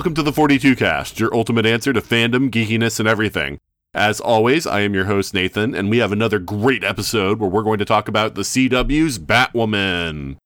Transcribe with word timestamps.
Welcome 0.00 0.14
to 0.14 0.22
the 0.22 0.32
42 0.32 0.76
Cast, 0.76 1.20
your 1.20 1.34
ultimate 1.34 1.66
answer 1.66 1.92
to 1.92 2.00
fandom, 2.00 2.48
geekiness, 2.50 2.98
and 2.98 3.06
everything. 3.06 3.58
As 3.92 4.18
always, 4.18 4.66
I 4.66 4.80
am 4.80 4.94
your 4.94 5.04
host 5.04 5.34
Nathan, 5.34 5.74
and 5.74 5.90
we 5.90 5.98
have 5.98 6.10
another 6.10 6.38
great 6.38 6.82
episode 6.82 7.38
where 7.38 7.50
we're 7.50 7.62
going 7.62 7.80
to 7.80 7.84
talk 7.84 8.08
about 8.08 8.34
the 8.34 8.40
CW's 8.40 9.18
Batwoman. 9.18 10.38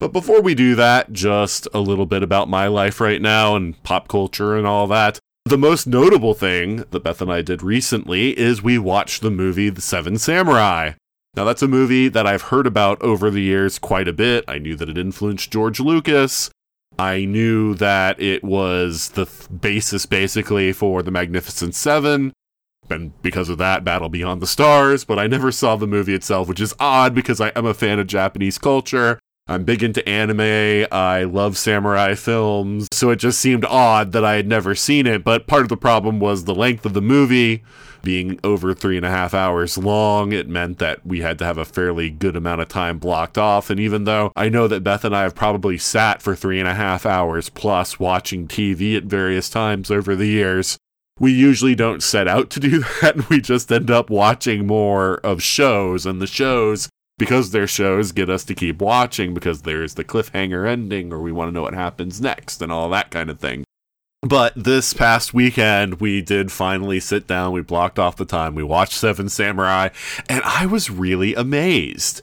But 0.00 0.12
before 0.12 0.42
we 0.42 0.56
do 0.56 0.74
that, 0.74 1.12
just 1.12 1.68
a 1.72 1.78
little 1.78 2.04
bit 2.04 2.24
about 2.24 2.48
my 2.48 2.66
life 2.66 3.00
right 3.00 3.22
now 3.22 3.54
and 3.54 3.80
pop 3.84 4.08
culture 4.08 4.56
and 4.56 4.66
all 4.66 4.88
that. 4.88 5.20
The 5.44 5.56
most 5.56 5.86
notable 5.86 6.34
thing 6.34 6.78
that 6.90 7.04
Beth 7.04 7.22
and 7.22 7.30
I 7.30 7.42
did 7.42 7.62
recently 7.62 8.36
is 8.36 8.60
we 8.60 8.76
watched 8.76 9.22
the 9.22 9.30
movie 9.30 9.70
The 9.70 9.80
Seven 9.80 10.18
Samurai. 10.18 10.94
Now, 11.36 11.44
that's 11.44 11.62
a 11.62 11.68
movie 11.68 12.08
that 12.08 12.26
I've 12.26 12.42
heard 12.42 12.66
about 12.66 13.00
over 13.02 13.30
the 13.30 13.42
years 13.42 13.78
quite 13.78 14.08
a 14.08 14.12
bit. 14.12 14.44
I 14.48 14.58
knew 14.58 14.74
that 14.74 14.88
it 14.88 14.98
influenced 14.98 15.52
George 15.52 15.78
Lucas. 15.78 16.50
I 17.00 17.24
knew 17.24 17.74
that 17.76 18.20
it 18.20 18.44
was 18.44 19.08
the 19.10 19.24
th- 19.24 19.48
basis 19.60 20.04
basically 20.04 20.70
for 20.74 21.02
the 21.02 21.10
Magnificent 21.10 21.74
Seven, 21.74 22.34
and 22.90 23.20
because 23.22 23.48
of 23.48 23.56
that, 23.56 23.84
Battle 23.84 24.10
Beyond 24.10 24.42
the 24.42 24.46
Stars, 24.46 25.04
but 25.04 25.18
I 25.18 25.26
never 25.26 25.50
saw 25.50 25.76
the 25.76 25.86
movie 25.86 26.12
itself, 26.12 26.46
which 26.46 26.60
is 26.60 26.74
odd 26.78 27.14
because 27.14 27.40
I 27.40 27.52
am 27.56 27.64
a 27.64 27.72
fan 27.72 27.98
of 27.98 28.06
Japanese 28.06 28.58
culture. 28.58 29.18
I'm 29.48 29.64
big 29.64 29.82
into 29.82 30.06
anime. 30.06 30.86
I 30.92 31.24
love 31.24 31.56
samurai 31.56 32.14
films. 32.16 32.86
So 32.92 33.08
it 33.08 33.16
just 33.16 33.40
seemed 33.40 33.64
odd 33.64 34.12
that 34.12 34.24
I 34.24 34.34
had 34.34 34.46
never 34.46 34.74
seen 34.74 35.06
it. 35.06 35.24
But 35.24 35.46
part 35.46 35.62
of 35.62 35.70
the 35.70 35.78
problem 35.78 36.20
was 36.20 36.44
the 36.44 36.54
length 36.54 36.84
of 36.84 36.92
the 36.92 37.00
movie 37.00 37.64
being 38.02 38.38
over 38.42 38.74
three 38.74 38.96
and 38.96 39.06
a 39.06 39.10
half 39.10 39.34
hours 39.34 39.78
long. 39.78 40.32
It 40.32 40.48
meant 40.48 40.78
that 40.78 41.04
we 41.06 41.20
had 41.20 41.38
to 41.38 41.44
have 41.44 41.58
a 41.58 41.64
fairly 41.64 42.10
good 42.10 42.36
amount 42.36 42.60
of 42.60 42.68
time 42.68 42.98
blocked 42.98 43.38
off. 43.38 43.70
And 43.70 43.80
even 43.80 44.04
though 44.04 44.32
I 44.36 44.48
know 44.48 44.68
that 44.68 44.84
Beth 44.84 45.04
and 45.04 45.14
I 45.14 45.22
have 45.22 45.34
probably 45.34 45.78
sat 45.78 46.22
for 46.22 46.34
three 46.34 46.58
and 46.58 46.68
a 46.68 46.74
half 46.74 47.06
hours 47.06 47.48
plus 47.48 47.98
watching 47.98 48.48
TV 48.48 48.96
at 48.96 49.04
various 49.04 49.48
times 49.48 49.90
over 49.90 50.14
the 50.16 50.26
years, 50.26 50.78
we 51.18 51.32
usually 51.32 51.74
don't 51.74 52.02
set 52.02 52.26
out 52.26 52.50
to 52.50 52.60
do 52.60 52.84
that. 53.02 53.28
We 53.28 53.40
just 53.40 53.70
end 53.70 53.90
up 53.90 54.10
watching 54.10 54.66
more 54.66 55.18
of 55.18 55.42
shows, 55.42 56.06
and 56.06 56.20
the 56.20 56.26
shows 56.26 56.88
because 57.20 57.50
their 57.50 57.66
shows 57.66 58.12
get 58.12 58.30
us 58.30 58.44
to 58.44 58.54
keep 58.54 58.80
watching 58.80 59.34
because 59.34 59.60
there's 59.62 59.92
the 59.94 60.04
cliffhanger 60.04 60.66
ending 60.66 61.12
or 61.12 61.20
we 61.20 61.30
want 61.30 61.48
to 61.48 61.52
know 61.52 61.60
what 61.60 61.74
happens 61.74 62.18
next 62.18 62.62
and 62.62 62.72
all 62.72 62.88
that 62.88 63.10
kind 63.10 63.28
of 63.28 63.38
thing. 63.38 63.62
But 64.22 64.52
this 64.54 64.92
past 64.92 65.32
weekend, 65.32 66.00
we 66.00 66.20
did 66.20 66.52
finally 66.52 67.00
sit 67.00 67.26
down. 67.26 67.52
We 67.52 67.62
blocked 67.62 67.98
off 67.98 68.16
the 68.16 68.26
time. 68.26 68.54
We 68.54 68.62
watched 68.62 68.92
Seven 68.92 69.30
Samurai, 69.30 69.88
and 70.28 70.42
I 70.44 70.66
was 70.66 70.90
really 70.90 71.34
amazed. 71.34 72.20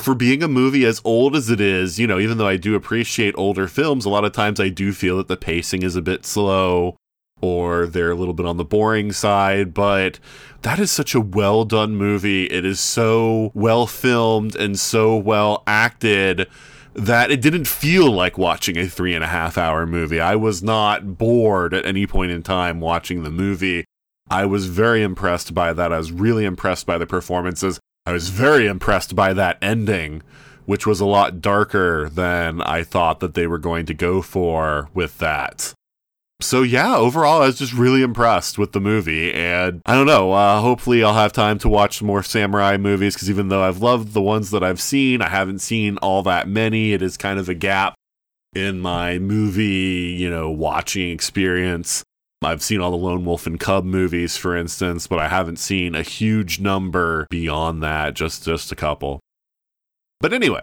For 0.00 0.14
being 0.14 0.42
a 0.42 0.48
movie 0.48 0.84
as 0.84 1.00
old 1.02 1.34
as 1.34 1.48
it 1.48 1.60
is, 1.60 1.98
you 1.98 2.06
know, 2.06 2.18
even 2.18 2.36
though 2.36 2.46
I 2.46 2.58
do 2.58 2.74
appreciate 2.74 3.34
older 3.38 3.68
films, 3.68 4.04
a 4.04 4.10
lot 4.10 4.24
of 4.24 4.32
times 4.32 4.60
I 4.60 4.68
do 4.68 4.92
feel 4.92 5.16
that 5.16 5.28
the 5.28 5.36
pacing 5.36 5.82
is 5.82 5.96
a 5.96 6.02
bit 6.02 6.26
slow 6.26 6.96
or 7.40 7.86
they're 7.86 8.10
a 8.10 8.14
little 8.14 8.34
bit 8.34 8.46
on 8.46 8.58
the 8.58 8.64
boring 8.64 9.12
side, 9.12 9.72
but 9.72 10.18
that 10.62 10.78
is 10.78 10.90
such 10.90 11.14
a 11.14 11.20
well 11.20 11.64
done 11.64 11.96
movie. 11.96 12.46
It 12.46 12.66
is 12.66 12.80
so 12.80 13.50
well 13.54 13.86
filmed 13.86 14.54
and 14.56 14.78
so 14.78 15.16
well 15.16 15.62
acted 15.66 16.48
that 16.94 17.30
it 17.30 17.40
didn't 17.40 17.66
feel 17.66 18.10
like 18.10 18.38
watching 18.38 18.76
a 18.76 18.86
three 18.86 19.14
and 19.14 19.24
a 19.24 19.28
half 19.28 19.56
hour 19.56 19.86
movie. 19.86 20.20
I 20.20 20.36
was 20.36 20.62
not 20.62 21.18
bored 21.18 21.72
at 21.74 21.86
any 21.86 22.06
point 22.06 22.32
in 22.32 22.42
time 22.42 22.80
watching 22.80 23.22
the 23.22 23.30
movie. 23.30 23.84
I 24.28 24.46
was 24.46 24.66
very 24.66 25.02
impressed 25.02 25.54
by 25.54 25.72
that. 25.72 25.92
I 25.92 25.98
was 25.98 26.12
really 26.12 26.44
impressed 26.44 26.86
by 26.86 26.98
the 26.98 27.06
performances. 27.06 27.80
I 28.06 28.12
was 28.12 28.30
very 28.30 28.66
impressed 28.66 29.14
by 29.14 29.32
that 29.34 29.58
ending, 29.60 30.22
which 30.66 30.86
was 30.86 31.00
a 31.00 31.06
lot 31.06 31.40
darker 31.40 32.08
than 32.08 32.60
I 32.62 32.82
thought 32.82 33.20
that 33.20 33.34
they 33.34 33.46
were 33.46 33.58
going 33.58 33.86
to 33.86 33.94
go 33.94 34.22
for 34.22 34.88
with 34.94 35.18
that 35.18 35.74
so 36.40 36.62
yeah, 36.62 36.96
overall, 36.96 37.42
I 37.42 37.46
was 37.46 37.58
just 37.58 37.72
really 37.72 38.02
impressed 38.02 38.58
with 38.58 38.72
the 38.72 38.80
movie, 38.80 39.32
and 39.32 39.82
I 39.86 39.94
don't 39.94 40.06
know. 40.06 40.32
Uh, 40.32 40.60
hopefully, 40.60 41.02
I'll 41.02 41.14
have 41.14 41.32
time 41.32 41.58
to 41.60 41.68
watch 41.68 42.02
more 42.02 42.22
samurai 42.22 42.76
movies 42.76 43.14
because 43.14 43.30
even 43.30 43.48
though 43.48 43.62
I've 43.62 43.82
loved 43.82 44.12
the 44.12 44.22
ones 44.22 44.50
that 44.50 44.62
I've 44.62 44.80
seen, 44.80 45.22
I 45.22 45.28
haven't 45.28 45.60
seen 45.60 45.96
all 45.98 46.22
that 46.24 46.48
many. 46.48 46.92
It 46.92 47.02
is 47.02 47.16
kind 47.16 47.38
of 47.38 47.48
a 47.48 47.54
gap 47.54 47.94
in 48.54 48.80
my 48.80 49.18
movie, 49.18 50.16
you 50.18 50.28
know, 50.28 50.50
watching 50.50 51.10
experience. 51.10 52.02
I've 52.42 52.62
seen 52.62 52.80
all 52.80 52.90
the 52.90 52.96
Lone 52.96 53.24
Wolf 53.24 53.46
and 53.46 53.60
Cub 53.60 53.84
movies, 53.84 54.36
for 54.36 54.56
instance, 54.56 55.06
but 55.06 55.18
I 55.18 55.28
haven't 55.28 55.58
seen 55.58 55.94
a 55.94 56.02
huge 56.02 56.58
number 56.58 57.26
beyond 57.30 57.82
that. 57.82 58.14
Just 58.14 58.44
just 58.44 58.72
a 58.72 58.76
couple. 58.76 59.20
But 60.20 60.32
anyway, 60.32 60.62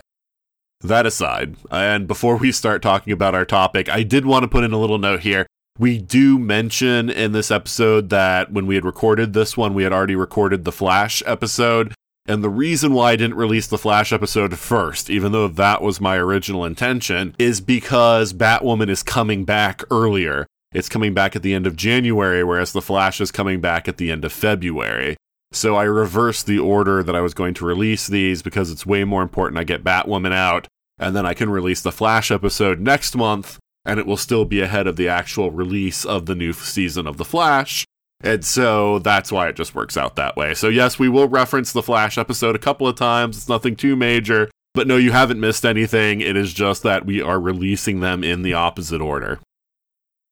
that 0.82 1.06
aside, 1.06 1.56
and 1.70 2.08
before 2.08 2.38
we 2.38 2.52
start 2.52 2.82
talking 2.82 3.14
about 3.14 3.36
our 3.36 3.46
topic, 3.46 3.90
I 3.90 4.04
did 4.04 4.26
want 4.26 4.44
to 4.44 4.48
put 4.48 4.64
in 4.64 4.72
a 4.72 4.80
little 4.80 4.98
note 4.98 5.22
here. 5.22 5.46
We 5.80 6.00
do 6.00 6.40
mention 6.40 7.10
in 7.10 7.34
this 7.34 7.52
episode 7.52 8.10
that 8.10 8.52
when 8.52 8.66
we 8.66 8.74
had 8.74 8.86
recorded 8.86 9.34
this 9.34 9.56
one, 9.56 9.76
we 9.76 9.84
had 9.84 9.94
already 9.94 10.16
recorded 10.16 10.66
the 10.66 10.72
Flash 10.72 11.22
episode. 11.28 11.94
And 12.26 12.44
the 12.44 12.50
reason 12.50 12.94
why 12.94 13.12
I 13.12 13.16
didn't 13.16 13.38
release 13.38 13.68
the 13.68 13.78
Flash 13.78 14.12
episode 14.12 14.58
first, 14.58 15.08
even 15.10 15.32
though 15.32 15.48
that 15.48 15.84
was 15.84 16.02
my 16.02 16.18
original 16.18 16.66
intention, 16.66 17.36
is 17.38 17.62
because 17.62 18.34
Batwoman 18.34 18.90
is 18.90 19.04
coming 19.04 19.46
back 19.46 19.84
earlier. 19.92 20.48
It's 20.74 20.90
coming 20.90 21.14
back 21.14 21.36
at 21.36 21.44
the 21.44 21.54
end 21.54 21.68
of 21.68 21.76
January, 21.76 22.44
whereas 22.44 22.74
the 22.74 22.82
Flash 22.82 23.22
is 23.22 23.32
coming 23.32 23.62
back 23.62 23.88
at 23.88 23.98
the 23.98 24.12
end 24.12 24.26
of 24.26 24.34
February. 24.34 25.16
So 25.52 25.76
I 25.76 25.84
reversed 25.84 26.48
the 26.48 26.60
order 26.60 27.04
that 27.04 27.16
I 27.16 27.22
was 27.22 27.36
going 27.36 27.54
to 27.54 27.66
release 27.66 28.08
these 28.08 28.42
because 28.42 28.72
it's 28.72 28.86
way 28.86 29.04
more 29.04 29.22
important 29.22 29.60
I 29.60 29.64
get 29.64 29.84
Batwoman 29.84 30.34
out, 30.34 30.68
and 30.98 31.16
then 31.16 31.26
I 31.26 31.36
can 31.36 31.52
release 31.52 31.82
the 31.82 31.92
Flash 31.92 32.32
episode 32.32 32.80
next 32.80 33.16
month 33.16 33.60
and 33.88 34.00
it 34.00 34.06
will 34.06 34.18
still 34.18 34.46
be 34.46 34.60
ahead 34.62 34.86
of 34.86 34.98
the 34.98 35.08
actual 35.08 35.50
release 35.50 36.06
of 36.06 36.26
the 36.26 36.36
new 36.36 36.52
season 36.52 37.08
of 37.08 37.18
The 37.18 37.26
Flash. 37.26 37.86
And 38.22 38.44
so 38.44 39.00
that's 39.00 39.32
why 39.32 39.48
it 39.48 39.56
just 39.56 39.74
works 39.74 39.96
out 39.96 40.18
that 40.18 40.36
way. 40.36 40.54
So, 40.54 40.68
yes, 40.68 41.00
we 41.00 41.08
will 41.08 41.30
reference 41.30 41.72
the 41.72 41.82
Flash 41.82 42.18
episode 42.18 42.56
a 42.56 42.60
couple 42.60 42.88
of 42.88 42.98
times. 42.98 43.38
It's 43.38 43.50
nothing 43.50 43.76
too 43.76 43.96
major. 43.96 44.50
But 44.74 44.88
no, 44.88 44.98
you 44.98 45.12
haven't 45.12 45.40
missed 45.40 45.66
anything. 45.66 46.22
It 46.22 46.36
is 46.36 46.54
just 46.54 46.84
that 46.84 47.06
we 47.06 47.22
are 47.22 47.40
releasing 47.40 48.02
them 48.02 48.24
in 48.24 48.42
the 48.42 48.54
opposite 48.54 49.02
order. 49.02 49.40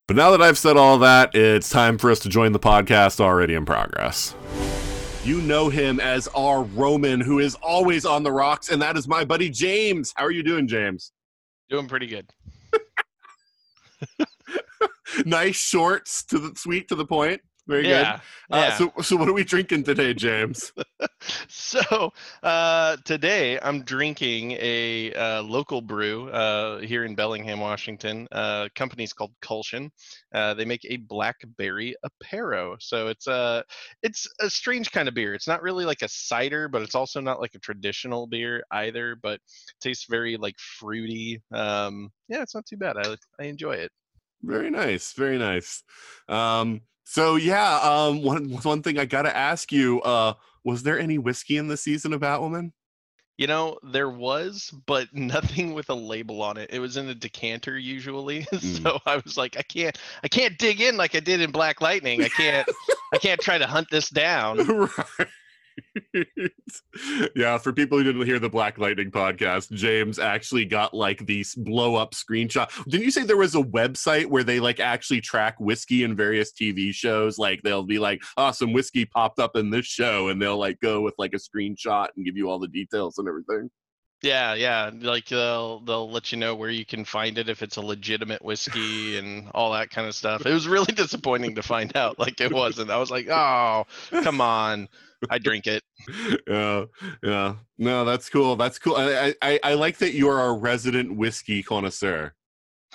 But 0.08 0.18
now 0.18 0.32
that 0.32 0.42
I've 0.42 0.58
said 0.58 0.78
all 0.78 1.00
that, 1.00 1.34
it's 1.34 1.70
time 1.70 1.98
for 1.98 2.12
us 2.12 2.20
to 2.20 2.30
join 2.30 2.52
the 2.52 2.60
podcast 2.60 3.20
already 3.20 3.54
in 3.54 3.66
progress. 3.66 4.36
You 5.24 5.42
know 5.42 5.70
him 5.70 6.00
as 6.00 6.28
our 6.36 6.62
Roman, 6.62 7.22
who 7.22 7.40
is 7.40 7.56
always 7.56 8.06
on 8.06 8.22
the 8.22 8.32
rocks, 8.32 8.70
and 8.70 8.82
that 8.82 8.98
is 8.98 9.08
my 9.08 9.26
buddy 9.26 9.50
James. 9.50 10.14
How 10.16 10.26
are 10.26 10.32
you 10.32 10.44
doing, 10.44 10.68
James? 10.68 11.12
Doing 11.70 11.88
pretty 11.88 12.06
good. 12.06 12.30
nice 15.26 15.56
shorts 15.56 16.24
to 16.26 16.40
the 16.40 16.54
sweet 16.56 16.88
to 16.90 16.96
the 16.96 17.06
point. 17.06 17.42
Very 17.68 17.88
yeah, 17.88 18.20
good. 18.50 18.56
Uh, 18.56 18.60
yeah. 18.60 18.78
So, 18.78 18.94
so 19.02 19.16
what 19.16 19.28
are 19.28 19.34
we 19.34 19.44
drinking 19.44 19.84
today, 19.84 20.14
James? 20.14 20.72
so 21.48 22.14
uh, 22.44 22.98
today 23.06 23.60
I'm 23.60 23.82
drinking 23.82 24.52
a 24.52 25.12
uh, 25.14 25.42
local 25.42 25.82
brew 25.82 26.30
uh, 26.30 26.80
here 26.82 27.06
in 27.06 27.16
Bellingham, 27.16 27.60
Washington. 27.60 28.28
Uh, 28.32 28.70
company's 28.76 29.14
called 29.14 29.32
Kulshan. 29.42 29.90
Uh, 30.32 30.54
they 30.54 30.66
make 30.66 30.86
a 30.86 30.98
blackberry 30.98 31.96
apero. 32.06 32.76
So 32.80 33.08
it's 33.08 33.26
a 33.26 33.34
uh, 33.34 33.62
it's 34.04 34.28
a 34.42 34.50
strange 34.50 34.92
kind 34.92 35.08
of 35.08 35.16
beer. 35.16 35.34
It's 35.34 35.48
not 35.48 35.64
really 35.64 35.86
like 35.86 36.04
a 36.04 36.10
cider, 36.10 36.68
but 36.68 36.84
it's 36.84 36.96
also 36.96 37.20
not 37.20 37.42
like 37.42 37.56
a 37.56 37.60
traditional 37.60 38.28
beer 38.28 38.64
either. 38.72 39.16
But 39.16 39.40
tastes 39.82 40.06
very 40.08 40.38
like 40.38 40.60
fruity. 40.60 41.42
Um, 41.52 42.12
yeah, 42.28 42.44
it's 42.44 42.54
not 42.54 42.68
too 42.68 42.78
bad. 42.78 42.96
I 42.98 43.16
I 43.40 43.46
enjoy 43.46 43.74
it. 43.74 43.92
Very 44.44 44.70
nice. 44.70 45.14
Very 45.14 45.40
nice. 45.40 45.82
Um, 46.30 46.82
so 47.06 47.36
yeah, 47.38 47.80
um, 47.82 48.22
one 48.22 48.50
one 48.64 48.82
thing 48.84 49.00
I 49.00 49.06
gotta 49.06 49.36
ask 49.36 49.72
you, 49.72 50.02
uh, 50.02 50.34
was 50.64 50.84
there 50.84 51.00
any 51.00 51.18
whiskey 51.18 51.58
in 51.58 51.68
the 51.68 51.78
season 51.78 52.12
of 52.14 52.22
Batwoman? 52.22 52.72
You 53.38 53.48
know, 53.48 53.78
there 53.84 54.10
was, 54.10 54.74
but 54.86 55.08
nothing 55.14 55.74
with 55.74 55.90
a 55.90 55.94
label 55.94 56.42
on 56.42 56.58
it. 56.58 56.70
It 56.74 56.80
was 56.80 56.98
in 56.98 57.08
a 57.10 57.16
decanter 57.16 57.78
usually. 57.78 58.46
Mm. 58.56 58.84
so 58.84 59.00
I 59.06 59.18
was 59.18 59.38
like, 59.38 59.58
I 59.58 59.62
can't 59.62 59.98
I 60.24 60.28
can't 60.28 60.58
dig 60.58 60.82
in 60.82 60.98
like 60.98 61.16
I 61.16 61.20
did 61.20 61.42
in 61.42 61.52
Black 61.52 61.82
Lightning. 61.82 62.24
I 62.24 62.30
can't 62.30 62.68
I 63.14 63.18
can't 63.18 63.40
try 63.40 63.58
to 63.58 63.68
hunt 63.68 63.88
this 63.92 64.10
down. 64.26 64.58
right. 64.66 65.28
yeah, 67.36 67.58
for 67.58 67.74
people 67.74 67.98
who 67.98 68.04
didn't 68.04 68.26
hear 68.26 68.40
the 68.40 68.50
Black 68.50 68.78
Lightning 68.78 69.12
podcast, 69.12 69.72
James 69.72 70.20
actually 70.20 70.66
got 70.66 70.94
like 70.94 71.26
these 71.26 71.56
blow 71.56 71.96
up 71.96 72.14
screenshot. 72.14 72.70
Didn't 72.86 73.04
you 73.04 73.12
say 73.12 73.24
there 73.24 73.38
was 73.38 73.56
a 73.56 73.62
website 73.62 74.26
where 74.28 74.44
they 74.44 74.60
like 74.60 74.80
actually 74.80 75.22
track 75.22 75.60
whiskey 75.60 76.04
in 76.04 76.16
various 76.16 76.52
TV 76.52 76.94
shows? 76.94 77.38
Like 77.38 77.62
they'll 77.62 77.84
be 77.84 78.00
like, 78.00 78.22
oh, 78.38 78.52
some 78.52 78.74
whiskey 78.74 79.06
popped 79.06 79.40
up 79.40 79.56
in 79.56 79.70
this 79.70 79.86
show, 79.86 80.30
and 80.30 80.42
they'll 80.42 80.58
like 80.58 80.80
go 80.80 81.02
with 81.02 81.16
like 81.18 81.34
a 81.34 81.38
screenshot 81.38 82.08
and 82.16 82.26
give 82.26 82.38
you 82.38 82.50
all 82.50 82.60
the 82.60 82.68
details 82.68 83.18
and 83.18 83.28
everything. 83.28 83.70
Yeah, 84.22 84.56
yeah. 84.56 84.90
Like 84.94 85.28
they'll 85.28 85.82
they'll 85.82 86.10
let 86.10 86.32
you 86.32 86.38
know 86.40 86.56
where 86.56 86.70
you 86.70 86.86
can 86.86 87.06
find 87.06 87.38
it 87.38 87.50
if 87.50 87.62
it's 87.62 87.78
a 87.78 87.82
legitimate 87.82 88.44
whiskey 88.44 89.18
and 89.20 89.50
all 89.54 89.72
that 89.74 89.90
kind 89.92 90.08
of 90.08 90.16
stuff. 90.16 90.46
It 90.46 90.54
was 90.54 90.68
really 90.68 90.94
disappointing 90.94 91.56
to 91.56 91.64
find 91.64 91.96
out 91.96 92.18
like 92.18 92.42
it 92.42 92.52
wasn't. 92.52 92.92
I 92.92 92.98
was 92.98 93.12
like, 93.12 93.28
oh, 93.30 93.86
come 94.24 94.42
on. 94.42 94.90
I 95.30 95.38
drink 95.38 95.68
it. 95.68 95.84
yeah, 96.48 96.86
yeah. 97.24 97.56
No, 97.78 98.06
that's 98.06 98.30
cool. 98.30 98.56
That's 98.56 98.80
cool. 98.80 98.96
I, 98.96 99.34
I, 99.42 99.60
I 99.64 99.74
like 99.74 99.98
that 99.98 100.14
you're 100.14 100.40
a 100.42 100.54
resident 100.54 101.16
whiskey 101.16 101.64
connoisseur. 101.64 102.34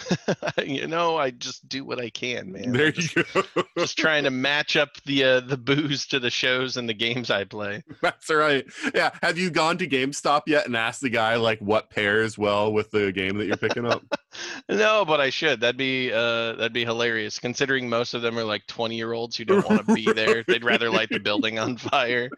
you 0.65 0.87
know, 0.87 1.17
I 1.17 1.31
just 1.31 1.69
do 1.69 1.85
what 1.85 2.01
I 2.01 2.11
can, 2.11 2.53
man. 2.53 2.73
there 2.73 2.93
just, 2.93 3.17
you 3.17 3.25
go. 3.35 3.43
just 3.79 3.99
trying 3.99 4.25
to 4.25 4.31
match 4.31 4.77
up 4.77 4.91
the 5.05 5.25
uh, 5.25 5.41
the 5.41 5.57
booze 5.57 6.07
to 6.09 6.19
the 6.19 6.31
shows 6.31 6.77
and 6.77 6.89
the 6.89 6.95
games 6.95 7.31
I 7.31 7.45
play. 7.45 7.83
That's 8.03 8.31
right. 8.31 8.65
Yeah. 8.95 9.11
Have 9.23 9.39
you 9.39 9.51
gone 9.51 9.79
to 9.79 9.87
GameStop 9.87 10.43
yet 10.47 10.67
and 10.67 10.77
asked 10.77 11.01
the 11.01 11.11
guy 11.11 11.37
like 11.37 11.59
what 11.61 11.91
pairs 11.91 12.39
well 12.39 12.73
with 12.73 12.91
the 12.91 13.13
game 13.13 13.39
that 13.39 13.47
you're 13.47 13.57
picking 13.57 13.87
up? 13.87 14.03
no, 14.69 15.05
but 15.05 15.21
I 15.21 15.31
should. 15.31 15.61
That'd 15.61 15.77
be 15.77 16.13
uh 16.13 16.53
that'd 16.53 16.73
be 16.73 16.85
hilarious 16.85 17.39
considering 17.39 17.89
most 17.89 18.15
of 18.15 18.23
them 18.23 18.39
are 18.39 18.45
like 18.45 18.67
20 18.67 18.97
year 18.97 19.13
olds 19.13 19.37
who 19.37 19.45
don't 19.45 19.69
want 19.69 19.87
to 19.87 19.95
be 19.95 20.13
there. 20.13 20.45
They'd 20.47 20.65
rather 20.65 20.91
light 20.91 21.11
the 21.11 21.19
building 21.19 21.59
on 21.59 21.77
fire. 21.77 22.31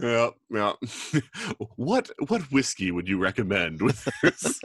yeah, 0.00 0.30
yeah. 0.50 0.72
what 1.76 2.10
what 2.28 2.42
whiskey 2.52 2.90
would 2.90 3.08
you 3.08 3.18
recommend 3.18 3.82
with 3.82 4.08
this? 4.22 4.60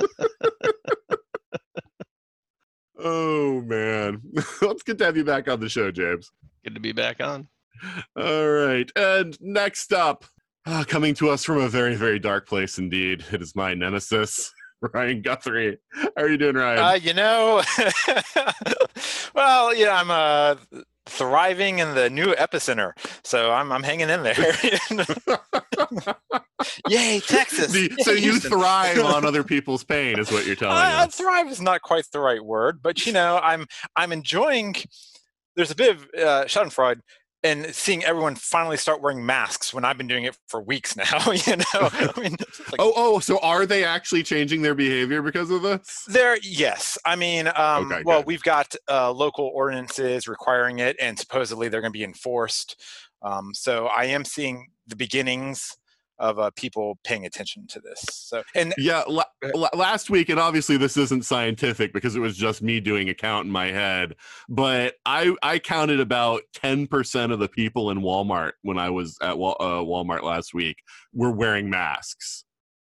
Oh 3.00 3.62
man. 3.62 4.22
well, 4.62 4.72
it's 4.72 4.84
good 4.84 4.98
to 5.00 5.06
have 5.06 5.18
you 5.18 5.24
back 5.24 5.48
on 5.48 5.60
the 5.60 5.70
show, 5.70 5.92
James. 5.92 6.32
Good 6.64 6.76
to 6.76 6.82
be 6.82 6.92
back 6.92 7.22
on. 7.22 7.48
All 8.16 8.48
right. 8.48 8.90
And 8.96 9.38
next 9.42 9.94
up, 9.94 10.26
ah, 10.66 10.84
coming 10.88 11.14
to 11.16 11.30
us 11.30 11.44
from 11.44 11.58
a 11.60 11.70
very, 11.70 11.96
very 11.96 12.20
dark 12.20 12.48
place 12.48 12.78
indeed, 12.78 13.24
it 13.32 13.42
is 13.42 13.56
my 13.56 13.74
nemesis, 13.74 14.54
Ryan 14.94 15.22
Guthrie. 15.22 15.78
How 15.94 16.10
are 16.18 16.30
you 16.30 16.38
doing, 16.38 16.56
Ryan? 16.56 16.80
Uh, 16.80 17.00
you 17.02 17.14
know, 17.14 17.64
well, 19.36 19.76
yeah, 19.76 20.00
I'm 20.00 20.12
uh, 20.12 20.56
thriving 21.08 21.80
in 21.80 21.96
the 21.96 22.10
new 22.10 22.34
epicenter, 22.36 22.92
so 23.24 23.52
I'm 23.52 23.72
I'm 23.72 23.84
hanging 23.84 24.10
in 24.10 24.24
there. 24.24 24.36
Yay, 26.90 27.20
Texas! 27.22 27.72
The- 27.72 27.92
so 28.00 28.12
you 28.12 28.32
Houston. 28.32 28.52
thrive 28.52 29.00
on 29.00 29.26
other 29.26 29.44
people's 29.54 29.84
pain, 29.84 30.20
is 30.20 30.32
what 30.32 30.46
you're 30.46 30.56
telling 30.56 30.78
Uh, 30.78 31.06
us. 31.08 31.16
thrive 31.16 31.48
is 31.50 31.62
not 31.62 31.82
quite 31.82 32.06
the 32.12 32.20
right 32.20 32.44
word, 32.44 32.80
but 32.82 33.06
you 33.06 33.14
know, 33.14 33.40
I'm 33.42 33.68
I'm 33.96 34.12
enjoying. 34.12 34.76
There's 35.56 35.72
a 35.72 35.76
bit 35.76 35.96
of 35.96 36.04
uh, 36.16 36.46
Schadenfreude 36.46 37.00
and 37.44 37.66
seeing 37.74 38.04
everyone 38.04 38.36
finally 38.36 38.78
start 38.78 39.02
wearing 39.02 39.26
masks 39.26 39.74
when 39.74 39.86
I've 39.86 39.98
been 39.98 40.08
doing 40.08 40.24
it 40.24 40.38
for 40.48 40.62
weeks 40.62 40.96
now. 40.98 41.32
You 41.32 41.58
know, 41.58 41.64
I 41.74 42.12
mean, 42.20 42.32
like, 42.72 42.80
Oh, 42.80 42.94
oh, 42.96 43.20
so 43.20 43.40
are 43.40 43.66
they 43.66 43.84
actually 43.84 44.24
changing 44.24 44.62
their 44.62 44.76
behavior 44.76 45.22
because 45.22 45.52
of 45.52 45.62
this? 45.62 46.04
There, 46.08 46.38
yes. 46.42 46.98
I 47.06 47.16
mean, 47.16 47.48
um, 47.56 47.92
Okay, 47.92 48.02
well, 48.06 48.20
good. 48.20 48.28
we've 48.28 48.44
got 48.44 48.76
uh, 48.90 49.12
local 49.12 49.52
ordinances 49.54 50.28
requiring 50.28 50.80
it, 50.80 50.96
and 51.00 51.18
supposedly 51.18 51.70
they're 51.70 51.82
going 51.82 51.94
to 51.94 51.98
be 51.98 52.04
enforced. 52.04 52.82
Um, 53.22 53.54
so 53.54 53.88
I 53.88 54.06
am 54.06 54.26
seeing 54.26 54.68
the 54.88 54.96
beginnings 54.96 55.76
of 56.20 56.40
uh, 56.40 56.52
people 56.56 56.98
paying 57.04 57.26
attention 57.26 57.68
to 57.68 57.80
this. 57.80 58.04
So, 58.10 58.44
and 58.56 58.74
Yeah, 58.78 59.04
la- 59.08 59.24
la- 59.54 59.70
last 59.74 60.10
week, 60.10 60.30
and 60.30 60.40
obviously 60.40 60.78
this 60.78 60.98
isn't 60.98 61.26
scientific 61.26 61.94
because 61.94 62.16
it 62.16 62.20
was 62.20 62.36
just 62.38 62.62
me 62.62 62.80
doing 62.80 63.10
a 63.10 63.14
count 63.14 63.46
in 63.46 63.52
my 63.52 63.68
head, 63.68 64.16
but 64.50 64.96
I 65.06 65.36
I 65.44 65.60
counted 65.60 66.00
about 66.00 66.42
ten 66.54 66.88
percent 66.88 67.32
of 67.32 67.40
the 67.40 67.50
people 67.50 67.92
in 67.92 68.00
Walmart 68.00 68.54
when 68.62 68.78
I 68.78 68.90
was 68.90 69.18
at 69.22 69.38
Wal- 69.38 69.58
uh, 69.60 69.82
Walmart 69.84 70.24
last 70.24 70.54
week 70.54 70.78
were 71.14 71.32
wearing 71.32 71.70
masks. 71.70 72.44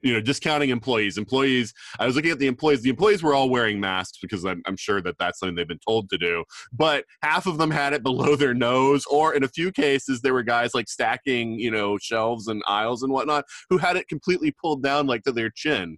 You 0.01 0.13
know, 0.13 0.21
discounting 0.21 0.69
employees. 0.69 1.17
Employees. 1.17 1.73
I 1.99 2.05
was 2.05 2.15
looking 2.15 2.31
at 2.31 2.39
the 2.39 2.47
employees. 2.47 2.81
The 2.81 2.89
employees 2.89 3.21
were 3.23 3.33
all 3.33 3.49
wearing 3.49 3.79
masks 3.79 4.17
because 4.21 4.45
I'm, 4.45 4.61
I'm 4.65 4.77
sure 4.77 5.01
that 5.01 5.17
that's 5.19 5.39
something 5.39 5.55
they've 5.55 5.67
been 5.67 5.79
told 5.87 6.09
to 6.09 6.17
do. 6.17 6.43
But 6.71 7.05
half 7.21 7.45
of 7.45 7.57
them 7.57 7.71
had 7.71 7.93
it 7.93 8.03
below 8.11 8.35
their 8.35 8.53
nose, 8.53 9.05
or 9.05 9.33
in 9.33 9.43
a 9.43 9.47
few 9.47 9.71
cases, 9.71 10.21
there 10.21 10.33
were 10.33 10.43
guys 10.43 10.73
like 10.73 10.89
stacking, 10.89 11.59
you 11.59 11.71
know, 11.71 11.97
shelves 11.97 12.47
and 12.47 12.61
aisles 12.67 13.03
and 13.03 13.13
whatnot 13.13 13.45
who 13.69 13.77
had 13.77 13.97
it 13.97 14.07
completely 14.07 14.51
pulled 14.51 14.83
down 14.83 15.07
like 15.07 15.23
to 15.23 15.31
their 15.31 15.49
chin. 15.49 15.97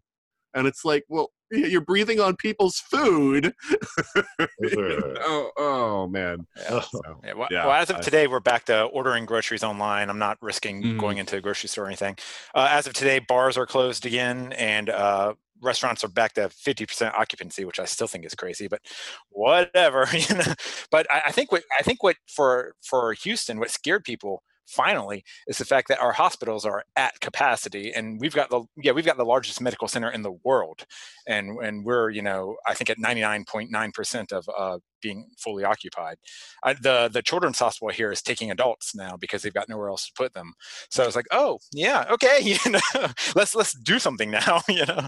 And 0.53 0.67
it's 0.67 0.85
like, 0.85 1.03
well, 1.09 1.31
you're 1.71 1.81
breathing 1.81 2.19
on 2.19 2.35
people's 2.35 2.79
food. 2.79 3.53
oh, 4.63 5.51
oh 5.57 6.07
man. 6.07 6.45
Yeah. 6.57 6.81
So, 6.81 7.01
Yeah, 7.23 7.33
well, 7.33 7.47
yeah, 7.51 7.65
well, 7.65 7.75
as 7.75 7.89
of 7.89 7.97
I- 7.97 8.01
today, 8.01 8.27
we're 8.27 8.39
back 8.39 8.65
to 8.65 8.83
ordering 8.85 9.25
groceries 9.25 9.63
online. 9.63 10.09
I'm 10.09 10.19
not 10.19 10.37
risking 10.41 10.81
Mm. 10.83 10.99
going 10.99 11.17
into 11.17 11.37
a 11.37 11.41
grocery 11.41 11.69
store 11.69 11.85
or 11.85 11.87
anything. 11.87 12.17
Uh, 12.55 12.67
as 12.71 12.87
of 12.87 12.93
today, 12.93 13.19
bars 13.19 13.57
are 13.57 13.65
closed 13.65 14.05
again, 14.05 14.51
and 14.53 14.89
uh, 14.89 15.33
restaurants 15.61 16.03
are 16.03 16.07
back 16.09 16.33
to 16.33 16.41
50% 16.49 17.13
occupancy, 17.13 17.63
which 17.65 17.79
I 17.79 17.85
still 17.85 18.07
think 18.07 18.25
is 18.25 18.33
crazy. 18.35 18.67
But 18.67 18.81
whatever, 19.29 20.07
you 20.11 20.35
know. 20.35 20.53
But 20.91 21.07
I, 21.11 21.23
I 21.27 21.31
think 21.31 21.51
what 21.51 21.63
I 21.77 21.83
think 21.83 22.01
what 22.03 22.17
for 22.27 22.75
for 22.81 23.13
Houston, 23.13 23.59
what 23.59 23.69
scared 23.69 24.03
people 24.03 24.43
finally 24.67 25.23
is 25.47 25.57
the 25.57 25.65
fact 25.65 25.87
that 25.87 25.99
our 25.99 26.13
hospitals 26.13 26.65
are 26.65 26.83
at 26.95 27.19
capacity 27.19 27.91
and 27.93 28.19
we've 28.19 28.33
got 28.35 28.49
the 28.49 28.63
yeah 28.77 28.91
we've 28.91 29.05
got 29.05 29.17
the 29.17 29.25
largest 29.25 29.61
medical 29.61 29.87
center 29.87 30.09
in 30.09 30.21
the 30.21 30.31
world. 30.43 30.85
And 31.27 31.57
and 31.63 31.85
we're 31.85 32.09
you 32.09 32.21
know 32.21 32.55
i 32.67 32.73
think 32.73 32.89
at 32.89 32.97
99.9% 32.97 34.31
of 34.31 34.49
uh, 34.57 34.79
being 35.01 35.29
fully 35.37 35.63
occupied. 35.63 36.17
I, 36.63 36.73
the 36.73 37.09
the 37.11 37.21
children's 37.21 37.59
hospital 37.59 37.89
here 37.89 38.11
is 38.11 38.21
taking 38.21 38.49
adults 38.49 38.95
now 38.95 39.17
because 39.17 39.41
they've 39.41 39.53
got 39.53 39.69
nowhere 39.69 39.89
else 39.89 40.07
to 40.07 40.13
put 40.15 40.33
them. 40.33 40.53
So 40.89 41.03
it's 41.03 41.15
like 41.15 41.27
oh 41.31 41.59
yeah 41.71 42.05
okay 42.09 42.39
you 42.41 42.71
know 42.71 43.07
let's 43.35 43.53
let's 43.53 43.73
do 43.73 43.99
something 43.99 44.31
now 44.31 44.61
you 44.69 44.85
know? 44.85 45.07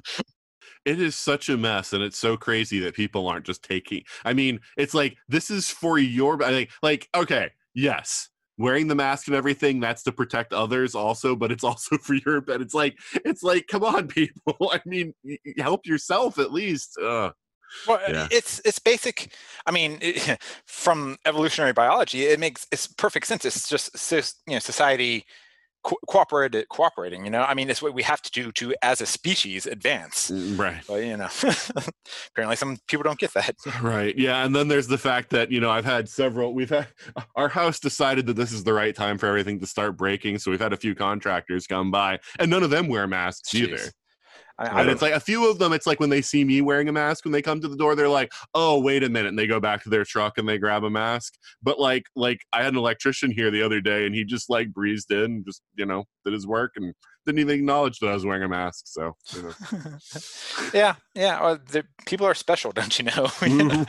It 0.84 1.02
is 1.02 1.16
such 1.16 1.50
a 1.50 1.58
mess 1.58 1.94
and 1.94 2.04
it's 2.04 2.18
so 2.18 2.38
crazy 2.38 2.80
that 2.80 2.94
people 2.94 3.28
aren't 3.28 3.46
just 3.46 3.64
taking 3.64 4.04
i 4.24 4.34
mean 4.34 4.60
it's 4.78 4.94
like 4.94 5.18
this 5.28 5.50
is 5.50 5.70
for 5.70 5.98
your 5.98 6.42
I 6.44 6.50
think 6.50 6.70
like 6.84 7.10
okay 7.16 7.50
yes 7.74 8.30
wearing 8.58 8.88
the 8.88 8.96
mask 8.96 9.28
and 9.28 9.36
everything 9.36 9.80
that's 9.80 10.04
to 10.04 10.12
protect 10.12 10.54
others 10.54 10.96
also 10.96 11.36
but 11.36 11.52
it's 11.52 11.64
also 11.64 11.98
for 12.02 12.14
your 12.14 12.42
but 12.42 12.62
it's 12.62 12.74
like 12.74 12.98
it's 13.26 13.44
like 13.44 13.68
come 13.68 13.84
on 13.84 14.08
people 14.20 14.72
i 14.72 14.80
mean 14.86 15.14
help 15.58 15.86
yourself 15.86 16.40
at 16.40 16.52
least 16.52 16.98
uh, 16.98 17.32
Well, 17.88 18.00
Yeah. 18.08 18.28
it's 18.32 18.62
it's 18.64 18.80
basic. 18.80 19.34
I 19.66 19.72
mean, 19.72 19.98
it, 20.02 20.40
from 20.66 21.18
evolutionary 21.26 21.74
biology, 21.74 22.24
it 22.24 22.40
makes 22.40 22.66
it's 22.72 22.88
perfect 22.88 23.28
sense. 23.28 23.44
It's 23.46 23.68
just 23.68 24.42
you 24.48 24.54
know 24.54 24.60
society 24.60 25.26
co- 25.86 26.00
cooperated 26.08 26.68
cooperating. 26.70 27.24
You 27.24 27.32
know, 27.32 27.44
I 27.44 27.54
mean, 27.54 27.70
it's 27.70 27.82
what 27.82 27.94
we 27.94 28.04
have 28.04 28.22
to 28.24 28.32
do 28.32 28.52
to 28.54 28.76
as 28.82 29.00
a 29.00 29.06
species 29.06 29.66
advance. 29.66 30.32
Mm, 30.32 30.60
right 30.60 30.82
But 30.88 31.04
you 31.04 31.16
know, 31.16 31.30
apparently 32.32 32.58
some 32.58 32.78
people 32.88 33.04
don't 33.04 33.20
get 33.20 33.34
that. 33.34 33.56
Right. 33.82 34.18
Yeah. 34.18 34.44
And 34.44 34.56
then 34.56 34.68
there's 34.68 34.88
the 34.88 34.98
fact 34.98 35.30
that, 35.32 35.52
you 35.52 35.60
know, 35.60 35.70
I've 35.70 35.86
had 35.86 36.10
several, 36.10 36.54
we've 36.54 36.70
had, 36.70 36.88
our 37.36 37.50
house 37.50 37.80
decided 37.80 38.26
that 38.26 38.36
this 38.36 38.52
is 38.52 38.64
the 38.64 38.74
right 38.74 38.96
time 38.96 39.18
for 39.18 39.28
everything 39.28 39.60
to 39.60 39.68
start 39.68 39.96
breaking. 39.96 40.40
So 40.40 40.50
we've 40.50 40.60
had 40.60 40.74
a 40.74 40.78
few 40.78 40.96
contractors 40.96 41.68
come 41.68 41.92
by 41.92 42.20
and 42.40 42.50
none 42.50 42.64
of 42.64 42.72
them 42.72 42.88
wear 42.88 43.06
masks 43.06 43.54
either. 43.54 43.78
Jeez. 43.78 43.88
I, 43.88 43.92
I 44.58 44.68
And 44.68 44.78
don't 44.78 44.90
it's 44.90 45.02
like 45.02 45.14
a 45.14 45.20
few 45.20 45.50
of 45.50 45.60
them, 45.60 45.74
it's 45.74 45.86
like 45.86 46.00
when 46.00 46.10
they 46.10 46.22
see 46.22 46.46
me 46.46 46.62
wearing 46.62 46.88
a 46.88 46.92
mask, 46.92 47.26
when 47.26 47.34
they 47.34 47.42
come 47.42 47.60
to 47.60 47.68
the 47.68 47.76
door, 47.76 47.96
they're 47.96 48.08
like, 48.08 48.32
oh, 48.54 48.80
wait 48.80 49.04
a 49.04 49.10
minute. 49.10 49.30
And 49.30 49.38
they 49.38 49.48
go 49.48 49.60
back 49.60 49.84
to 49.84 49.90
their 49.90 50.06
truck 50.06 50.38
and 50.38 50.48
they 50.48 50.58
grab 50.58 50.84
a 50.84 50.90
mask. 50.90 51.34
But 51.62 51.80
like, 51.80 52.06
like 52.16 52.40
I 52.54 52.64
had 52.64 52.74
an 52.74 52.78
electrician 52.78 53.32
here 53.32 53.52
the 53.52 53.62
other 53.62 53.82
day 53.82 54.06
and 54.06 54.16
he 54.16 54.24
just 54.24 54.50
like 54.50 54.72
breezed 54.74 55.12
in, 55.12 55.44
just, 55.46 55.62
you 55.76 55.86
know, 55.86 56.06
did 56.24 56.34
his 56.34 56.48
work 56.48 56.74
and 56.78 56.94
didn't 57.26 57.40
even 57.40 57.56
acknowledge 57.56 58.00
that 58.00 58.08
I 58.08 58.14
was 58.14 58.26
wearing 58.26 58.44
a 58.44 58.48
mask. 58.48 58.84
So, 58.88 59.16
you 59.36 59.42
know. 59.42 59.54
yeah, 60.74 60.96
yeah. 61.16 61.42
Well, 61.42 61.60
the, 61.72 61.84
people 62.06 62.26
are 62.28 62.36
special, 62.36 62.72
don't 62.74 62.98
you 62.98 63.06
know? 63.06 63.30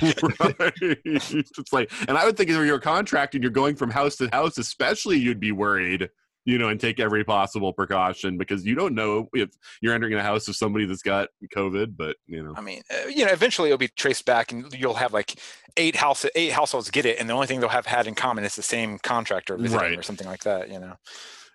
It's 1.08 1.72
like, 1.72 1.92
and 2.08 2.18
I 2.18 2.24
would 2.24 2.36
think 2.36 2.50
if 2.50 2.56
you're 2.56 2.76
a 2.76 2.80
contractor 2.80 3.38
you're 3.38 3.50
going 3.50 3.76
from 3.76 3.90
house 3.90 4.16
to 4.16 4.28
house, 4.32 4.58
especially 4.58 5.18
you'd 5.18 5.40
be 5.40 5.52
worried, 5.52 6.08
you 6.46 6.56
know, 6.58 6.68
and 6.68 6.80
take 6.80 6.98
every 7.00 7.24
possible 7.24 7.72
precaution 7.72 8.38
because 8.38 8.64
you 8.64 8.74
don't 8.76 8.94
know 8.94 9.28
if 9.34 9.50
you're 9.82 9.92
entering 9.92 10.14
a 10.14 10.22
house 10.22 10.46
of 10.48 10.56
somebody 10.56 10.86
that's 10.86 11.02
got 11.02 11.28
COVID. 11.54 11.96
But 11.96 12.16
you 12.26 12.42
know, 12.42 12.54
I 12.56 12.62
mean, 12.62 12.82
uh, 12.90 13.08
you 13.08 13.26
know, 13.26 13.32
eventually 13.32 13.68
it'll 13.68 13.78
be 13.78 13.88
traced 13.88 14.24
back, 14.24 14.52
and 14.52 14.72
you'll 14.72 14.94
have 14.94 15.12
like 15.12 15.38
eight 15.76 15.96
house 15.96 16.24
eight 16.34 16.52
households 16.52 16.88
get 16.90 17.04
it, 17.04 17.18
and 17.20 17.28
the 17.28 17.34
only 17.34 17.48
thing 17.48 17.60
they'll 17.60 17.68
have 17.68 17.84
had 17.86 18.06
in 18.06 18.14
common 18.14 18.44
is 18.44 18.56
the 18.56 18.62
same 18.62 18.98
contractor 19.00 19.56
visiting 19.56 19.90
Right. 19.90 19.98
or 19.98 20.02
something 20.02 20.26
like 20.26 20.44
that. 20.44 20.70
You 20.70 20.78
know. 20.78 20.94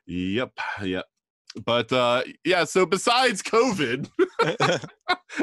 yep, 0.06 0.52
yep. 0.84 1.06
but 1.66 1.92
uh, 1.94 2.24
yeah, 2.44 2.66
so 2.66 2.86
besides 2.86 3.42
COVID, 3.42 4.10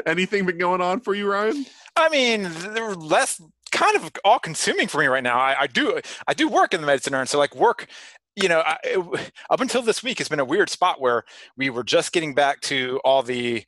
anything 0.05 0.45
been 0.45 0.59
going 0.59 0.81
on 0.81 0.99
for 1.01 1.15
you, 1.15 1.29
Ryan? 1.29 1.65
I 1.95 2.07
mean, 2.09 2.47
they're 2.73 2.93
less 2.93 3.41
kind 3.71 3.95
of 3.95 4.11
all 4.23 4.39
consuming 4.39 4.87
for 4.87 4.99
me 4.99 5.07
right 5.07 5.23
now. 5.23 5.37
I, 5.37 5.61
I 5.61 5.67
do 5.67 5.99
I 6.27 6.33
do 6.33 6.47
work 6.47 6.73
in 6.73 6.81
the 6.81 6.87
med 6.87 7.03
center, 7.03 7.19
and 7.19 7.29
so 7.29 7.37
like 7.37 7.55
work, 7.55 7.87
you 8.35 8.47
know, 8.49 8.59
I, 8.59 8.77
it, 8.83 9.31
up 9.49 9.61
until 9.61 9.81
this 9.81 10.03
week, 10.03 10.19
it's 10.19 10.29
been 10.29 10.39
a 10.39 10.45
weird 10.45 10.69
spot 10.69 11.01
where 11.01 11.23
we 11.57 11.69
were 11.69 11.83
just 11.83 12.11
getting 12.11 12.33
back 12.33 12.61
to 12.61 12.99
all 13.03 13.23
the 13.23 13.63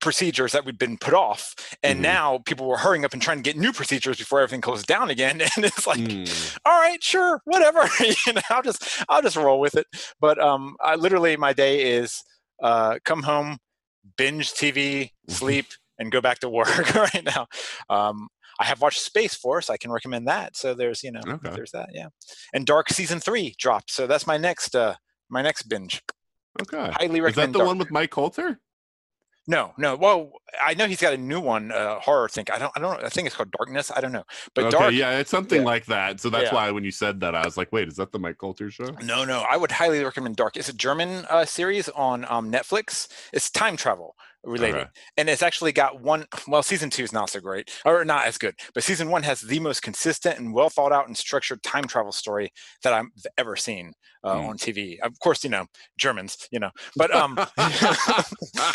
procedures 0.00 0.50
that 0.50 0.64
we'd 0.64 0.78
been 0.78 0.98
put 0.98 1.14
off 1.14 1.54
and 1.84 2.00
Mhm. 2.00 2.02
now 2.02 2.38
people 2.44 2.66
were 2.66 2.76
hurrying 2.78 3.04
up 3.04 3.12
and 3.12 3.22
trying 3.22 3.36
to 3.36 3.42
get 3.42 3.56
new 3.56 3.72
procedures 3.72 4.18
before 4.18 4.40
everything 4.40 4.60
closed 4.60 4.86
down 4.86 5.10
again 5.10 5.40
and 5.56 5.64
it's 5.64 5.86
like 5.86 6.00
Mm. 6.00 6.58
all 6.64 6.80
right 6.80 7.00
sure 7.04 7.40
whatever 7.44 7.88
you 8.26 8.32
know 8.32 8.40
i'll 8.50 8.62
just 8.62 8.82
i'll 9.08 9.22
just 9.22 9.36
roll 9.36 9.60
with 9.60 9.76
it 9.76 9.86
but 10.18 10.40
um 10.40 10.74
i 10.80 10.96
literally 10.96 11.36
my 11.36 11.52
day 11.52 11.92
is 11.94 12.24
uh 12.64 12.98
come 13.04 13.22
home 13.22 13.58
binge 14.16 14.52
tv 14.52 15.10
Mhm. 15.30 15.34
sleep 15.34 15.66
and 16.00 16.10
go 16.10 16.20
back 16.20 16.40
to 16.40 16.48
work 16.48 16.92
right 16.96 17.22
now 17.22 17.46
um 17.88 18.26
i 18.62 18.64
have 18.64 18.80
watched 18.80 19.00
space 19.00 19.34
force 19.34 19.68
i 19.70 19.76
can 19.76 19.90
recommend 19.90 20.26
that 20.28 20.56
so 20.56 20.74
there's 20.74 21.02
you 21.02 21.12
know 21.12 21.20
Okay. 21.26 21.50
there's 21.54 21.72
that 21.72 21.88
yeah 21.92 22.08
and 22.54 22.64
dark 22.66 22.88
season 22.90 23.18
three 23.20 23.54
dropped 23.58 23.90
so 23.90 24.06
that's 24.06 24.26
my 24.26 24.36
next 24.36 24.74
uh 24.74 24.94
my 25.28 25.42
next 25.42 25.62
binge 25.64 26.02
Okay. 26.60 26.90
highly 27.00 27.20
recommend. 27.22 27.28
Is 27.30 27.34
that 27.36 27.52
the 27.52 27.58
Dark. 27.60 27.66
one 27.68 27.78
with 27.78 27.90
Mike 27.90 28.10
Colter? 28.10 28.60
No, 29.48 29.72
no. 29.76 29.96
Well, 29.96 30.32
I 30.62 30.74
know 30.74 30.86
he's 30.86 31.00
got 31.00 31.14
a 31.14 31.16
new 31.16 31.40
one, 31.40 31.72
uh, 31.72 31.98
horror 31.98 32.28
thing. 32.28 32.44
I 32.52 32.58
don't, 32.58 32.72
I 32.76 32.80
don't. 32.80 33.02
I 33.02 33.08
think 33.08 33.26
it's 33.26 33.34
called 33.34 33.50
Darkness. 33.58 33.90
I 33.90 34.00
don't 34.02 34.12
know. 34.12 34.22
But 34.54 34.64
okay, 34.66 34.78
Dark. 34.78 34.92
yeah, 34.92 35.18
it's 35.18 35.30
something 35.30 35.62
yeah. 35.62 35.66
like 35.66 35.86
that. 35.86 36.20
So 36.20 36.30
that's 36.30 36.50
Yeah. 36.52 36.54
why 36.54 36.70
when 36.70 36.84
you 36.84 36.92
said 36.92 37.20
that, 37.20 37.34
I 37.34 37.44
was 37.44 37.56
like, 37.56 37.72
wait, 37.72 37.88
is 37.88 37.96
that 37.96 38.12
the 38.12 38.18
Mike 38.20 38.38
Colter 38.38 38.70
show? 38.70 38.84
No, 39.02 39.24
no. 39.24 39.40
I 39.48 39.56
would 39.56 39.72
highly 39.72 40.04
recommend 40.04 40.36
Dark. 40.36 40.56
It's 40.56 40.68
a 40.68 40.72
German 40.74 41.24
uh, 41.30 41.44
series 41.44 41.88
on 41.88 42.24
um, 42.28 42.52
Netflix. 42.52 43.08
It's 43.32 43.50
time 43.50 43.76
travel 43.76 44.14
related, 44.44 44.80
Okay. 44.80 44.90
and 45.16 45.28
it's 45.28 45.42
actually 45.42 45.72
got 45.72 46.00
one. 46.00 46.26
Well, 46.48 46.62
season 46.62 46.90
two 46.90 47.02
is 47.04 47.12
not 47.12 47.30
so 47.30 47.40
great, 47.40 47.70
or 47.84 48.04
not 48.04 48.26
as 48.26 48.38
good. 48.38 48.54
But 48.74 48.84
season 48.84 49.10
one 49.10 49.22
has 49.22 49.40
the 49.40 49.60
most 49.60 49.82
consistent 49.82 50.38
and 50.38 50.52
well 50.54 50.68
thought 50.70 50.92
out 50.92 51.06
and 51.06 51.16
structured 51.16 51.62
time 51.62 51.84
travel 51.84 52.12
story 52.12 52.50
that 52.82 52.92
I've 52.92 53.06
ever 53.38 53.56
seen 53.56 53.92
uh, 54.24 54.40
Hmm. 54.40 54.48
on 54.50 54.56
TV. 54.58 54.98
Of 55.00 55.18
course, 55.20 55.42
you 55.44 55.50
know 55.50 55.66
Germans, 55.98 56.36
you 56.50 56.60
know. 56.60 56.70
But 56.96 57.14
um, 57.14 57.38
I 57.58 58.74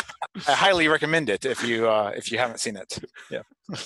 highly 0.54 0.88
recommend 0.88 1.28
it 1.28 1.44
if 1.44 1.64
you 1.64 1.88
uh, 1.88 2.12
if 2.16 2.30
you 2.30 2.38
haven't 2.38 2.60
seen 2.60 2.76
it. 2.76 2.98
Yeah. 3.30 3.42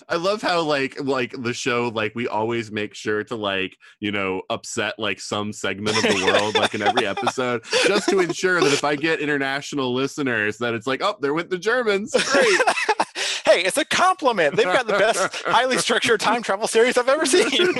I 0.09 0.15
love 0.15 0.41
how 0.43 0.61
like 0.61 1.01
like 1.03 1.33
the 1.43 1.53
show 1.53 1.89
like 1.93 2.13
we 2.15 2.29
always 2.29 2.71
make 2.71 2.95
sure 2.95 3.25
to 3.25 3.35
like 3.35 3.77
you 3.99 4.13
know 4.13 4.43
upset 4.49 4.95
like 4.97 5.21
some 5.21 5.53
segment 5.53 5.97
of 5.97 6.05
the 6.05 6.25
world 6.25 6.55
like 6.55 6.75
in 6.75 6.83
every 6.83 7.05
episode 7.15 7.65
just 7.89 8.09
to 8.11 8.21
ensure 8.21 8.61
that 8.61 8.73
if 8.73 8.85
I 8.85 8.95
get 8.95 9.19
international 9.19 9.93
listeners 9.93 10.59
that 10.59 10.75
it's 10.75 10.87
like 10.87 11.03
oh 11.03 11.17
there 11.21 11.35
went 11.35 11.51
the 11.51 11.59
Germans 11.59 11.72
great 11.83 12.09
hey, 13.45 13.63
it's 13.63 13.77
a 13.79 13.85
compliment. 13.85 14.57
They've 14.57 14.65
got 14.67 14.87
the 14.87 14.93
best 14.95 15.43
highly 15.47 15.79
structured 15.79 16.21
time 16.21 16.43
travel 16.43 16.67
series 16.67 16.97
I've 16.99 17.09
ever 17.09 17.27
seen. 17.27 17.75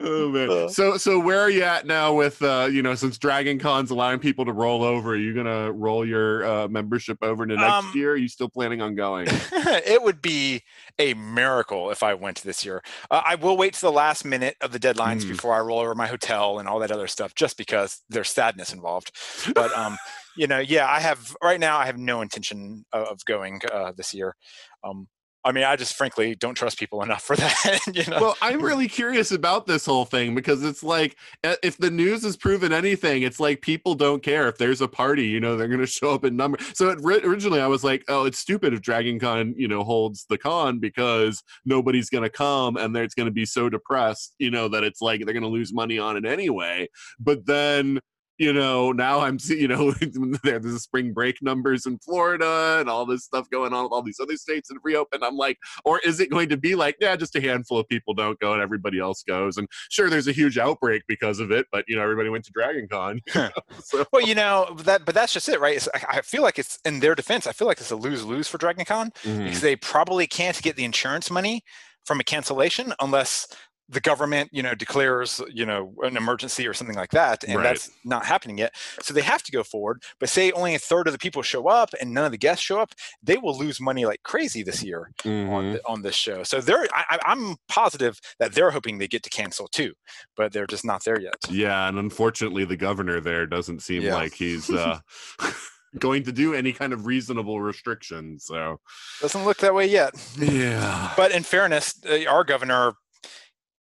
oh 0.00 0.28
man 0.28 0.50
Uh. 0.50 0.68
so 0.68 0.98
so 0.98 1.18
where 1.18 1.40
are 1.40 1.48
you 1.48 1.62
at 1.62 1.86
now 1.86 2.12
with 2.12 2.42
uh 2.42 2.68
you 2.70 2.82
know 2.82 2.94
since 2.94 3.16
Dragon 3.16 3.58
Con's 3.58 3.90
allowing 3.90 4.18
people 4.18 4.44
to 4.44 4.52
roll 4.52 4.82
over 4.84 5.12
are 5.12 5.16
you 5.16 5.32
gonna 5.32 5.72
roll 5.72 6.04
your 6.06 6.44
uh, 6.44 6.68
membership 6.68 7.16
over 7.22 7.46
to 7.46 7.54
next 7.54 7.72
Um, 7.86 7.90
year 7.94 8.12
are 8.12 8.16
you 8.16 8.28
still 8.28 8.50
planning 8.50 8.82
on 8.82 8.94
going 8.94 9.28
it 9.52 10.02
would 10.02 10.20
be 10.20 10.62
a 10.98 11.14
miracle 11.14 11.90
if 11.90 12.02
I 12.02 12.12
went 12.14 12.42
this 12.42 12.64
year. 12.66 12.82
Uh, 13.10 13.22
I 13.24 13.34
will 13.36 13.56
wait 13.56 13.74
to 13.74 13.80
the 13.80 13.92
last 13.92 14.24
minute 14.24 14.56
of 14.60 14.72
the 14.72 14.78
deadlines 14.80 15.22
Mm. 15.24 15.28
before 15.28 15.54
I 15.54 15.60
roll 15.60 15.78
over 15.78 15.94
my 15.94 16.06
hotel 16.06 16.58
and 16.58 16.68
all 16.68 16.78
that 16.80 16.90
other 16.90 17.06
stuff, 17.06 17.34
just 17.34 17.56
because 17.56 18.02
there's 18.10 18.28
sadness 18.30 18.72
involved. 18.72 19.12
But 19.54 19.72
um, 19.76 19.96
you 20.36 20.46
know, 20.46 20.58
yeah, 20.58 20.86
I 20.86 21.00
have 21.00 21.36
right 21.42 21.60
now. 21.60 21.78
I 21.78 21.86
have 21.86 21.98
no 21.98 22.20
intention 22.20 22.84
of, 22.92 23.24
going 23.26 23.60
uh, 23.72 23.92
this 23.96 24.12
year. 24.14 24.36
Um, 24.84 25.08
I 25.46 25.52
mean, 25.52 25.62
I 25.62 25.76
just 25.76 25.94
frankly 25.94 26.34
don't 26.34 26.56
trust 26.56 26.76
people 26.78 27.02
enough 27.04 27.22
for 27.22 27.36
that. 27.36 27.80
you 27.94 28.04
know. 28.10 28.20
well 28.20 28.36
i'm 28.42 28.60
really 28.60 28.88
curious 28.88 29.30
about 29.30 29.66
this 29.66 29.86
whole 29.86 30.04
thing 30.04 30.34
because 30.34 30.62
it's 30.64 30.82
like 30.82 31.16
uh, 31.44 31.54
if 31.62 31.78
the 31.78 31.90
news 31.90 32.24
has 32.24 32.36
proven 32.36 32.72
anything 32.72 33.22
it's 33.22 33.38
like 33.38 33.60
people 33.60 33.94
don't 33.94 34.22
care 34.22 34.48
if 34.48 34.58
there's 34.58 34.80
a 34.80 34.88
party 34.88 35.24
you 35.26 35.40
know 35.40 35.56
they're 35.56 35.68
going 35.68 35.80
to 35.80 35.86
show 35.86 36.12
up 36.12 36.24
in 36.24 36.36
number 36.36 36.58
so 36.74 36.90
it, 36.90 36.98
originally 37.24 37.60
i 37.60 37.66
was 37.66 37.84
like 37.84 38.04
oh 38.08 38.24
it's 38.24 38.38
stupid 38.38 38.74
if 38.74 38.80
dragon 38.80 39.18
con 39.18 39.54
you 39.56 39.68
know 39.68 39.84
holds 39.84 40.26
the 40.28 40.38
con 40.38 40.78
because 40.78 41.42
nobody's 41.64 42.10
going 42.10 42.24
to 42.24 42.30
come 42.30 42.76
and 42.76 42.96
it's 42.96 43.14
going 43.14 43.26
to 43.26 43.32
be 43.32 43.46
so 43.46 43.68
depressed 43.68 44.34
you 44.38 44.50
know 44.50 44.68
that 44.68 44.84
it's 44.84 45.00
like 45.00 45.24
they're 45.24 45.34
going 45.34 45.42
to 45.42 45.48
lose 45.48 45.72
money 45.72 45.98
on 45.98 46.16
it 46.16 46.26
anyway 46.26 46.88
but 47.20 47.46
then 47.46 48.00
you 48.38 48.52
know, 48.52 48.92
now 48.92 49.20
I'm 49.20 49.38
you 49.48 49.68
know, 49.68 49.90
there's 50.44 50.62
the 50.62 50.78
spring 50.80 51.12
break 51.12 51.40
numbers 51.42 51.86
in 51.86 51.98
Florida 51.98 52.78
and 52.80 52.88
all 52.88 53.06
this 53.06 53.24
stuff 53.24 53.48
going 53.50 53.72
on 53.72 53.84
with 53.84 53.92
all 53.92 54.02
these 54.02 54.20
other 54.20 54.36
states 54.36 54.68
that 54.68 54.78
reopened. 54.82 55.24
I'm 55.24 55.36
like, 55.36 55.58
or 55.84 56.00
is 56.00 56.20
it 56.20 56.30
going 56.30 56.48
to 56.50 56.56
be 56.56 56.74
like, 56.74 56.96
yeah, 57.00 57.16
just 57.16 57.36
a 57.36 57.40
handful 57.40 57.78
of 57.78 57.88
people 57.88 58.14
don't 58.14 58.38
go 58.40 58.52
and 58.52 58.62
everybody 58.62 58.98
else 58.98 59.22
goes? 59.22 59.56
And 59.56 59.68
sure, 59.90 60.10
there's 60.10 60.28
a 60.28 60.32
huge 60.32 60.58
outbreak 60.58 61.02
because 61.08 61.40
of 61.40 61.50
it, 61.50 61.66
but 61.72 61.84
you 61.88 61.96
know, 61.96 62.02
everybody 62.02 62.28
went 62.28 62.44
to 62.46 62.52
Dragon 62.52 62.86
Con. 62.90 63.20
you 63.34 63.40
know, 63.40 63.50
so 63.82 64.04
Well, 64.12 64.22
you 64.26 64.34
know 64.34 64.74
that, 64.84 65.04
but 65.04 65.14
that's 65.14 65.32
just 65.32 65.48
it, 65.48 65.60
right? 65.60 65.76
It's, 65.76 65.88
I 65.94 66.18
I 66.18 66.20
feel 66.22 66.42
like 66.42 66.58
it's 66.58 66.78
in 66.84 67.00
their 67.00 67.14
defense. 67.14 67.46
I 67.46 67.52
feel 67.52 67.66
like 67.68 67.78
it's 67.80 67.90
a 67.90 67.96
lose 67.96 68.24
lose 68.24 68.48
for 68.48 68.58
Dragon 68.58 68.84
Con 68.84 69.10
Mm-hmm. 69.24 69.44
because 69.44 69.60
they 69.60 69.76
probably 69.76 70.26
can't 70.26 70.60
get 70.62 70.76
the 70.76 70.84
insurance 70.84 71.30
money 71.30 71.62
from 72.04 72.20
a 72.20 72.24
cancellation 72.24 72.92
unless 73.00 73.46
the 73.88 74.00
government, 74.00 74.50
you 74.52 74.62
know, 74.62 74.74
declares, 74.74 75.40
you 75.52 75.64
know, 75.64 75.94
an 76.02 76.16
emergency 76.16 76.66
or 76.66 76.74
something 76.74 76.96
like 76.96 77.10
that, 77.10 77.44
and 77.44 77.56
Right. 77.56 77.62
that's 77.64 77.90
not 78.04 78.26
happening 78.26 78.58
yet. 78.58 78.74
So 79.00 79.14
they 79.14 79.20
have 79.22 79.44
to 79.44 79.52
go 79.52 79.62
forward. 79.62 80.02
But 80.18 80.28
say 80.28 80.50
only 80.52 80.74
a 80.74 80.78
third 80.78 81.06
of 81.06 81.12
the 81.12 81.18
people 81.18 81.42
show 81.42 81.68
up 81.68 81.90
and 82.00 82.12
none 82.12 82.24
of 82.24 82.32
the 82.32 82.38
guests 82.38 82.64
show 82.64 82.80
up, 82.80 82.92
they 83.22 83.36
will 83.36 83.56
lose 83.56 83.80
money 83.80 84.04
like 84.04 84.22
crazy 84.24 84.64
this 84.64 84.82
year 84.82 85.12
on 85.24 85.30
Mhm. 85.30 85.72
the, 85.74 85.80
on 85.86 86.02
this 86.02 86.16
show. 86.16 86.42
So 86.42 86.60
they're, 86.60 86.86
I, 86.92 87.18
I'm 87.24 87.56
positive 87.68 88.18
that 88.40 88.54
they're 88.54 88.72
hoping 88.72 88.98
they 88.98 89.06
get 89.08 89.22
to 89.22 89.30
cancel 89.30 89.68
too, 89.68 89.92
but 90.36 90.52
they're 90.52 90.66
just 90.66 90.84
not 90.84 91.04
there 91.04 91.20
yet. 91.20 91.36
yeah, 91.48 91.86
and 91.88 91.98
unfortunately, 91.98 92.64
the 92.64 92.76
governor 92.76 93.20
there 93.20 93.46
doesn't 93.46 93.80
seem 93.82 94.02
Yeah. 94.02 94.14
like 94.14 94.34
he's 94.34 94.68
uh, 94.70 94.98
going 95.98 96.24
to 96.24 96.32
do 96.32 96.52
any 96.54 96.72
kind 96.72 96.92
of 96.92 97.06
reasonable 97.06 97.60
restrictions. 97.60 98.44
So 98.44 98.80
Doesn't 99.20 99.44
look 99.44 99.58
that 99.58 99.74
way 99.74 99.86
yet. 99.86 100.12
yeah, 100.36 101.12
But 101.16 101.30
in 101.32 101.42
fairness, 101.42 101.94
uh, 102.04 102.24
our 102.28 102.44
governor, 102.44 102.94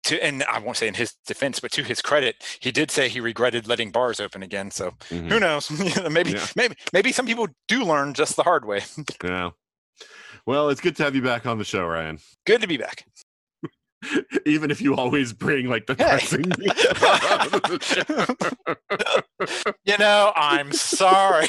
to 0.03 0.23
and 0.23 0.43
I 0.43 0.59
won't 0.59 0.77
say 0.77 0.87
in 0.87 0.93
his 0.93 1.13
defense, 1.25 1.59
but 1.59 1.71
to 1.73 1.83
his 1.83 2.01
credit, 2.01 2.35
he 2.59 2.71
did 2.71 2.91
say 2.91 3.09
he 3.09 3.19
regretted 3.19 3.67
letting 3.67 3.91
bars 3.91 4.19
open 4.19 4.43
again. 4.43 4.71
So 4.71 4.91
Mhm. 5.09 5.29
who 5.29 5.39
knows? 5.39 5.69
maybe, 6.11 6.31
Yeah. 6.31 6.45
maybe, 6.55 6.75
maybe 6.91 7.11
some 7.11 7.25
people 7.25 7.47
do 7.67 7.83
learn 7.83 8.13
just 8.13 8.35
the 8.35 8.43
hard 8.43 8.65
way. 8.65 8.81
yeah. 9.23 9.51
Well, 10.45 10.69
it's 10.69 10.81
good 10.81 10.95
to 10.97 11.03
have 11.03 11.15
you 11.15 11.21
back 11.21 11.45
on 11.45 11.57
the 11.57 11.63
show, 11.63 11.85
Ryan. 11.85 12.19
Good 12.45 12.61
to 12.61 12.67
be 12.67 12.77
back. 12.77 13.05
Even 14.45 14.69
if 14.71 14.81
you 14.81 14.95
always 14.95 15.31
bring 15.31 15.67
like 15.69 15.85
the 15.85 15.95
Hey. 15.95 16.19
You 19.85 19.97
know, 19.97 20.33
I'm 20.35 20.73
sorry. 20.73 21.47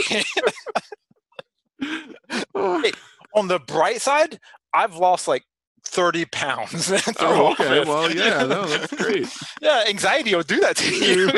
On 3.34 3.48
the 3.48 3.58
bright 3.58 4.00
side, 4.00 4.38
I've 4.72 4.94
lost 4.96 5.26
like 5.26 5.44
30 5.84 6.24
pounds. 6.26 6.92
oh, 7.20 7.52
okay. 7.52 7.84
Well, 7.84 8.10
yeah, 8.12 8.44
no, 8.46 8.66
that's 8.66 8.92
great. 8.94 9.28
yeah, 9.60 9.84
anxiety 9.86 10.34
will 10.34 10.42
do 10.42 10.60
that 10.60 10.76
to 10.76 10.94
you. 10.94 11.30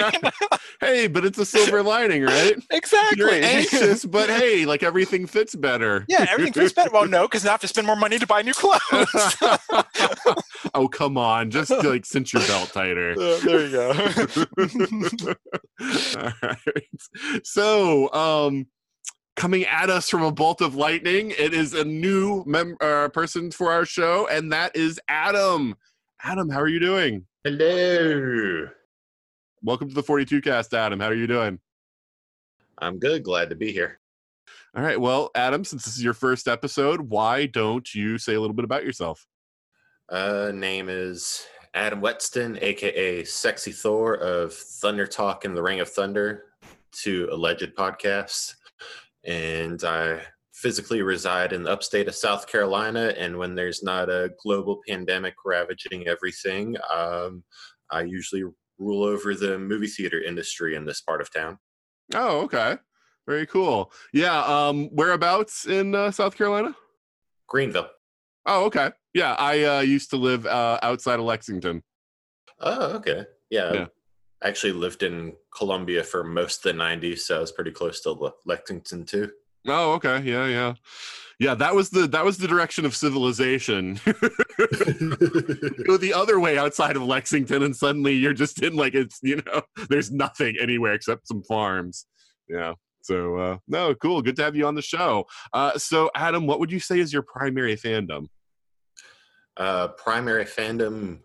hey, 0.81 1.07
but 1.09 1.25
it's 1.25 1.38
a 1.38 1.45
silver 1.45 1.83
lining, 1.83 2.23
right? 2.23 2.55
exactly. 2.71 3.19
You're 3.19 3.31
anxious, 3.31 4.05
but 4.05 4.29
hey, 4.31 4.65
like 4.65 4.83
everything 4.83 5.26
fits 5.26 5.55
better. 5.55 6.05
Yeah, 6.09 6.26
everything 6.31 6.53
fits 6.53 6.73
better. 6.73 6.91
Well, 6.91 7.07
no, 7.07 7.26
because 7.26 7.45
now 7.45 7.50
I 7.50 7.53
have 7.53 7.61
to 7.62 7.69
spend 7.69 7.87
more 7.87 7.97
money 7.97 8.19
to 8.19 8.26
buy 8.26 8.43
new 8.43 8.55
clothes. 8.55 9.37
oh, 10.75 10.88
come 10.88 11.19
on. 11.19 11.50
Just 11.50 11.71
like 11.71 12.07
cinch 12.07 12.33
your 12.33 12.47
belt 12.47 12.71
tighter. 12.73 13.12
Uh, 13.12 13.38
there 13.41 13.67
you 13.67 13.71
go. 13.71 13.88
All 16.19 16.33
right. 16.43 17.45
So, 17.45 18.12
um, 18.12 18.67
coming 19.37 19.64
at 19.66 19.90
us 19.90 20.09
from 20.09 20.23
a 20.23 20.33
bolt 20.33 20.61
of 20.62 20.75
lightning, 20.75 21.31
it 21.38 21.52
is 21.52 21.75
a 21.75 21.85
new 21.85 22.43
mem- 22.47 22.76
uh, 22.81 23.09
person 23.11 23.50
for 23.50 23.71
our 23.71 23.85
show, 23.85 24.26
and 24.28 24.52
that 24.52 24.75
is 24.75 24.99
Adam. 25.09 25.76
Adam, 26.23 26.49
how 26.49 26.61
are 26.61 26.69
you 26.69 26.81
doing? 26.81 27.26
Hello. 27.45 28.69
Welcome 29.62 29.88
to 29.88 29.95
the 29.95 30.02
42 30.02 30.40
cast, 30.40 30.73
Adam. 30.75 30.99
How 30.99 31.09
are 31.09 31.14
you 31.14 31.26
doing? 31.26 31.61
I'm 32.78 32.99
good. 32.99 33.23
Glad 33.23 33.50
to 33.50 33.57
be 33.57 33.73
here. 33.73 34.00
All 34.75 34.83
right. 34.83 35.00
Well, 35.00 35.31
Adam, 35.35 35.64
since 35.64 35.85
this 35.85 35.97
is 35.97 36.02
your 36.05 36.14
first 36.14 36.49
episode, 36.49 37.00
why 37.00 37.47
don't 37.47 37.95
you 37.95 38.19
say 38.19 38.35
a 38.35 38.40
little 38.40 38.55
bit 38.55 38.64
about 38.64 38.85
yourself? 38.85 39.26
Uh, 40.09 40.50
name 40.55 40.88
is 40.88 41.47
Adam 41.75 42.00
Wetston, 42.00 42.62
aka 42.62 43.25
Sexy 43.25 43.73
Thor 43.73 44.14
of 44.14 44.55
Thunder 44.55 45.07
Talk 45.07 45.45
and 45.45 45.57
the 45.57 45.62
Ring 45.62 45.81
of 45.81 45.88
Thunder, 45.88 46.45
two 46.93 47.28
alleged 47.31 47.75
podcasts. 47.75 48.55
And 49.26 49.83
I 49.85 50.23
physically 50.54 51.02
reside 51.02 51.52
in 51.52 51.64
the 51.64 51.71
upstate 51.71 52.09
of 52.09 52.14
South 52.14 52.47
Carolina. 52.47 53.12
And 53.18 53.37
when 53.37 53.54
there's 53.54 53.83
not 53.83 54.09
a 54.09 54.30
global 54.42 54.80
pandemic 54.88 55.35
ravaging 55.45 56.06
everything, 56.06 56.76
um, 56.95 57.45
I 57.90 58.02
usually 58.02 58.45
rule 58.78 59.04
over 59.04 59.35
the 59.35 59.59
movie 59.59 59.87
theater 59.87 60.23
industry 60.23 60.75
in 60.75 60.85
this 60.85 61.00
part 61.00 61.21
of 61.21 61.33
town. 61.33 61.59
Oh, 62.14 62.40
okay. 62.42 62.76
Very 63.26 63.47
cool. 63.47 63.92
Yeah. 64.12 64.42
Um, 64.45 64.88
whereabouts 64.92 65.66
in 65.66 65.95
uh, 65.95 66.11
South 66.11 66.37
Carolina? 66.37 66.75
Greenville. 67.49 67.90
Oh, 68.47 68.64
okay. 68.66 68.92
Yeah, 69.12 69.35
I 69.35 69.64
uh, 69.64 69.80
used 69.80 70.11
to 70.11 70.16
live 70.16 70.47
uh, 70.47 70.78
outside 70.83 71.18
of 71.18 71.25
Lexington. 71.25 71.83
Oh, 72.61 72.97
okay. 72.97 73.25
Yeah. 73.50 73.73
Yeah. 73.73 73.87
Actually 74.45 74.73
lived 74.73 75.02
in 75.02 75.35
Columbia 75.57 76.05
for 76.05 76.23
most 76.23 76.64
of 76.64 76.76
the 76.76 76.83
90s, 76.83 77.21
so 77.21 77.38
I 77.38 77.40
was 77.40 77.52
pretty 77.52 77.71
close 77.71 78.00
to 78.02 78.33
Lexington 78.45 79.05
too. 79.05 79.31
Oh, 79.66 79.93
okay. 79.95 80.21
Yeah, 80.21 80.47
yeah. 80.47 80.75
Yeah, 81.38 81.55
that 81.57 81.75
was 81.75 81.90
the 81.90 82.07
that 82.09 82.25
was 82.25 82.38
the 82.38 82.49
direction 82.49 82.87
of 82.87 82.97
civilization. 82.97 84.00
Go 84.07 85.99
the 85.99 86.14
other 86.14 86.40
way 86.40 86.57
outside 86.57 86.97
of 86.97 87.02
Lexington, 87.02 87.62
and 87.62 87.76
suddenly 87.76 88.14
you're 88.14 88.33
just 88.33 88.62
in 88.62 88.75
like 88.75 88.95
it's 88.95 89.19
you 89.23 89.43
know 89.45 89.61
there's 89.90 90.11
nothing 90.11 90.57
anywhere 90.59 90.95
except 90.95 91.28
some 91.28 91.43
farms. 91.43 92.07
Yeah. 92.49 92.73
So 93.02 93.37
uh, 93.37 93.59
no, 93.69 93.95
cool. 93.95 94.23
Good 94.23 94.37
to 94.37 94.45
have 94.45 94.57
you 94.57 94.66
on 94.66 94.75
the 94.75 94.83
show. 94.83 95.26
Uh, 95.52 95.76
so 95.76 96.11
Adam, 96.14 96.47
what 96.47 96.59
would 96.59 96.73
you 96.73 96.81
say 96.81 97.00
is 97.00 97.12
your 97.12 97.23
primary 97.23 97.76
fandom? 97.76 98.28
Uh, 99.59 99.88
primary 99.88 100.47
fandom 100.47 101.19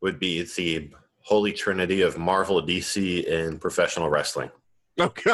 would 0.00 0.18
be 0.18 0.42
the 0.42 0.92
holy 1.24 1.52
trinity 1.52 2.02
of 2.02 2.18
Marvel, 2.18 2.62
DC, 2.62 3.30
and 3.32 3.60
professional 3.60 4.08
wrestling. 4.10 4.50
Okay. 5.00 5.32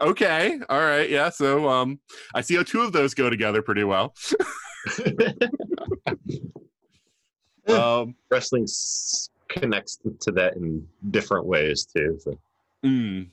okay. 0.00 0.58
All 0.68 0.80
right. 0.80 1.08
Yeah. 1.08 1.30
So 1.30 1.68
um, 1.68 1.98
I 2.34 2.40
see 2.40 2.56
how 2.56 2.62
two 2.62 2.82
of 2.82 2.92
those 2.92 3.14
go 3.14 3.30
together 3.30 3.62
pretty 3.62 3.84
well. 3.84 4.14
um, 7.68 8.14
wrestling 8.30 8.64
s- 8.64 9.30
connects 9.48 9.98
to 10.20 10.30
that 10.32 10.56
in 10.56 10.86
different 11.10 11.46
ways 11.46 11.86
too. 11.86 12.18
So, 12.20 12.38
mm, 12.84 13.28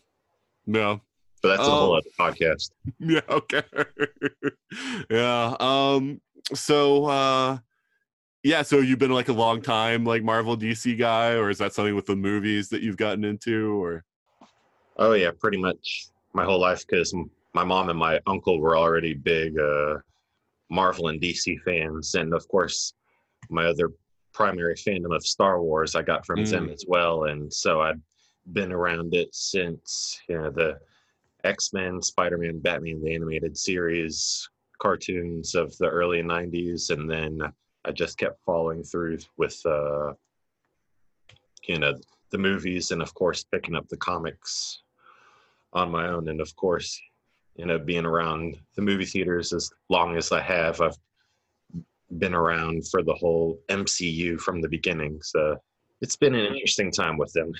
no. 0.65 1.01
but 1.41 1.49
that's 1.49 1.67
a 1.67 1.71
whole 1.71 1.93
Oh. 1.93 1.97
other 1.97 2.09
podcast. 2.19 2.71
Yeah. 2.99 3.21
Okay. 3.29 3.63
yeah. 5.09 5.55
Um. 5.59 6.21
So. 6.53 7.05
uh 7.05 7.57
yeah, 8.45 8.61
so 8.61 8.77
you've 8.77 8.99
been 8.99 9.11
like 9.11 9.29
a 9.29 9.33
long 9.33 9.59
time 9.59 10.05
like 10.05 10.21
Marvel 10.21 10.55
DC 10.55 10.99
guy, 10.99 11.31
or 11.31 11.49
is 11.49 11.57
that 11.57 11.73
something 11.73 11.95
with 11.95 12.05
the 12.05 12.15
movies 12.15 12.69
that 12.69 12.83
you've 12.83 12.95
gotten 12.95 13.23
into, 13.23 13.83
or? 13.83 14.03
Oh 14.97 15.13
yeah, 15.13 15.31
pretty 15.31 15.57
much 15.57 16.09
my 16.33 16.45
whole 16.45 16.59
life 16.59 16.85
because 16.87 17.11
my 17.55 17.63
mom 17.63 17.89
and 17.89 17.97
my 17.97 18.19
uncle 18.27 18.59
were 18.59 18.77
already 18.77 19.15
big 19.15 19.57
uh, 19.57 19.95
Marvel 20.69 21.07
and 21.07 21.19
DC 21.19 21.59
fans, 21.63 22.13
and 22.13 22.35
of 22.35 22.47
course, 22.47 22.93
my 23.49 23.65
other 23.65 23.91
primary 24.31 24.75
fandom 24.75 25.15
of 25.15 25.25
Star 25.25 25.59
Wars 25.59 25.95
I 25.95 26.03
got 26.03 26.23
from 26.23 26.45
them 26.45 26.69
as 26.69 26.85
well, 26.87 27.23
and 27.23 27.51
so 27.51 27.81
I've 27.81 27.99
been 28.53 28.71
around 28.71 29.15
it 29.15 29.33
since 29.33 30.21
you 30.29 30.37
know 30.37 30.51
the 30.51 30.77
X 31.43 31.73
Men, 31.73 31.99
Spider 31.99 32.37
Man, 32.37 32.59
Batman, 32.59 33.01
the 33.01 33.15
animated 33.15 33.57
series, 33.57 34.47
cartoons 34.79 35.55
of 35.55 35.75
the 35.79 35.87
early 35.89 36.21
'90s, 36.21 36.91
and 36.91 37.09
then 37.09 37.41
I 37.85 37.91
just 37.91 38.17
kept 38.17 38.43
following 38.45 38.83
through 38.83 39.19
with 39.37 39.61
uh, 39.65 40.13
you 41.67 41.79
know 41.79 41.93
the 42.31 42.37
movies, 42.37 42.91
and 42.91 43.01
of 43.01 43.13
course 43.13 43.43
picking 43.43 43.75
up 43.75 43.87
the 43.87 43.97
comics 43.97 44.81
on 45.73 45.91
my 45.91 46.07
own. 46.07 46.27
And 46.29 46.41
of 46.41 46.55
course 46.55 46.99
you 47.55 47.65
know 47.65 47.79
being 47.79 48.05
around 48.05 48.57
the 48.75 48.81
movie 48.81 49.05
theaters 49.05 49.53
as 49.53 49.71
long 49.89 50.17
as 50.17 50.33
i 50.33 50.41
have 50.41 50.81
i've 50.81 50.97
been 52.19 52.33
around 52.33 52.85
for 52.89 53.01
the 53.01 53.13
whole 53.13 53.59
mcu 53.69 54.39
from 54.39 54.61
the 54.61 54.69
beginning. 54.69 55.19
So 55.21 55.57
it's 56.01 56.15
been 56.15 56.35
an 56.35 56.45
interesting 56.45 56.91
time 56.91 57.17
with 57.17 57.33
them 57.33 57.53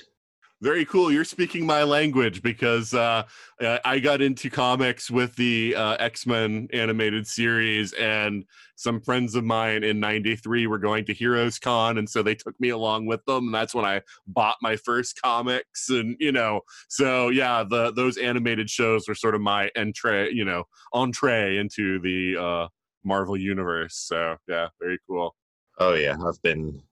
Very 0.62 0.86
cool. 0.86 1.12
You're 1.12 1.24
speaking 1.24 1.66
my 1.66 1.82
language 1.82 2.40
because 2.42 2.94
uh, 2.94 3.24
I 3.60 3.80
I 3.84 3.98
got 3.98 4.22
into 4.22 4.48
comics 4.48 5.10
with 5.10 5.36
the 5.36 5.74
uh, 5.74 5.96
X 5.96 6.26
Men 6.26 6.68
animated 6.72 7.26
series, 7.26 7.92
and 7.92 8.44
some 8.76 9.00
friends 9.02 9.34
of 9.34 9.44
mine 9.44 9.84
in 9.84 10.00
'93 10.00 10.66
were 10.66 10.78
going 10.78 11.04
to 11.06 11.12
Heroes 11.14 11.58
Con, 11.58 11.98
and 11.98 12.08
so 12.08 12.22
they 12.22 12.34
took 12.34 12.58
me 12.58 12.70
along 12.70 13.04
with 13.04 13.22
them. 13.26 13.46
And 13.46 13.54
that's 13.54 13.74
when 13.74 13.84
I 13.84 14.00
bought 14.26 14.56
my 14.62 14.76
first 14.76 15.20
comics, 15.20 15.90
and 15.90 16.16
you 16.20 16.32
know, 16.32 16.62
so 16.88 17.28
yeah, 17.28 17.62
the 17.62 17.92
those 17.92 18.16
animated 18.16 18.70
shows 18.70 19.06
were 19.08 19.14
sort 19.14 19.34
of 19.34 19.42
my 19.42 19.70
entree, 19.76 20.32
you 20.32 20.44
know, 20.46 20.64
entree 20.94 21.58
into 21.58 21.98
the 22.00 22.36
uh, 22.42 22.68
Marvel 23.04 23.36
universe. 23.36 23.94
So 23.96 24.36
yeah, 24.48 24.68
very 24.80 24.98
cool. 25.06 25.34
oh 25.78 25.94
yeah 25.94 26.16
i've 26.26 26.40
been 26.42 26.82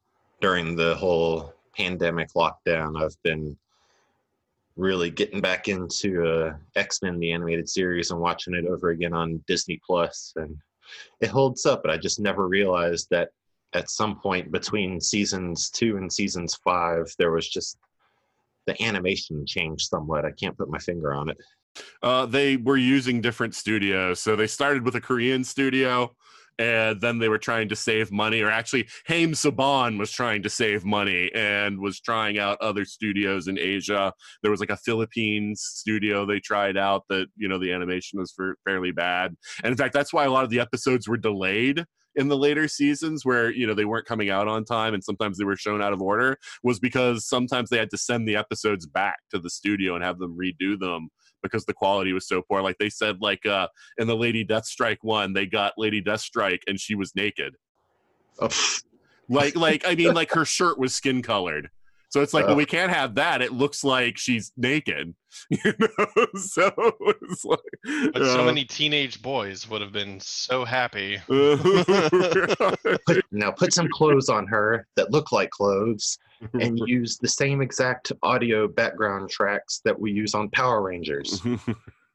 during 0.41 0.77
the 0.77 0.95
whole 0.97 1.54
pandemic 1.77 2.33
lockdown 2.35 3.03
i've 3.03 3.17
been 3.23 3.57
really 4.77 5.11
getting 5.11 5.41
back 5.41 5.69
into 5.69 6.27
uh, 6.27 6.55
x-men 6.77 7.19
the 7.21 7.33
animated 7.33 7.69
series 7.69 8.11
and 8.11 8.21
watching 8.21 8.55
it 8.55 8.67
over 8.67 8.91
again 8.91 9.13
on 9.13 9.43
disney 9.47 9.81
plus 9.87 10.33
and 10.37 10.57
it 11.21 11.29
holds 11.29 11.65
up 11.67 11.83
but 11.83 11.91
i 11.91 11.97
just 11.97 12.21
never 12.21 12.49
realized 12.49 13.07
that 13.11 13.31
at 13.73 13.91
some 13.91 14.19
point 14.21 14.53
between 14.53 15.01
seasons 15.01 15.71
two 15.71 15.97
and 15.97 16.13
seasons 16.13 16.55
five 16.65 17.13
there 17.19 17.33
was 17.33 17.49
just 17.49 17.79
the 18.67 18.83
animation 18.83 19.45
changed 19.47 19.89
somewhat 19.89 20.25
i 20.25 20.31
can't 20.33 20.57
put 20.59 20.71
my 20.71 20.79
finger 20.79 21.15
on 21.15 21.29
it 21.29 21.39
Uh, 22.03 22.25
they 22.25 22.57
were 22.57 22.77
using 22.77 23.21
different 23.21 23.53
studios. 23.55 24.21
So 24.21 24.37
they 24.37 24.47
started 24.47 24.85
with 24.85 24.95
a 24.95 25.01
Korean 25.01 25.43
studio, 25.43 26.15
and 26.59 27.01
then 27.01 27.19
they 27.19 27.29
were 27.29 27.39
trying 27.39 27.69
to 27.69 27.77
save 27.77 28.13
money. 28.13 28.41
Or 28.41 28.51
actually, 28.51 28.89
Haim 29.07 29.33
Saban 29.33 29.99
was 29.99 30.11
trying 30.11 30.43
to 30.43 30.51
save 30.51 30.85
money 30.85 31.31
and 31.35 31.81
was 31.81 32.01
trying 32.01 32.39
out 32.39 32.61
other 32.61 32.85
studios 32.85 33.49
in 33.49 33.59
Asia. 33.59 34.13
There 34.43 34.51
was 34.51 34.61
like 34.61 34.71
a 34.71 34.77
Philippines 34.77 35.63
studio 35.63 36.27
they 36.27 36.41
tried 36.41 36.77
out 36.77 37.05
that 37.09 37.27
you 37.37 37.49
know 37.49 37.59
the 37.59 37.73
animation 37.73 38.19
was 38.19 38.33
for, 38.33 38.57
fairly 38.65 38.93
bad. 38.93 39.35
And 39.63 39.71
in 39.71 39.77
fact, 39.77 39.95
that's 39.95 40.13
why 40.13 40.25
a 40.25 40.31
lot 40.31 40.45
of 40.45 40.51
the 40.51 40.61
episodes 40.61 41.09
were 41.09 41.17
delayed 41.17 41.85
in 42.17 42.29
the 42.29 42.37
later 42.37 42.69
seasons 42.69 43.25
where 43.25 43.51
you 43.51 43.67
know 43.67 43.75
they 43.75 43.85
weren't 43.85 44.07
coming 44.07 44.31
out 44.31 44.49
on 44.49 44.65
time 44.65 44.95
and 44.95 45.03
sometimes 45.03 45.39
they 45.39 45.45
were 45.45 45.57
shown 45.57 45.83
out 45.83 45.93
of 45.93 46.01
order 46.01 46.39
was 46.63 46.79
because 46.79 47.27
sometimes 47.27 47.71
they 47.71 47.79
had 47.79 47.91
to 47.91 47.99
send 47.99 48.27
the 48.27 48.37
episodes 48.37 48.87
back 48.87 49.17
to 49.31 49.39
the 49.39 49.51
studio 49.51 49.95
and 49.95 50.05
have 50.05 50.19
them 50.19 50.39
redo 50.39 50.79
them 50.79 51.09
because 51.45 51.65
the 51.65 51.73
quality 51.73 52.13
was 52.13 52.27
so 52.27 52.43
poor. 52.43 52.61
Like 52.61 52.79
they 52.79 52.91
said, 52.91 53.21
like 53.21 53.47
uh, 53.47 53.69
in 53.99 54.09
the 54.09 54.17
Lady 54.17 54.45
Deathstrike 54.45 54.99
one, 55.03 55.33
they 55.33 55.47
got 55.47 55.75
Lady 55.79 56.03
Deathstrike 56.03 56.63
and 56.67 56.81
she 56.81 56.97
was 56.97 57.15
naked. 57.15 57.55
oh, 58.41 58.49
Like, 59.29 59.55
like 59.55 59.85
I 59.87 59.95
mean, 59.95 60.13
like 60.21 60.33
her 60.33 60.45
shirt 60.45 60.79
was 60.79 60.93
skin 60.95 61.23
colored. 61.23 61.71
So 62.15 62.23
it's 62.23 62.33
like, 62.33 62.47
well, 62.47 62.55
we 62.55 62.65
can't 62.65 62.93
have 62.93 63.17
that. 63.17 63.43
It 63.43 63.53
looks 63.53 63.83
like 63.83 64.17
she's 64.17 64.53
naked, 64.57 65.17
you 65.51 65.75
know. 65.81 66.07
So 66.37 66.71
it's 67.01 67.45
like, 67.45 67.59
But 68.13 68.25
so 68.25 68.43
uh, 68.43 68.45
many 68.45 68.65
teenage 68.65 69.21
boys 69.21 69.69
would 69.69 69.81
have 69.81 69.91
been 69.91 70.21
so 70.21 70.65
happy. 70.65 71.19
put, 71.27 73.25
now 73.33 73.51
put 73.51 73.73
some 73.73 73.89
clothes 73.93 74.29
on 74.29 74.47
her 74.47 74.87
that 74.95 75.11
look 75.11 75.33
like 75.33 75.51
clothes 75.51 76.17
and 76.61 76.79
use 76.87 77.19
the 77.19 77.27
same 77.27 77.61
exact 77.61 78.13
audio 78.23 78.69
background 78.69 79.29
tracks 79.29 79.81
that 79.85 79.99
we 79.99 80.13
use 80.13 80.35
on 80.35 80.49
power 80.51 80.83
rangers 80.83 81.43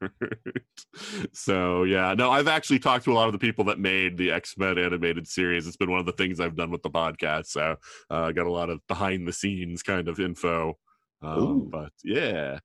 so 1.34 1.84
yeah, 1.84 2.14
no, 2.14 2.32
I've 2.32 2.48
actually 2.48 2.80
talked 2.80 3.06
to 3.06 3.12
a 3.12 3.16
lot 3.16 3.28
of 3.28 3.34
the 3.34 3.40
people 3.40 3.66
that 3.66 3.80
made 3.80 4.18
the 4.18 4.32
X 4.32 4.56
Men 4.58 4.78
animated 4.78 5.28
series. 5.28 5.68
It's 5.68 5.78
been 5.78 5.92
one 5.92 6.00
of 6.00 6.06
the 6.06 6.12
things 6.14 6.40
I've 6.40 6.56
done 6.56 6.72
with 6.72 6.84
the 6.84 6.90
podcast. 6.90 7.48
So 7.48 7.76
uh, 8.10 8.24
I 8.24 8.32
got 8.32 8.48
a 8.48 8.52
lot 8.52 8.70
of 8.70 8.86
behind 8.88 9.28
the 9.28 9.34
scenes 9.34 9.84
kind 9.84 10.08
of 10.08 10.20
info. 10.20 10.78
Um, 11.22 11.68
but 11.70 11.92
yeah, 12.04 12.60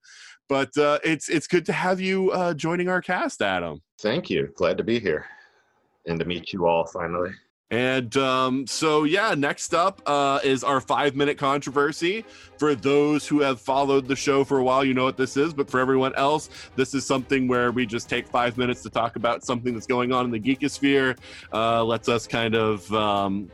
but 0.48 0.76
uh, 0.76 1.00
it's 1.02 1.28
it's 1.28 1.46
good 1.46 1.66
to 1.66 1.72
have 1.72 2.00
you 2.00 2.30
uh, 2.30 2.54
joining 2.54 2.88
our 2.88 3.02
cast, 3.02 3.42
Adam. 3.42 3.82
thank 4.00 4.30
you 4.30 4.52
glad 4.56 4.78
to 4.78 4.84
be 4.84 5.00
here 5.00 5.26
and 6.06 6.18
to 6.20 6.24
meet 6.24 6.52
you 6.52 6.66
all 6.66 6.86
finally 6.86 7.32
And 7.70 8.16
um, 8.18 8.66
so, 8.66 9.04
yeah, 9.04 9.34
next 9.34 9.74
up 9.74 10.02
uh, 10.06 10.38
is 10.44 10.62
our 10.62 10.80
five 10.80 11.16
minute 11.16 11.38
controversy. 11.38 12.24
For 12.58 12.74
those 12.74 13.26
who 13.26 13.40
have 13.40 13.60
followed 13.60 14.06
the 14.06 14.14
show 14.14 14.44
for 14.44 14.58
a 14.58 14.62
while, 14.62 14.84
you 14.84 14.94
know 14.94 15.04
what 15.04 15.16
this 15.16 15.36
is. 15.36 15.54
But 15.54 15.68
for 15.68 15.80
everyone 15.80 16.14
else, 16.14 16.50
this 16.76 16.94
is 16.94 17.06
something 17.06 17.48
where 17.48 17.72
we 17.72 17.86
just 17.86 18.08
take 18.08 18.28
five 18.28 18.58
minutes 18.58 18.82
to 18.82 18.90
talk 18.90 19.16
about 19.16 19.44
something 19.44 19.72
that's 19.74 19.86
going 19.86 20.12
on 20.12 20.24
in 20.24 20.30
the 20.30 20.38
geekosphere. 20.38 21.18
Uh, 21.52 21.82
lets 21.84 22.08
us 22.08 22.26
kind 22.26 22.54
of, 22.54 22.92
um, 22.92 23.50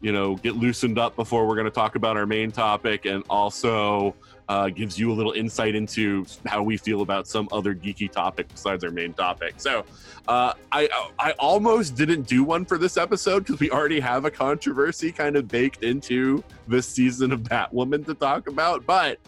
you 0.00 0.12
know, 0.12 0.34
get 0.36 0.56
loosened 0.56 0.98
up 0.98 1.16
before 1.16 1.46
we're 1.46 1.54
going 1.54 1.66
to 1.66 1.70
talk 1.70 1.94
about 1.94 2.16
our 2.16 2.26
main 2.26 2.50
topic 2.50 3.06
and 3.06 3.24
also 3.30 4.14
uh, 4.48 4.68
gives 4.68 4.98
you 4.98 5.10
a 5.10 5.14
little 5.14 5.32
insight 5.32 5.74
into 5.74 6.24
how 6.46 6.62
we 6.62 6.76
feel 6.76 7.02
about 7.02 7.26
some 7.26 7.48
other 7.52 7.74
geeky 7.74 8.10
topic 8.10 8.48
besides 8.48 8.84
our 8.84 8.90
main 8.90 9.12
topic. 9.12 9.54
So, 9.56 9.84
uh, 10.28 10.52
I 10.72 10.88
I 11.18 11.32
almost 11.32 11.94
didn't 11.96 12.22
do 12.22 12.44
one 12.44 12.64
for 12.64 12.78
this 12.78 12.96
episode 12.96 13.40
because 13.44 13.60
we 13.60 13.70
already 13.70 14.00
have 14.00 14.24
a 14.24 14.30
controversy 14.30 15.12
kind 15.12 15.36
of 15.36 15.48
baked 15.48 15.82
into 15.82 16.42
this 16.68 16.86
season 16.88 17.32
of 17.32 17.40
Batwoman 17.42 18.04
to 18.06 18.14
talk 18.14 18.48
about. 18.48 18.86
But 18.86 19.18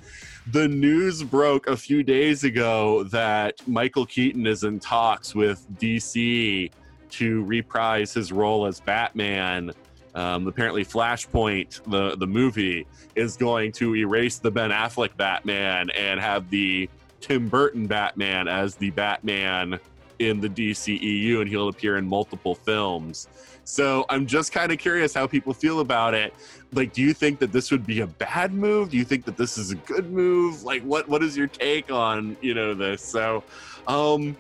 the 0.51 0.67
news 0.67 1.23
broke 1.23 1.67
a 1.67 1.77
few 1.77 2.03
days 2.03 2.45
ago 2.45 3.05
that 3.05 3.61
Michael 3.69 4.07
Keaton 4.07 4.47
is 4.47 4.65
in 4.65 4.81
talks 4.81 5.35
with 5.35 5.67
DC 5.79 6.71
to 7.11 7.45
reprise 7.45 8.15
his 8.15 8.33
role 8.33 8.67
as 8.67 8.81
Batman 8.81 9.73
Um, 10.15 10.47
apparently, 10.47 10.85
Flashpoint, 10.85 11.83
the 11.91 12.17
the 12.17 12.27
movie, 12.27 12.87
is 13.15 13.37
going 13.37 13.73
to 13.73 13.95
erase 13.97 14.39
the 14.39 14.51
Ben 14.51 14.71
Affleck 14.71 15.17
Batman 15.17 15.91
and 15.91 16.21
have 16.21 16.51
the 16.51 16.89
Tim 17.21 17.49
Burton 17.49 17.87
Batman 17.87 18.49
as 18.49 18.75
the 18.77 18.91
Batman 18.91 19.79
in 20.19 20.41
the 20.41 20.49
DCEU, 20.49 21.41
and 21.41 21.49
he'll 21.49 21.69
appear 21.69 21.97
in 21.97 22.07
multiple 22.07 22.55
films. 22.55 23.29
So 23.65 24.07
I'm 24.09 24.27
just 24.27 24.51
kind 24.51 24.73
of 24.73 24.79
curious 24.79 25.13
how 25.13 25.27
people 25.27 25.53
feel 25.53 25.81
about 25.81 26.15
it. 26.15 26.33
Like, 26.73 26.93
do 26.93 27.03
you 27.03 27.13
think 27.13 27.39
that 27.41 27.53
this 27.53 27.71
would 27.71 27.87
be 27.87 28.01
a 28.01 28.07
bad 28.07 28.53
move? 28.53 28.91
Do 28.91 28.97
you 28.97 29.05
think 29.05 29.25
that 29.27 29.37
this 29.37 29.59
is 29.59 29.71
a 29.71 29.75
good 29.75 30.11
move? 30.11 30.63
Like, 30.63 30.83
what 30.83 31.09
what 31.09 31.23
is 31.23 31.37
your 31.37 31.49
take 31.49 31.91
on 31.91 32.37
you 32.41 32.55
know 32.55 32.75
this? 32.75 33.03
So, 33.03 33.45
um, 33.87 34.37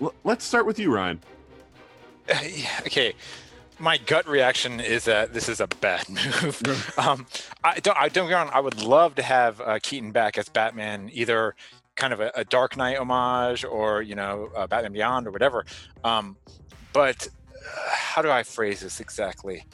l- 0.00 0.14
let's 0.24 0.44
start 0.44 0.66
with 0.66 0.78
you, 0.78 0.92
Ryan. 0.92 1.20
Okay. 2.80 3.14
My 3.80 3.96
gut 3.96 4.26
reaction 4.26 4.80
is 4.80 5.04
that 5.04 5.32
this 5.32 5.48
is 5.48 5.60
a 5.60 5.66
bad 5.66 6.08
move. 6.08 6.92
um, 6.98 7.26
I 7.62 7.78
don't. 7.78 7.96
I 7.96 8.08
don't 8.08 8.28
get 8.28 8.34
wrong. 8.34 8.50
I 8.52 8.60
would 8.60 8.82
love 8.82 9.14
to 9.16 9.22
have 9.22 9.60
uh, 9.60 9.78
Keaton 9.82 10.10
back 10.10 10.36
as 10.36 10.48
Batman, 10.48 11.10
either 11.12 11.54
kind 11.94 12.12
of 12.12 12.20
a, 12.20 12.32
a 12.34 12.44
Dark 12.44 12.76
Knight 12.76 12.96
homage 12.96 13.64
or 13.64 14.02
you 14.02 14.14
know 14.14 14.50
uh, 14.56 14.66
Batman 14.66 14.92
Beyond 14.92 15.26
or 15.26 15.30
whatever. 15.30 15.64
Um, 16.02 16.36
but 16.92 17.28
uh, 17.28 17.90
how 17.90 18.22
do 18.22 18.30
I 18.30 18.42
phrase 18.42 18.80
this 18.80 19.00
exactly? 19.00 19.64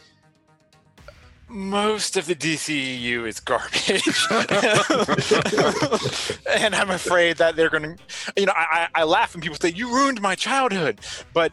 Most 1.46 2.16
of 2.16 2.26
the 2.26 2.34
DCEU 2.34 3.28
is 3.28 3.38
garbage, 3.38 4.08
and 6.50 6.74
I'm 6.74 6.90
afraid 6.90 7.36
that 7.36 7.54
they're 7.54 7.68
going 7.68 7.96
to. 7.96 8.32
You 8.36 8.46
know, 8.46 8.54
I, 8.56 8.88
I 8.94 9.04
laugh 9.04 9.34
when 9.34 9.42
people 9.42 9.58
say 9.60 9.68
you 9.68 9.94
ruined 9.94 10.20
my 10.20 10.34
childhood, 10.34 11.00
but 11.34 11.52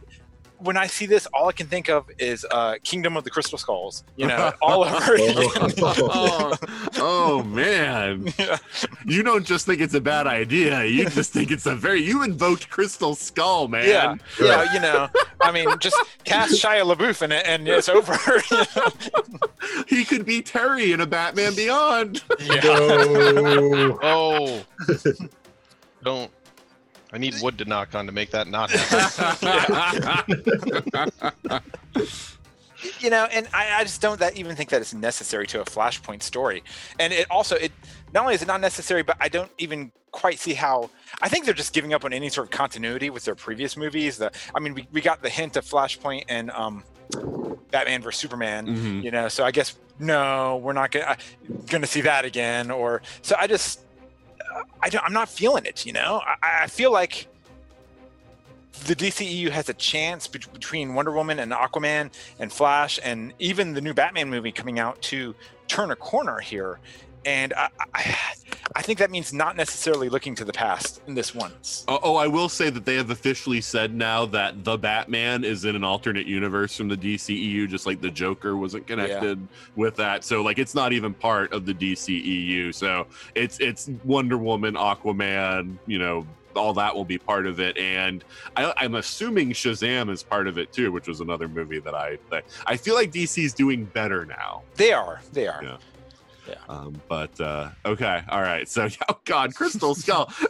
when 0.64 0.78
I 0.78 0.88
see 0.88 1.06
this, 1.06 1.26
all 1.34 1.48
I 1.50 1.52
can 1.54 1.68
think 1.68 1.90
of 1.90 2.10
is 2.20 2.46
uh, 2.52 2.76
Kingdom 2.84 3.18
of 3.18 3.24
the 3.24 3.30
Crystal 3.30 3.58
Skulls. 3.58 4.04
You 4.16 4.28
know, 4.28 4.52
all 4.62 4.84
over 4.84 5.16
again. 5.16 5.36
oh, 5.82 6.56
oh, 6.98 7.44
man, 7.44 8.32
Yeah. 8.40 8.58
you 9.06 9.24
don't 9.24 9.46
just 9.46 9.66
think 9.66 9.82
it's 9.82 9.94
a 9.94 10.02
bad 10.02 10.28
idea. 10.28 10.86
You 10.86 11.10
just 11.10 11.34
think 11.34 11.52
it's 11.52 11.66
a 11.66 11.76
very 11.76 12.02
you 12.04 12.24
invoked 12.24 12.70
Crystal 12.70 13.16
Skull, 13.16 13.68
man. 13.68 13.88
Yeah, 13.88 14.16
yeah, 14.40 14.74
you 14.74 14.80
know, 14.80 15.10
I 15.42 15.52
mean, 15.52 15.68
just 15.80 15.96
cast 16.24 16.54
Shia 16.54 16.84
LaBeouf 16.96 17.22
in 17.22 17.32
it, 17.32 17.46
and 17.46 17.68
it's 17.68 17.90
over. 17.90 18.18
you 18.52 18.58
know? 18.76 19.84
He 19.88 20.06
could 20.06 20.26
be 20.26 20.42
Terry 20.42 20.92
in 20.94 21.02
a 21.02 21.06
Batman 21.06 21.56
Beyond. 21.56 22.24
Yeah. 22.40 22.62
No. 22.64 24.00
Oh, 24.02 24.64
don't. 26.04 26.32
I 27.14 27.18
need 27.18 27.36
wood 27.42 27.58
to 27.58 27.66
knock 27.66 27.94
on 27.96 28.06
to 28.06 28.12
make 28.12 28.32
that 28.32 28.48
not 28.48 28.70
happen. 28.72 30.44
you 33.00 33.10
know 33.12 33.26
and 33.32 33.48
I, 33.54 33.80
I 33.82 33.84
just 33.84 34.02
don't 34.02 34.20
that 34.20 34.36
even 34.38 34.56
think 34.56 34.70
that 34.72 34.82
it's 34.82 34.94
necessary 34.94 35.46
to 35.48 35.62
a 35.62 35.66
flashpoint 35.66 36.24
story 36.24 36.64
and 37.00 37.14
it 37.14 37.28
also 37.30 37.56
it 37.56 37.72
not 38.14 38.22
only 38.24 38.34
is 38.36 38.42
it 38.42 38.48
not 38.48 38.60
necessary 38.60 39.04
but 39.04 39.18
i 39.20 39.30
don't 39.30 39.52
even 39.60 39.92
quite 40.12 40.40
see 40.40 40.54
how 40.56 40.90
i 41.22 41.30
think 41.30 41.46
they're 41.46 41.54
just 41.54 41.74
giving 41.74 41.94
up 41.94 42.04
on 42.06 42.12
any 42.12 42.28
sort 42.28 42.48
of 42.48 42.52
continuity 42.52 43.12
with 43.12 43.24
their 43.24 43.36
previous 43.36 43.78
movies 43.78 44.18
the 44.18 44.32
i 44.56 44.60
mean 44.60 44.74
we, 44.74 44.88
we 44.92 45.00
got 45.00 45.22
the 45.22 45.30
hint 45.30 45.56
of 45.58 45.64
flashpoint 45.66 46.24
and 46.28 46.50
um 46.52 46.84
batman 47.70 48.02
versus 48.02 48.20
superman 48.20 48.66
Mhm. 48.66 49.04
you 49.04 49.12
know 49.12 49.28
so 49.28 49.44
i 49.44 49.52
guess 49.52 49.78
no 50.00 50.58
we're 50.64 50.74
not 50.74 50.90
gonna 50.90 51.18
gonna 51.68 51.86
see 51.86 52.02
that 52.02 52.26
again 52.26 52.72
or 52.72 53.04
so 53.22 53.36
i 53.38 53.46
just 53.46 53.82
I 54.82 54.90
don't, 54.90 55.04
i'm 55.04 55.14
not 55.14 55.30
feeling 55.30 55.66
it 55.66 55.86
you 55.86 55.94
know 55.94 56.22
i, 56.26 56.64
I 56.64 56.68
feel 56.68 56.92
like 56.92 57.28
the 58.86 58.96
DCEU 58.96 59.50
has 59.50 59.70
a 59.70 59.74
chance 59.74 60.28
bet- 60.28 60.52
between 60.54 60.96
Wonder 60.96 61.12
Woman 61.12 61.40
and 61.40 61.52
Aquaman 61.52 62.12
and 62.40 62.52
Flash 62.52 63.00
and 63.04 63.34
even 63.38 63.74
the 63.74 63.82
new 63.82 63.94
Batman 63.94 64.30
movie 64.30 64.52
coming 64.52 64.80
out 64.80 65.02
to 65.04 65.36
turn 65.68 65.92
a 65.92 65.96
corner 65.96 66.40
here. 66.40 66.80
And 67.26 67.54
I, 67.54 67.70
I, 67.94 68.18
I 68.76 68.82
think 68.82 69.00
that 69.00 69.12
means 69.12 69.34
not 69.34 69.56
necessarily 69.58 70.10
looking 70.10 70.36
to 70.36 70.46
the 70.46 70.54
past 70.54 71.02
in 71.08 71.14
this 71.14 71.36
one. 71.36 71.52
Oh, 71.88 72.00
oh, 72.04 72.16
I 72.16 72.28
will 72.28 72.50
say 72.50 72.70
that 72.70 72.86
they 72.86 72.96
have 72.96 73.10
officially 73.10 73.62
said 73.62 73.94
now 73.94 74.26
that 74.28 74.64
the 74.64 74.78
Batman 74.78 75.44
is 75.44 75.66
in 75.66 75.76
an 75.76 75.84
alternate 75.84 76.26
universe 76.28 76.76
from 76.76 76.88
the 76.88 76.96
DCEU, 76.98 77.68
just 77.68 77.86
like 77.86 78.02
the 78.02 78.12
Joker 78.12 78.56
wasn't 78.56 78.88
connected 78.88 79.46
with 79.76 79.96
that. 79.98 80.24
So, 80.24 80.42
like, 80.42 80.58
it's 80.58 80.76
not 80.76 80.94
even 80.94 81.14
part 81.14 81.52
of 81.54 81.66
the 81.66 81.74
DCEU. 81.74 82.74
So, 82.74 83.08
it's 83.36 83.60
it's 83.60 83.90
Wonder 84.06 84.38
Woman, 84.38 84.76
Aquaman, 84.76 85.78
you 85.86 86.00
know, 86.00 86.26
all 86.56 86.74
that 86.74 86.96
will 86.96 87.06
be 87.06 87.18
part 87.18 87.46
of 87.46 87.60
it. 87.60 87.78
And 87.78 88.24
I, 88.56 88.74
I'm 88.78 88.96
assuming 88.96 89.52
Shazam 89.52 90.10
is 90.10 90.24
part 90.24 90.48
of 90.48 90.58
it 90.58 90.72
too, 90.72 90.92
which 90.92 91.08
was 91.08 91.20
another 91.20 91.48
movie 91.48 91.80
that 91.80 91.96
I 91.96 92.18
I 92.66 92.78
feel 92.78 92.96
like 92.96 93.12
DC's 93.12 93.54
doing 93.54 93.86
better 93.86 94.26
now. 94.26 94.64
They 94.76 94.94
are. 94.94 95.22
They 95.34 95.48
are. 95.48 95.64
Yeah. 95.64 95.78
Um, 96.70 97.02
but 97.08 97.40
uh, 97.40 97.70
okay, 97.86 98.24
all 98.30 98.42
right. 98.42 98.68
So, 98.68 98.88
oh 99.10 99.20
God, 99.26 99.54
Crystal 99.56 99.96
Skull. 99.96 100.32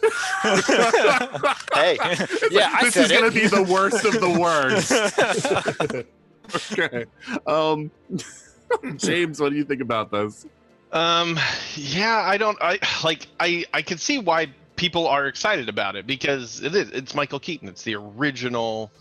hey, 0.44 1.98
It's 2.02 2.52
yeah, 2.52 2.70
like, 2.70 2.74
I 2.74 2.84
this 2.84 2.94
said 2.94 3.06
is 3.06 3.12
gonna 3.12 3.32
be 3.32 3.48
the 3.48 3.64
worst 3.64 4.06
of 4.06 4.14
the 4.14 4.30
worst. 4.40 4.92
okay. 6.72 7.06
Um, 7.48 7.92
James, 8.98 9.40
what 9.40 9.50
do 9.50 9.56
you 9.56 9.66
think 9.66 9.82
about 9.82 10.12
this? 10.12 10.46
Um, 10.92 11.40
yeah, 11.76 12.18
I 12.26 12.38
don't. 12.38 12.58
I 12.62 12.80
like. 13.04 13.28
I 13.40 13.66
I 13.74 13.82
can 13.82 13.98
see 13.98 14.20
why 14.20 14.48
people 14.76 15.08
are 15.08 15.28
excited 15.28 15.70
about 15.70 15.96
it 15.96 16.06
because 16.08 16.62
it 16.62 16.76
is. 16.76 16.90
It's 16.92 17.16
Michael 17.16 17.40
Keaton. 17.40 17.68
It's 17.68 17.84
the 17.84 17.96
original. 17.96 18.92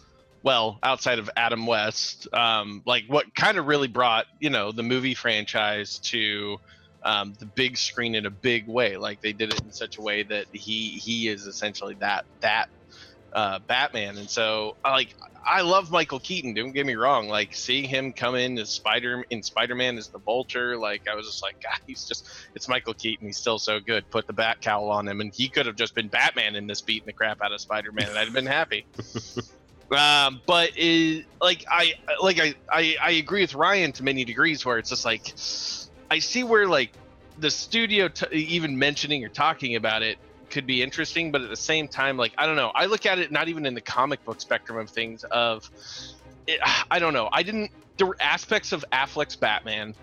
Well, 0.42 0.78
outside 0.82 1.18
of 1.18 1.28
Adam 1.36 1.66
West, 1.66 2.26
um, 2.32 2.82
like 2.86 3.04
what 3.08 3.34
kind 3.34 3.58
of 3.58 3.66
really 3.66 3.88
brought 3.88 4.26
you 4.38 4.50
know 4.50 4.72
the 4.72 4.82
movie 4.82 5.14
franchise 5.14 5.98
to 5.98 6.58
um, 7.02 7.34
the 7.38 7.46
big 7.46 7.76
screen 7.76 8.14
in 8.14 8.26
a 8.26 8.30
big 8.30 8.66
way. 8.66 8.96
Like 8.96 9.20
they 9.20 9.32
did 9.32 9.52
it 9.52 9.60
in 9.60 9.72
such 9.72 9.98
a 9.98 10.02
way 10.02 10.22
that 10.24 10.46
he 10.52 10.90
he 10.90 11.28
is 11.28 11.46
essentially 11.46 11.94
that 12.00 12.24
that 12.40 12.68
uh, 13.32 13.58
Batman. 13.60 14.18
And 14.18 14.28
so, 14.28 14.76
like, 14.84 15.14
I 15.44 15.62
love 15.62 15.90
Michael 15.90 16.20
Keaton. 16.20 16.54
Don't 16.54 16.72
get 16.72 16.86
me 16.86 16.94
wrong. 16.94 17.28
Like 17.28 17.54
seeing 17.54 17.84
him 17.84 18.12
come 18.12 18.34
in 18.34 18.58
as 18.58 18.68
Spider 18.68 19.24
in 19.30 19.42
Spider 19.42 19.74
Man 19.74 19.96
as 19.96 20.08
the 20.08 20.18
Vulture. 20.18 20.76
Like 20.76 21.08
I 21.08 21.14
was 21.14 21.26
just 21.26 21.42
like, 21.42 21.60
God, 21.62 21.78
he's 21.86 22.04
just 22.04 22.28
it's 22.54 22.68
Michael 22.68 22.94
Keaton. 22.94 23.26
He's 23.26 23.38
still 23.38 23.58
so 23.58 23.80
good. 23.80 24.08
Put 24.10 24.26
the 24.26 24.32
bat 24.32 24.60
cowl 24.60 24.90
on 24.90 25.08
him, 25.08 25.20
and 25.20 25.34
he 25.34 25.48
could 25.48 25.66
have 25.66 25.76
just 25.76 25.94
been 25.94 26.08
Batman 26.08 26.56
in 26.56 26.66
this, 26.66 26.80
beating 26.80 27.06
the 27.06 27.12
crap 27.12 27.42
out 27.42 27.52
of 27.52 27.60
Spider 27.60 27.92
Man, 27.92 28.08
and 28.08 28.18
I'd 28.18 28.24
have 28.24 28.34
been 28.34 28.46
happy. 28.46 28.84
um, 29.90 30.40
but 30.46 30.72
it, 30.76 31.24
like 31.40 31.64
I 31.70 31.94
like 32.20 32.38
I, 32.38 32.54
I 32.70 32.96
I 33.00 33.10
agree 33.12 33.40
with 33.40 33.54
Ryan 33.54 33.92
to 33.92 34.04
many 34.04 34.24
degrees, 34.24 34.64
where 34.64 34.78
it's 34.78 34.90
just 34.90 35.04
like 35.06 35.32
I 36.10 36.18
see 36.18 36.44
where 36.44 36.66
like 36.66 36.92
the 37.38 37.50
studio 37.50 38.08
t- 38.08 38.26
even 38.36 38.78
mentioning 38.78 39.24
or 39.24 39.28
talking 39.28 39.76
about 39.76 40.02
it 40.02 40.18
could 40.50 40.66
be 40.66 40.82
interesting, 40.82 41.30
but 41.30 41.42
at 41.42 41.48
the 41.48 41.56
same 41.56 41.88
time, 41.88 42.16
like 42.16 42.32
I 42.36 42.46
don't 42.46 42.56
know, 42.56 42.72
I 42.74 42.86
look 42.86 43.06
at 43.06 43.18
it 43.18 43.30
not 43.30 43.48
even 43.48 43.66
in 43.66 43.74
the 43.74 43.80
comic 43.80 44.24
book 44.24 44.40
spectrum 44.40 44.78
of 44.78 44.90
things. 44.90 45.24
Of 45.24 45.70
it, 46.46 46.60
I 46.90 46.98
don't 46.98 47.14
know, 47.14 47.28
I 47.32 47.42
didn't. 47.42 47.70
There 47.96 48.06
were 48.06 48.16
aspects 48.20 48.72
of 48.72 48.84
Affleck's 48.92 49.36
Batman 49.36 49.94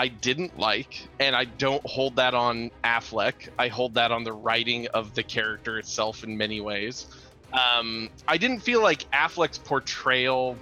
I 0.00 0.08
didn't 0.08 0.58
like, 0.58 1.08
and 1.18 1.36
I 1.36 1.44
don't 1.44 1.84
hold 1.84 2.16
that 2.16 2.32
on 2.32 2.70
Affleck. 2.82 3.50
I 3.58 3.68
hold 3.68 3.94
that 3.94 4.12
on 4.12 4.24
the 4.24 4.32
writing 4.32 4.86
of 4.94 5.14
the 5.14 5.22
character 5.22 5.78
itself 5.78 6.24
in 6.24 6.38
many 6.38 6.62
ways. 6.62 7.06
Um, 7.52 8.08
I 8.26 8.38
didn't 8.38 8.60
feel 8.60 8.82
like 8.82 9.10
Affleck's 9.10 9.58
portrayal 9.58 10.56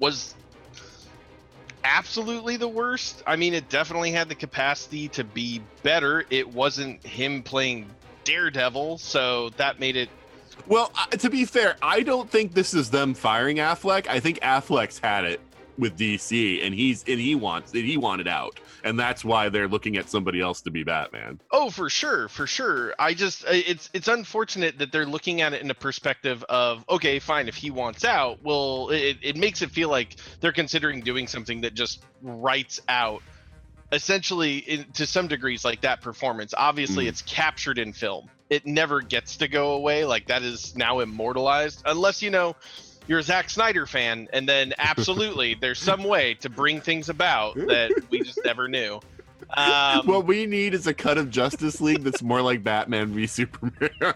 was 0.00 0.34
absolutely 1.84 2.56
the 2.56 2.68
worst. 2.68 3.22
I 3.26 3.36
mean, 3.36 3.54
it 3.54 3.68
definitely 3.68 4.10
had 4.10 4.28
the 4.28 4.34
capacity 4.34 5.08
to 5.08 5.24
be 5.24 5.62
better. 5.82 6.24
It 6.30 6.48
wasn't 6.48 7.04
him 7.04 7.42
playing 7.42 7.86
Daredevil, 8.24 8.98
so 8.98 9.50
that 9.56 9.80
made 9.80 9.96
it. 9.96 10.08
Well, 10.66 10.92
uh, 10.98 11.06
to 11.16 11.30
be 11.30 11.44
fair, 11.44 11.76
I 11.80 12.02
don't 12.02 12.30
think 12.30 12.52
this 12.52 12.74
is 12.74 12.90
them 12.90 13.14
firing 13.14 13.56
Affleck. 13.56 14.06
I 14.06 14.20
think 14.20 14.40
Affleck's 14.40 14.98
had 14.98 15.24
it 15.24 15.40
with 15.78 15.96
DC, 15.96 16.64
and 16.64 16.74
he's 16.74 17.04
and 17.06 17.20
he 17.20 17.34
wants 17.34 17.72
and 17.72 17.84
he 17.84 17.96
wanted 17.96 18.28
out, 18.28 18.58
and 18.84 18.98
that's 18.98 19.24
why 19.24 19.48
they're 19.48 19.68
looking 19.68 19.96
at 19.96 20.08
somebody 20.08 20.40
else 20.40 20.60
to 20.62 20.70
be 20.70 20.84
Batman. 20.84 21.40
Oh, 21.50 21.70
for 21.70 21.88
sure, 21.90 22.28
for 22.28 22.46
sure. 22.46 22.94
I 22.98 23.14
just 23.14 23.44
it's 23.48 23.90
it's 23.92 24.08
unfortunate 24.08 24.78
that 24.78 24.92
they're 24.92 25.06
looking 25.06 25.40
at 25.40 25.52
it 25.52 25.62
in 25.62 25.70
a 25.70 25.74
perspective 25.74 26.44
of 26.48 26.84
okay, 26.88 27.18
fine, 27.18 27.48
if 27.48 27.56
he 27.56 27.70
wants 27.70 28.04
out, 28.04 28.38
well, 28.42 28.88
it, 28.90 29.18
it 29.22 29.36
makes 29.36 29.62
it 29.62 29.70
feel 29.70 29.88
like 29.88 30.16
they're 30.40 30.52
considering 30.52 31.00
doing 31.00 31.26
something 31.26 31.60
that 31.62 31.74
just 31.74 32.02
writes 32.22 32.80
out 32.88 33.22
essentially 33.92 34.58
in, 34.58 34.84
to 34.92 35.06
some 35.06 35.28
degrees 35.28 35.64
like 35.64 35.80
that 35.80 36.02
performance 36.02 36.52
obviously 36.58 37.06
Mm. 37.06 37.08
it's 37.08 37.22
captured 37.22 37.78
in 37.78 37.94
film 37.94 38.28
it 38.50 38.66
never 38.66 39.00
gets 39.00 39.38
to 39.38 39.48
go 39.48 39.72
away 39.72 40.04
like 40.04 40.26
that 40.26 40.42
is 40.42 40.76
now 40.76 41.00
immortalized 41.00 41.82
unless 41.86 42.20
you 42.20 42.28
know 42.28 42.54
you're 43.08 43.18
a 43.18 43.22
Zack 43.22 43.50
Snyder 43.50 43.86
fan 43.86 44.28
and 44.32 44.48
then 44.48 44.74
absolutely 44.78 45.54
there's 45.54 45.80
some 45.80 46.04
way 46.04 46.34
to 46.34 46.48
bring 46.48 46.80
things 46.80 47.08
about 47.08 47.56
that 47.56 47.90
we 48.10 48.20
just 48.20 48.40
never 48.44 48.68
knew 48.68 49.00
um, 49.56 50.06
what 50.06 50.26
we 50.26 50.44
need 50.44 50.74
is 50.74 50.86
a 50.86 50.92
cut 50.92 51.16
of 51.16 51.30
Justice 51.30 51.80
League 51.80 52.04
that's 52.04 52.22
more 52.22 52.42
like 52.42 52.62
Batman 52.62 53.14
v 53.14 53.26
Superman. 53.26 53.90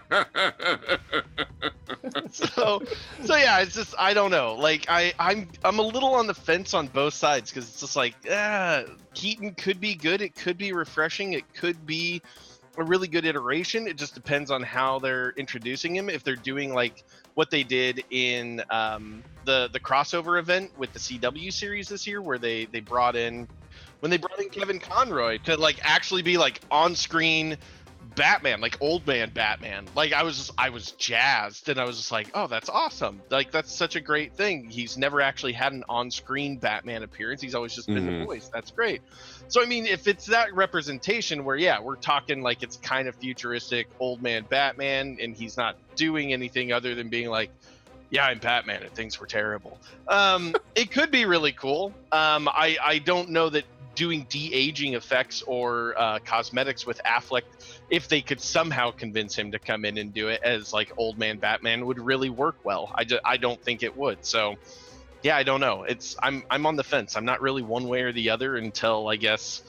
so 2.31 2.81
so 3.23 3.35
yeah 3.35 3.59
it's 3.59 3.73
just 3.73 3.95
i 3.97 4.13
don't 4.13 4.31
know 4.31 4.55
like 4.55 4.85
i 4.89 5.13
i'm 5.19 5.47
i'm 5.63 5.79
a 5.79 5.81
little 5.81 6.13
on 6.13 6.27
the 6.27 6.33
fence 6.33 6.73
on 6.73 6.87
both 6.87 7.13
sides 7.13 7.49
because 7.49 7.67
it's 7.67 7.79
just 7.79 7.95
like 7.95 8.13
ah, 8.31 8.83
keaton 9.13 9.53
could 9.53 9.79
be 9.79 9.95
good 9.95 10.21
it 10.21 10.35
could 10.35 10.57
be 10.57 10.73
refreshing 10.73 11.33
it 11.33 11.43
could 11.53 11.85
be 11.85 12.21
a 12.77 12.83
really 12.83 13.07
good 13.07 13.25
iteration. 13.25 13.87
It 13.87 13.97
just 13.97 14.15
depends 14.15 14.51
on 14.51 14.63
how 14.63 14.99
they're 14.99 15.31
introducing 15.31 15.95
him. 15.95 16.09
If 16.09 16.23
they're 16.23 16.35
doing 16.35 16.73
like 16.73 17.03
what 17.35 17.49
they 17.49 17.63
did 17.63 18.03
in 18.09 18.61
um, 18.69 19.23
the 19.45 19.69
the 19.71 19.79
crossover 19.79 20.39
event 20.39 20.71
with 20.77 20.93
the 20.93 20.99
cw 20.99 21.51
series 21.51 21.89
this 21.89 22.07
year 22.07 22.21
where 22.21 22.37
they 22.37 22.65
they 22.65 22.79
brought 22.79 23.15
in 23.15 23.47
when 23.99 24.09
they 24.09 24.17
brought 24.17 24.39
in 24.39 24.49
kevin 24.49 24.79
conroy 24.79 25.37
to 25.39 25.57
like 25.57 25.79
actually 25.83 26.21
be 26.21 26.37
like 26.37 26.61
on 26.71 26.95
screen 26.95 27.57
Batman, 28.15 28.61
like 28.61 28.77
old 28.81 29.05
man 29.07 29.31
Batman. 29.33 29.85
Like 29.95 30.13
I 30.13 30.23
was 30.23 30.37
just, 30.37 30.51
I 30.57 30.69
was 30.69 30.91
jazzed 30.91 31.69
and 31.69 31.79
I 31.79 31.85
was 31.85 31.97
just 31.97 32.11
like, 32.11 32.29
"Oh, 32.33 32.47
that's 32.47 32.69
awesome." 32.69 33.21
Like 33.29 33.51
that's 33.51 33.73
such 33.73 33.95
a 33.95 34.01
great 34.01 34.33
thing. 34.33 34.69
He's 34.69 34.97
never 34.97 35.21
actually 35.21 35.53
had 35.53 35.73
an 35.73 35.83
on-screen 35.89 36.57
Batman 36.57 37.03
appearance. 37.03 37.41
He's 37.41 37.55
always 37.55 37.73
just 37.73 37.87
been 37.87 38.05
Mhm. 38.05 38.19
the 38.19 38.25
voice. 38.25 38.49
That's 38.53 38.71
great. 38.71 39.01
So 39.47 39.61
I 39.61 39.65
mean, 39.65 39.85
if 39.85 40.07
it's 40.07 40.25
that 40.27 40.53
representation 40.53 41.43
where 41.43 41.55
yeah, 41.55 41.79
we're 41.79 41.95
talking 41.95 42.41
like 42.41 42.63
it's 42.63 42.77
kind 42.77 43.07
of 43.07 43.15
futuristic 43.15 43.87
old 43.99 44.21
man 44.21 44.45
Batman 44.49 45.17
and 45.21 45.35
he's 45.35 45.57
not 45.57 45.75
doing 45.95 46.33
anything 46.33 46.71
other 46.71 46.95
than 46.95 47.09
being 47.09 47.29
like 47.29 47.51
yeah, 48.09 48.25
I'm 48.27 48.37
Batman 48.37 48.83
and 48.83 48.91
things 48.93 49.19
were 49.19 49.25
terrible. 49.25 49.79
Um, 50.07 50.53
it 50.75 50.91
could 50.91 51.09
be 51.09 51.25
really 51.25 51.51
cool. 51.51 51.91
Um, 52.11 52.47
I, 52.47 52.77
I 52.83 52.99
don't 52.99 53.29
know 53.31 53.49
that 53.49 53.63
doing 53.95 54.25
de-aging 54.29 54.93
effects 54.95 55.41
or 55.45 55.93
uh, 55.97 56.19
cosmetics 56.25 56.85
with 56.85 56.99
Affleck, 57.05 57.43
if 57.89 58.07
they 58.07 58.21
could 58.21 58.41
somehow 58.41 58.91
convince 58.91 59.35
him 59.35 59.51
to 59.51 59.59
come 59.59 59.85
in 59.85 59.97
and 59.97 60.13
do 60.13 60.29
it 60.29 60.41
as 60.43 60.73
like 60.73 60.91
old 60.97 61.17
man 61.17 61.37
Batman, 61.37 61.85
would 61.85 61.99
really 61.99 62.29
work 62.29 62.57
well. 62.63 62.91
I, 62.97 63.05
I 63.25 63.37
don't 63.37 63.61
think 63.61 63.83
it 63.83 63.95
would. 63.95 64.25
So, 64.25 64.55
yeah, 65.23 65.37
I 65.37 65.43
don't 65.43 65.61
know. 65.61 65.83
It's 65.83 66.15
I'm 66.21 66.43
I'm 66.49 66.65
on 66.65 66.75
the 66.75 66.83
fence. 66.83 67.15
I'm 67.15 67.25
not 67.25 67.41
really 67.41 67.61
one 67.61 67.87
way 67.87 68.01
or 68.01 68.11
the 68.11 68.29
other 68.29 68.55
until 68.55 69.07
I 69.07 69.15
guess 69.15 69.61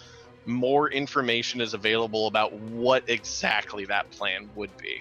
more 0.47 0.91
information 0.91 1.61
is 1.61 1.75
available 1.75 2.27
about 2.27 2.53
what 2.53 3.05
exactly 3.09 3.87
that 3.87 4.11
plan 4.11 4.51
would 4.55 4.77
be. 4.77 5.01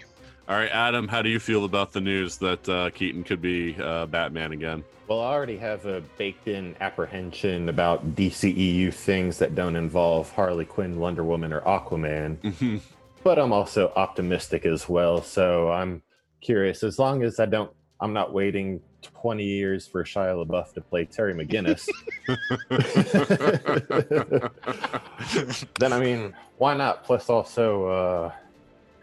All 0.49 0.58
right, 0.58 0.69
Adam, 0.71 1.08
how 1.08 1.21
do 1.21 1.29
you 1.29 1.39
feel 1.39 1.63
about 1.63 1.93
the 1.93 2.01
news 2.01 2.36
that 2.38 2.67
uh, 2.67 2.89
Keaton 2.89 3.23
could 3.23 3.41
be 3.41 3.77
uh, 3.82 4.06
Batman 4.08 4.51
again? 4.51 4.84
Well, 5.08 5.21
I 5.21 5.32
already 5.34 5.56
have 5.58 5.86
a 5.86 6.01
baked 6.17 6.49
in 6.49 6.75
apprehension 6.82 7.69
about 7.69 8.15
DCEU 8.15 8.93
things 8.93 9.38
that 9.39 9.56
don't 9.56 9.77
involve 9.77 10.29
Harley 10.34 10.65
Quinn, 10.65 10.99
Wonder 10.99 11.23
Woman, 11.23 11.53
or 11.53 11.62
Aquaman, 11.62 12.38
Mhm. 12.41 12.82
but 13.23 13.39
I'm 13.39 13.53
also 13.53 13.93
optimistic 13.95 14.65
as 14.65 14.89
well. 14.89 15.21
So 15.21 15.71
I'm 15.71 16.01
curious, 16.41 16.84
as 16.84 16.99
long 16.99 17.23
as 17.23 17.39
I 17.39 17.45
don't, 17.45 17.71
I'm 18.01 18.12
not 18.12 18.34
waiting 18.34 18.82
20 19.01 19.45
years 19.45 19.88
for 19.88 20.03
Shia 20.03 20.45
LaBeouf 20.45 20.73
to 20.73 20.82
play 20.82 21.06
Terry 21.06 21.34
McGinnis, 21.34 21.88
then 25.79 25.93
I 25.93 25.99
mean, 26.01 26.34
why 26.58 26.73
not? 26.75 27.06
Plus, 27.06 27.29
also, 27.29 27.86
uh, 27.88 28.32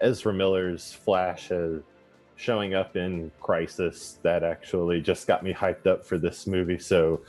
Ezra 0.01 0.33
Miller's 0.33 0.93
Flash 0.93 1.51
uh, 1.51 1.79
showing 2.37 2.75
up 2.75 2.97
in 2.97 3.31
Crisis 3.41 4.19
that 4.23 4.43
actually 4.43 5.01
just 5.01 5.27
got 5.27 5.43
me 5.43 5.53
hyped 5.53 5.87
up 5.87 6.05
for 6.05 6.19
this 6.19 6.47
movie. 6.47 6.79
So, 6.79 7.21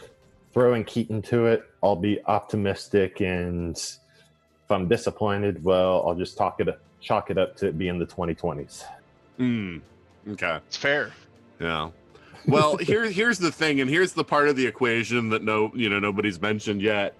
throwing 0.53 0.84
Keaton 0.84 1.21
to 1.23 1.47
it, 1.47 1.63
I'll 1.84 1.95
be 1.95 2.21
optimistic, 2.25 3.21
and 3.21 3.75
if 3.75 4.71
I'm 4.71 4.88
disappointed, 4.88 5.63
well, 5.63 6.07
I'll 6.07 6.15
just 6.15 6.38
talk 6.38 6.60
it, 6.60 6.79
chalk 6.99 7.29
it 7.29 7.38
up 7.38 7.55
to 7.57 7.67
it 7.67 7.77
being 7.77 7.99
the 7.99 8.05
2020s. 8.05 8.84
Hmm. 9.38 9.77
Okay. 10.29 10.60
It's 10.67 10.77
fair. 10.77 11.12
Yeah. 11.60 11.89
Well, 12.47 12.77
here 12.77 13.05
here's 13.05 13.38
the 13.38 13.51
thing, 13.51 13.81
and 13.81 13.89
here's 13.89 14.13
the 14.13 14.23
part 14.23 14.47
of 14.49 14.55
the 14.55 14.65
equation 14.65 15.29
that 15.29 15.43
no 15.43 15.71
you 15.75 15.89
know 15.89 15.99
nobody's 15.99 16.41
mentioned 16.41 16.81
yet. 16.81 17.15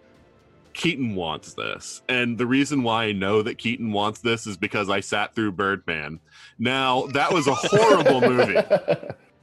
Keaton 0.73 1.15
wants 1.15 1.53
this. 1.53 2.01
And 2.10 2.38
the 2.38 2.45
reason 2.45 2.84
why 2.84 3.05
I 3.05 3.12
know 3.12 3.41
that 3.41 3.57
Keaton 3.57 3.91
wants 3.91 4.21
this 4.21 4.47
is 4.47 4.57
because 4.57 4.89
I 4.89 4.99
sat 4.99 5.36
through 5.36 5.53
Birdman. 5.53 6.19
Now, 6.60 7.07
that 7.07 7.31
was 7.31 7.47
a 7.47 7.55
horrible 7.55 8.21
movie. 8.21 8.57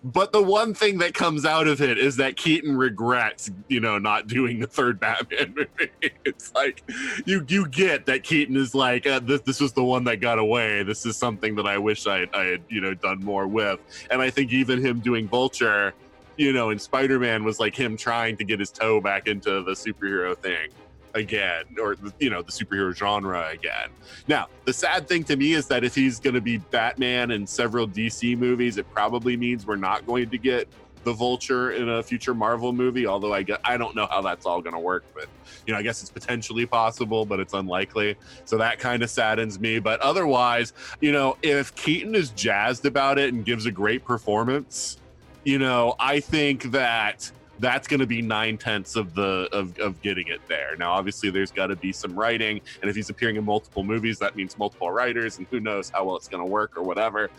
But 0.04 0.32
the 0.32 0.42
one 0.42 0.74
thing 0.74 0.98
that 0.98 1.12
comes 1.12 1.44
out 1.44 1.66
of 1.66 1.82
it 1.82 1.98
is 1.98 2.16
that 2.16 2.36
Keaton 2.36 2.76
regrets, 2.76 3.50
you 3.66 3.80
know, 3.80 3.98
not 3.98 4.28
doing 4.28 4.60
the 4.60 4.66
third 4.68 5.00
Batman 5.00 5.54
movie. 5.56 5.90
It's 6.24 6.54
like 6.54 6.84
you 7.26 7.44
you 7.48 7.66
get 7.66 8.06
that 8.06 8.22
Keaton 8.22 8.56
is 8.56 8.76
like, 8.76 9.08
uh, 9.08 9.18
this 9.18 9.40
this 9.40 9.60
was 9.60 9.72
the 9.72 9.82
one 9.82 10.04
that 10.04 10.20
got 10.20 10.38
away. 10.38 10.84
This 10.84 11.04
is 11.04 11.16
something 11.16 11.56
that 11.56 11.66
I 11.66 11.78
wish 11.78 12.06
I 12.06 12.26
I 12.32 12.44
had 12.44 12.62
you 12.68 12.80
know 12.80 12.94
done 12.94 13.24
more 13.24 13.48
with. 13.48 13.80
And 14.10 14.22
I 14.22 14.30
think 14.30 14.52
even 14.52 14.80
him 14.80 15.00
doing 15.00 15.26
Vulture, 15.26 15.92
you 16.36 16.52
know, 16.52 16.70
in 16.70 16.78
Spider 16.78 17.18
Man 17.18 17.42
was 17.42 17.58
like 17.58 17.74
him 17.74 17.96
trying 17.96 18.36
to 18.36 18.44
get 18.44 18.60
his 18.60 18.70
toe 18.70 19.00
back 19.00 19.26
into 19.26 19.62
the 19.64 19.72
superhero 19.72 20.38
thing 20.38 20.68
again, 21.14 21.64
or 21.80 21.96
you 22.18 22.30
know, 22.30 22.42
the 22.42 22.52
superhero 22.52 22.94
genre 22.94 23.48
again. 23.50 23.90
Now, 24.26 24.48
the 24.64 24.72
sad 24.72 25.08
thing 25.08 25.24
to 25.24 25.36
me 25.36 25.52
is 25.52 25.66
that 25.68 25.84
if 25.84 25.94
he's 25.94 26.20
going 26.20 26.34
to 26.34 26.40
be 26.40 26.58
Batman 26.58 27.30
in 27.30 27.46
several 27.46 27.88
DC 27.88 28.36
movies, 28.36 28.76
it 28.76 28.90
probably 28.92 29.36
means 29.36 29.66
we're 29.66 29.76
not 29.76 30.06
going 30.06 30.30
to 30.30 30.38
get 30.38 30.68
the 31.04 31.12
Vulture 31.12 31.72
in 31.72 31.88
a 31.88 32.02
future 32.02 32.34
Marvel 32.34 32.72
movie. 32.72 33.06
Although 33.06 33.32
I 33.32 33.42
get, 33.42 33.60
I 33.64 33.76
don't 33.76 33.94
know 33.94 34.06
how 34.10 34.20
that's 34.20 34.46
all 34.46 34.60
going 34.60 34.74
to 34.74 34.80
work, 34.80 35.04
but 35.14 35.26
you 35.66 35.72
know, 35.72 35.78
I 35.78 35.82
guess 35.82 36.00
it's 36.02 36.10
potentially 36.10 36.66
possible, 36.66 37.24
but 37.24 37.40
it's 37.40 37.54
unlikely. 37.54 38.16
So 38.44 38.58
that 38.58 38.78
kind 38.78 39.02
of 39.02 39.10
saddens 39.10 39.58
me. 39.60 39.78
But 39.78 40.00
otherwise, 40.00 40.72
you 41.00 41.12
know, 41.12 41.36
if 41.42 41.74
Keaton 41.74 42.14
is 42.14 42.30
jazzed 42.30 42.86
about 42.86 43.18
it 43.18 43.32
and 43.32 43.44
gives 43.44 43.66
a 43.66 43.70
great 43.70 44.04
performance, 44.04 44.98
you 45.44 45.58
know, 45.58 45.94
I 45.98 46.20
think 46.20 46.64
that 46.72 47.30
that's 47.58 47.88
going 47.88 48.00
to 48.00 48.06
be 48.06 48.22
nine 48.22 48.58
tenths 48.58 48.96
of 48.96 49.14
the 49.14 49.48
of, 49.52 49.78
of 49.78 50.00
getting 50.02 50.28
it 50.28 50.40
there. 50.48 50.76
Now, 50.78 50.92
obviously, 50.92 51.30
there's 51.30 51.52
got 51.52 51.68
to 51.68 51.76
be 51.76 51.92
some 51.92 52.18
writing, 52.18 52.60
and 52.80 52.90
if 52.90 52.96
he's 52.96 53.10
appearing 53.10 53.36
in 53.36 53.44
multiple 53.44 53.84
movies, 53.84 54.18
that 54.18 54.36
means 54.36 54.58
multiple 54.58 54.90
writers, 54.90 55.38
and 55.38 55.46
who 55.50 55.60
knows 55.60 55.90
how 55.90 56.04
well 56.04 56.16
it's 56.16 56.28
going 56.28 56.42
to 56.42 56.50
work 56.50 56.76
or 56.76 56.82
whatever. 56.82 57.30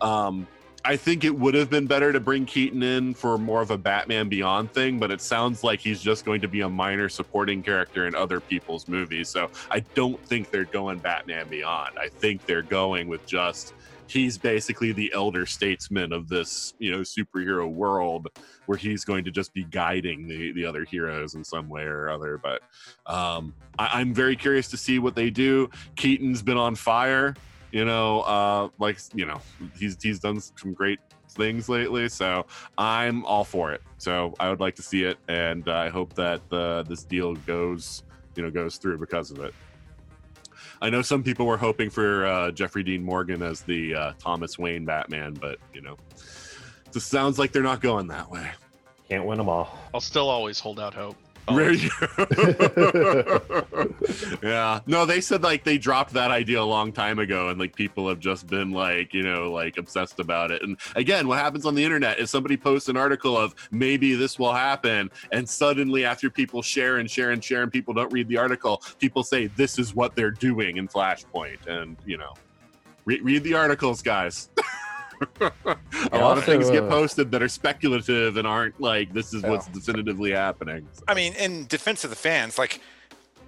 Um, 0.00 0.46
I 0.84 0.96
think 0.96 1.22
it 1.22 1.30
would 1.30 1.54
have 1.54 1.70
been 1.70 1.86
better 1.86 2.12
to 2.12 2.18
bring 2.18 2.44
Keaton 2.44 2.82
in 2.82 3.14
for 3.14 3.38
more 3.38 3.62
of 3.62 3.70
a 3.70 3.78
Batman 3.78 4.28
Beyond 4.28 4.72
thing, 4.72 4.98
but 4.98 5.12
it 5.12 5.20
sounds 5.20 5.62
like 5.62 5.78
he's 5.78 6.02
just 6.02 6.24
going 6.24 6.40
to 6.40 6.48
be 6.48 6.62
a 6.62 6.68
minor 6.68 7.08
supporting 7.08 7.62
character 7.62 8.08
in 8.08 8.16
other 8.16 8.40
people's 8.40 8.88
movies. 8.88 9.28
So 9.28 9.48
I 9.70 9.80
don't 9.94 10.20
think 10.26 10.50
they're 10.50 10.64
going 10.64 10.98
Batman 10.98 11.46
Beyond. 11.48 11.98
I 12.00 12.08
think 12.08 12.46
they're 12.46 12.62
going 12.62 13.06
with 13.06 13.24
just 13.26 13.74
he's 14.12 14.36
basically 14.36 14.92
the 14.92 15.10
elder 15.14 15.46
statesman 15.46 16.12
of 16.12 16.28
this, 16.28 16.74
you 16.78 16.90
know, 16.90 16.98
superhero 16.98 17.70
world 17.70 18.28
where 18.66 18.76
he's 18.76 19.04
going 19.04 19.24
to 19.24 19.30
just 19.30 19.54
be 19.54 19.64
guiding 19.64 20.28
the, 20.28 20.52
the 20.52 20.64
other 20.64 20.84
heroes 20.84 21.34
in 21.34 21.42
some 21.42 21.68
way 21.68 21.82
or 21.82 22.10
other. 22.10 22.38
But 22.38 22.62
um, 23.06 23.54
I, 23.78 24.00
I'm 24.00 24.12
very 24.12 24.36
curious 24.36 24.68
to 24.68 24.76
see 24.76 24.98
what 24.98 25.14
they 25.14 25.30
do. 25.30 25.70
Keaton's 25.96 26.42
been 26.42 26.58
on 26.58 26.74
fire 26.74 27.34
you 27.72 27.86
know 27.86 28.20
uh 28.20 28.68
like 28.78 28.98
you 29.14 29.24
know 29.24 29.40
he's 29.78 29.96
he's 30.00 30.20
done 30.20 30.38
some 30.40 30.74
great 30.74 31.00
things 31.30 31.68
lately 31.68 32.06
so 32.06 32.44
i'm 32.76 33.24
all 33.24 33.44
for 33.44 33.72
it 33.72 33.80
so 33.96 34.34
i 34.38 34.50
would 34.50 34.60
like 34.60 34.76
to 34.76 34.82
see 34.82 35.04
it 35.04 35.16
and 35.28 35.68
i 35.70 35.88
hope 35.88 36.12
that 36.12 36.42
uh, 36.52 36.82
this 36.82 37.04
deal 37.04 37.34
goes 37.34 38.02
you 38.36 38.42
know 38.42 38.50
goes 38.50 38.76
through 38.76 38.98
because 38.98 39.30
of 39.30 39.40
it 39.40 39.54
i 40.82 40.90
know 40.90 41.00
some 41.00 41.22
people 41.22 41.46
were 41.46 41.56
hoping 41.56 41.88
for 41.88 42.26
uh, 42.26 42.50
jeffrey 42.50 42.82
dean 42.82 43.02
morgan 43.02 43.40
as 43.42 43.62
the 43.62 43.94
uh, 43.94 44.12
thomas 44.18 44.58
wayne 44.58 44.84
batman 44.84 45.32
but 45.32 45.58
you 45.72 45.80
know 45.80 45.96
it 46.12 46.92
just 46.92 47.08
sounds 47.08 47.38
like 47.38 47.52
they're 47.52 47.62
not 47.62 47.80
going 47.80 48.06
that 48.08 48.30
way 48.30 48.50
Can't 49.08 49.26
win 49.26 49.36
them 49.36 49.48
all. 49.48 49.78
I'll 49.92 50.00
still 50.00 50.28
always 50.30 50.58
hold 50.58 50.80
out 50.80 50.94
hope. 50.94 51.16
Oh. 51.48 51.58
You? 51.58 51.90
yeah. 54.42 54.80
No, 54.86 55.04
they 55.04 55.20
said 55.20 55.42
like 55.42 55.64
they 55.64 55.76
dropped 55.76 56.12
that 56.12 56.30
idea 56.30 56.60
a 56.60 56.64
long 56.64 56.92
time 56.92 57.18
ago, 57.18 57.48
and 57.48 57.58
like 57.58 57.74
people 57.74 58.08
have 58.08 58.20
just 58.20 58.46
been 58.46 58.70
like, 58.70 59.12
you 59.12 59.22
know, 59.22 59.50
like 59.50 59.76
obsessed 59.76 60.20
about 60.20 60.52
it. 60.52 60.62
And 60.62 60.78
again, 60.94 61.26
what 61.26 61.38
happens 61.38 61.66
on 61.66 61.74
the 61.74 61.84
internet 61.84 62.20
is 62.20 62.30
somebody 62.30 62.56
posts 62.56 62.88
an 62.88 62.96
article 62.96 63.36
of 63.36 63.54
maybe 63.72 64.14
this 64.14 64.38
will 64.38 64.52
happen, 64.52 65.10
and 65.32 65.48
suddenly 65.48 66.04
after 66.04 66.30
people 66.30 66.62
share 66.62 66.98
and 66.98 67.10
share 67.10 67.30
and 67.30 67.42
share, 67.42 67.62
and 67.62 67.72
people 67.72 67.92
don't 67.92 68.12
read 68.12 68.28
the 68.28 68.38
article, 68.38 68.80
people 69.00 69.24
say 69.24 69.48
this 69.48 69.78
is 69.78 69.94
what 69.94 70.14
they're 70.14 70.30
doing 70.30 70.76
in 70.76 70.86
Flashpoint, 70.86 71.66
and 71.66 71.96
you 72.06 72.18
know, 72.18 72.34
re- 73.04 73.20
read 73.20 73.42
the 73.42 73.54
articles, 73.54 74.00
guys. 74.00 74.48
a 75.40 75.46
Yeah, 75.64 75.74
lot 76.24 76.38
of 76.38 76.38
also, 76.38 76.40
things 76.42 76.70
get 76.70 76.84
uh, 76.84 76.88
posted 76.88 77.30
that 77.30 77.42
are 77.42 77.48
speculative 77.48 78.36
and 78.36 78.46
aren't 78.46 78.80
like 78.80 79.12
this 79.12 79.32
is 79.32 79.42
what's 79.42 79.66
Yeah. 79.66 79.74
definitively 79.74 80.32
happening. 80.32 80.88
I 81.08 81.14
mean, 81.14 81.34
in 81.34 81.66
defense 81.66 82.04
of 82.04 82.10
the 82.10 82.16
fans, 82.16 82.58
like 82.58 82.80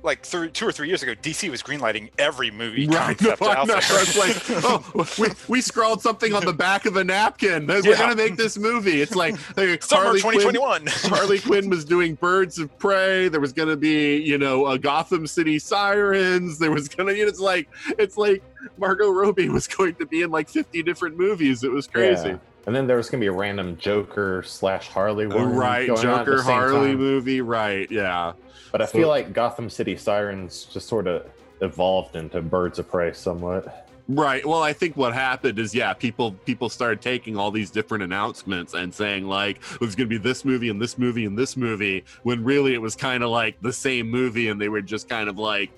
like 0.04 0.22
th- 0.22 0.52
two 0.52 0.66
or 0.68 0.72
three 0.72 0.86
years 0.88 1.02
ago, 1.02 1.14
DC 1.14 1.50
was 1.50 1.62
greenlighting 1.62 2.10
every 2.18 2.50
movie 2.50 2.86
Right, 2.86 3.16
concept 3.18 3.40
no, 3.40 3.48
out 3.50 3.66
no, 3.66 3.74
there. 3.74 4.02
it's 4.02 4.16
like, 4.16 4.36
oh, 4.64 5.08
we, 5.18 5.28
we 5.48 5.60
scrawled 5.60 6.02
something 6.02 6.34
on 6.34 6.44
the 6.44 6.52
back 6.52 6.84
of 6.86 6.96
a 6.96 7.02
napkin. 7.04 7.66
We're 7.66 7.80
Yeah. 7.80 7.96
gonna 7.98 8.14
make 8.14 8.36
this 8.36 8.58
movie. 8.58 9.00
It's 9.00 9.16
like, 9.16 9.34
like 9.56 9.82
Summer 9.82 10.04
Harley 10.04 10.20
Quinn, 10.20 10.34
2021. 10.52 10.86
Harley 11.18 11.38
Quinn 11.40 11.70
was 11.70 11.84
doing 11.84 12.14
Birds 12.16 12.58
of 12.58 12.76
Prey. 12.78 13.28
There 13.28 13.40
was 13.40 13.52
gonna 13.54 13.76
be, 13.76 14.18
you 14.18 14.36
know, 14.38 14.66
a 14.66 14.78
Gotham 14.78 15.26
City 15.26 15.58
Sirens. 15.58 16.58
There 16.58 16.70
was 16.70 16.88
gonna, 16.88 17.12
you 17.12 17.24
know, 17.24 17.28
it's 17.28 17.40
like, 17.40 17.68
it's 17.98 18.16
like 18.18 18.42
Margot 18.78 19.10
Robbie 19.10 19.48
was 19.48 19.66
going 19.76 19.94
to 19.96 20.06
be 20.06 20.22
in 20.22 20.30
like 20.30 20.48
50 20.48 20.82
different 20.82 21.16
movies. 21.16 21.64
It 21.64 21.72
was 21.72 21.86
crazy. 21.86 22.28
Yeah. 22.28 22.36
And 22.66 22.74
then 22.74 22.86
there 22.86 22.96
was 22.96 23.10
gonna 23.10 23.20
be 23.20 23.26
a 23.26 23.32
random 23.32 23.76
Joker 23.76 24.42
slash 24.46 24.88
Harley 24.88 25.26
one. 25.26 25.54
right, 25.54 25.86
going 25.86 26.06
on 26.06 26.20
at 26.20 26.24
the 26.24 26.32
Joker 26.32 26.38
same 26.42 26.52
Harley 26.52 26.88
time. 26.90 26.96
movie, 26.98 27.40
right? 27.40 27.90
Yeah. 27.90 28.32
But 28.72 28.82
I 28.82 28.86
So- 28.86 28.98
feel 28.98 29.08
like 29.08 29.32
Gotham 29.32 29.68
City 29.70 29.96
Sirens 29.96 30.64
just 30.72 30.88
sort 30.88 31.06
of 31.06 31.26
evolved 31.60 32.16
into 32.16 32.40
Birds 32.42 32.78
of 32.78 32.90
Prey 32.90 33.12
somewhat. 33.12 33.86
Right. 34.06 34.44
Well, 34.44 34.62
I 34.62 34.74
think 34.74 34.98
what 34.98 35.14
happened 35.14 35.58
is, 35.58 35.74
yeah, 35.74 35.94
people 35.94 36.32
people 36.44 36.68
started 36.68 37.00
taking 37.00 37.38
all 37.38 37.50
these 37.50 37.70
different 37.70 38.04
announcements 38.04 38.74
and 38.74 38.92
saying 38.92 39.26
like, 39.26 39.60
"There's 39.80 39.94
going 39.94 40.10
to 40.10 40.18
be 40.18 40.22
this 40.22 40.44
movie 40.44 40.68
and 40.68 40.80
this 40.80 40.98
movie 40.98 41.24
and 41.24 41.38
this 41.38 41.56
movie," 41.56 42.04
when 42.22 42.44
really 42.44 42.74
it 42.74 42.82
was 42.82 42.94
kind 42.96 43.22
of 43.22 43.30
like 43.30 43.56
the 43.62 43.72
same 43.72 44.10
movie, 44.10 44.48
and 44.48 44.60
they 44.60 44.68
were 44.68 44.82
just 44.82 45.08
kind 45.08 45.28
of 45.30 45.38
like, 45.38 45.70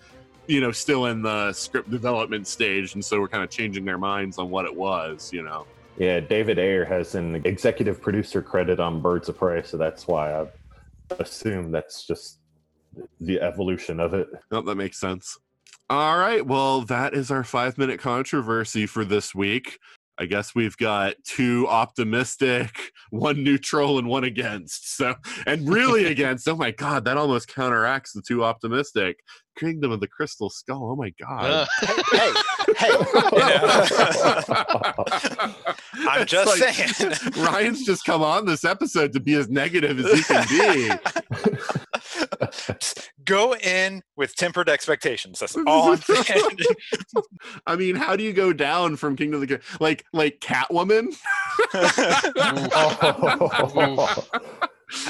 you 0.48 0.60
know, 0.60 0.72
still 0.72 1.06
in 1.06 1.22
the 1.22 1.52
script 1.52 1.88
development 1.88 2.48
stage, 2.48 2.94
and 2.94 3.04
so 3.04 3.20
we're 3.20 3.28
kind 3.28 3.44
of 3.44 3.50
changing 3.50 3.84
their 3.84 3.98
minds 3.98 4.38
on 4.38 4.50
what 4.50 4.64
it 4.64 4.74
was, 4.74 5.32
you 5.32 5.42
know. 5.44 5.64
Yeah, 5.98 6.20
David 6.20 6.58
Ayer 6.58 6.84
has 6.84 7.14
an 7.14 7.36
executive 7.46 8.02
producer 8.02 8.42
credit 8.42 8.80
on 8.80 9.00
Birds 9.00 9.28
of 9.28 9.38
Prey, 9.38 9.62
so 9.62 9.76
that's 9.76 10.06
why 10.06 10.42
I 10.42 10.46
assume 11.18 11.70
that's 11.70 12.06
just 12.06 12.38
the 13.20 13.40
evolution 13.40 14.00
of 14.00 14.14
it. 14.14 14.28
Oh, 14.50 14.60
that 14.62 14.74
makes 14.74 14.98
sense. 14.98 15.38
All 15.88 16.18
right. 16.18 16.44
Well, 16.44 16.82
that 16.82 17.14
is 17.14 17.30
our 17.30 17.44
five 17.44 17.78
minute 17.78 18.00
controversy 18.00 18.86
for 18.86 19.04
this 19.04 19.34
week. 19.34 19.78
I 20.18 20.26
guess 20.26 20.54
we've 20.54 20.76
got 20.76 21.14
two 21.24 21.66
optimistic, 21.68 22.70
one 23.10 23.44
neutral, 23.44 23.98
and 23.98 24.08
one 24.08 24.24
against. 24.24 24.96
So, 24.96 25.14
and 25.46 25.68
really 25.68 26.06
against. 26.12 26.48
Oh 26.48 26.56
my 26.56 26.70
God, 26.70 27.04
that 27.04 27.16
almost 27.16 27.48
counteracts 27.48 28.12
the 28.12 28.22
two 28.22 28.42
optimistic. 28.42 29.20
Kingdom 29.56 29.90
of 29.92 30.00
the 30.00 30.08
Crystal 30.08 30.50
Skull. 30.50 30.90
Oh 30.92 30.96
my 30.96 31.12
God. 31.20 31.44
Uh, 31.44 31.66
hey, 32.12 32.32
hey, 32.76 32.90
I'm 36.08 36.22
It's 36.22 36.30
just 36.30 36.60
like, 36.60 36.74
saying. 36.74 37.12
Ryan's 37.36 37.84
just 37.84 38.04
come 38.04 38.22
on 38.22 38.46
this 38.46 38.64
episode 38.64 39.12
to 39.14 39.20
be 39.20 39.34
as 39.34 39.48
negative 39.48 39.98
as 39.98 40.12
he 40.12 40.22
can 40.22 40.46
be. 40.48 40.90
Go 43.24 43.54
in 43.56 44.02
with 44.16 44.36
tempered 44.36 44.68
expectations. 44.68 45.40
That's 45.40 45.56
all 45.66 45.92
I'm 45.92 46.00
saying. 46.00 46.58
I 47.66 47.74
mean, 47.76 47.96
how 47.96 48.14
do 48.14 48.22
you 48.22 48.32
go 48.32 48.52
down 48.52 48.96
from 48.96 49.16
Kingdom 49.16 49.42
of 49.42 49.48
the 49.48 49.56
Cri- 49.58 49.66
like 49.80 50.04
like 50.12 50.38
Catwoman? 50.40 51.16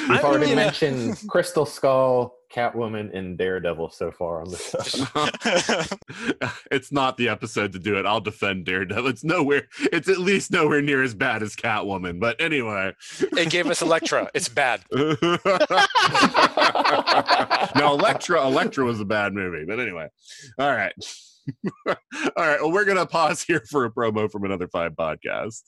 We've 0.09 0.25
already 0.25 0.47
mean, 0.47 0.57
mentioned 0.57 1.23
Crystal 1.29 1.67
Skull, 1.67 2.35
Catwoman, 2.51 3.15
and 3.15 3.37
Daredevil 3.37 3.91
so 3.91 4.11
far 4.11 4.41
on 4.41 4.49
the 4.49 4.57
show. 4.57 5.05
it's 6.71 6.91
not 6.91 7.19
the 7.19 7.29
episode 7.29 7.73
to 7.73 7.79
do 7.79 7.99
it. 7.99 8.07
I'll 8.07 8.23
defend 8.23 8.65
Daredevil. 8.65 9.07
It's 9.09 9.23
nowhere. 9.23 9.69
It's 9.81 10.09
at 10.09 10.17
least 10.19 10.51
nowhere 10.51 10.81
near 10.81 11.03
as 11.03 11.15
bad 11.15 11.43
as 11.43 11.55
Catwoman. 11.55 12.21
But 12.21 12.41
anyway, 12.41 12.95
it 13.21 13.51
gave 13.51 13.67
us 13.67 13.83
Elektra. 13.83 14.31
It's 14.33 14.49
bad. 14.49 14.81
no, 14.95 15.13
Elektra. 17.93 18.47
Elektra 18.47 18.85
was 18.85 19.01
a 19.01 19.05
bad 19.05 19.35
movie. 19.35 19.67
But 19.67 19.79
anyway, 19.79 20.09
all 20.59 20.75
right, 20.75 20.95
all 21.87 21.95
right. 22.37 22.61
Well, 22.63 22.73
we're 22.73 22.87
gonna 22.87 23.05
pause 23.05 23.43
here 23.43 23.63
for 23.71 23.85
a 23.85 23.91
promo 23.91 24.31
from 24.31 24.45
another 24.45 24.69
five 24.69 24.93
podcast. 24.93 25.63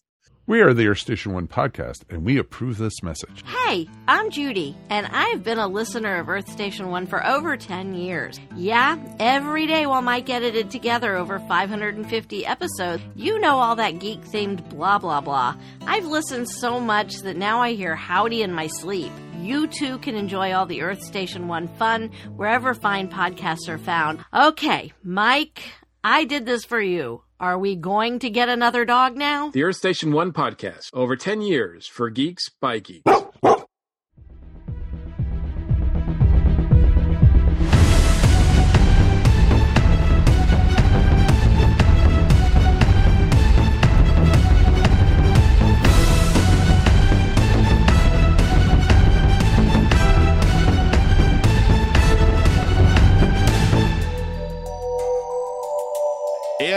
We 0.49 0.63
are 0.63 0.73
the 0.73 0.89
Earth 0.89 1.01
Station 1.01 1.35
One 1.35 1.47
podcast, 1.47 2.05
and 2.09 2.25
we 2.25 2.39
approve 2.39 2.79
this 2.79 3.03
message. 3.03 3.45
Hey, 3.67 3.87
I'm 4.07 4.31
Judy, 4.31 4.75
and 4.89 5.07
I've 5.09 5.45
been 5.45 5.59
a 5.59 5.69
listener 5.69 6.17
of 6.17 6.31
Earth 6.31 6.51
Station 6.51 6.89
1 6.89 7.07
for 7.07 7.27
over 7.27 7.59
10 7.59 7.93
years. 7.93 8.41
Yeah, 8.57 8.97
every 9.21 9.67
day 9.67 9.85
while 9.85 10.01
Mike 10.01 10.31
edited 10.31 10.71
together 10.71 11.17
over 11.17 11.39
550 11.39 12.47
episodes, 12.47 13.03
you 13.15 13.39
know 13.39 13.59
all 13.59 13.77
that 13.77 13.99
geek 13.99 14.23
themed 14.23 14.67
blah 14.71 14.99
blah 14.99 15.21
blah. 15.21 15.55
I've 15.83 16.07
listened 16.07 16.49
so 16.49 16.81
much 16.81 17.17
that 17.17 17.37
now 17.37 17.61
I 17.61 17.75
hear 17.75 17.95
howdy 17.95 18.41
in 18.41 18.55
my 18.55 18.69
sleep. 18.69 19.13
You 19.43 19.67
too 19.67 19.99
can 19.99 20.15
enjoy 20.15 20.55
all 20.55 20.65
the 20.65 20.81
Earth 20.81 21.03
Station 21.03 21.47
1 21.49 21.69
fun 21.77 22.11
wherever 22.37 22.73
fine 22.73 23.09
podcasts 23.11 23.69
are 23.69 23.77
found. 23.77 24.25
Okay, 24.33 24.95
Mike, 25.03 25.61
I 26.03 26.25
did 26.25 26.47
this 26.47 26.65
for 26.65 26.81
you. 26.81 27.21
Are 27.41 27.57
we 27.57 27.77
going 27.77 28.19
to 28.19 28.31
get 28.31 28.49
another 28.49 28.85
dog 28.85 29.17
now? 29.17 29.51
The 29.51 29.63
Earth 29.63 29.77
Station 29.77 30.11
One 30.11 30.33
podcast, 30.33 30.91
over 30.93 31.15
10 31.15 31.41
years 31.41 31.87
for 31.87 32.11
geeks 32.11 32.49
by 32.61 32.81
geeks. 32.81 33.13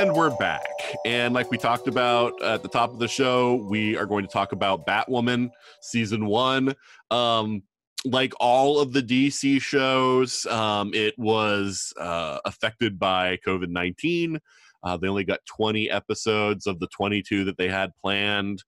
And 0.02 0.16
we're 0.16 0.36
back. 0.38 0.66
And 1.06 1.32
like 1.32 1.52
we 1.52 1.60
talked 1.60 1.88
about 1.88 2.42
at 2.42 2.64
the 2.64 2.68
top 2.68 2.92
of 2.92 2.98
the 2.98 3.08
show, 3.08 3.64
we 3.70 3.96
are 3.96 4.08
going 4.08 4.26
to 4.26 4.32
talk 4.32 4.52
about 4.52 4.88
Batwoman 4.88 5.52
season 5.80 6.26
one. 6.26 6.74
Um, 7.12 7.62
like 8.04 8.34
all 8.40 8.80
of 8.80 8.94
the 8.94 9.04
DC 9.04 9.62
shows, 9.62 10.48
um, 10.48 10.90
it 10.96 11.14
was 11.20 11.94
uh, 12.00 12.40
affected 12.46 12.98
by 12.98 13.38
COVID 13.46 13.70
19. 13.70 14.40
Uh, 14.82 14.98
they 14.98 15.08
only 15.08 15.24
got 15.24 15.46
20 15.46 15.92
episodes 15.92 16.66
of 16.66 16.80
the 16.80 16.88
22 16.88 17.44
that 17.44 17.60
they 17.60 17.70
had 17.70 17.92
planned 18.02 18.64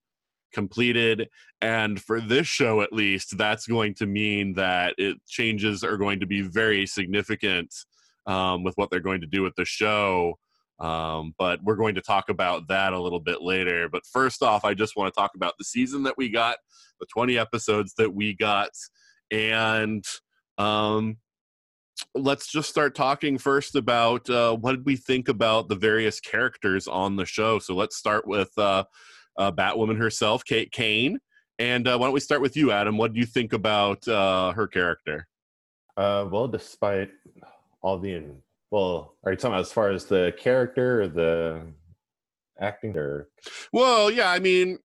completed. 0.54 1.28
And 1.62 2.00
for 2.00 2.22
this 2.22 2.46
show, 2.46 2.82
at 2.82 2.93
least, 2.93 3.39
that's 3.39 3.65
going 3.65 3.96
to 3.96 4.06
mean 4.06 4.54
that 4.54 4.93
it 5.00 5.17
changes 5.28 5.84
are 5.84 5.98
going 5.98 6.19
to 6.19 6.28
be 6.28 6.41
very 6.43 6.86
significant 6.86 7.74
um, 8.28 8.63
with 8.63 8.76
what 8.78 8.91
they're 8.91 9.00
going 9.00 9.22
to 9.22 9.28
do 9.28 9.41
with 9.41 9.56
the 9.56 9.65
show. 9.65 10.38
Um, 10.79 11.33
but 11.38 11.63
we're 11.63 11.75
going 11.75 11.95
to 11.95 12.01
talk 12.01 12.29
about 12.29 12.67
that 12.67 12.93
a 12.93 12.99
little 12.99 13.19
bit 13.19 13.41
later. 13.41 13.88
But 13.89 14.05
first 14.12 14.41
off, 14.41 14.65
I 14.65 14.73
just 14.73 14.95
want 14.95 15.13
to 15.13 15.19
talk 15.19 15.31
about 15.36 15.53
the 15.57 15.65
season 15.65 16.03
that 16.03 16.17
we 16.17 16.29
got, 16.29 16.57
the 16.99 17.05
20 17.13 17.38
episodes 17.38 17.93
that 17.97 18.13
we 18.13 18.33
got, 18.33 18.71
and 19.31 20.03
um, 20.57 21.17
let's 22.15 22.51
just 22.51 22.69
start 22.69 22.95
talking 22.95 23.38
first 23.38 23.75
about 23.75 24.29
uh, 24.29 24.55
what 24.55 24.73
did 24.73 24.86
we 24.86 24.95
think 24.95 25.29
about 25.29 25.69
the 25.69 25.75
various 25.75 26.19
characters 26.19 26.88
on 26.88 27.15
the 27.15 27.25
show. 27.25 27.59
So 27.59 27.75
let's 27.75 27.97
start 27.97 28.27
with 28.27 28.51
uh, 28.57 28.83
uh, 29.38 29.51
Batwoman 29.51 29.97
herself, 29.97 30.43
Kate 30.45 30.71
Kane. 30.71 31.19
And 31.59 31.88
uh, 31.88 31.97
why 31.97 32.07
don't 32.07 32.13
we 32.13 32.19
start 32.19 32.41
with 32.41 32.57
you, 32.57 32.71
Adam? 32.71 32.97
What 32.97 33.13
do 33.13 33.19
you 33.19 33.25
think 33.25 33.53
about 33.53 34.07
uh, 34.07 34.51
her 34.53 34.67
character? 34.67 35.27
Uh, 35.95 36.27
well, 36.29 36.47
despite 36.47 37.12
all 37.81 37.99
the 37.99 38.12
well, 38.73 39.17
are 39.23 39.31
you 39.31 39.38
talking 39.38 39.53
about 39.53 39.62
as 39.62 39.71
far 39.71 39.91
as 39.91 40.05
the 40.05 40.33
character 40.36 41.03
or 41.03 41.07
the 41.07 41.62
acting 42.59 42.97
or 42.97 43.29
Well, 43.71 44.09
yeah, 44.09 44.31
I 44.31 44.39
mean, 44.39 44.79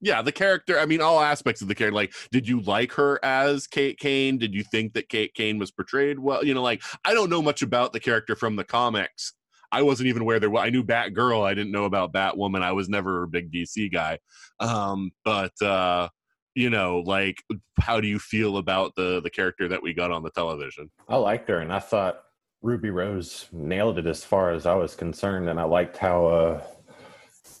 yeah, 0.00 0.20
the 0.20 0.32
character. 0.32 0.80
I 0.80 0.84
mean, 0.84 1.00
all 1.00 1.20
aspects 1.20 1.62
of 1.62 1.68
the 1.68 1.76
character. 1.76 1.94
Like, 1.94 2.12
did 2.32 2.48
you 2.48 2.60
like 2.62 2.90
her 2.94 3.24
as 3.24 3.68
Kate 3.68 4.00
Kane? 4.00 4.36
Did 4.36 4.52
you 4.52 4.64
think 4.64 4.94
that 4.94 5.08
Kate 5.08 5.32
Kane 5.32 5.60
was 5.60 5.70
portrayed 5.70 6.18
well? 6.18 6.44
You 6.44 6.54
know, 6.54 6.62
like 6.62 6.82
I 7.04 7.14
don't 7.14 7.30
know 7.30 7.40
much 7.40 7.62
about 7.62 7.92
the 7.92 8.00
character 8.00 8.34
from 8.34 8.56
the 8.56 8.64
comics. 8.64 9.32
I 9.70 9.82
wasn't 9.82 10.08
even 10.08 10.22
aware 10.22 10.40
there. 10.40 10.50
wa- 10.50 10.62
I 10.62 10.70
knew 10.70 10.82
Batgirl. 10.82 11.46
I 11.46 11.54
didn't 11.54 11.70
know 11.70 11.84
about 11.84 12.12
Batwoman. 12.12 12.62
I 12.62 12.72
was 12.72 12.88
never 12.88 13.22
a 13.22 13.28
big 13.28 13.52
DC 13.52 13.92
guy. 13.92 14.18
Um, 14.58 15.12
but 15.24 15.52
uh, 15.62 16.08
you 16.56 16.68
know, 16.68 17.04
like, 17.06 17.44
how 17.78 18.00
do 18.00 18.08
you 18.08 18.18
feel 18.18 18.56
about 18.56 18.96
the 18.96 19.20
the 19.22 19.30
character 19.30 19.68
that 19.68 19.84
we 19.84 19.94
got 19.94 20.10
on 20.10 20.24
the 20.24 20.30
television? 20.30 20.90
I 21.08 21.14
liked 21.14 21.48
her, 21.48 21.60
and 21.60 21.72
I 21.72 21.78
thought 21.78 22.24
Ruby 22.62 22.90
Rose 22.90 23.46
nailed 23.52 23.98
it 23.98 24.06
as 24.06 24.24
far 24.24 24.52
as 24.52 24.66
I 24.66 24.74
was 24.74 24.94
concerned, 24.94 25.48
and 25.48 25.58
I 25.58 25.64
liked 25.64 25.96
how 25.96 26.26
uh, 26.26 26.62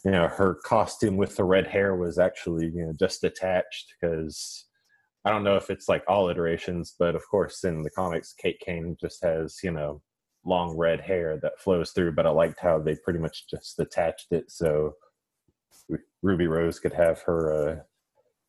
you 0.04 0.10
know 0.10 0.28
her 0.28 0.56
costume 0.64 1.16
with 1.16 1.36
the 1.36 1.44
red 1.44 1.66
hair 1.66 1.96
was 1.96 2.18
actually 2.18 2.66
you 2.66 2.86
know 2.86 2.92
just 2.98 3.24
attached 3.24 3.94
because 4.00 4.66
I 5.24 5.30
don't 5.30 5.44
know 5.44 5.56
if 5.56 5.70
it's 5.70 5.88
like 5.88 6.04
all 6.08 6.28
iterations, 6.28 6.94
but 6.98 7.14
of 7.14 7.22
course 7.30 7.64
in 7.64 7.82
the 7.82 7.90
comics, 7.90 8.34
Kate 8.34 8.60
Kane 8.60 8.96
just 9.00 9.22
has 9.22 9.58
you 9.62 9.70
know 9.70 10.02
long 10.44 10.76
red 10.76 11.00
hair 11.00 11.38
that 11.42 11.58
flows 11.58 11.92
through. 11.92 12.12
But 12.12 12.26
I 12.26 12.30
liked 12.30 12.60
how 12.60 12.78
they 12.78 12.96
pretty 12.96 13.18
much 13.18 13.48
just 13.48 13.78
attached 13.80 14.28
it 14.32 14.50
so 14.50 14.94
Ruby 16.22 16.46
Rose 16.46 16.78
could 16.78 16.92
have 16.92 17.20
her 17.22 17.52
uh, 17.70 17.76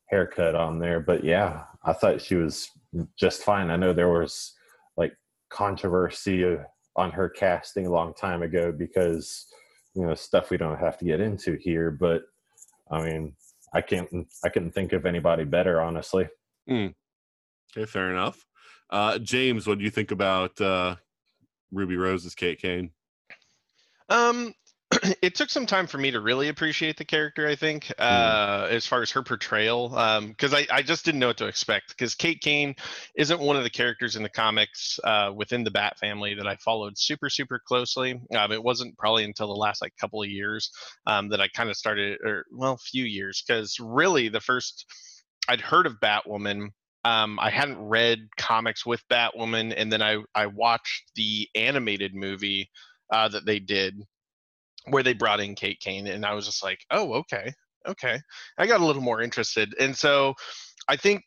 haircut 0.07 0.55
on 0.55 0.79
there. 0.79 0.99
But 0.99 1.23
yeah, 1.23 1.63
I 1.83 1.93
thought 1.93 2.21
she 2.21 2.35
was 2.35 2.69
just 3.17 3.43
fine. 3.43 3.71
I 3.71 3.77
know 3.77 3.93
there 3.93 4.11
was 4.11 4.53
like 4.97 5.13
controversy 5.51 6.45
uh, 6.45 6.57
on 6.95 7.11
her 7.11 7.29
casting 7.29 7.85
a 7.85 7.91
long 7.91 8.13
time 8.13 8.41
ago 8.41 8.71
because 8.71 9.47
you 9.93 10.05
know 10.05 10.15
stuff 10.15 10.49
we 10.49 10.57
don't 10.57 10.79
have 10.79 10.97
to 10.97 11.05
get 11.05 11.19
into 11.19 11.57
here 11.61 11.91
but 11.91 12.23
i 12.91 13.01
mean 13.03 13.33
i 13.73 13.81
can't 13.81 14.09
i 14.43 14.49
couldn't 14.49 14.71
think 14.71 14.93
of 14.93 15.05
anybody 15.05 15.43
better 15.43 15.81
honestly 15.81 16.27
Okay, 17.75 17.85
fair 17.85 18.11
enough. 18.11 18.45
Uh, 18.89 19.17
James, 19.17 19.65
what 19.65 19.77
do 19.77 19.83
you 19.83 19.89
think 19.89 20.11
about 20.11 20.59
uh, 20.59 20.95
Ruby 21.71 21.95
Rose's 21.95 22.35
Kate 22.35 22.61
Kane? 22.61 22.91
Um, 24.09 24.53
it 25.21 25.35
took 25.35 25.49
some 25.49 25.65
time 25.65 25.87
for 25.87 25.97
me 25.97 26.11
to 26.11 26.19
really 26.19 26.49
appreciate 26.49 26.97
the 26.97 27.05
character. 27.05 27.47
I 27.47 27.55
think, 27.55 27.91
uh, 27.97 28.67
as 28.69 28.85
far 28.85 29.01
as 29.01 29.11
her 29.11 29.23
portrayal, 29.23 29.89
because 30.27 30.53
I, 30.53 30.67
I 30.71 30.81
just 30.81 31.05
didn't 31.05 31.19
know 31.19 31.27
what 31.27 31.37
to 31.37 31.47
expect. 31.47 31.89
Because 31.89 32.15
Kate 32.15 32.41
Kane 32.41 32.75
isn't 33.15 33.39
one 33.39 33.55
of 33.55 33.63
the 33.63 33.69
characters 33.69 34.15
in 34.15 34.23
the 34.23 34.29
comics 34.29 34.99
uh, 35.03 35.31
within 35.35 35.63
the 35.63 35.71
Bat 35.71 35.97
family 35.99 36.33
that 36.35 36.47
I 36.47 36.55
followed 36.57 36.97
super 36.97 37.29
super 37.29 37.59
closely. 37.65 38.19
Um, 38.35 38.51
it 38.51 38.63
wasn't 38.63 38.97
probably 38.97 39.23
until 39.23 39.47
the 39.47 39.53
last 39.53 39.81
like 39.81 39.93
couple 39.99 40.21
of 40.21 40.29
years 40.29 40.71
um, 41.07 41.29
that 41.29 41.41
I 41.41 41.47
kind 41.49 41.69
of 41.69 41.77
started, 41.77 42.19
or 42.23 42.45
well, 42.51 42.77
few 42.77 43.05
years, 43.05 43.43
because 43.45 43.77
really 43.79 44.29
the 44.29 44.41
first 44.41 44.85
I'd 45.47 45.61
heard 45.61 45.85
of 45.85 45.99
Batwoman 46.01 46.69
um, 47.03 47.39
I 47.39 47.49
hadn't 47.49 47.79
read 47.79 48.19
comics 48.37 48.85
with 48.85 49.01
Batwoman, 49.09 49.73
and 49.75 49.91
then 49.91 50.01
I 50.01 50.17
I 50.35 50.45
watched 50.45 51.11
the 51.15 51.47
animated 51.55 52.13
movie 52.13 52.69
uh, 53.11 53.27
that 53.29 53.45
they 53.45 53.59
did 53.59 53.95
where 54.87 55.03
they 55.03 55.13
brought 55.13 55.39
in 55.39 55.55
Kate 55.55 55.79
Kane, 55.79 56.07
and 56.07 56.25
I 56.25 56.33
was 56.33 56.45
just 56.45 56.63
like, 56.63 56.79
oh, 56.91 57.13
okay, 57.13 57.53
okay. 57.87 58.19
I 58.57 58.67
got 58.67 58.81
a 58.81 58.85
little 58.85 59.01
more 59.01 59.21
interested, 59.21 59.75
and 59.79 59.95
so 59.95 60.35
I 60.87 60.95
think 60.95 61.23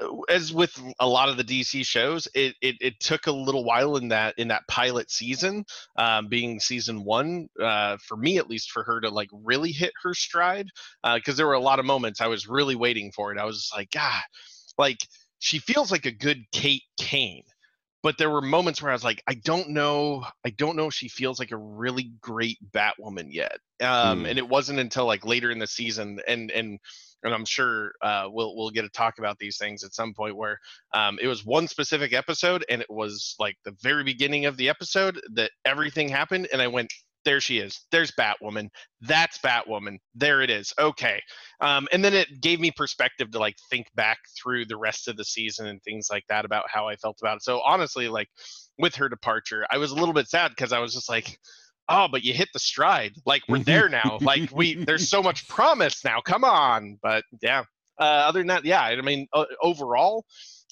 uh, 0.00 0.08
as 0.28 0.52
with 0.52 0.80
a 1.00 1.08
lot 1.08 1.28
of 1.28 1.36
the 1.36 1.44
DC 1.44 1.84
shows, 1.84 2.28
it, 2.34 2.54
it, 2.60 2.76
it 2.80 3.00
took 3.00 3.26
a 3.26 3.32
little 3.32 3.64
while 3.64 3.96
in 3.96 4.08
that 4.08 4.34
in 4.38 4.48
that 4.48 4.66
pilot 4.68 5.10
season, 5.10 5.64
um, 5.96 6.28
being 6.28 6.60
season 6.60 7.04
one, 7.04 7.48
uh, 7.60 7.96
for 8.06 8.16
me 8.16 8.38
at 8.38 8.48
least, 8.48 8.70
for 8.70 8.82
her 8.84 9.00
to 9.00 9.10
like 9.10 9.28
really 9.32 9.72
hit 9.72 9.92
her 10.02 10.14
stride, 10.14 10.66
because 11.14 11.34
uh, 11.34 11.36
there 11.36 11.46
were 11.46 11.54
a 11.54 11.60
lot 11.60 11.78
of 11.78 11.84
moments 11.84 12.20
I 12.20 12.28
was 12.28 12.48
really 12.48 12.76
waiting 12.76 13.12
for 13.12 13.32
it. 13.32 13.38
I 13.38 13.44
was 13.44 13.70
like, 13.74 13.90
God, 13.90 14.22
like 14.78 14.98
she 15.38 15.58
feels 15.58 15.90
like 15.90 16.06
a 16.06 16.12
good 16.12 16.44
Kate 16.52 16.84
Kane, 16.98 17.44
but 18.02 18.16
there 18.16 18.30
were 18.30 18.40
moments 18.40 18.80
where 18.80 18.90
I 18.90 18.94
was 18.94 19.04
like, 19.04 19.22
I 19.26 19.34
don't 19.34 19.70
know, 19.70 20.24
I 20.44 20.50
don't 20.50 20.76
know 20.76 20.86
if 20.86 20.94
she 20.94 21.08
feels 21.08 21.38
like 21.38 21.50
a 21.50 21.56
really 21.56 22.12
great 22.20 22.58
Batwoman 22.72 23.28
yet. 23.28 23.58
Um, 23.80 24.24
mm. 24.24 24.30
And 24.30 24.38
it 24.38 24.48
wasn't 24.48 24.78
until 24.78 25.06
like 25.06 25.24
later 25.24 25.50
in 25.50 25.58
the 25.58 25.66
season, 25.66 26.20
and 26.26 26.50
and 26.50 26.78
and 27.22 27.34
I'm 27.34 27.44
sure 27.44 27.92
uh, 28.02 28.28
we'll 28.30 28.56
we'll 28.56 28.70
get 28.70 28.82
to 28.82 28.88
talk 28.88 29.18
about 29.18 29.38
these 29.38 29.58
things 29.58 29.84
at 29.84 29.94
some 29.94 30.14
point 30.14 30.36
where 30.36 30.58
um, 30.94 31.18
it 31.20 31.26
was 31.26 31.44
one 31.44 31.68
specific 31.68 32.12
episode, 32.12 32.64
and 32.70 32.80
it 32.80 32.90
was 32.90 33.34
like 33.38 33.56
the 33.64 33.76
very 33.82 34.04
beginning 34.04 34.46
of 34.46 34.56
the 34.56 34.68
episode 34.68 35.20
that 35.34 35.50
everything 35.64 36.08
happened, 36.08 36.48
and 36.52 36.62
I 36.62 36.68
went, 36.68 36.92
there 37.24 37.40
she 37.40 37.58
is. 37.58 37.86
There's 37.90 38.12
Batwoman. 38.12 38.68
That's 39.00 39.38
Batwoman. 39.38 39.98
There 40.14 40.40
it 40.40 40.50
is. 40.50 40.72
Okay. 40.78 41.20
Um, 41.60 41.88
and 41.92 42.04
then 42.04 42.14
it 42.14 42.40
gave 42.40 42.60
me 42.60 42.70
perspective 42.70 43.30
to 43.32 43.38
like 43.38 43.56
think 43.70 43.86
back 43.94 44.18
through 44.40 44.66
the 44.66 44.76
rest 44.76 45.08
of 45.08 45.16
the 45.16 45.24
season 45.24 45.66
and 45.66 45.82
things 45.82 46.08
like 46.10 46.24
that 46.28 46.44
about 46.44 46.64
how 46.68 46.88
I 46.88 46.96
felt 46.96 47.18
about 47.20 47.36
it. 47.36 47.42
So 47.42 47.60
honestly, 47.60 48.08
like 48.08 48.28
with 48.78 48.94
her 48.96 49.08
departure, 49.08 49.66
I 49.70 49.78
was 49.78 49.90
a 49.90 49.96
little 49.96 50.14
bit 50.14 50.28
sad 50.28 50.50
because 50.50 50.72
I 50.72 50.78
was 50.78 50.94
just 50.94 51.08
like, 51.08 51.38
oh, 51.88 52.08
but 52.08 52.22
you 52.24 52.32
hit 52.32 52.48
the 52.52 52.58
stride. 52.58 53.12
Like 53.26 53.42
we're 53.48 53.58
there 53.58 53.88
now. 53.90 54.18
like 54.20 54.50
we, 54.52 54.74
there's 54.84 55.08
so 55.08 55.22
much 55.22 55.48
promise 55.48 56.04
now. 56.04 56.20
Come 56.20 56.44
on. 56.44 56.98
But 57.02 57.24
yeah. 57.42 57.64
Uh, 57.98 58.24
other 58.28 58.40
than 58.40 58.46
that, 58.46 58.64
yeah. 58.64 58.80
I 58.80 58.98
mean, 59.02 59.26
uh, 59.34 59.44
overall, 59.62 60.24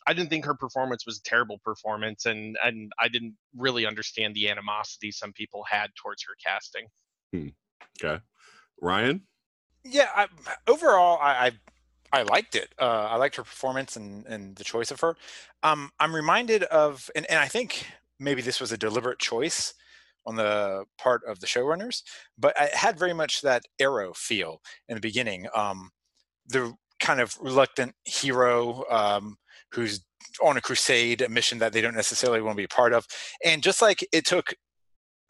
I 0.09 0.14
didn't 0.14 0.30
think 0.30 0.46
her 0.46 0.54
performance 0.54 1.04
was 1.04 1.18
a 1.18 1.22
terrible 1.22 1.59
performance, 1.59 2.24
and 2.24 2.56
and 2.64 2.90
I 2.98 3.09
didn't 3.09 3.34
really 3.54 3.84
understand 3.84 4.34
the 4.34 4.48
animosity 4.48 5.12
some 5.12 5.34
people 5.34 5.64
had 5.70 5.90
towards 6.02 6.24
her 6.24 6.34
casting. 6.42 6.86
Hmm. 7.30 7.48
Okay, 8.02 8.22
Ryan. 8.80 9.26
Yeah, 9.84 10.09
I, 10.14 10.26
overall, 10.66 11.18
I, 11.20 11.52
I, 12.12 12.20
I 12.20 12.22
liked 12.22 12.54
it. 12.56 12.74
Uh, 12.78 13.09
I 13.11 13.16
liked 13.16 13.36
her 13.36 13.42
performance 13.42 13.96
and 13.96 14.24
and 14.26 14.56
the 14.56 14.64
choice 14.64 14.90
of 14.90 15.00
her. 15.00 15.14
Um, 15.62 15.90
I'm 16.00 16.14
reminded 16.14 16.62
of, 16.64 17.11
and, 17.14 17.26
and 17.30 17.38
I 17.38 17.46
think 17.46 17.86
maybe 18.18 18.40
this 18.40 18.61
was 18.61 18.72
a 18.72 18.78
deliberate 18.78 19.18
choice 19.18 19.74
on 20.24 20.36
the 20.36 20.84
part 20.96 21.20
of 21.28 21.40
the 21.40 21.46
showrunners, 21.46 22.02
but 22.38 22.54
it 22.59 22.74
had 22.74 22.98
very 22.98 23.12
much 23.12 23.42
that 23.42 23.64
Arrow 23.78 24.14
feel 24.14 24.62
in 24.88 24.94
the 24.94 25.02
beginning. 25.02 25.48
Um, 25.54 25.90
the 26.46 26.74
kind 26.98 27.20
of 27.20 27.36
reluctant 27.40 27.94
hero 28.04 28.84
um, 28.90 29.36
who's 29.72 30.00
on 30.42 30.56
a 30.56 30.60
crusade, 30.60 31.22
a 31.22 31.28
mission 31.28 31.58
that 31.58 31.72
they 31.72 31.80
don't 31.80 31.94
necessarily 31.94 32.40
want 32.40 32.54
to 32.54 32.60
be 32.60 32.64
a 32.64 32.68
part 32.68 32.92
of. 32.92 33.06
And 33.44 33.62
just 33.62 33.82
like 33.82 34.06
it 34.12 34.24
took 34.24 34.54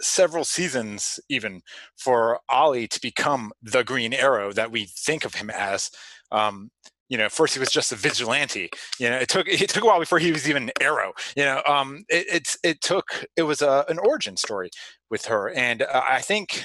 several 0.01 0.45
seasons 0.45 1.19
even 1.29 1.61
for 1.97 2.41
Ollie 2.49 2.89
to 2.89 3.01
become 3.01 3.53
the 3.63 3.83
Green 3.83 4.13
Arrow 4.13 4.53
that 4.53 4.71
we 4.71 4.87
think 4.87 5.25
of 5.25 5.35
him 5.35 5.51
as. 5.51 5.91
Um, 6.31 6.71
you 7.09 7.17
know, 7.17 7.31
first 7.31 7.55
he 7.55 7.61
was 7.61 7.71
just 7.71 7.91
a 7.91 7.97
vigilante. 7.97 8.69
You 8.99 9.09
know, 9.09 9.17
it 9.17 9.29
took 9.29 9.49
it 9.49 9.71
took 9.71 9.83
a 9.83 9.87
while 9.87 9.99
before 9.99 10.19
he 10.19 10.33
was 10.33 10.49
even 10.49 10.65
an 10.65 10.71
Arrow. 10.81 11.13
You 11.37 11.45
know, 11.45 11.63
um, 11.67 12.05
it, 12.09 12.27
it's 12.31 12.59
it 12.63 12.81
took 12.81 13.25
it 13.37 13.43
was 13.43 13.63
a, 13.63 13.85
an 13.89 13.99
origin 13.99 14.37
story 14.37 14.71
with 15.11 15.25
her, 15.27 15.51
and 15.51 15.83
uh, 15.83 16.03
I 16.09 16.21
think 16.21 16.65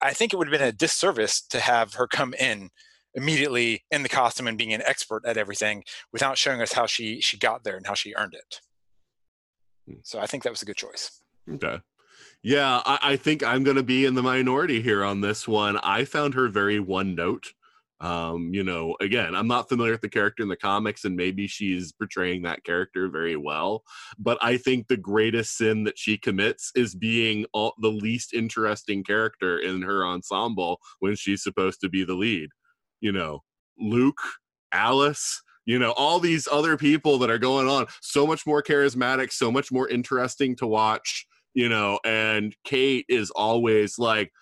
I 0.00 0.12
think 0.12 0.32
it 0.32 0.36
would 0.36 0.48
have 0.48 0.58
been 0.58 0.68
a 0.68 0.72
disservice 0.72 1.40
to 1.50 1.60
have 1.60 1.94
her 1.94 2.06
come 2.06 2.34
in 2.34 2.70
immediately 3.14 3.84
in 3.90 4.02
the 4.02 4.08
costume 4.08 4.46
and 4.46 4.58
being 4.58 4.72
an 4.72 4.82
expert 4.86 5.24
at 5.26 5.36
everything 5.36 5.84
without 6.12 6.38
showing 6.38 6.60
us 6.60 6.72
how 6.72 6.86
she 6.86 7.20
she 7.20 7.36
got 7.36 7.64
there 7.64 7.76
and 7.76 7.86
how 7.86 7.94
she 7.94 8.14
earned 8.14 8.34
it. 8.34 8.60
Hmm. 9.86 10.00
So 10.02 10.18
I 10.18 10.26
think 10.26 10.42
that 10.42 10.50
was 10.50 10.62
a 10.62 10.66
good 10.66 10.76
choice. 10.76 11.22
Okay. 11.50 11.80
Yeah, 12.42 12.82
I, 12.84 12.98
I 13.02 13.16
think 13.16 13.44
I'm 13.44 13.62
going 13.62 13.76
to 13.76 13.82
be 13.82 14.04
in 14.04 14.14
the 14.14 14.22
minority 14.22 14.82
here 14.82 15.04
on 15.04 15.20
this 15.20 15.46
one. 15.46 15.76
I 15.78 16.04
found 16.04 16.34
her 16.34 16.48
very 16.48 16.80
one 16.80 17.14
note. 17.14 17.52
Um, 18.00 18.52
you 18.52 18.64
know, 18.64 18.96
again, 19.00 19.36
I'm 19.36 19.46
not 19.46 19.68
familiar 19.68 19.92
with 19.92 20.00
the 20.00 20.08
character 20.08 20.42
in 20.42 20.48
the 20.48 20.56
comics, 20.56 21.04
and 21.04 21.14
maybe 21.14 21.46
she's 21.46 21.92
portraying 21.92 22.42
that 22.42 22.64
character 22.64 23.08
very 23.08 23.36
well. 23.36 23.84
But 24.18 24.38
I 24.42 24.56
think 24.56 24.88
the 24.88 24.96
greatest 24.96 25.56
sin 25.56 25.84
that 25.84 25.96
she 25.96 26.18
commits 26.18 26.72
is 26.74 26.96
being 26.96 27.46
all, 27.52 27.74
the 27.80 27.92
least 27.92 28.34
interesting 28.34 29.04
character 29.04 29.58
in 29.58 29.82
her 29.82 30.04
ensemble 30.04 30.80
when 30.98 31.14
she's 31.14 31.44
supposed 31.44 31.80
to 31.82 31.88
be 31.88 32.04
the 32.04 32.14
lead 32.14 32.50
you 33.02 33.12
know, 33.12 33.42
Luke, 33.78 34.20
Alice, 34.72 35.42
you 35.66 35.78
know, 35.78 35.90
all 35.92 36.18
these 36.18 36.48
other 36.50 36.78
people 36.78 37.18
that 37.18 37.30
are 37.30 37.38
going 37.38 37.68
on, 37.68 37.86
so 38.00 38.26
much 38.26 38.46
more 38.46 38.62
charismatic, 38.62 39.32
so 39.32 39.52
much 39.52 39.70
more 39.70 39.88
interesting 39.88 40.56
to 40.56 40.66
watch, 40.66 41.26
you 41.52 41.68
know, 41.68 41.98
and 42.04 42.56
Kate 42.64 43.04
is 43.08 43.30
always 43.32 43.98
like, 43.98 44.32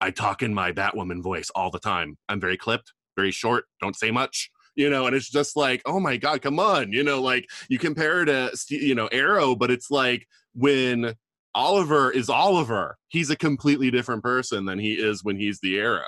I 0.00 0.10
talk 0.10 0.42
in 0.42 0.54
my 0.54 0.72
Batwoman 0.72 1.22
voice 1.22 1.50
all 1.54 1.70
the 1.70 1.78
time. 1.78 2.16
I'm 2.28 2.40
very 2.40 2.56
clipped, 2.56 2.92
very 3.16 3.32
short, 3.32 3.64
don't 3.82 3.96
say 3.96 4.10
much 4.10 4.50
you 4.78 4.90
know, 4.90 5.06
and 5.06 5.16
it's 5.16 5.30
just 5.30 5.56
like, 5.56 5.80
oh 5.86 5.98
my 5.98 6.18
god, 6.18 6.42
come 6.42 6.60
on, 6.60 6.92
you 6.92 7.02
know, 7.02 7.22
like 7.22 7.48
you 7.70 7.78
compare 7.78 8.26
to 8.26 8.50
you 8.68 8.94
know 8.94 9.06
Arrow, 9.06 9.56
but 9.56 9.70
it's 9.70 9.90
like 9.90 10.28
when 10.54 11.14
Oliver 11.54 12.10
is 12.10 12.28
Oliver, 12.28 12.98
he's 13.08 13.30
a 13.30 13.36
completely 13.36 13.90
different 13.90 14.22
person 14.22 14.66
than 14.66 14.78
he 14.78 14.92
is 14.92 15.24
when 15.24 15.38
he's 15.38 15.60
the 15.60 15.78
Arrow 15.78 16.04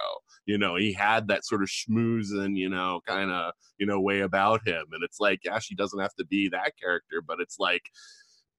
you 0.48 0.56
know 0.56 0.76
he 0.76 0.92
had 0.92 1.28
that 1.28 1.44
sort 1.44 1.62
of 1.62 1.68
schmoozing 1.68 2.56
you 2.56 2.70
know 2.70 3.00
kind 3.06 3.30
of 3.30 3.52
you 3.78 3.86
know 3.86 4.00
way 4.00 4.20
about 4.20 4.66
him. 4.66 4.86
And 4.92 5.04
it's 5.04 5.20
like 5.20 5.40
yeah 5.44 5.58
she 5.60 5.76
doesn't 5.76 6.00
have 6.00 6.14
to 6.14 6.24
be 6.24 6.48
that 6.48 6.72
character 6.82 7.22
but 7.24 7.38
it's 7.38 7.58
like 7.60 7.82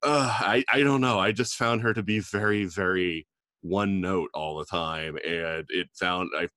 uh, 0.01 0.33
I, 0.39 0.63
I 0.71 0.79
don't 0.79 1.01
know. 1.01 1.19
I 1.19 1.33
just 1.33 1.55
found 1.55 1.81
her 1.81 1.93
to 1.93 2.03
be 2.03 2.19
very 2.19 2.63
very 2.65 3.27
one 3.61 3.99
note 3.99 4.29
all 4.33 4.57
the 4.57 4.65
time. 4.65 5.17
And 5.27 5.65
it 5.69 5.87
found 5.99 6.29
i 6.37 6.47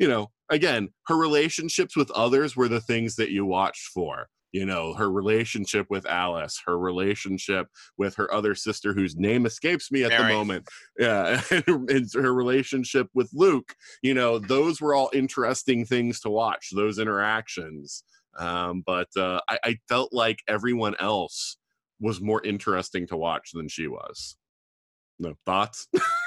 you 0.00 0.08
know 0.08 0.30
again 0.48 0.88
her 1.06 1.16
relationships 1.16 1.94
with 1.94 2.10
others 2.12 2.56
were 2.56 2.68
the 2.68 2.80
things 2.80 3.16
that 3.16 3.30
you 3.30 3.44
watched 3.44 3.88
for 3.88 4.28
you 4.52 4.66
know 4.66 4.94
her 4.94 5.10
relationship 5.10 5.86
with 5.90 6.06
alice 6.06 6.60
her 6.66 6.78
relationship 6.78 7.66
with 7.98 8.14
her 8.16 8.32
other 8.32 8.54
sister 8.54 8.92
whose 8.92 9.16
name 9.16 9.46
escapes 9.46 9.90
me 9.92 10.04
at 10.04 10.10
Mary. 10.10 10.24
the 10.24 10.28
moment. 10.28 10.68
Yeah 10.98 11.40
and 11.66 12.12
her 12.14 12.34
relationship 12.34 13.08
with 13.14 13.30
luke 13.32 13.74
you 14.02 14.14
know 14.14 14.38
those 14.38 14.80
were 14.80 14.94
all 14.94 15.10
interesting 15.12 15.84
things 15.84 16.20
to 16.20 16.30
watch 16.30 16.70
those 16.74 16.98
interactions. 16.98 18.04
Um, 18.38 18.82
but 18.86 19.08
uh, 19.16 19.40
I, 19.48 19.58
I 19.64 19.78
felt 19.88 20.12
like 20.12 20.38
everyone 20.48 20.94
else 21.00 21.56
was 22.00 22.20
more 22.20 22.42
interesting 22.44 23.06
to 23.08 23.16
watch 23.16 23.50
than 23.52 23.68
she 23.68 23.86
was. 23.86 24.36
No 25.18 25.34
thoughts 25.44 25.88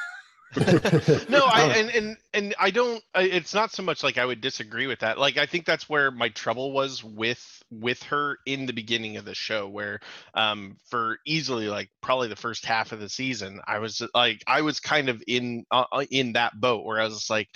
no, 1.30 1.46
I 1.46 1.74
and, 1.76 1.90
and 1.90 2.18
and 2.34 2.56
I 2.60 2.72
don't. 2.72 3.04
It's 3.16 3.54
not 3.54 3.72
so 3.72 3.84
much 3.84 4.04
like 4.04 4.18
I 4.18 4.26
would 4.26 4.42
disagree 4.42 4.88
with 4.88 5.00
that. 5.00 5.18
Like 5.18 5.38
I 5.38 5.46
think 5.46 5.66
that's 5.66 5.90
where 5.90 6.12
my 6.12 6.30
trouble 6.30 6.72
was 6.72 7.04
with 7.04 7.64
with 7.72 8.02
her 8.04 8.38
in 8.46 8.66
the 8.66 8.74
beginning 8.74 9.18
of 9.18 9.26
the 9.26 9.34
show, 9.34 9.68
where 9.68 10.00
um 10.34 10.78
for 10.90 11.20
easily 11.26 11.68
like 11.68 11.90
probably 12.02 12.28
the 12.28 12.36
first 12.36 12.66
half 12.66 12.92
of 12.92 13.00
the 13.00 13.10
season, 13.10 13.62
I 13.68 13.80
was 13.80 14.02
like 14.14 14.44
I 14.48 14.62
was 14.62 14.80
kind 14.80 15.10
of 15.10 15.24
in 15.28 15.66
uh, 15.72 15.86
uh 15.92 16.06
in 16.12 16.34
that 16.34 16.60
boat 16.60 16.86
where 16.86 17.00
I 17.00 17.06
was 17.06 17.30
like, 17.30 17.50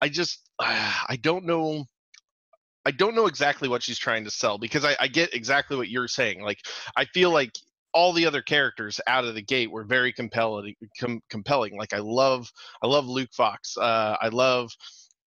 I 0.00 0.08
just 0.08 0.40
uh, 0.58 0.64
I 1.08 1.16
don't 1.16 1.44
know. 1.44 1.84
I 2.86 2.90
don't 2.90 3.14
know 3.14 3.26
exactly 3.26 3.68
what 3.68 3.82
she's 3.82 3.98
trying 3.98 4.24
to 4.24 4.30
sell 4.30 4.58
because 4.58 4.84
I, 4.84 4.94
I 5.00 5.08
get 5.08 5.34
exactly 5.34 5.76
what 5.76 5.88
you're 5.88 6.08
saying. 6.08 6.42
Like 6.42 6.58
I 6.94 7.06
feel 7.06 7.30
like 7.30 7.52
all 7.94 8.12
the 8.12 8.26
other 8.26 8.42
characters 8.42 9.00
out 9.06 9.24
of 9.24 9.34
the 9.34 9.42
gate 9.42 9.70
were 9.70 9.84
very 9.84 10.12
compelling 10.12 10.74
com- 11.00 11.22
compelling 11.30 11.76
like 11.76 11.92
i 11.92 11.98
love 11.98 12.50
i 12.82 12.86
love 12.86 13.06
luke 13.06 13.32
fox 13.32 13.76
uh 13.78 14.16
i 14.20 14.28
love 14.28 14.70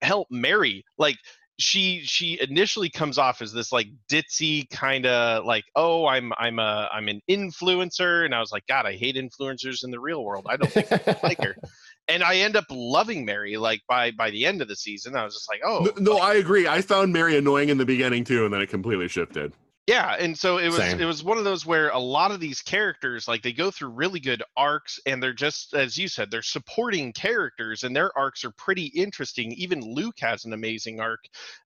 help 0.03 0.27
mary 0.31 0.85
like 0.99 1.17
she 1.59 2.03
she 2.05 2.39
initially 2.43 2.91
comes 2.91 3.17
off 3.17 3.41
as 3.41 3.51
this 3.53 3.73
like 3.73 3.87
ditzy 4.12 4.69
kind 4.69 5.07
of 5.07 5.45
like 5.45 5.64
oh 5.75 6.07
i'm 6.07 6.33
i'm 6.39 6.59
a 6.59 6.89
i'm 6.93 7.09
an 7.09 7.21
influencer 7.31 8.27
and 8.27 8.35
i 8.35 8.41
was 8.41 8.53
like 8.53 8.67
god 8.67 8.85
i 8.85 8.95
hate 8.95 9.17
influencers 9.17 9.83
in 9.83 9.91
the 9.91 9.99
real 9.99 10.23
world 10.23 10.47
i 10.51 10.57
don't 10.57 10.71
think 10.71 10.93
I 10.93 11.19
like 11.23 11.43
her 11.43 11.57
and 12.09 12.23
I 12.23 12.37
end 12.37 12.57
up 12.57 12.64
loving 12.71 13.25
Mary. 13.25 13.57
Like 13.57 13.83
by 13.89 14.11
by 14.11 14.31
the 14.31 14.47
end 14.47 14.62
of 14.62 14.69
the 14.69 14.77
season, 14.77 15.17
I 15.17 15.25
was 15.25 15.35
just 15.35 15.49
like, 15.49 15.61
oh, 15.64 15.89
no, 15.99 16.12
no, 16.12 16.19
I 16.19 16.35
agree. 16.35 16.69
I 16.69 16.81
found 16.81 17.12
Mary 17.12 17.37
annoying 17.37 17.69
in 17.69 17.79
the 17.79 17.87
beginning 17.87 18.25
too, 18.25 18.45
and 18.45 18.53
then 18.53 18.61
it 18.61 18.69
completely 18.69 19.09
shifted. 19.09 19.53
Yeah, 19.87 20.16
and 20.18 20.37
so 20.37 20.59
it 20.59 20.66
was 20.66 20.76
Same. 20.76 21.01
it 21.01 21.05
was 21.05 21.22
one 21.22 21.39
of 21.39 21.45
those 21.45 21.64
where 21.64 21.91
a 21.91 21.99
lot 21.99 22.32
of 22.32 22.41
these 22.41 22.61
characters 22.61 23.28
like 23.28 23.43
they 23.43 23.53
go 23.53 23.70
through 23.70 23.91
really 23.91 24.18
good 24.18 24.43
arcs 24.57 24.99
and 25.07 25.22
they're 25.22 25.32
just 25.32 25.74
as 25.74 25.97
you 25.97 26.09
said 26.09 26.28
they're 26.28 26.43
supporting 26.43 27.12
characters 27.12 27.84
and 27.84 27.95
their 27.95 28.16
arcs 28.18 28.45
are 28.45 28.51
pretty 28.51 28.87
interesting. 28.87 29.53
Even 29.53 29.95
Luke 29.95 30.18
has 30.18 30.45
an 30.45 30.53
amazing 30.53 30.99
arc 30.99 31.20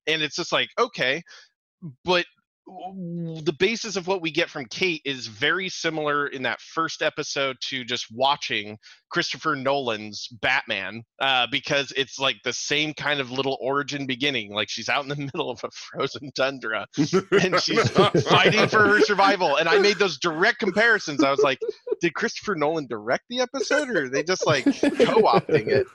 and 0.06 0.20
it's 0.20 0.36
just 0.36 0.52
like 0.52 0.68
okay, 0.78 1.22
but 2.04 2.26
the 3.44 3.54
basis 3.58 3.96
of 3.96 4.06
what 4.06 4.22
we 4.22 4.30
get 4.30 4.50
from 4.50 4.66
Kate 4.66 5.02
is 5.04 5.26
very 5.26 5.68
similar 5.68 6.26
in 6.26 6.42
that 6.42 6.60
first 6.60 7.02
episode 7.02 7.56
to 7.68 7.84
just 7.84 8.06
watching 8.10 8.78
Christopher 9.10 9.56
Nolan's 9.56 10.28
Batman 10.40 11.02
uh, 11.20 11.46
because 11.50 11.92
it's 11.96 12.18
like 12.18 12.36
the 12.44 12.52
same 12.52 12.94
kind 12.94 13.20
of 13.20 13.30
little 13.30 13.58
origin 13.60 14.06
beginning. 14.06 14.52
Like 14.52 14.68
she's 14.68 14.88
out 14.88 15.02
in 15.02 15.08
the 15.08 15.16
middle 15.34 15.50
of 15.50 15.62
a 15.64 15.70
frozen 15.70 16.30
tundra 16.32 16.86
and 16.96 17.60
she's 17.60 17.88
fighting 18.28 18.68
for 18.68 18.86
her 18.86 19.00
survival. 19.00 19.56
And 19.56 19.68
I 19.68 19.78
made 19.78 19.96
those 19.96 20.18
direct 20.18 20.58
comparisons. 20.58 21.22
I 21.22 21.30
was 21.30 21.40
like, 21.40 21.58
did 22.00 22.14
Christopher 22.14 22.54
Nolan 22.54 22.86
direct 22.86 23.24
the 23.28 23.40
episode 23.40 23.90
or 23.90 24.04
are 24.04 24.08
they 24.08 24.22
just 24.22 24.46
like 24.46 24.64
co-opting 24.64 25.68
it? 25.68 25.86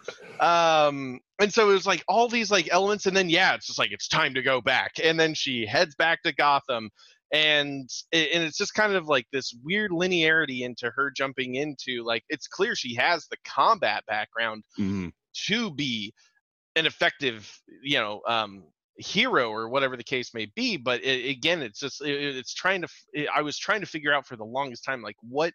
Um, 0.41 1.19
and 1.39 1.53
so 1.53 1.69
it 1.69 1.73
was 1.73 1.85
like 1.85 2.03
all 2.07 2.27
these 2.27 2.51
like 2.51 2.69
elements, 2.71 3.05
and 3.05 3.15
then 3.15 3.29
yeah, 3.29 3.55
it's 3.55 3.67
just 3.67 3.79
like 3.79 3.91
it's 3.91 4.07
time 4.07 4.33
to 4.35 4.41
go 4.41 4.61
back. 4.61 4.93
And 5.03 5.19
then 5.19 5.33
she 5.33 5.65
heads 5.65 5.95
back 5.95 6.23
to 6.23 6.33
Gotham. 6.33 6.89
And 7.33 7.89
it, 8.11 8.29
and 8.33 8.43
it's 8.43 8.57
just 8.57 8.75
kind 8.75 8.93
of 8.93 9.07
like 9.07 9.25
this 9.33 9.53
weird 9.63 9.91
linearity 9.91 10.61
into 10.61 10.91
her 10.95 11.11
jumping 11.11 11.55
into 11.55 12.03
like 12.05 12.23
it's 12.29 12.47
clear 12.47 12.75
she 12.75 12.95
has 12.95 13.27
the 13.27 13.37
combat 13.43 14.03
background 14.05 14.63
Mhm. 14.77 15.11
to 15.47 15.73
be 15.73 16.13
an 16.75 16.85
effective 16.85 17.51
you 17.81 17.97
know 17.97 18.21
um 18.27 18.63
hero 18.97 19.49
or 19.49 19.67
whatever 19.69 19.97
the 19.97 20.03
case 20.03 20.33
may 20.33 20.45
be 20.55 20.77
but 20.77 21.03
it, 21.03 21.29
again 21.29 21.61
it's 21.61 21.79
just 21.79 22.01
it, 22.01 22.35
it's 22.37 22.53
trying 22.53 22.81
to 22.81 23.27
i 23.33 23.41
was 23.41 23.57
trying 23.57 23.81
to 23.81 23.87
figure 23.87 24.13
out 24.13 24.25
for 24.25 24.37
the 24.37 24.45
longest 24.45 24.83
time 24.85 25.01
like 25.01 25.17
what 25.21 25.51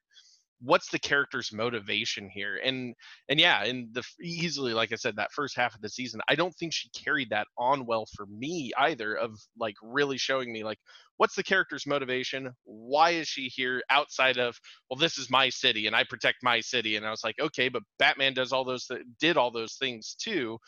what's 0.63 0.91
the 0.91 0.99
character's 0.99 1.53
motivation 1.53 2.29
here? 2.29 2.61
And 2.65 2.95
and 3.29 3.41
yeah 3.41 3.65
and 3.65 3.89
the 3.93 4.03
easily 4.23 4.75
like 4.75 4.93
i 4.93 4.97
said 4.97 5.17
that 5.17 5.33
first 5.33 5.57
half 5.57 5.75
of 5.75 5.81
the 5.81 5.89
season 5.89 6.21
i 6.29 6.35
don't 6.35 6.55
think 6.57 6.73
she 6.73 6.89
carried 6.91 7.31
that 7.31 7.47
on 7.59 7.87
well 7.87 8.07
for 8.17 8.27
me 8.27 8.73
either 8.79 9.15
of 9.15 9.39
like 9.59 9.75
really 9.83 10.19
showing 10.19 10.53
me 10.53 10.65
like 10.65 10.79
what's 11.21 11.35
the 11.35 11.43
character's 11.43 11.87
motivation? 11.87 12.51
Why 12.65 13.11
is 13.11 13.29
she 13.29 13.49
here 13.49 13.83
outside 13.91 14.39
of 14.39 14.59
well 14.89 14.97
this 14.97 15.19
is 15.19 15.29
my 15.29 15.51
city 15.51 15.87
and 15.87 15.95
i 15.95 16.03
protect 16.03 16.39
my 16.43 16.61
city 16.61 16.97
and 16.97 17.05
i 17.05 17.11
was 17.11 17.23
like 17.23 17.39
okay 17.39 17.69
but 17.69 17.83
batman 17.99 18.33
does 18.33 18.55
all 18.55 18.65
those 18.65 18.87
th- 18.87 19.03
did 19.21 19.37
all 19.37 19.51
those 19.51 19.75
things 19.75 20.17
too. 20.19 20.59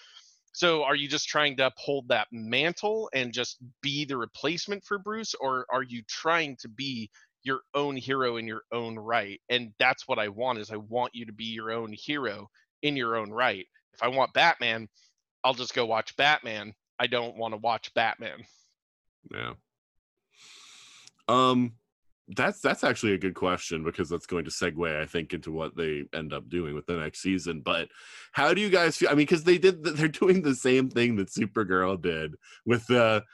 So 0.53 0.85
are 0.85 0.95
you 0.95 1.09
just 1.09 1.27
trying 1.27 1.57
to 1.57 1.69
uphold 1.69 2.09
that 2.09 2.27
mantle 2.31 3.09
and 3.15 3.33
just 3.33 3.57
be 3.81 4.05
the 4.05 4.19
replacement 4.19 4.85
for 4.85 4.99
bruce 4.99 5.35
or 5.41 5.65
are 5.73 5.83
you 5.83 6.03
trying 6.07 6.59
to 6.61 6.69
be 6.69 7.09
your 7.45 7.61
own 7.75 7.97
hero 7.97 8.37
in 8.37 8.47
your 8.47 8.63
own 8.73 8.97
right 8.97 9.41
and 9.49 9.73
that's 9.79 10.07
what 10.07 10.19
i 10.19 10.29
want 10.29 10.59
is 10.59 10.71
i 10.71 10.77
want 10.77 11.15
you 11.15 11.27
to 11.27 11.33
be 11.33 11.45
your 11.45 11.71
own 11.71 11.93
hero 11.93 12.49
in 12.83 12.97
your 12.97 13.17
own 13.17 13.31
right 13.31 13.67
if 13.95 14.03
i 14.03 14.09
want 14.09 14.33
batman 14.33 14.89
i'll 15.45 15.55
just 15.55 15.75
go 15.75 15.85
watch 15.87 16.17
batman 16.17 16.73
i 16.99 17.07
don't 17.07 17.37
want 17.37 17.53
to 17.53 17.59
watch 17.59 17.93
batman 17.95 18.45
Yeah. 19.31 19.55
Um, 21.29 21.75
that's 22.29 22.61
that's 22.61 22.85
actually 22.85 23.13
a 23.13 23.19
good 23.19 23.35
question 23.35 23.85
because 23.85 24.09
that's 24.09 24.27
going 24.27 24.45
to 24.45 24.51
segue, 24.51 25.01
I 25.01 25.07
think, 25.07 25.35
into 25.35 25.53
what 25.53 25.77
they 25.77 26.05
end 26.15 26.33
up 26.33 26.49
doing 26.49 26.75
with 26.75 26.87
the 26.87 26.97
next 26.97 27.21
season. 27.21 27.61
But 27.61 27.89
how 28.33 28.55
do 28.55 28.61
you 28.61 28.71
guys 28.71 28.97
feel? 28.97 29.09
I 29.09 29.13
mean, 29.13 29.27
because 29.27 29.45
they 29.45 29.59
did, 29.59 29.83
they're 29.85 30.09
doing 30.09 30.43
the 30.43 30.55
same 30.55 30.89
thing 30.89 31.17
that 31.17 31.29
Supergirl 31.29 32.01
did 32.01 32.37
with 32.65 32.87
the, 32.87 33.25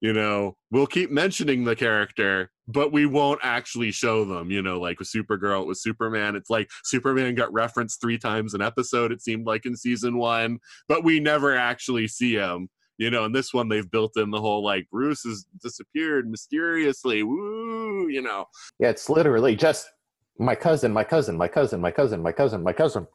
you 0.00 0.12
know, 0.12 0.56
we'll 0.70 0.86
keep 0.86 1.10
mentioning 1.10 1.64
the 1.64 1.76
character, 1.76 2.50
but 2.66 2.92
we 2.92 3.06
won't 3.06 3.40
actually 3.42 3.90
show 3.90 4.24
them. 4.24 4.50
You 4.50 4.62
know, 4.62 4.80
like 4.80 4.98
with 4.98 5.08
Supergirl, 5.08 5.66
with 5.66 5.78
Superman. 5.78 6.36
It's 6.36 6.50
like 6.50 6.68
Superman 6.84 7.34
got 7.34 7.52
referenced 7.52 8.00
three 8.00 8.18
times 8.18 8.54
an 8.54 8.62
episode. 8.62 9.12
It 9.12 9.22
seemed 9.22 9.46
like 9.46 9.66
in 9.66 9.76
season 9.76 10.18
one, 10.18 10.58
but 10.88 11.04
we 11.04 11.20
never 11.20 11.56
actually 11.56 12.08
see 12.08 12.34
him 12.34 12.68
you 12.98 13.10
know, 13.10 13.24
in 13.24 13.32
this 13.32 13.54
one 13.54 13.68
they've 13.68 13.90
built 13.90 14.16
in 14.16 14.30
the 14.30 14.40
whole 14.40 14.62
like 14.62 14.88
Bruce 14.90 15.22
has 15.22 15.46
disappeared 15.62 16.28
mysteriously. 16.28 17.22
Woo, 17.22 18.08
you 18.08 18.20
know. 18.20 18.46
Yeah, 18.80 18.90
it's 18.90 19.08
literally 19.08 19.54
just 19.54 19.88
my 20.38 20.54
cousin, 20.54 20.92
my 20.92 21.04
cousin, 21.04 21.36
my 21.36 21.48
cousin, 21.48 21.80
my 21.80 21.92
cousin, 21.92 22.22
my 22.22 22.32
cousin, 22.32 22.62
my 22.62 22.72
cousin. 22.72 23.06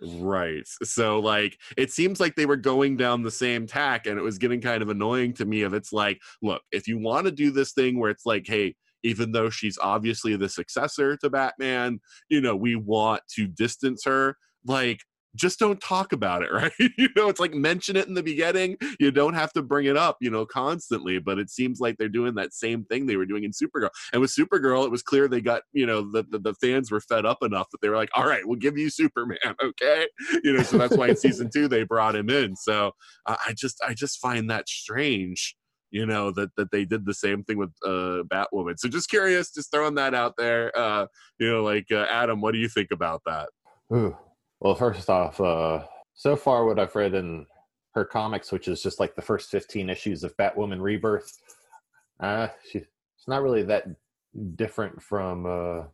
Right. 0.00 0.66
So 0.82 1.20
like 1.20 1.58
it 1.76 1.90
seems 1.90 2.20
like 2.20 2.34
they 2.34 2.46
were 2.46 2.56
going 2.56 2.96
down 2.96 3.22
the 3.22 3.30
same 3.30 3.66
tack 3.66 4.06
and 4.06 4.18
it 4.18 4.22
was 4.22 4.38
getting 4.38 4.60
kind 4.60 4.82
of 4.82 4.88
annoying 4.88 5.32
to 5.34 5.44
me 5.44 5.62
of 5.62 5.72
it's 5.72 5.92
like, 5.92 6.20
look, 6.42 6.62
if 6.72 6.88
you 6.88 6.98
want 6.98 7.26
to 7.26 7.32
do 7.32 7.50
this 7.50 7.72
thing 7.72 7.98
where 7.98 8.10
it's 8.10 8.26
like, 8.26 8.46
hey, 8.46 8.74
even 9.02 9.32
though 9.32 9.50
she's 9.50 9.78
obviously 9.78 10.36
the 10.36 10.48
successor 10.48 11.16
to 11.18 11.30
Batman, 11.30 12.00
you 12.28 12.40
know, 12.40 12.56
we 12.56 12.74
want 12.74 13.22
to 13.36 13.46
distance 13.46 14.04
her, 14.04 14.36
like 14.66 15.00
just 15.34 15.58
don't 15.58 15.80
talk 15.80 16.12
about 16.12 16.42
it, 16.42 16.52
right? 16.52 16.72
you 16.78 17.08
know, 17.16 17.28
it's 17.28 17.40
like 17.40 17.54
mention 17.54 17.96
it 17.96 18.06
in 18.06 18.14
the 18.14 18.22
beginning. 18.22 18.76
You 18.98 19.10
don't 19.10 19.34
have 19.34 19.52
to 19.54 19.62
bring 19.62 19.86
it 19.86 19.96
up, 19.96 20.16
you 20.20 20.30
know, 20.30 20.46
constantly. 20.46 21.18
But 21.18 21.38
it 21.38 21.50
seems 21.50 21.80
like 21.80 21.96
they're 21.98 22.08
doing 22.08 22.34
that 22.34 22.54
same 22.54 22.84
thing 22.84 23.06
they 23.06 23.16
were 23.16 23.26
doing 23.26 23.44
in 23.44 23.50
Supergirl. 23.50 23.90
And 24.12 24.20
with 24.20 24.34
Supergirl, 24.34 24.84
it 24.84 24.90
was 24.90 25.02
clear 25.02 25.28
they 25.28 25.40
got, 25.40 25.62
you 25.72 25.86
know, 25.86 26.10
the, 26.10 26.24
the, 26.30 26.38
the 26.38 26.54
fans 26.54 26.90
were 26.90 27.00
fed 27.00 27.26
up 27.26 27.38
enough 27.42 27.68
that 27.70 27.80
they 27.80 27.88
were 27.88 27.96
like, 27.96 28.10
all 28.14 28.26
right, 28.26 28.46
we'll 28.46 28.58
give 28.58 28.78
you 28.78 28.90
Superman, 28.90 29.38
okay? 29.62 30.06
You 30.42 30.54
know, 30.54 30.62
so 30.62 30.78
that's 30.78 30.96
why 30.96 31.08
in 31.08 31.16
season 31.16 31.50
two 31.52 31.68
they 31.68 31.84
brought 31.84 32.16
him 32.16 32.30
in. 32.30 32.56
So 32.56 32.92
uh, 33.26 33.36
I 33.46 33.54
just 33.56 33.82
I 33.86 33.94
just 33.94 34.18
find 34.20 34.50
that 34.50 34.68
strange 34.68 35.56
you 35.90 36.04
know 36.04 36.32
that 36.32 36.50
that 36.56 36.70
they 36.72 36.84
did 36.84 37.06
the 37.06 37.14
same 37.14 37.44
thing 37.44 37.56
with 37.56 37.70
uh 37.84 38.24
batwoman 38.28 38.74
so 38.76 38.88
just 38.88 39.08
curious 39.08 39.52
just 39.52 39.70
throwing 39.70 39.94
that 39.94 40.12
out 40.12 40.34
there 40.36 40.76
uh 40.76 41.06
you 41.38 41.48
know 41.48 41.62
like 41.62 41.86
uh, 41.92 42.06
adam 42.10 42.40
what 42.40 42.52
do 42.52 42.58
you 42.58 42.68
think 42.68 42.88
about 42.90 43.22
that 43.24 43.48
Ooh. 43.94 44.16
Well, 44.64 44.74
first 44.74 45.10
off, 45.10 45.42
uh, 45.42 45.84
so 46.14 46.36
far 46.36 46.64
what 46.64 46.78
I've 46.78 46.96
read 46.96 47.12
in 47.12 47.44
her 47.92 48.06
comics, 48.06 48.50
which 48.50 48.66
is 48.66 48.82
just 48.82 48.98
like 48.98 49.14
the 49.14 49.20
first 49.20 49.50
15 49.50 49.90
issues 49.90 50.24
of 50.24 50.34
Batwoman 50.38 50.80
Rebirth, 50.80 51.38
uh, 52.18 52.48
she, 52.66 52.78
it's 52.78 53.28
not 53.28 53.42
really 53.42 53.62
that 53.64 53.84
different 54.56 55.02
from 55.02 55.44
uh, 55.44 55.84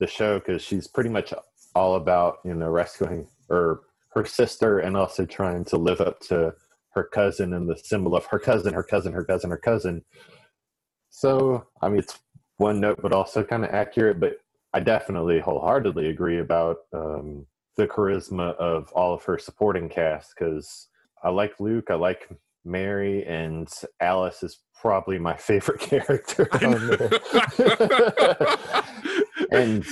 the 0.00 0.06
show 0.06 0.38
because 0.38 0.62
she's 0.62 0.88
pretty 0.88 1.10
much 1.10 1.34
all 1.74 1.96
about, 1.96 2.38
you 2.42 2.54
know, 2.54 2.70
rescuing 2.70 3.28
or 3.50 3.82
her 4.14 4.24
sister 4.24 4.78
and 4.78 4.96
also 4.96 5.26
trying 5.26 5.62
to 5.66 5.76
live 5.76 6.00
up 6.00 6.18
to 6.20 6.54
her 6.94 7.04
cousin 7.04 7.52
and 7.52 7.68
the 7.68 7.76
symbol 7.76 8.16
of 8.16 8.24
her 8.24 8.38
cousin, 8.38 8.72
her 8.72 8.82
cousin, 8.82 9.12
her 9.12 9.24
cousin, 9.24 9.50
her 9.50 9.58
cousin. 9.58 10.02
So, 11.10 11.66
I 11.82 11.90
mean, 11.90 11.98
it's 11.98 12.18
one 12.56 12.80
note, 12.80 12.98
but 13.02 13.12
also 13.12 13.44
kind 13.44 13.62
of 13.62 13.74
accurate. 13.74 14.20
But 14.20 14.38
I 14.72 14.80
definitely 14.80 15.38
wholeheartedly 15.38 16.08
agree 16.08 16.38
about 16.38 16.78
um, 16.94 17.44
the 17.76 17.86
charisma 17.86 18.54
of 18.56 18.90
all 18.92 19.14
of 19.14 19.22
her 19.24 19.38
supporting 19.38 19.88
cast 19.88 20.34
because 20.36 20.88
I 21.22 21.30
like 21.30 21.60
Luke, 21.60 21.90
I 21.90 21.94
like 21.94 22.28
Mary, 22.64 23.24
and 23.26 23.68
Alice 24.00 24.42
is 24.42 24.60
probably 24.80 25.18
my 25.18 25.36
favorite 25.36 25.80
character 25.80 26.48
on 26.52 26.64
and 29.50 29.84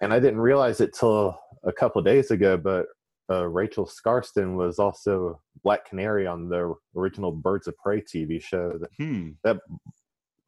and 0.00 0.12
I 0.12 0.18
didn't 0.18 0.40
realize 0.40 0.80
it 0.80 0.94
till 0.94 1.38
a 1.64 1.72
couple 1.72 2.02
days 2.02 2.30
ago, 2.30 2.56
but 2.56 2.86
uh, 3.30 3.46
Rachel 3.46 3.86
Skarsten 3.86 4.56
was 4.56 4.78
also 4.78 5.40
Black 5.62 5.88
Canary 5.88 6.26
on 6.26 6.48
the 6.48 6.74
original 6.96 7.30
Birds 7.30 7.68
of 7.68 7.76
Prey 7.76 8.00
TV 8.00 8.42
show. 8.42 8.78
That 8.78 8.90
hmm 8.96 9.30
that 9.44 9.58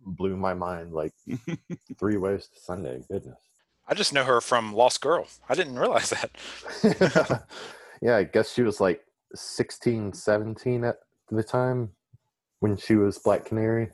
blew 0.00 0.36
my 0.36 0.54
mind 0.54 0.92
like 0.92 1.12
three 1.98 2.16
ways 2.16 2.48
to 2.48 2.60
Sunday. 2.60 3.02
Goodness. 3.10 3.49
I 3.90 3.94
just 3.94 4.12
know 4.12 4.22
her 4.22 4.40
from 4.40 4.72
Lost 4.72 5.00
Girl. 5.00 5.26
I 5.48 5.56
didn't 5.56 5.76
realize 5.76 6.10
that. 6.10 6.30
yeah, 8.00 8.16
I 8.16 8.22
guess 8.22 8.52
she 8.52 8.62
was 8.62 8.80
like 8.80 9.02
16, 9.34 10.12
17 10.12 10.84
at 10.84 10.98
the 11.28 11.42
time 11.42 11.90
when 12.60 12.76
she 12.76 12.94
was 12.94 13.18
Black 13.18 13.44
Canary. 13.44 13.88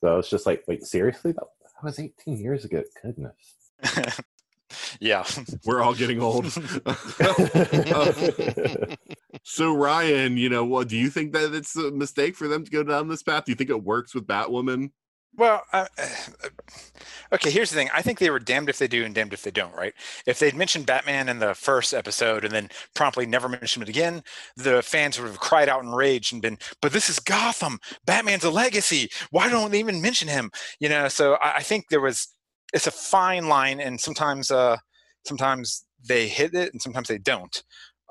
So 0.00 0.12
I 0.12 0.16
was 0.16 0.28
just 0.28 0.44
like, 0.44 0.64
wait, 0.68 0.84
seriously? 0.84 1.32
That 1.32 1.44
that 1.62 1.84
was 1.84 1.98
18 1.98 2.36
years 2.38 2.66
ago. 2.66 2.82
Goodness. 3.02 3.34
yeah. 5.00 5.24
we're 5.64 5.80
all 5.82 5.94
getting 5.94 6.22
old 6.22 6.46
so 9.42 9.74
ryan 9.74 10.36
you 10.36 10.48
know 10.48 10.64
what 10.64 10.86
do 10.86 10.96
you 10.96 11.10
think 11.10 11.32
that 11.32 11.54
it's 11.54 11.74
a 11.74 11.90
mistake 11.90 12.36
for 12.36 12.46
them 12.46 12.64
to 12.64 12.70
go 12.70 12.82
down 12.84 13.08
this 13.08 13.22
path 13.22 13.46
do 13.46 13.52
you 13.52 13.56
think 13.56 13.70
it 13.70 13.82
works 13.82 14.14
with 14.14 14.26
batwoman 14.26 14.90
Well, 15.40 15.64
uh, 15.72 15.86
okay. 17.32 17.50
Here's 17.50 17.70
the 17.70 17.76
thing. 17.76 17.90
I 17.94 18.02
think 18.02 18.20
they 18.20 18.30
were 18.30 18.40
damned 18.40 18.68
if 18.70 18.78
they 18.78 18.88
do 18.88 19.04
and 19.04 19.14
damned 19.14 19.32
if 19.34 19.42
they 19.42 19.50
don't. 19.52 19.74
Right? 19.74 19.94
If 20.26 20.38
they'd 20.40 20.54
mentioned 20.56 20.86
Batman 20.86 21.30
in 21.30 21.40
the 21.40 21.54
first 21.54 21.94
episode 21.94 22.44
and 22.44 22.54
then 22.54 22.70
promptly 22.94 23.26
never 23.26 23.48
mentioned 23.48 23.84
it 23.84 23.88
again, 23.90 24.22
the 24.56 24.82
fans 24.82 25.18
would 25.20 25.28
have 25.28 25.40
cried 25.40 25.68
out 25.70 25.82
in 25.84 25.90
rage 25.90 26.32
and 26.32 26.42
been, 26.42 26.58
"But 26.82 26.92
this 26.92 27.10
is 27.10 27.20
Gotham. 27.20 27.80
Batman's 28.06 28.44
a 28.44 28.50
legacy. 28.50 29.10
Why 29.30 29.50
don't 29.50 29.72
they 29.72 29.80
even 29.80 30.02
mention 30.02 30.28
him?" 30.28 30.50
You 30.80 30.90
know. 30.90 31.08
So 31.08 31.34
I, 31.36 31.56
I 31.58 31.62
think 31.62 31.86
there 31.90 32.02
was. 32.02 32.28
It's 32.74 32.88
a 32.88 32.92
fine 32.92 33.48
line, 33.48 33.80
and 33.80 34.00
sometimes, 34.00 34.50
uh, 34.52 34.78
sometimes 35.26 35.84
they 36.08 36.28
hit 36.28 36.54
it, 36.54 36.72
and 36.72 36.82
sometimes 36.82 37.08
they 37.08 37.18
don't. 37.18 37.62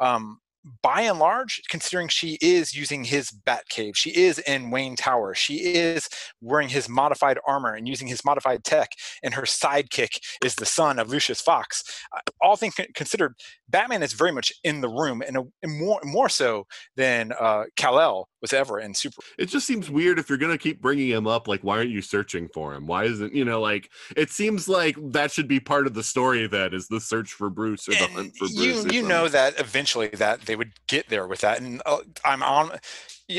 um, 0.01 0.39
by 0.81 1.01
and 1.01 1.19
large, 1.19 1.61
considering 1.69 2.07
she 2.07 2.37
is 2.41 2.75
using 2.75 3.03
his 3.03 3.31
bat 3.31 3.67
cave, 3.69 3.95
she 3.95 4.09
is 4.11 4.39
in 4.39 4.71
Wayne 4.71 4.95
Tower, 4.95 5.33
she 5.33 5.73
is 5.73 6.09
wearing 6.41 6.69
his 6.69 6.89
modified 6.89 7.39
armor 7.47 7.73
and 7.73 7.87
using 7.87 8.07
his 8.07 8.25
modified 8.25 8.63
tech, 8.63 8.89
and 9.23 9.33
her 9.33 9.43
sidekick 9.43 10.19
is 10.43 10.55
the 10.55 10.65
son 10.65 10.99
of 10.99 11.09
Lucius 11.09 11.41
Fox. 11.41 11.83
Uh, 12.15 12.19
all 12.41 12.55
things 12.55 12.75
considered, 12.93 13.35
Batman 13.69 14.03
is 14.03 14.13
very 14.13 14.31
much 14.31 14.51
in 14.63 14.81
the 14.81 14.89
room, 14.89 15.21
and, 15.25 15.37
a, 15.37 15.43
and 15.63 15.79
more 15.79 15.99
more 16.03 16.29
so 16.29 16.65
than 16.95 17.31
uh, 17.39 17.65
Kal-El 17.75 18.27
was 18.41 18.53
ever 18.53 18.79
in 18.79 18.93
Super. 18.93 19.21
It 19.37 19.47
just 19.47 19.67
seems 19.67 19.89
weird 19.89 20.19
if 20.19 20.29
you're 20.29 20.37
gonna 20.37 20.57
keep 20.57 20.81
bringing 20.81 21.09
him 21.09 21.27
up. 21.27 21.47
Like, 21.47 21.61
why 21.61 21.77
aren't 21.77 21.89
you 21.89 22.01
searching 22.01 22.49
for 22.53 22.73
him? 22.73 22.87
Why 22.87 23.05
isn't 23.05 23.33
you 23.33 23.45
know 23.45 23.61
like 23.61 23.89
it 24.15 24.29
seems 24.29 24.67
like 24.67 24.95
that 25.11 25.31
should 25.31 25.47
be 25.47 25.59
part 25.59 25.87
of 25.87 25.93
the 25.93 26.03
story. 26.03 26.47
That 26.47 26.73
is 26.73 26.87
the 26.87 26.99
search 26.99 27.33
for 27.33 27.49
Bruce 27.49 27.87
or 27.87 27.91
the 27.91 28.07
hunt 28.07 28.35
for 28.37 28.47
Bruce. 28.47 28.85
you 28.85 29.01
you 29.01 29.07
know 29.07 29.27
that 29.27 29.59
eventually 29.59 30.07
that 30.09 30.41
they 30.41 30.55
would 30.59 30.73
get 30.87 31.09
there 31.09 31.25
with 31.25 31.41
that 31.41 31.59
and 31.59 31.81
uh, 31.87 31.97
i'm 32.23 32.43
on 32.43 32.71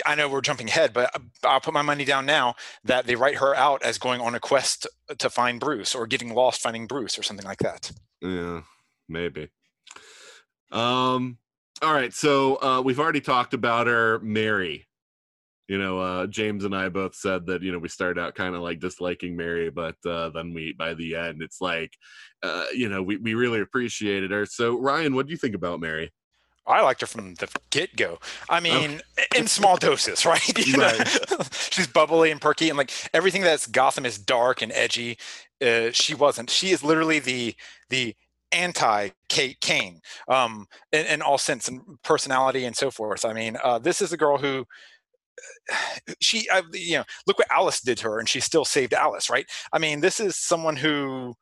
i 0.05 0.17
know 0.17 0.29
we're 0.29 0.41
jumping 0.41 0.69
ahead 0.69 0.93
but 0.93 1.15
uh, 1.15 1.21
i'll 1.45 1.61
put 1.61 1.73
my 1.73 1.83
money 1.83 2.05
down 2.05 2.27
now 2.27 2.55
that 2.83 3.07
they 3.07 3.15
write 3.15 3.37
her 3.37 3.55
out 3.55 3.81
as 3.85 3.97
going 3.99 4.21
on 4.21 4.35
a 4.35 4.41
quest 4.41 4.89
to 5.19 5.31
find 5.31 5.61
bruce 5.61 5.95
or 5.95 6.07
getting 6.07 6.35
lost 6.35 6.61
finding 6.61 6.87
bruce 6.89 7.17
or 7.17 7.23
something 7.23 7.47
like 7.47 7.59
that 7.59 7.93
Yeah, 8.21 8.63
maybe. 9.09 9.49
Um. 10.71 11.39
All 11.83 11.95
right. 11.95 12.13
So 12.13 12.57
uh, 12.63 12.83
we've 12.83 13.01
already 13.01 13.21
talked 13.21 13.55
about 13.55 13.87
her, 13.87 14.19
Mary. 14.21 14.87
You 15.69 15.79
know, 15.79 16.01
uh, 16.01 16.27
James 16.27 16.65
and 16.65 16.75
I 16.75 16.89
both 16.89 17.15
said 17.15 17.47
that 17.47 17.63
you 17.63 17.73
know 17.73 17.79
we 17.79 17.89
started 17.89 18.21
out 18.21 18.35
kind 18.35 18.55
of 18.55 18.61
like 18.61 18.81
disliking 18.81 19.37
Mary, 19.37 19.71
but 19.71 19.97
uh, 20.05 20.31
then 20.31 20.53
we 20.53 20.75
by 20.75 20.95
the 20.95 21.17
end 21.17 21.43
it's 21.43 21.61
like, 21.61 21.97
uh, 22.43 22.67
you 22.75 22.89
know, 22.89 23.03
we 23.03 23.17
we 23.17 23.35
really 23.35 23.61
appreciated 23.61 24.31
her. 24.31 24.47
So 24.47 24.79
Ryan, 24.79 25.15
what 25.15 25.27
do 25.27 25.33
you 25.33 25.39
think 25.39 25.55
about 25.55 25.81
Mary? 25.81 26.13
I 26.67 26.81
liked 26.81 27.01
her 27.01 27.07
from 27.07 27.35
the 27.35 27.49
get-go 27.71 28.19
i 28.49 28.61
mean 28.61 29.01
in 29.37 29.47
small 29.47 29.77
doses 29.77 30.25
right, 30.27 30.67
You? 30.67 30.75
Right. 30.77 31.19
she's 31.71 31.87
bubbly 31.87 32.31
and 32.31 32.41
perky 32.41 32.69
and 32.69 32.79
like 32.79 32.93
everything 33.15 33.43
that's 33.43 33.67
gotham 33.67 34.07
is 34.07 34.19
dark 34.19 34.63
and 34.63 34.73
edgy 34.73 35.19
uh, 35.65 35.91
she 35.93 36.15
wasn't 36.15 36.51
she 36.51 36.71
is 36.71 36.83
literally 36.83 37.19
the 37.19 37.55
the 37.91 38.15
anti 38.53 39.11
Kate 39.29 39.61
Kane 39.61 40.01
um, 40.29 40.67
in, 40.93 41.07
in 41.07 41.23
all 41.23 41.39
sense 41.39 41.69
and 41.69 41.81
personality 42.03 42.65
and 42.65 42.77
so 42.77 42.91
forth. 42.91 43.25
I 43.25 43.33
mean, 43.33 43.57
uh, 43.63 43.79
this 43.79 44.03
is 44.03 44.13
a 44.13 44.17
girl 44.17 44.39
who 44.39 44.65
she, 46.21 46.49
I, 46.51 46.63
you 46.73 46.99
know, 46.99 47.05
look 47.27 47.39
what 47.39 47.51
Alice 47.51 47.81
did 47.81 47.99
to 47.99 48.05
her, 48.05 48.19
and 48.19 48.29
she 48.29 48.41
still 48.41 48.65
saved 48.65 48.95
Alice, 48.95 49.31
right? 49.31 49.47
I 49.73 49.79
mean, 49.79 50.01
this 50.01 50.21
is 50.21 50.37
someone 50.37 50.77
who 50.77 51.35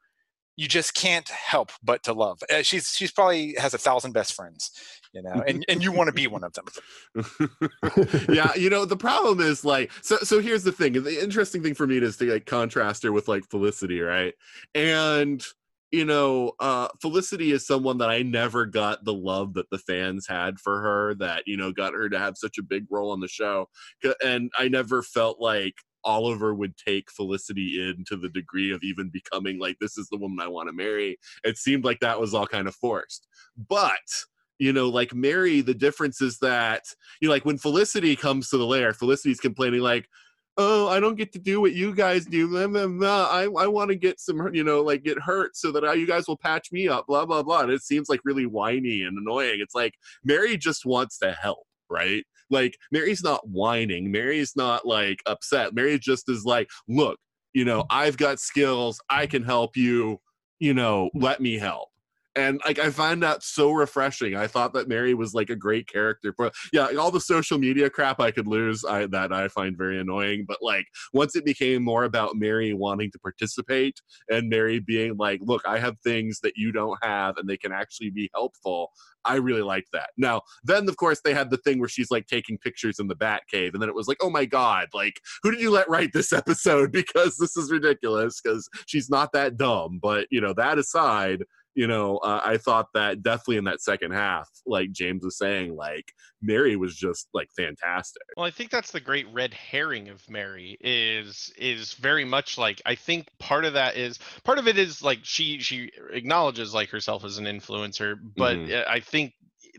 you 0.59 0.67
just 0.67 0.93
can't 0.93 1.29
help 1.29 1.71
but 1.85 2.03
to 2.03 2.13
love. 2.13 2.41
Uh, 2.53 2.63
she's 2.63 2.91
she's 2.91 3.13
probably 3.13 3.55
has 3.59 3.75
a 3.75 3.79
thousand 3.79 4.11
best 4.11 4.35
friends, 4.35 4.73
you 5.13 5.23
know, 5.23 5.41
and 5.47 5.65
and 5.69 5.85
you 5.85 5.93
want 5.93 6.09
to 6.09 6.13
be 6.13 6.27
one 6.27 6.43
of 6.43 6.53
them. 6.53 6.67
yeah, 8.29 8.53
you 8.57 8.69
know, 8.69 8.85
the 8.85 8.97
problem 8.97 9.39
is 9.39 9.65
like 9.65 9.93
so 10.03 10.17
so 10.17 10.41
here's 10.41 10.65
the 10.65 10.73
thing. 10.73 10.95
The 10.95 11.23
interesting 11.23 11.63
thing 11.63 11.75
for 11.75 11.87
me 11.87 11.99
is 11.99 12.17
to 12.17 12.33
like 12.33 12.47
contrast 12.47 13.05
her 13.05 13.13
with 13.13 13.29
like 13.29 13.49
Felicity, 13.49 14.01
right? 14.01 14.35
And 14.75 15.45
you 15.93 16.05
know, 16.05 16.55
uh 16.59 16.89
Felicity 17.01 17.53
is 17.53 17.65
someone 17.65 17.99
that 17.99 18.11
I 18.11 18.23
never 18.23 18.67
got 18.67 19.05
the 19.05 19.15
love 19.15 19.55
that 19.55 19.71
the 19.71 19.79
fans 19.79 20.27
had 20.27 20.59
for 20.59 20.81
her 20.81 21.15
that, 21.21 21.45
you 21.47 21.57
know, 21.57 21.71
got 21.71 21.95
her 21.95 22.09
to 22.09 22.19
have 22.19 22.37
such 22.37 22.59
a 22.59 22.65
big 22.65 22.85
role 22.91 23.13
on 23.13 23.21
the 23.21 23.29
show. 23.29 23.69
And 24.25 24.51
I 24.59 24.67
never 24.67 25.05
felt 25.05 25.41
like 25.41 25.75
Oliver 26.09 26.55
would 26.55 26.75
take 26.77 27.11
Felicity 27.11 27.87
in 27.87 28.05
to 28.07 28.17
the 28.17 28.31
degree 28.31 28.73
of 28.73 28.83
even 28.83 29.11
becoming 29.11 29.59
like 29.59 29.77
this 29.79 29.99
is 29.99 30.09
the 30.09 30.17
woman 30.17 30.41
I 30.41 30.49
want 30.49 30.69
to 30.69 30.73
marry. 30.73 31.19
It 31.45 31.59
seemed 31.59 31.85
like 31.85 32.01
that 32.01 32.19
was 32.19 32.33
all 32.33 32.47
kind 32.47 32.67
of 32.67 32.75
forced. 32.75 33.29
But 33.69 34.09
you 34.59 34.73
know, 34.73 34.89
like 34.89 35.15
Mary, 35.15 35.61
the 35.61 35.75
difference 35.75 36.21
is 36.21 36.39
that, 36.39 36.83
you 37.21 37.29
know, 37.29 37.35
like 37.35 37.45
when 37.45 37.59
Felicity 37.59 38.17
comes 38.17 38.51
to 38.51 38.57
the 38.57 38.67
lair, 38.67 38.93
Felicity's 38.93 39.39
complaining, 39.39 39.81
like, 39.81 40.09
oh, 40.57 40.89
I 40.89 40.99
don't 40.99 41.15
get 41.15 41.33
to 41.35 41.39
do 41.39 41.61
what 41.61 41.75
you 41.75 41.95
guys 41.95 42.27
do. 42.27 42.59
I, 42.59 43.45
I 43.45 43.67
want 43.69 43.91
to 43.91 43.97
get 43.97 44.19
some, 44.19 44.53
you 44.53 44.65
know, 44.65 44.83
like 44.83 45.05
get 45.05 45.21
hurt 45.21 45.57
so 45.57 45.71
that 45.71 45.85
I, 45.85 45.93
you 45.93 46.09
guys 46.09 46.27
will 46.27 46.37
patch 46.37 46.73
me 46.73 46.89
up, 46.89 47.07
blah, 47.07 47.25
blah, 47.25 47.45
blah. 47.45 47.61
And 47.61 47.71
it 47.71 47.83
seems 47.83 48.09
like 48.09 48.21
really 48.25 48.47
whiny 48.47 49.03
and 49.03 49.17
annoying. 49.17 49.61
It's 49.61 49.77
like 49.77 49.95
Mary 50.25 50.57
just 50.57 50.85
wants 50.85 51.19
to 51.19 51.31
help, 51.33 51.65
right? 51.89 52.25
Like 52.51 52.77
Mary's 52.93 53.23
not 53.23 53.49
whining. 53.49 54.11
Mary's 54.11 54.55
not 54.57 54.87
like 54.87 55.23
upset. 55.27 55.75
Mary 55.75 55.99
just 55.99 56.29
is 56.29 56.45
like, 56.45 56.69
look, 56.89 57.19
you 57.53 57.65
know, 57.65 57.85
I've 57.91 58.17
got 58.17 58.41
skills. 58.41 59.01
I 59.11 59.27
can 59.27 59.43
help 59.43 59.77
you, 59.77 60.21
you 60.59 60.75
know, 60.75 61.11
let 61.15 61.41
me 61.41 61.59
help 61.59 61.89
and 62.37 62.61
like 62.65 62.79
I 62.79 62.91
find 62.91 63.23
that 63.23 63.43
so 63.43 63.73
refreshing. 63.73 64.37
I 64.37 64.47
thought 64.47 64.73
that 64.75 64.89
Mary 64.89 65.15
was 65.15 65.35
like 65.35 65.51
a 65.51 65.57
great 65.57 65.89
character. 65.89 66.35
But 66.37 66.55
yeah, 66.73 66.89
all 66.99 67.11
the 67.11 67.21
social 67.21 67.59
media 67.59 67.91
crap 67.91 68.21
I 68.21 68.31
could 68.31 68.47
lose, 68.47 68.85
I 68.85 69.07
that 69.07 69.33
I 69.33 69.49
find 69.49 69.77
very 69.77 69.99
annoying. 69.99 70.45
But 70.47 70.59
like 70.63 70.85
once 71.13 71.37
it 71.37 71.45
became 71.45 71.83
more 71.83 72.05
about 72.05 72.37
Mary 72.37 72.73
wanting 72.75 73.11
to 73.13 73.19
participate 73.19 74.01
and 74.31 74.49
Mary 74.49 74.79
being 74.79 75.17
like, 75.17 75.41
"Look, 75.43 75.63
I 75.67 75.79
have 75.79 75.99
things 76.01 76.41
that 76.43 76.53
you 76.57 76.73
don't 76.73 76.99
have, 77.03 77.37
and 77.39 77.49
they 77.49 77.57
can 77.57 77.73
actually 77.73 78.11
be 78.11 78.31
helpful." 78.35 78.93
I 79.25 79.37
really 79.37 79.63
liked 79.63 79.89
that. 79.93 80.11
Now, 80.17 80.43
then 80.65 80.89
of 80.89 80.97
course 80.97 81.21
they 81.23 81.35
had 81.35 81.51
the 81.51 81.59
thing 81.59 81.81
where 81.81 81.89
she's 81.89 82.11
like 82.11 82.27
taking 82.27 82.57
pictures 82.59 82.99
in 82.99 83.09
the 83.09 83.17
Bat 83.17 83.43
Cave, 83.51 83.75
and 83.75 83.83
then 83.83 83.89
it 83.89 83.95
was 83.95 84.09
like, 84.09 84.19
"Oh 84.23 84.31
my 84.31 84.45
God! 84.45 84.89
Like, 84.95 85.21
who 85.43 85.51
did 85.51 85.61
you 85.61 85.71
let 85.71 85.89
write 85.89 86.13
this 86.13 86.33
episode? 86.33 86.93
Because 86.93 87.37
this 87.37 87.57
is 87.57 87.71
ridiculous. 87.71 88.41
Because 88.41 88.69
she's 88.87 89.11
not 89.11 89.33
that 89.33 89.57
dumb." 89.57 89.99
But 90.01 90.27
you 90.31 90.41
know, 90.41 90.53
that 90.55 90.79
aside 90.79 91.43
you 91.79 91.87
know, 91.87 92.17
uh, 92.19 92.41
I 92.45 92.57
thought 92.57 92.89
that 92.95 93.23
definitely 93.23 93.59
in 93.59 93.65
that 93.65 93.81
second 93.81 94.11
half, 94.11 94.49
like 94.67 94.91
James 94.91 95.23
was 95.23 95.39
saying, 95.39 95.77
like 95.77 96.13
Mary 96.43 96.75
was 96.75 96.97
just 96.97 97.29
like 97.33 97.49
fantastic. 97.57 98.21
Well, 98.37 98.45
I 98.47 98.51
think 98.51 98.71
that's 98.71 98.91
the 98.91 98.99
great 98.99 99.33
red 99.33 99.55
herring 99.55 100.09
of 100.09 100.29
Mary 100.29 100.77
is 100.81 101.53
is 101.57 101.95
very 101.95 102.25
much 102.25 102.59
like 102.59 102.83
I 102.85 102.97
think 102.97 103.29
part 103.39 103.65
of 103.65 103.75
that 103.75 103.97
is 103.97 104.19
part 104.43 104.59
of 104.59 104.67
it 104.67 104.77
is 104.77 105.03
like 105.03 105.21
she 105.23 105.61
she 105.61 105.93
acknowledges 106.11 106.75
like 106.75 106.89
herself 106.91 107.25
as 107.25 107.39
an 107.39 107.45
influencer, 107.45 108.19
but 108.37 108.59
Mhm. 108.59 108.73
uh, 108.73 108.85
I 108.89 108.99
think 108.99 109.35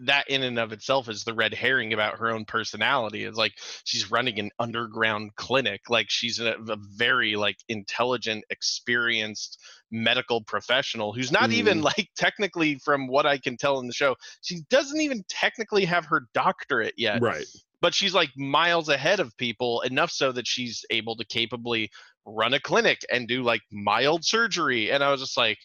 that 0.06 0.30
in 0.30 0.44
and 0.44 0.58
of 0.58 0.72
itself 0.72 1.10
is 1.10 1.24
the 1.24 1.34
red 1.34 1.54
herring 1.54 1.94
about 1.94 2.18
her 2.18 2.30
own 2.30 2.46
personality 2.46 3.24
is 3.24 3.36
like 3.36 3.54
she's 3.84 4.12
running 4.12 4.40
an 4.40 4.50
underground 4.60 5.36
clinic 5.36 5.82
like 5.90 6.08
she's 6.10 6.40
a, 6.40 6.54
a 6.68 6.78
very 6.96 7.36
like 7.36 7.58
intelligent 7.68 8.44
experienced 8.50 9.60
medical 9.92 10.42
professional 10.42 11.14
who's 11.14 11.32
not 11.32 11.52
even 11.52 11.80
mm. 11.80 11.84
like 11.84 12.10
technically 12.16 12.76
from 12.76 13.08
what 13.08 13.26
i 13.26 13.38
can 13.38 13.58
tell 13.58 13.80
in 13.80 13.88
the 13.88 13.94
show 13.94 14.16
she 14.42 14.62
doesn't 14.70 15.02
even 15.02 15.24
technically 15.30 15.86
have 15.86 16.06
her 16.06 16.28
doctorate 16.34 16.94
yet 16.98 17.22
Right. 17.22 17.46
but 17.82 17.94
she's 17.94 18.14
like 18.14 18.30
miles 18.38 18.90
ahead 18.90 19.20
of 19.20 19.36
people 19.38 19.82
enough 19.82 20.12
so 20.12 20.32
that 20.32 20.48
she's 20.48 20.86
able 20.90 21.16
to 21.18 21.26
capably 21.26 21.90
run 22.26 22.54
a 22.54 22.60
clinic 22.60 23.00
and 23.12 23.28
do 23.28 23.44
like 23.44 23.62
mild 23.72 24.24
surgery 24.24 24.92
and 24.92 25.04
i 25.04 25.12
was 25.12 25.22
just 25.22 25.38
like 25.38 25.58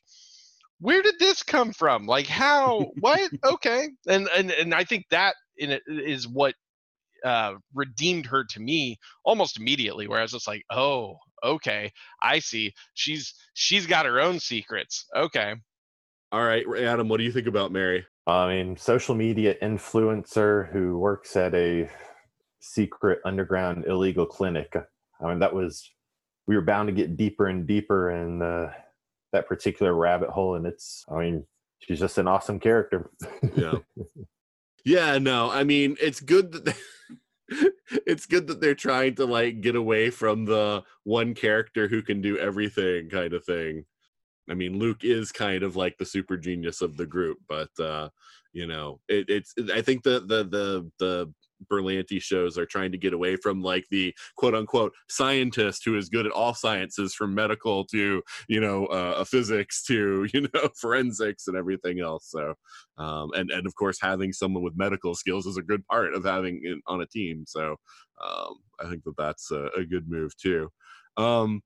where 0.85 1.03
did 1.03 1.18
this 1.18 1.43
come 1.43 1.72
from? 1.72 2.07
Like 2.07 2.26
how 2.26 2.93
what? 3.01 3.30
Okay. 3.45 3.89
And 4.07 4.28
and 4.37 4.51
and 4.51 4.74
i 4.74 4.85
think 4.85 5.07
that 5.11 5.35
in 5.57 5.70
it 5.70 5.82
is 5.89 6.28
what 6.28 6.55
uh 7.24 7.55
redeemed 7.74 8.26
her 8.26 8.45
to 8.45 8.61
me 8.61 8.99
almost 9.24 9.59
immediately 9.59 10.07
where 10.09 10.18
i 10.18 10.22
was 10.22 10.32
just 10.32 10.47
like 10.47 10.62
oh 10.70 11.16
okay. 11.45 11.93
I 12.22 12.39
see. 12.39 12.72
She's 12.95 13.35
she's 13.53 13.87
got 13.87 14.07
her 14.07 14.20
own 14.20 14.41
secrets. 14.41 15.07
Okay. 15.14 15.55
All 16.32 16.43
right, 16.43 16.64
Adam, 16.78 17.09
what 17.09 17.18
do 17.18 17.24
you 17.24 17.30
think 17.30 17.47
about 17.47 17.70
Mary? 17.70 18.05
I 18.26 18.49
mean, 18.49 18.76
social 18.76 19.14
media 19.14 19.55
influencer 19.62 20.72
who 20.72 20.99
works 20.99 21.37
at 21.37 21.55
a 21.55 21.89
secret 22.61 23.20
underground 23.24 23.85
illegal 23.87 24.26
clinic. 24.26 24.74
I 25.20 25.28
mean, 25.28 25.39
that 25.39 25.55
was 25.55 25.89
we 26.49 26.57
were 26.57 26.62
bound 26.62 26.89
to 26.89 26.93
get 26.93 27.16
deeper 27.16 27.47
and 27.47 27.66
deeper 27.66 28.11
in 28.11 28.43
uh, 28.43 28.72
that 29.35 29.47
particular 29.47 29.93
rabbit 29.93 30.30
hole, 30.30 30.55
and 30.55 30.66
it's. 30.66 31.05
I 31.11 31.18
mean, 31.18 31.47
she's 31.80 32.01
just 32.01 32.18
an 32.18 32.26
awesome 32.28 32.59
character. 32.59 33.11
Yeah. 33.55 33.74
yeah, 34.85 35.18
no, 35.18 35.51
I 35.51 35.64
mean, 35.64 35.97
it's 36.01 36.20
good 36.20 36.53
that 36.53 36.64
they, 36.64 36.74
it's 38.07 38.26
good 38.26 38.47
that 38.47 38.61
they're 38.61 38.74
trying 38.74 39.16
to 39.16 39.26
like 39.26 39.61
get 39.61 39.76
away 39.76 40.11
from 40.11 40.45
the 40.45 40.82
one 41.03 41.35
character 41.35 41.89
who 41.89 42.03
can 42.03 42.22
do 42.22 42.39
everything 42.39 43.11
kind 43.11 43.35
of 43.35 43.45
thing. 43.45 43.85
I 44.49 44.55
mean, 44.55 44.78
Luke 44.78 45.05
is 45.05 45.32
kind 45.32 45.62
of 45.62 45.76
like 45.76 45.97
the 45.99 46.07
super 46.07 46.37
genius 46.37 46.80
of 46.80 46.97
the 46.97 47.07
group, 47.07 47.39
but 47.49 47.70
uh, 47.80 48.09
you 48.53 48.66
know, 48.66 49.01
it, 49.09 49.26
it's 49.28 49.55
I 49.72 49.82
think 49.82 50.03
the 50.03 50.20
the 50.20 50.45
the 50.45 50.91
the 50.99 51.35
Berlanti 51.68 52.20
shows 52.20 52.58
are 52.58 52.66
trying 52.66 52.92
to 52.92 52.98
get 52.98 53.12
away 53.12 53.36
from 53.36 53.62
like 53.62 53.84
the 53.90 54.14
quote 54.36 54.54
unquote 54.54 54.92
scientist 55.08 55.82
who 55.84 55.96
is 55.96 56.08
good 56.08 56.26
at 56.26 56.32
all 56.32 56.54
sciences 56.54 57.14
from 57.14 57.34
medical 57.34 57.84
to 57.86 58.22
you 58.48 58.60
know 58.60 58.86
uh, 58.86 59.24
physics 59.24 59.82
to 59.84 60.26
you 60.34 60.42
know 60.42 60.68
forensics 60.80 61.46
and 61.48 61.56
everything 61.56 62.00
else. 62.00 62.30
So 62.30 62.54
um, 62.98 63.30
and 63.34 63.50
and 63.50 63.66
of 63.66 63.74
course 63.74 63.98
having 64.00 64.32
someone 64.32 64.62
with 64.62 64.76
medical 64.76 65.14
skills 65.14 65.46
is 65.46 65.56
a 65.56 65.62
good 65.62 65.86
part 65.86 66.14
of 66.14 66.24
having 66.24 66.60
it 66.62 66.78
on 66.86 67.00
a 67.00 67.06
team. 67.06 67.44
So 67.46 67.76
um, 68.24 68.54
i 68.80 68.88
think 68.88 69.02
that 69.04 69.16
that's 69.16 69.50
a, 69.50 69.68
a 69.76 69.84
good 69.84 70.08
move 70.08 70.36
too. 70.36 70.70
Um, 71.16 71.62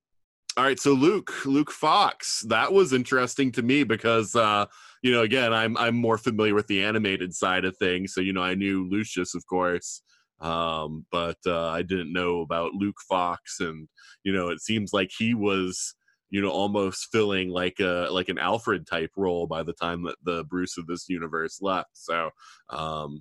All 0.59 0.65
right, 0.65 0.81
so 0.81 0.93
Luke, 0.93 1.47
Luke 1.47 1.71
Fox, 1.71 2.41
that 2.49 2.73
was 2.73 2.93
interesting 2.93 3.53
to 3.53 3.63
me 3.63 3.85
because 3.85 4.35
uh, 4.35 4.67
you 5.05 5.13
know, 5.13 5.23
again, 5.23 5.53
I'm 5.53 5.77
I'm 5.77 5.95
more 5.95 6.19
familiar 6.19 6.53
with 6.53 6.67
the 6.67 6.83
animated 6.83 7.33
side 7.33 7.65
of 7.65 7.77
things, 7.77 8.13
so 8.13 8.21
you 8.21 8.33
know, 8.33 8.43
I 8.43 8.57
knew 8.57 8.85
Lucius, 8.91 9.37
of 9.37 9.47
course, 9.47 10.03
um, 10.41 11.07
but 11.13 11.37
uh, 11.47 11.69
I 11.69 11.83
didn't 11.83 12.13
know 12.13 12.41
about 12.41 12.75
Luke 12.75 12.97
Fox, 13.09 13.61
and 13.61 13.87
you 14.25 14.33
know, 14.33 14.49
it 14.49 14.61
seems 14.61 14.93
like 14.93 15.13
he 15.17 15.33
was, 15.33 15.95
you 16.29 16.43
know, 16.43 16.51
almost 16.51 17.07
filling 17.13 17.51
like 17.51 17.79
a 17.79 18.09
like 18.11 18.29
an 18.29 18.39
Alfred 18.39 18.85
type 18.85 19.13
role 19.17 19.47
by 19.47 19.63
the 19.63 19.75
time 19.75 20.03
that 20.07 20.17
the 20.25 20.43
Bruce 20.43 20.77
of 20.77 20.89
this 20.89 21.09
universe 21.09 21.61
left. 21.63 21.91
So, 21.93 22.31
um, 22.71 23.21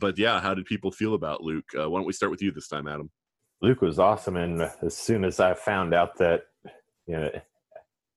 but 0.00 0.18
yeah, 0.18 0.40
how 0.40 0.54
did 0.54 0.64
people 0.64 0.90
feel 0.90 1.14
about 1.14 1.40
Luke? 1.40 1.70
Uh, 1.78 1.88
why 1.88 2.00
don't 2.00 2.06
we 2.06 2.12
start 2.12 2.32
with 2.32 2.42
you 2.42 2.50
this 2.50 2.66
time, 2.66 2.88
Adam? 2.88 3.10
Luke 3.64 3.80
was 3.80 3.98
awesome, 3.98 4.36
and 4.36 4.60
as 4.82 4.94
soon 4.94 5.24
as 5.24 5.40
I 5.40 5.54
found 5.54 5.94
out 5.94 6.18
that 6.18 6.42
you 7.06 7.16
know 7.16 7.30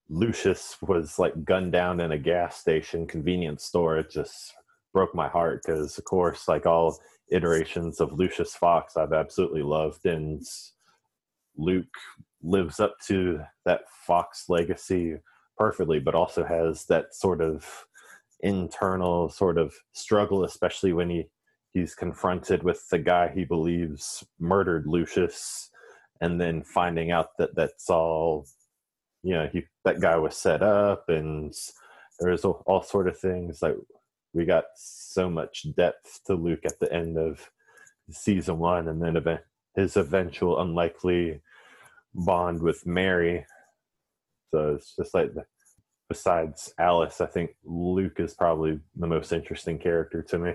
Lucius 0.09 0.75
was 0.81 1.17
like 1.17 1.45
gunned 1.45 1.71
down 1.71 2.01
in 2.01 2.11
a 2.11 2.17
gas 2.17 2.57
station 2.57 3.07
convenience 3.07 3.63
store, 3.63 3.97
it 3.97 4.11
just 4.11 4.53
broke 4.91 5.15
my 5.15 5.29
heart 5.29 5.61
because, 5.65 5.97
of 5.97 6.03
course, 6.03 6.49
like 6.49 6.65
all 6.65 6.99
iterations 7.31 8.01
of 8.01 8.11
Lucius 8.11 8.55
Fox, 8.55 8.97
I've 8.97 9.13
absolutely 9.13 9.61
loved, 9.61 10.05
and 10.05 10.43
Luke 11.55 11.95
lives 12.43 12.81
up 12.81 12.97
to 13.07 13.39
that 13.63 13.83
Fox 14.05 14.49
legacy 14.49 15.15
perfectly, 15.57 15.99
but 15.99 16.13
also 16.13 16.43
has 16.43 16.83
that 16.87 17.15
sort 17.15 17.39
of 17.39 17.85
internal 18.41 19.29
sort 19.29 19.57
of 19.57 19.73
struggle, 19.93 20.43
especially 20.43 20.91
when 20.91 21.09
he 21.09 21.29
he's 21.73 21.95
confronted 21.95 22.63
with 22.63 22.87
the 22.89 22.99
guy 22.99 23.29
he 23.33 23.45
believes 23.45 24.23
murdered 24.39 24.87
Lucius, 24.87 25.69
and 26.21 26.39
then 26.41 26.63
finding 26.63 27.11
out 27.11 27.37
that 27.37 27.55
that's 27.55 27.89
all, 27.89 28.47
you 29.23 29.33
know, 29.33 29.47
he 29.51 29.63
that 29.85 29.99
guy 29.99 30.17
was 30.17 30.35
set 30.35 30.61
up, 30.63 31.05
and 31.09 31.53
there's 32.19 32.45
all, 32.45 32.63
all 32.65 32.81
sort 32.81 33.07
of 33.07 33.19
things 33.19 33.61
like 33.61 33.75
we 34.33 34.45
got 34.45 34.65
so 34.75 35.29
much 35.29 35.65
depth 35.75 36.21
to 36.25 36.33
Luke 36.33 36.65
at 36.65 36.79
the 36.79 36.91
end 36.91 37.17
of 37.17 37.49
season 38.11 38.59
one, 38.59 38.87
and 38.87 39.01
then 39.01 39.15
event, 39.15 39.41
his 39.75 39.97
eventual 39.97 40.59
unlikely 40.59 41.41
bond 42.13 42.61
with 42.61 42.85
Mary. 42.85 43.45
So 44.51 44.75
it's 44.75 44.95
just 44.95 45.13
like 45.13 45.33
the, 45.33 45.43
besides 46.09 46.73
Alice, 46.79 47.21
I 47.21 47.25
think 47.25 47.51
Luke 47.63 48.19
is 48.19 48.33
probably 48.33 48.79
the 48.95 49.07
most 49.07 49.31
interesting 49.33 49.77
character 49.77 50.21
to 50.23 50.39
me. 50.39 50.53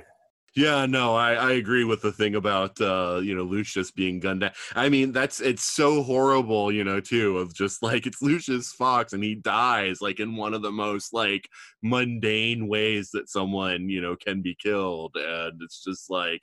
Yeah, 0.54 0.84
no, 0.84 1.14
I, 1.14 1.32
I 1.32 1.52
agree 1.52 1.84
with 1.84 2.02
the 2.02 2.12
thing 2.12 2.34
about 2.34 2.78
uh, 2.78 3.20
you 3.24 3.34
know, 3.34 3.42
Lucius 3.42 3.90
being 3.90 4.20
gunned 4.20 4.42
down. 4.42 4.50
I 4.74 4.90
mean, 4.90 5.10
that's 5.12 5.40
it's 5.40 5.62
so 5.62 6.02
horrible, 6.02 6.70
you 6.70 6.84
know, 6.84 7.00
too, 7.00 7.38
of 7.38 7.54
just 7.54 7.82
like 7.82 8.06
it's 8.06 8.20
Lucius 8.20 8.70
Fox 8.72 9.14
and 9.14 9.24
he 9.24 9.34
dies 9.34 10.02
like 10.02 10.20
in 10.20 10.36
one 10.36 10.52
of 10.52 10.60
the 10.62 10.70
most 10.70 11.14
like 11.14 11.48
mundane 11.82 12.68
ways 12.68 13.10
that 13.12 13.30
someone, 13.30 13.88
you 13.88 14.00
know, 14.02 14.14
can 14.16 14.42
be 14.42 14.54
killed. 14.62 15.16
And 15.16 15.60
it's 15.62 15.82
just 15.82 16.10
like 16.10 16.42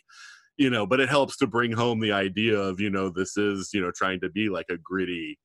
you 0.57 0.70
know, 0.70 0.88
but 0.88 0.99
it 1.01 1.10
helps 1.10 1.38
to 1.38 1.47
bring 1.47 1.72
home 1.74 1.99
the 1.99 2.14
idea 2.14 2.57
of, 2.60 2.80
you 2.80 2.89
know, 2.91 3.10
this 3.10 3.38
is, 3.38 3.72
you 3.74 3.82
know, 3.82 3.91
trying 3.91 4.22
to 4.22 4.30
be 4.30 4.49
like 4.49 4.68
a 4.70 4.78
gritty, 4.78 5.39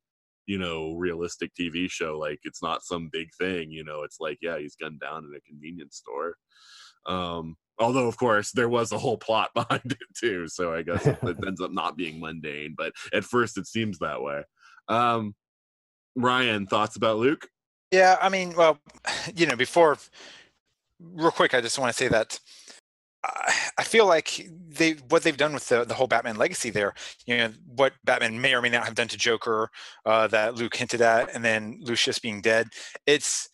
you 0.47 0.59
know, 0.59 0.95
realistic 0.95 1.53
TV 1.59 1.89
show. 1.91 2.19
Like 2.19 2.41
it's 2.45 2.63
not 2.63 2.85
some 2.85 3.11
big 3.13 3.29
thing, 3.41 3.71
you 3.73 3.85
know, 3.85 4.03
it's 4.05 4.19
like, 4.21 4.39
yeah, 4.43 4.59
he's 4.59 4.77
gunned 4.77 5.01
down 5.01 5.25
in 5.25 5.33
a 5.37 5.41
convenience 5.51 5.97
store. 5.99 6.37
Um, 7.07 7.57
although 7.79 8.07
of 8.07 8.17
course 8.17 8.53
there 8.53 8.69
was 8.69 8.93
a 8.93 8.99
whole 8.99 9.19
plot 9.19 9.51
behind 9.55 9.83
it 9.85 9.99
too 10.17 10.47
so 10.49 10.75
i 10.75 10.83
guess 10.83 11.07
it, 11.07 11.19
ends 11.47 11.61
up 11.61 11.73
not 11.73 11.97
being 11.97 12.21
mundane 12.21 12.75
but 12.77 12.93
at 13.13 13.25
first 13.25 13.59
it 13.59 13.67
seems 13.67 13.99
that 13.99 14.23
way 14.23 14.43
um 14.89 15.35
ryan 16.17 16.67
thoughts 16.67 16.97
about 16.97 17.19
luke 17.19 17.49
Yeah, 17.95 18.19
I 18.21 18.29
mean, 18.29 18.55
well, 18.57 18.79
you 19.37 19.47
know, 19.47 19.55
before, 19.55 19.99
real 21.01 21.31
quick, 21.31 21.55
I 21.55 21.61
just 21.61 21.79
want 21.79 21.93
to 21.93 21.97
say 21.97 22.09
that 22.09 22.41
I 23.25 23.55
I 23.79 23.85
feel 23.85 24.07
like 24.07 24.49
they 24.69 24.93
what 25.09 25.23
they've 25.23 25.37
done 25.37 25.55
with 25.55 25.69
the 25.69 25.85
the 25.85 25.95
whole 25.95 26.09
Batman 26.09 26.37
legacy 26.37 26.71
there, 26.71 26.95
you 27.25 27.37
know, 27.37 27.53
what 27.67 27.93
Batman 28.05 28.41
may 28.41 28.55
or 28.55 28.63
may 28.63 28.69
not 28.69 28.85
have 28.85 28.97
done 28.97 29.09
to 29.09 29.17
Joker, 29.17 29.71
uh, 30.05 30.27
that 30.29 30.57
Luke 30.57 30.75
hinted 30.75 31.03
at, 31.03 31.33
and 31.35 31.45
then 31.45 31.79
Lucius 31.81 32.19
being 32.19 32.41
dead. 32.41 32.69
It's 33.07 33.49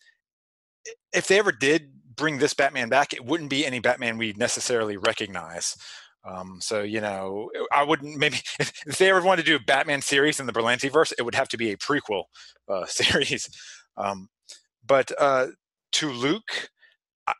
if 1.13 1.27
they 1.27 1.37
ever 1.37 1.51
did 1.51 1.91
bring 2.15 2.37
this 2.37 2.53
Batman 2.53 2.89
back, 2.89 3.13
it 3.13 3.25
wouldn't 3.25 3.49
be 3.49 3.65
any 3.65 3.79
Batman 3.79 4.17
we 4.17 4.33
necessarily 4.33 4.97
recognize. 4.97 5.75
Um, 6.23 6.59
so 6.61 6.81
you 6.81 7.01
know, 7.01 7.49
I 7.71 7.83
wouldn't 7.83 8.17
maybe 8.17 8.37
if, 8.59 8.71
if 8.85 8.97
they 8.97 9.09
ever 9.09 9.21
wanted 9.21 9.45
to 9.45 9.51
do 9.51 9.55
a 9.55 9.65
Batman 9.65 10.01
series 10.01 10.39
in 10.39 10.45
the 10.45 10.53
Berlanti 10.53 10.91
verse, 10.91 11.11
it 11.17 11.23
would 11.23 11.35
have 11.35 11.49
to 11.49 11.57
be 11.57 11.71
a 11.71 11.77
prequel 11.77 12.23
uh, 12.67 12.85
series. 12.87 13.49
Um, 13.97 14.29
but 14.85 15.11
uh, 15.19 15.47
to 15.93 16.09
Luke, 16.11 16.69
I, 17.27 17.33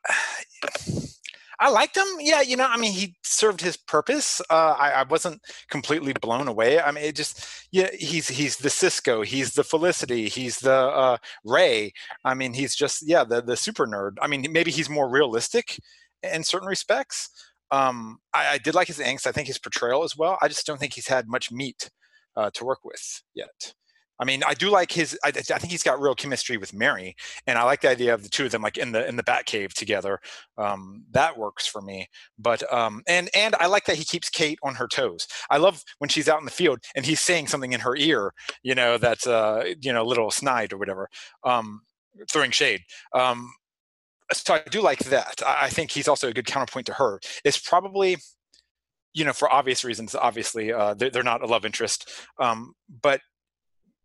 I 1.62 1.70
liked 1.70 1.96
him. 1.96 2.08
Yeah, 2.20 2.42
you 2.42 2.58
know, 2.58 2.66
I 2.68 2.76
mean, 2.76 2.92
he 2.92 3.16
served 3.24 3.62
his 3.62 3.78
purpose. 3.78 4.42
Uh, 4.50 4.76
I, 4.80 4.90
I 4.92 5.04
wasn't 5.04 5.42
completely 5.70 6.12
blown 6.12 6.48
away. 6.48 6.82
I 6.82 6.92
mean, 6.92 7.04
it 7.04 7.16
just 7.16 7.46
yeah, 7.72 7.90
he's 7.98 8.28
he's 8.28 8.58
the 8.58 8.70
Cisco, 8.70 9.22
he's 9.22 9.54
the 9.54 9.64
Felicity, 9.64 10.28
he's 10.28 10.58
the 10.58 10.74
uh, 10.74 11.18
Ray. 11.46 11.94
I 12.26 12.34
mean, 12.34 12.54
he's 12.54 12.76
just 12.76 13.08
yeah, 13.08 13.24
the 13.24 13.44
the 13.44 13.56
super 13.56 13.86
nerd. 13.86 14.14
I 14.22 14.28
mean, 14.28 14.48
maybe 14.52 14.72
he's 14.72 14.90
more 14.90 15.08
realistic 15.08 15.80
in 16.24 16.44
certain 16.44 16.68
respects. 16.68 17.30
Um, 17.70 18.18
I, 18.34 18.54
I 18.54 18.58
did 18.58 18.74
like 18.74 18.88
his 18.88 19.00
angst. 19.00 19.28
I 19.28 19.32
think 19.32 19.48
his 19.48 19.60
portrayal 19.60 20.04
as 20.04 20.18
well. 20.18 20.40
I 20.42 20.48
just 20.48 20.66
don't 20.66 20.80
think 20.80 20.94
he's 20.94 21.08
had 21.08 21.28
much 21.28 21.52
meat 21.52 21.92
uh, 22.36 22.50
to 22.56 22.66
work 22.66 22.80
with 22.84 23.22
yet. 23.36 23.74
I 24.22 24.24
mean, 24.24 24.44
I 24.46 24.54
do 24.54 24.70
like 24.70 24.92
his. 24.92 25.18
I, 25.24 25.30
I 25.30 25.32
think 25.32 25.72
he's 25.72 25.82
got 25.82 26.00
real 26.00 26.14
chemistry 26.14 26.56
with 26.56 26.76
Mary, 26.76 27.16
and 27.48 27.58
I 27.58 27.64
like 27.64 27.82
the 27.82 27.90
idea 27.90 28.14
of 28.14 28.22
the 28.22 28.30
two 28.30 28.46
of 28.46 28.52
them 28.52 28.62
like 28.62 28.78
in 28.78 28.92
the 28.92 29.06
in 29.08 29.16
the 29.16 29.24
Batcave 29.24 29.74
together. 29.74 30.20
Um, 30.60 31.04
that 31.12 31.40
works 31.40 31.66
for 31.66 31.82
me. 31.82 32.08
But 32.38 32.72
um, 32.72 33.02
and 33.08 33.30
and 33.36 33.56
I 33.60 33.66
like 33.66 33.86
that 33.86 33.96
he 33.98 34.06
keeps 34.06 34.30
Kate 34.30 34.60
on 34.62 34.76
her 34.76 34.88
toes. 34.88 35.28
I 35.50 35.58
love 35.58 35.84
when 35.98 36.10
she's 36.10 36.30
out 36.30 36.40
in 36.40 36.46
the 36.46 36.52
field 36.52 36.80
and 36.96 37.04
he's 37.04 37.20
saying 37.20 37.48
something 37.48 37.74
in 37.74 37.80
her 37.80 37.96
ear. 37.96 38.32
You 38.62 38.76
know, 38.76 39.00
that's 39.00 39.26
uh, 39.26 39.74
you 39.82 39.92
know, 39.92 40.06
little 40.06 40.30
snide 40.30 40.72
or 40.72 40.78
whatever, 40.78 41.10
um, 41.44 41.82
throwing 42.30 42.52
shade. 42.52 42.82
Um, 43.16 43.52
so 44.34 44.54
I 44.54 44.62
do 44.70 44.82
like 44.82 45.00
that. 45.06 45.42
I, 45.44 45.66
I 45.66 45.70
think 45.70 45.90
he's 45.90 46.08
also 46.08 46.28
a 46.30 46.34
good 46.34 46.46
counterpoint 46.46 46.86
to 46.88 46.94
her. 46.94 47.20
It's 47.44 47.58
probably 47.58 48.18
you 49.14 49.26
know 49.26 49.34
for 49.34 49.52
obvious 49.52 49.84
reasons 49.84 50.16
obviously 50.16 50.72
uh, 50.72 50.94
they're, 50.94 51.10
they're 51.10 51.24
not 51.24 51.42
a 51.42 51.46
love 51.46 51.66
interest 51.66 52.10
um, 52.40 52.74
but 53.02 53.20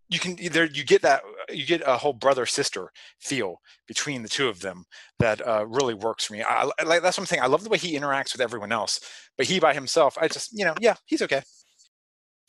you 0.09 0.19
can 0.19 0.37
there 0.53 0.67
you 0.67 0.85
get 0.85 1.03
that 1.03 1.23
you 1.51 1.67
get 1.67 1.83
a 1.87 1.97
whole 1.97 2.13
brother 2.13 2.47
sister 2.47 2.91
feel 3.21 3.61
between 3.87 4.23
the 4.23 4.29
two 4.29 4.49
of 4.49 4.61
them 4.61 4.85
that 5.19 5.47
uh, 5.47 5.67
really 5.67 5.95
works 5.95 6.25
for 6.25 6.35
me 6.35 6.43
I, 6.43 6.71
I 6.79 6.85
like 6.85 7.03
that's 7.03 7.17
something 7.17 7.41
i 7.41 7.47
love 7.47 7.65
the 7.65 7.71
way 7.71 7.79
he 7.79 7.99
interacts 7.99 8.33
with 8.33 8.41
everyone 8.41 8.73
else 8.73 9.01
but 9.37 9.47
he 9.47 9.59
by 9.61 9.75
himself 9.75 10.17
i 10.21 10.29
just 10.29 10.57
you 10.57 10.65
know 10.65 10.75
yeah 10.81 10.95
he's 11.07 11.23
okay 11.23 11.43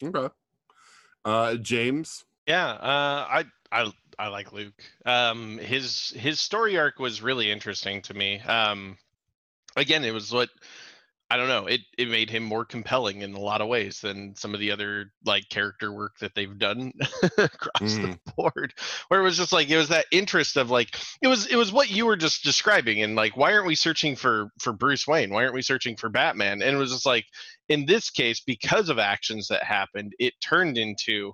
okay 0.03 0.29
uh 1.25 1.55
james 1.55 2.23
Yeah, 2.47 2.69
uh, 2.69 3.27
I 3.29 3.45
I 3.71 3.91
I 4.17 4.27
like 4.29 4.53
Luke. 4.53 4.81
Um, 5.05 5.57
his 5.57 6.11
his 6.11 6.39
story 6.39 6.77
arc 6.77 6.99
was 6.99 7.21
really 7.21 7.51
interesting 7.51 8.01
to 8.03 8.13
me. 8.13 8.39
Um, 8.39 8.97
again, 9.75 10.05
it 10.05 10.13
was 10.13 10.31
what 10.31 10.49
I 11.30 11.36
don't 11.36 11.49
know. 11.49 11.65
It 11.67 11.82
it 11.97 12.07
made 12.07 12.30
him 12.30 12.43
more 12.43 12.63
compelling 12.63 13.21
in 13.21 13.34
a 13.34 13.39
lot 13.39 13.59
of 13.59 13.67
ways 13.67 13.99
than 13.99 14.34
some 14.38 14.53
of 14.53 14.61
the 14.61 14.71
other 14.71 15.11
like 15.25 15.49
character 15.49 15.91
work 15.91 16.17
that 16.19 16.34
they've 16.36 16.57
done 16.57 16.93
across 17.38 17.82
Mhm. 17.82 18.17
the 18.25 18.32
board. 18.38 18.73
Where 19.09 19.19
it 19.19 19.23
was 19.23 19.36
just 19.36 19.51
like 19.51 19.69
it 19.69 19.75
was 19.78 19.89
that 19.89 20.05
interest 20.11 20.55
of 20.55 20.71
like 20.71 20.95
it 21.21 21.28
was 21.28 21.45
it 21.47 21.57
was 21.57 21.71
what 21.71 21.89
you 21.91 22.05
were 22.05 22.15
just 22.15 22.43
describing 22.45 23.01
and 23.01 23.15
like 23.15 23.36
why 23.36 23.51
aren't 23.53 23.67
we 23.67 23.75
searching 23.75 24.15
for 24.15 24.51
for 24.59 24.71
Bruce 24.71 25.05
Wayne? 25.05 25.30
Why 25.32 25.43
aren't 25.43 25.53
we 25.55 25.61
searching 25.61 25.97
for 25.97 26.07
Batman? 26.07 26.61
And 26.61 26.75
it 26.75 26.80
was 26.80 26.93
just 26.93 27.05
like 27.05 27.25
in 27.67 27.86
this 27.86 28.09
case 28.09 28.39
because 28.39 28.88
of 28.88 28.97
actions 28.97 29.49
that 29.49 29.63
happened, 29.63 30.13
it 30.19 30.34
turned 30.41 30.78
into 30.78 31.34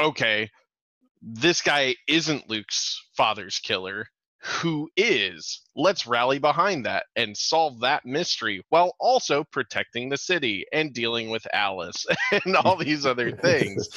okay, 0.00 0.50
this 1.22 1.62
guy 1.62 1.94
isn't 2.08 2.50
Luke's 2.50 3.00
father's 3.16 3.60
killer. 3.60 4.08
Who 4.44 4.90
is? 4.96 5.62
Let's 5.74 6.06
rally 6.06 6.38
behind 6.38 6.86
that 6.86 7.06
and 7.16 7.36
solve 7.36 7.80
that 7.80 8.04
mystery 8.04 8.62
while 8.68 8.94
also 9.00 9.44
protecting 9.44 10.08
the 10.08 10.18
city 10.18 10.66
and 10.72 10.92
dealing 10.92 11.30
with 11.30 11.46
Alice 11.52 12.04
and 12.44 12.56
all 12.64 12.76
these 12.76 13.06
other 13.06 13.32
things. 13.32 13.88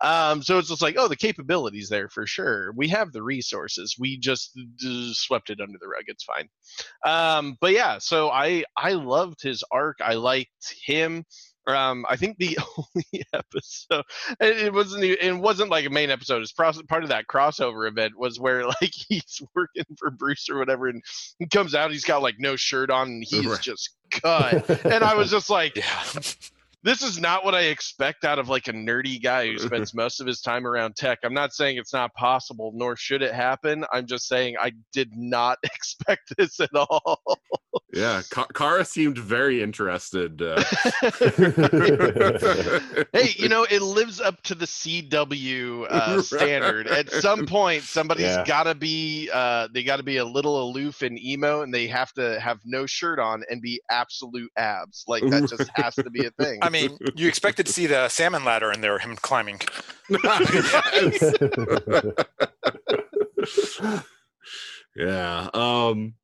Um, 0.00 0.42
so 0.42 0.58
it's 0.58 0.68
just 0.68 0.82
like, 0.82 0.96
oh, 0.98 1.08
the 1.08 1.16
capabilities 1.16 1.88
there 1.88 2.08
for 2.08 2.26
sure. 2.26 2.72
We 2.76 2.88
have 2.88 3.12
the 3.12 3.22
resources. 3.22 3.96
We 3.98 4.18
just, 4.18 4.58
just 4.76 5.20
swept 5.20 5.50
it 5.50 5.60
under 5.60 5.78
the 5.80 5.88
rug. 5.88 6.04
It's 6.06 6.24
fine. 6.24 6.48
Um, 7.04 7.56
but 7.60 7.72
yeah, 7.72 7.98
so 7.98 8.30
I 8.30 8.64
I 8.76 8.92
loved 8.92 9.42
his 9.42 9.64
arc. 9.70 9.98
I 10.00 10.14
liked 10.14 10.74
him. 10.84 11.24
Um, 11.68 12.06
I 12.08 12.16
think 12.16 12.38
the 12.38 12.58
only 12.78 13.24
episode 13.32 14.04
it, 14.40 14.58
it 14.66 14.72
wasn't 14.72 15.04
it 15.04 15.36
wasn't 15.36 15.70
like 15.70 15.86
a 15.86 15.90
main 15.90 16.10
episode. 16.10 16.42
It's 16.42 16.52
part 16.52 16.76
of 17.02 17.08
that 17.10 17.26
crossover 17.26 17.88
event 17.88 18.18
was 18.18 18.40
where 18.40 18.64
like 18.80 18.92
he's 19.08 19.42
working 19.54 19.84
for 19.98 20.10
Bruce 20.10 20.48
or 20.48 20.58
whatever, 20.58 20.88
and 20.88 21.02
he 21.38 21.46
comes 21.46 21.74
out. 21.74 21.90
He's 21.90 22.04
got 22.04 22.22
like 22.22 22.36
no 22.38 22.56
shirt 22.56 22.90
on, 22.90 23.08
and 23.08 23.24
he's 23.26 23.46
Right. 23.46 23.60
just 23.60 23.90
cut. 24.10 24.68
and 24.86 25.04
I 25.04 25.14
was 25.14 25.30
just 25.30 25.50
like, 25.50 25.76
yeah 25.76 26.02
this 26.84 27.02
is 27.02 27.18
not 27.20 27.44
what 27.44 27.54
I 27.54 27.62
expect 27.62 28.24
out 28.24 28.38
of 28.38 28.48
like 28.48 28.68
a 28.68 28.72
nerdy 28.72 29.20
guy 29.22 29.48
who 29.48 29.58
spends 29.66 29.94
most 29.94 30.20
of 30.20 30.26
his 30.26 30.40
time 30.40 30.66
around 30.66 30.96
tech. 30.96 31.18
I'm 31.24 31.34
not 31.34 31.52
saying 31.52 31.76
it's 31.76 31.92
not 31.92 32.14
possible, 32.14 32.72
nor 32.74 32.96
should 32.96 33.22
it 33.22 33.34
happen. 33.34 33.84
I'm 33.92 34.06
just 34.06 34.28
saying 34.28 34.56
I 34.60 34.72
did 34.92 35.10
not 35.16 35.58
expect 35.62 36.32
this 36.38 36.60
at 36.60 36.70
all. 36.74 37.20
Yeah, 37.92 38.22
Ka- 38.30 38.46
Kara 38.54 38.84
seemed 38.84 39.18
very 39.18 39.62
interested. 39.62 40.40
Uh, 40.42 40.62
hey, 43.12 43.30
you 43.36 43.48
know, 43.48 43.64
it 43.70 43.82
lives 43.82 44.20
up 44.20 44.40
to 44.42 44.54
the 44.54 44.66
CW 44.66 45.86
uh, 45.90 46.22
standard. 46.22 46.86
At 46.88 47.10
some 47.10 47.46
point, 47.46 47.82
somebody's 47.82 48.26
Yeah. 48.26 48.44
got 48.44 48.64
to 48.64 48.74
be, 48.74 49.30
uh, 49.32 49.68
they 49.72 49.82
got 49.82 49.96
to 49.96 50.02
be 50.02 50.18
a 50.18 50.24
little 50.24 50.62
aloof 50.62 51.02
and 51.02 51.18
emo, 51.18 51.62
and 51.62 51.72
they 51.72 51.86
have 51.88 52.12
to 52.14 52.38
have 52.40 52.58
no 52.64 52.86
shirt 52.86 53.18
on 53.18 53.42
and 53.50 53.60
be 53.62 53.80
absolute 53.90 54.50
abs. 54.56 55.04
Like 55.06 55.22
that 55.30 55.48
just 55.48 55.70
has 55.74 55.94
to 55.96 56.10
be 56.10 56.26
a 56.26 56.30
thing. 56.42 56.58
I 56.68 56.70
mean, 56.70 56.98
you 57.14 57.26
expected 57.28 57.64
to 57.64 57.72
see 57.72 57.86
the 57.86 58.10
salmon 58.10 58.44
ladder 58.44 58.70
in 58.70 58.82
there, 58.82 58.98
him 58.98 59.16
climbing. 59.16 59.58
yeah. 64.94 65.48
Um 65.54 66.14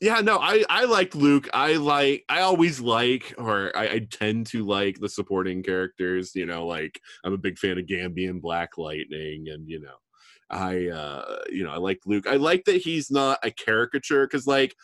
yeah, 0.00 0.22
no, 0.22 0.38
I 0.38 0.64
I 0.70 0.86
like 0.86 1.14
Luke. 1.14 1.50
I 1.52 1.74
like 1.74 2.24
I 2.30 2.40
always 2.40 2.80
like 2.80 3.34
or 3.36 3.76
I, 3.76 3.88
I 3.88 3.98
tend 4.10 4.46
to 4.48 4.64
like 4.64 4.98
the 4.98 5.08
supporting 5.10 5.62
characters, 5.62 6.34
you 6.34 6.46
know, 6.46 6.66
like 6.66 6.98
I'm 7.22 7.34
a 7.34 7.38
big 7.38 7.58
fan 7.58 7.76
of 7.76 7.84
Gambi 7.84 8.26
in 8.26 8.40
Black 8.40 8.78
Lightning 8.78 9.48
and 9.48 9.68
you 9.68 9.80
know, 9.80 9.96
I 10.48 10.86
uh 10.88 11.40
you 11.50 11.62
know, 11.62 11.72
I 11.72 11.76
like 11.76 11.98
Luke. 12.06 12.26
I 12.26 12.36
like 12.36 12.64
that 12.64 12.76
he's 12.76 13.10
not 13.10 13.38
a 13.42 13.50
caricature 13.50 14.26
cuz 14.26 14.46
like 14.46 14.74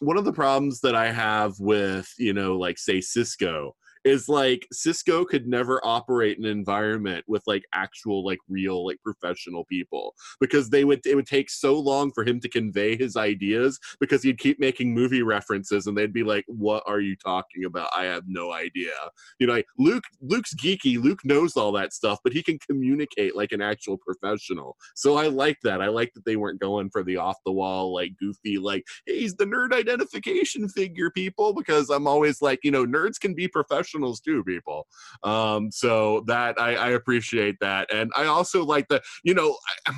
one 0.00 0.18
of 0.18 0.24
the 0.24 0.32
problems 0.32 0.80
that 0.80 0.96
I 0.96 1.12
have 1.12 1.60
with, 1.60 2.12
you 2.18 2.32
know, 2.32 2.58
like 2.58 2.78
say 2.78 3.00
Cisco 3.00 3.76
is 4.04 4.28
like 4.28 4.66
Cisco 4.70 5.24
could 5.24 5.46
never 5.46 5.80
operate 5.84 6.38
an 6.38 6.44
environment 6.44 7.24
with 7.26 7.42
like 7.46 7.64
actual 7.72 8.24
like 8.24 8.38
real 8.48 8.86
like 8.86 8.98
professional 9.02 9.64
people 9.64 10.14
because 10.40 10.70
they 10.70 10.84
would 10.84 11.04
it 11.06 11.14
would 11.14 11.26
take 11.26 11.50
so 11.50 11.78
long 11.78 12.12
for 12.12 12.24
him 12.24 12.38
to 12.40 12.48
convey 12.48 12.96
his 12.96 13.16
ideas 13.16 13.78
because 14.00 14.22
he'd 14.22 14.38
keep 14.38 14.60
making 14.60 14.92
movie 14.92 15.22
references 15.22 15.86
and 15.86 15.96
they'd 15.96 16.12
be 16.12 16.22
like 16.22 16.44
what 16.46 16.82
are 16.86 17.00
you 17.00 17.16
talking 17.16 17.64
about? 17.64 17.88
I 17.96 18.04
have 18.04 18.24
no 18.26 18.52
idea. 18.52 18.92
You 19.38 19.46
know 19.46 19.54
like 19.54 19.66
Luke 19.78 20.04
Luke's 20.20 20.54
geeky. 20.54 21.02
Luke 21.02 21.24
knows 21.24 21.56
all 21.56 21.72
that 21.72 21.92
stuff 21.92 22.18
but 22.22 22.32
he 22.32 22.42
can 22.42 22.58
communicate 22.58 23.34
like 23.34 23.52
an 23.52 23.62
actual 23.62 23.96
professional. 23.96 24.76
So 24.94 25.16
I 25.16 25.28
like 25.28 25.58
that. 25.62 25.80
I 25.80 25.88
like 25.88 26.12
that 26.14 26.24
they 26.24 26.36
weren't 26.36 26.60
going 26.60 26.90
for 26.90 27.02
the 27.02 27.16
off 27.16 27.36
the 27.46 27.52
wall 27.52 27.94
like 27.94 28.12
goofy 28.18 28.58
like 28.58 28.84
hey, 29.06 29.20
he's 29.20 29.34
the 29.34 29.46
nerd 29.46 29.72
identification 29.72 30.68
figure 30.68 31.10
people 31.10 31.54
because 31.54 31.88
I'm 31.88 32.06
always 32.06 32.42
like 32.42 32.60
you 32.62 32.70
know 32.70 32.84
nerds 32.84 33.18
can 33.18 33.34
be 33.34 33.48
professionals 33.94 34.20
too 34.20 34.42
people 34.44 34.86
um 35.22 35.70
so 35.70 36.22
that 36.26 36.60
I, 36.60 36.74
I 36.76 36.90
appreciate 36.90 37.56
that 37.60 37.92
and 37.92 38.10
I 38.16 38.26
also 38.26 38.64
like 38.64 38.88
the 38.88 39.02
you 39.22 39.34
know 39.34 39.56
I, 39.86 39.92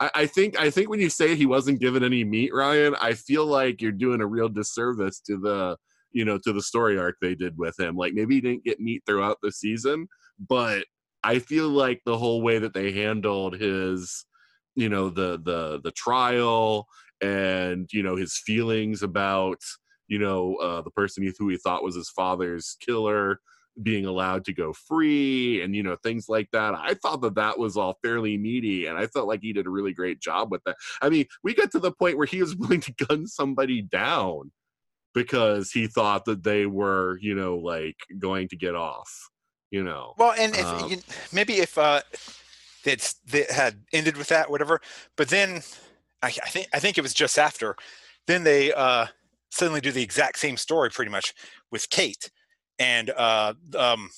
I, 0.00 0.10
I 0.14 0.26
think 0.26 0.58
I 0.58 0.70
think 0.70 0.88
when 0.88 1.00
you 1.00 1.10
say 1.10 1.34
he 1.34 1.46
wasn't 1.46 1.80
given 1.80 2.04
any 2.04 2.22
meat, 2.22 2.54
Ryan, 2.54 2.94
I 3.00 3.14
feel 3.14 3.44
like 3.46 3.82
you're 3.82 3.90
doing 3.90 4.20
a 4.20 4.26
real 4.26 4.48
disservice 4.48 5.20
to 5.26 5.36
the 5.36 5.76
you 6.12 6.24
know 6.24 6.38
to 6.44 6.52
the 6.52 6.62
story 6.62 6.96
arc 6.96 7.16
they 7.20 7.34
did 7.34 7.58
with 7.58 7.78
him. 7.80 7.96
Like 7.96 8.14
maybe 8.14 8.36
he 8.36 8.40
didn't 8.40 8.64
get 8.64 8.78
meat 8.78 9.02
throughout 9.04 9.38
the 9.42 9.50
season, 9.50 10.06
but 10.48 10.84
I 11.24 11.40
feel 11.40 11.68
like 11.68 12.00
the 12.06 12.16
whole 12.16 12.42
way 12.42 12.60
that 12.60 12.74
they 12.74 12.92
handled 12.92 13.58
his 13.58 14.24
you 14.76 14.88
know 14.88 15.10
the 15.10 15.40
the 15.44 15.80
the 15.82 15.90
trial 15.90 16.86
and 17.20 17.88
you 17.92 18.04
know 18.04 18.14
his 18.14 18.38
feelings 18.38 19.02
about 19.02 19.58
you 20.08 20.18
know 20.18 20.56
uh, 20.56 20.82
the 20.82 20.90
person 20.90 21.30
who 21.38 21.48
he 21.48 21.56
thought 21.56 21.84
was 21.84 21.94
his 21.94 22.10
father's 22.10 22.76
killer 22.80 23.40
being 23.80 24.06
allowed 24.06 24.44
to 24.44 24.52
go 24.52 24.72
free 24.72 25.62
and 25.62 25.76
you 25.76 25.82
know 25.84 25.96
things 26.02 26.28
like 26.28 26.50
that 26.50 26.74
i 26.74 26.94
thought 26.94 27.20
that 27.20 27.36
that 27.36 27.56
was 27.56 27.76
all 27.76 27.96
fairly 28.02 28.36
meaty 28.36 28.86
and 28.86 28.98
i 28.98 29.06
felt 29.06 29.28
like 29.28 29.40
he 29.40 29.52
did 29.52 29.66
a 29.66 29.70
really 29.70 29.92
great 29.92 30.20
job 30.20 30.50
with 30.50 30.62
that 30.64 30.76
i 31.00 31.08
mean 31.08 31.24
we 31.44 31.54
got 31.54 31.70
to 31.70 31.78
the 31.78 31.92
point 31.92 32.16
where 32.16 32.26
he 32.26 32.40
was 32.40 32.56
willing 32.60 32.80
to 32.80 32.92
gun 33.06 33.26
somebody 33.26 33.80
down 33.82 34.50
because 35.14 35.70
he 35.70 35.86
thought 35.86 36.24
that 36.24 36.42
they 36.42 36.66
were 36.66 37.18
you 37.20 37.34
know 37.34 37.56
like 37.56 37.96
going 38.18 38.48
to 38.48 38.56
get 38.56 38.74
off 38.74 39.30
you 39.70 39.84
know 39.84 40.12
Well, 40.18 40.34
and 40.38 40.54
if 40.56 40.64
Um, 40.64 40.90
you, 40.90 40.98
maybe 41.32 41.58
if 41.60 41.78
uh, 41.78 42.00
it's 42.84 43.14
they 43.26 43.46
had 43.50 43.82
ended 43.92 44.16
with 44.16 44.28
that, 44.28 44.50
whatever. 44.50 44.80
But 45.16 45.28
then 45.28 45.62
I, 46.22 46.28
I 46.28 46.48
think 46.48 46.68
I 46.72 46.78
think 46.78 46.98
it 46.98 47.02
was 47.02 47.14
just 47.14 47.38
after. 47.38 47.76
Then 48.26 48.44
they 48.44 48.72
uh, 48.72 49.06
suddenly 49.50 49.80
do 49.80 49.92
the 49.92 50.02
exact 50.02 50.38
same 50.38 50.56
story, 50.56 50.90
pretty 50.90 51.10
much, 51.10 51.34
with 51.70 51.88
Kate 51.90 52.30
and 52.78 53.10
uh, 53.10 53.54
um, 53.76 54.10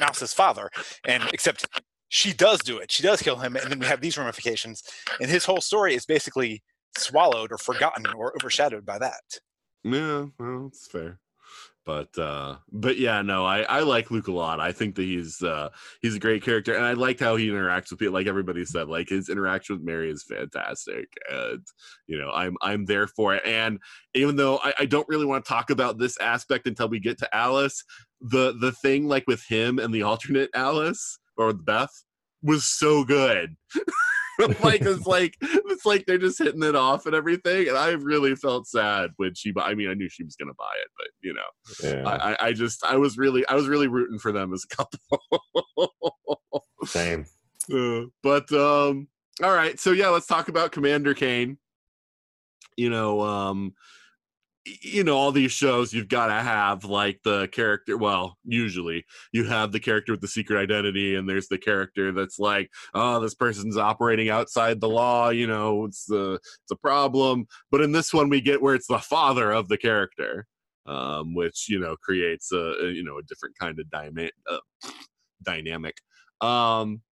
Mouse's 0.00 0.32
father, 0.32 0.70
and 1.06 1.22
except 1.32 1.66
she 2.08 2.32
does 2.32 2.60
do 2.60 2.78
it. 2.78 2.90
She 2.90 3.02
does 3.02 3.22
kill 3.22 3.36
him, 3.36 3.56
and 3.56 3.70
then 3.70 3.78
we 3.78 3.86
have 3.86 4.00
these 4.00 4.18
ramifications. 4.18 4.82
And 5.20 5.30
his 5.30 5.44
whole 5.44 5.60
story 5.60 5.94
is 5.94 6.06
basically 6.06 6.62
swallowed 6.96 7.52
or 7.52 7.58
forgotten 7.58 8.06
or 8.14 8.34
overshadowed 8.36 8.84
by 8.84 8.98
that. 8.98 9.20
Yeah, 9.84 10.26
well, 10.38 10.66
it's 10.68 10.86
fair. 10.86 11.20
But 11.88 12.18
uh 12.18 12.56
but 12.70 12.98
yeah, 12.98 13.22
no, 13.22 13.46
I 13.46 13.62
I 13.62 13.80
like 13.80 14.10
Luke 14.10 14.28
a 14.28 14.32
lot. 14.32 14.60
I 14.60 14.72
think 14.72 14.94
that 14.96 15.04
he's 15.04 15.42
uh 15.42 15.70
he's 16.02 16.16
a 16.16 16.18
great 16.18 16.42
character 16.42 16.74
and 16.74 16.84
I 16.84 16.92
liked 16.92 17.18
how 17.18 17.34
he 17.36 17.48
interacts 17.48 17.88
with 17.88 17.98
people 17.98 18.12
like 18.12 18.26
everybody 18.26 18.66
said 18.66 18.88
like 18.88 19.08
his 19.08 19.30
interaction 19.30 19.76
with 19.76 19.86
Mary 19.86 20.10
is 20.10 20.22
fantastic 20.22 21.06
and 21.30 21.62
you 22.06 22.18
know, 22.18 22.30
I'm 22.30 22.58
I'm 22.60 22.84
there 22.84 23.06
for 23.06 23.34
it. 23.36 23.42
And 23.46 23.78
even 24.12 24.36
though 24.36 24.58
I, 24.58 24.74
I 24.80 24.84
don't 24.84 25.08
really 25.08 25.24
want 25.24 25.46
to 25.46 25.48
talk 25.48 25.70
about 25.70 25.96
this 25.96 26.20
aspect 26.20 26.66
until 26.66 26.90
we 26.90 27.00
get 27.00 27.16
to 27.20 27.34
Alice, 27.34 27.82
the 28.20 28.52
the 28.60 28.72
thing 28.72 29.08
like 29.08 29.24
with 29.26 29.42
him 29.48 29.78
and 29.78 29.94
the 29.94 30.02
alternate 30.02 30.50
Alice 30.54 31.18
or 31.38 31.54
Beth 31.54 32.04
was 32.42 32.66
so 32.66 33.02
good. 33.02 33.56
like 34.62 34.82
it's 34.82 35.06
like 35.06 35.34
it's 35.40 35.84
like 35.84 36.06
they're 36.06 36.18
just 36.18 36.38
hitting 36.38 36.62
it 36.62 36.76
off 36.76 37.06
and 37.06 37.14
everything. 37.14 37.68
And 37.68 37.76
i 37.76 37.90
really 37.90 38.36
felt 38.36 38.66
sad 38.68 39.10
when 39.16 39.34
she 39.34 39.52
i 39.60 39.74
mean 39.74 39.90
i 39.90 39.94
knew 39.94 40.08
she 40.08 40.22
was 40.24 40.36
gonna 40.36 40.54
buy 40.56 40.72
it 40.80 40.88
but 40.96 41.08
you 41.20 41.34
know 41.34 42.02
yeah, 42.02 42.08
I, 42.08 42.46
I- 42.48 42.52
just 42.52 42.84
i 42.84 42.96
was 42.96 43.18
really 43.18 43.46
i 43.48 43.54
was 43.54 43.66
really 43.68 43.88
rooting 43.88 44.18
for 44.18 44.30
them 44.32 44.52
as 44.52 44.64
a 44.70 44.76
couple. 44.76 44.98
Same. 46.84 47.26
Uh, 47.72 48.06
but 48.22 48.50
um 48.52 49.08
all 49.42 49.52
right. 49.54 49.78
So 49.78 49.92
yeah 49.92 50.08
let's 50.08 50.26
talk 50.26 50.48
about 50.48 50.72
commander 50.72 51.14
kane. 51.14 51.58
You 52.76 52.90
know 52.90 53.20
um 53.22 53.74
you 54.64 55.02
know 55.02 55.16
all 55.16 55.32
these 55.32 55.52
shows 55.52 55.92
you've 55.94 56.08
got 56.08 56.26
to 56.26 56.34
have 56.34 56.84
like 56.84 57.18
the 57.24 57.48
character 57.48 57.96
well 57.96 58.36
usually 58.44 59.04
you 59.32 59.44
have 59.44 59.72
the 59.72 59.80
character 59.80 60.12
with 60.12 60.20
the 60.20 60.28
secret 60.28 60.60
identity 60.60 61.14
and 61.14 61.28
there's 61.28 61.48
the 61.48 61.56
character 61.56 62.12
that's 62.12 62.38
like 62.38 62.70
oh 62.94 63.18
this 63.20 63.34
person's 63.34 63.76
operating 63.78 64.28
outside 64.28 64.80
the 64.80 64.88
law 64.88 65.30
you 65.30 65.46
know 65.46 65.84
it's 65.86 66.04
the 66.04 66.34
it's 66.34 66.70
a 66.72 66.76
problem. 66.76 67.46
But 67.70 67.80
in 67.80 67.92
this 67.92 68.12
one 68.12 68.28
we 68.28 68.40
get 68.40 68.62
where 68.62 68.74
it's 68.74 68.86
the 68.86 68.98
father 68.98 69.50
of 69.50 69.68
the 69.68 69.78
character 69.78 70.46
um 70.86 71.34
which 71.34 71.66
you 71.68 71.78
know 71.78 71.96
creates 72.02 72.52
a, 72.52 72.90
you 72.94 73.02
know 73.04 73.18
a 73.18 73.22
different 73.22 73.56
kind 73.58 73.78
of 73.78 73.86
dyma- 73.86 74.30
uh, 74.50 74.58
dynamic. 75.42 75.96
Um 76.40 77.02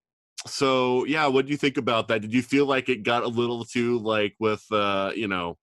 so 0.47 1.05
yeah 1.07 1.26
what 1.26 1.47
do 1.47 1.53
you 1.53 1.59
think 1.59 1.76
about 1.76 2.09
that? 2.09 2.20
Did 2.20 2.34
you 2.34 2.42
feel 2.42 2.66
like 2.66 2.88
it 2.88 3.03
got 3.03 3.22
a 3.22 3.28
little 3.28 3.64
too 3.64 3.99
like 3.99 4.34
with 4.38 4.64
uh 4.70 5.12
you 5.14 5.28
know 5.28 5.57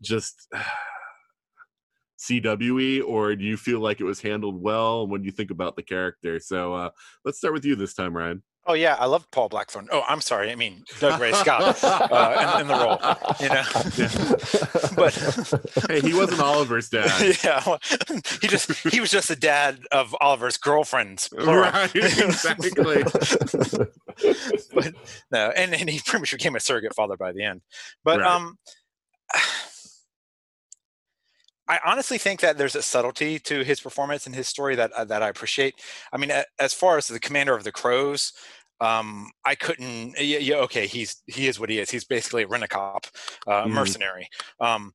just 0.00 0.48
CWE, 2.28 3.02
or 3.06 3.34
do 3.36 3.44
you 3.44 3.56
feel 3.56 3.80
like 3.80 4.00
it 4.00 4.04
was 4.04 4.20
handled 4.20 4.60
well? 4.60 5.06
when 5.06 5.24
you 5.24 5.30
think 5.30 5.50
about 5.50 5.76
the 5.76 5.82
character? 5.82 6.38
So 6.40 6.74
uh, 6.74 6.90
let's 7.24 7.38
start 7.38 7.54
with 7.54 7.64
you 7.64 7.76
this 7.76 7.94
time, 7.94 8.16
Ryan. 8.16 8.42
Oh 8.66 8.72
yeah, 8.72 8.96
I 8.98 9.04
loved 9.04 9.30
Paul 9.30 9.50
Blackthorne. 9.50 9.88
Oh, 9.92 10.02
I'm 10.08 10.22
sorry, 10.22 10.50
I 10.50 10.54
mean 10.54 10.84
Dougray 10.98 11.34
Scott 11.34 11.84
uh, 11.84 12.54
in, 12.54 12.62
in 12.62 12.68
the 12.68 12.74
role. 12.74 12.98
You 13.38 13.48
know, 13.50 13.64
but 14.96 15.90
Hey, 15.90 16.00
he 16.00 16.14
wasn't 16.14 16.40
Oliver's 16.40 16.88
dad. 16.88 17.36
yeah, 17.44 17.62
well, 17.66 17.78
he 18.40 18.48
just 18.48 18.70
he 18.88 19.00
was 19.00 19.10
just 19.10 19.28
the 19.28 19.36
dad 19.36 19.80
of 19.92 20.16
Oliver's 20.18 20.56
girlfriends. 20.56 21.28
plural. 21.28 21.70
right, 21.70 21.94
exactly. 21.94 23.02
but 24.72 24.94
no, 25.30 25.50
and, 25.50 25.74
and 25.74 25.90
he 25.90 26.00
pretty 26.00 26.20
much 26.20 26.32
became 26.32 26.56
a 26.56 26.60
surrogate 26.60 26.94
father 26.94 27.18
by 27.18 27.32
the 27.32 27.42
end. 27.44 27.60
But 28.02 28.20
Right. 28.20 28.30
um, 28.30 28.56
I 31.68 31.80
honestly 31.84 32.18
think 32.18 32.40
that 32.40 32.58
there's 32.58 32.74
a 32.76 32.82
subtlety 32.82 33.38
to 33.40 33.64
his 33.64 33.80
performance 33.80 34.26
and 34.26 34.34
his 34.34 34.48
story 34.48 34.74
that 34.76 34.92
uh, 34.92 35.04
that 35.06 35.22
I 35.22 35.28
appreciate. 35.28 35.80
I 36.12 36.18
mean, 36.18 36.30
a- 36.30 36.44
as 36.58 36.74
far 36.74 36.98
as 36.98 37.08
the 37.08 37.20
commander 37.20 37.54
of 37.54 37.64
the 37.64 37.72
crows, 37.72 38.32
um, 38.80 39.30
I 39.44 39.54
couldn't. 39.54 40.14
Yeah, 40.18 40.38
yeah, 40.38 40.56
okay, 40.56 40.86
he's 40.86 41.22
he 41.26 41.48
is 41.48 41.58
what 41.58 41.70
he 41.70 41.78
is. 41.78 41.90
He's 41.90 42.04
basically 42.04 42.42
a 42.44 42.48
rent-a-cop, 42.48 43.06
uh, 43.46 43.66
Mhm. 43.66 43.70
mercenary. 43.74 44.28
Um, 44.60 44.92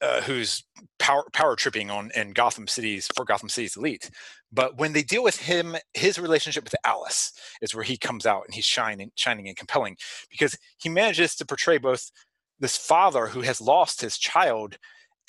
uh, 0.00 0.20
who's 0.22 0.64
power 0.98 1.24
power 1.32 1.54
tripping 1.56 1.90
on 1.90 2.10
in 2.16 2.32
Gotham 2.32 2.66
City's 2.66 3.06
for 3.14 3.24
Gotham 3.24 3.48
City's 3.48 3.76
elite. 3.76 4.10
But 4.52 4.76
when 4.76 4.92
they 4.92 5.02
deal 5.02 5.22
with 5.22 5.36
him, 5.40 5.76
his 5.94 6.18
relationship 6.18 6.64
with 6.64 6.74
Alice 6.84 7.32
is 7.62 7.74
where 7.74 7.84
he 7.84 7.96
comes 7.96 8.26
out 8.26 8.44
and 8.44 8.54
he's 8.54 8.64
shining, 8.66 9.12
shining 9.14 9.48
and 9.48 9.56
compelling 9.56 9.96
because 10.30 10.58
he 10.78 10.88
manages 10.88 11.36
to 11.36 11.46
portray 11.46 11.78
both 11.78 12.10
this 12.58 12.76
father 12.76 13.28
who 13.28 13.42
has 13.42 13.60
lost 13.60 14.00
his 14.00 14.18
child 14.18 14.76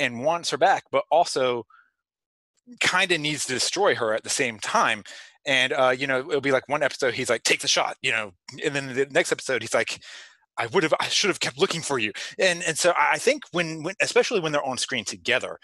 and 0.04 0.24
wants 0.24 0.50
her 0.52 0.58
back, 0.58 0.84
but 0.92 1.04
also 1.12 1.66
kind 2.80 3.12
of 3.12 3.20
needs 3.20 3.46
to 3.46 3.54
destroy 3.54 3.96
her 3.96 4.14
at 4.14 4.24
the 4.24 4.30
same 4.30 4.60
time. 4.60 5.04
And 5.46 5.74
uh, 5.74 5.94
you 5.98 6.08
know, 6.08 6.20
it'll 6.20 6.42
be 6.42 6.52
like 6.52 6.70
one 6.70 6.84
episode 6.84 7.14
he's 7.14 7.30
like, 7.30 7.44
"Take 7.44 7.62
the 7.62 7.68
shot," 7.68 7.98
you 8.02 8.12
know, 8.12 8.32
and 8.64 8.74
then 8.74 8.94
the 8.94 9.08
next 9.12 9.32
episode 9.32 9.62
he's 9.62 9.74
like, 9.74 10.00
I 10.58 10.68
would 10.68 10.84
have, 10.84 10.94
I 11.00 11.08
should 11.08 11.30
have 11.30 11.40
kept 11.40 11.60
looking 11.60 11.82
for 11.82 12.00
you. 12.00 12.12
And 12.40 12.64
and 12.64 12.78
so 12.78 12.94
I 12.98 13.18
think 13.18 13.44
when, 13.52 13.84
when 13.84 13.96
especially 14.02 14.40
when 14.40 14.52
they're 14.52 14.64
on 14.64 14.78
screen 14.78 15.06
together, 15.06 15.60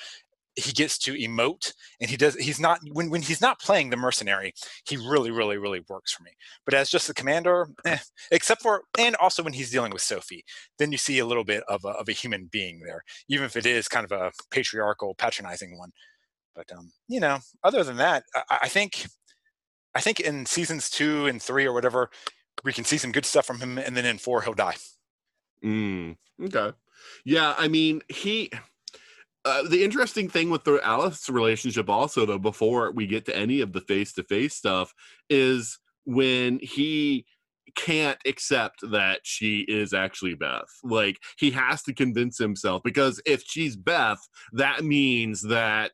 he 0.56 0.72
gets 0.72 0.98
to 0.98 1.14
emote 1.14 1.74
and 2.02 2.10
he 2.10 2.18
does 2.18 2.36
he's 2.36 2.60
not 2.60 2.80
when, 2.92 3.10
when 3.10 3.22
he's 3.22 3.42
not 3.42 3.60
playing 3.60 3.90
the 3.90 3.98
mercenary 3.98 4.54
he 4.88 4.98
really 4.98 5.32
really 5.32 5.58
really 5.58 5.82
works 5.90 6.12
for 6.12 6.24
me 6.24 6.32
but 6.66 6.74
as 6.74 6.90
just 6.90 7.08
the 7.08 7.14
commander 7.14 7.70
eh, 7.86 7.98
except 8.32 8.62
for 8.62 8.84
and 8.98 9.16
also 9.18 9.44
when 9.44 9.54
he's 9.54 9.72
dealing 9.72 9.92
with 9.92 10.02
sophie 10.02 10.44
then 10.78 10.92
you 10.92 10.98
see 10.98 11.20
a 11.20 11.26
little 11.26 11.44
bit 11.44 11.64
of 11.68 11.84
a, 11.86 11.90
of 11.90 12.10
a 12.10 12.14
human 12.14 12.46
being 12.52 12.82
there 12.86 13.04
even 13.28 13.46
if 13.46 13.56
it 13.56 13.66
is 13.66 13.88
kind 13.88 14.06
of 14.06 14.12
a 14.12 14.32
patriarchal 14.52 15.16
patronizing 15.16 15.78
one 15.78 15.92
but 16.56 16.72
um 16.72 16.92
you 17.08 17.20
know 17.20 17.38
other 17.64 17.84
than 17.84 17.98
that 17.98 18.24
I, 18.36 18.60
I 18.64 18.68
think 18.68 19.06
i 19.96 20.02
think 20.02 20.20
in 20.20 20.46
seasons 20.46 20.90
two 20.90 21.28
and 21.28 21.42
three 21.42 21.66
or 21.66 21.74
whatever 21.74 22.10
we 22.64 22.74
can 22.74 22.84
see 22.84 22.98
some 22.98 23.12
good 23.12 23.26
stuff 23.26 23.46
from 23.46 23.60
him 23.60 23.78
and 23.78 23.96
then 23.96 24.06
in 24.06 24.18
four 24.18 24.42
he'll 24.42 24.54
die 24.54 24.76
Mm, 25.64 26.16
okay. 26.46 26.72
Yeah, 27.26 27.56
I 27.58 27.68
mean, 27.68 28.02
he. 28.08 28.52
Uh, 29.46 29.64
the 29.64 29.84
interesting 29.84 30.30
thing 30.30 30.50
with 30.50 30.64
the 30.64 30.80
Alice 30.84 31.30
relationship, 31.30 31.90
also, 31.90 32.26
though, 32.26 32.40
before 32.40 32.92
we 32.92 33.08
get 33.08 33.26
to 33.26 33.36
any 33.36 33.62
of 33.62 33.72
the 33.72 33.82
face 33.82 34.14
to 34.14 34.24
face 34.24 34.56
stuff, 34.56 34.94
is 35.30 35.80
when 36.06 36.60
he 36.62 37.26
can't 37.76 38.18
accept 38.26 38.80
that 38.92 39.22
she 39.24 39.60
is 39.62 39.94
actually 39.94 40.36
Beth. 40.36 40.68
Like, 40.84 41.20
he 41.38 41.52
has 41.52 41.84
to 41.84 41.94
convince 41.94 42.38
himself 42.38 42.84
because 42.84 43.22
if 43.26 43.44
she's 43.46 43.76
Beth, 43.78 44.20
that 44.54 44.84
means 44.84 45.42
that 45.44 45.94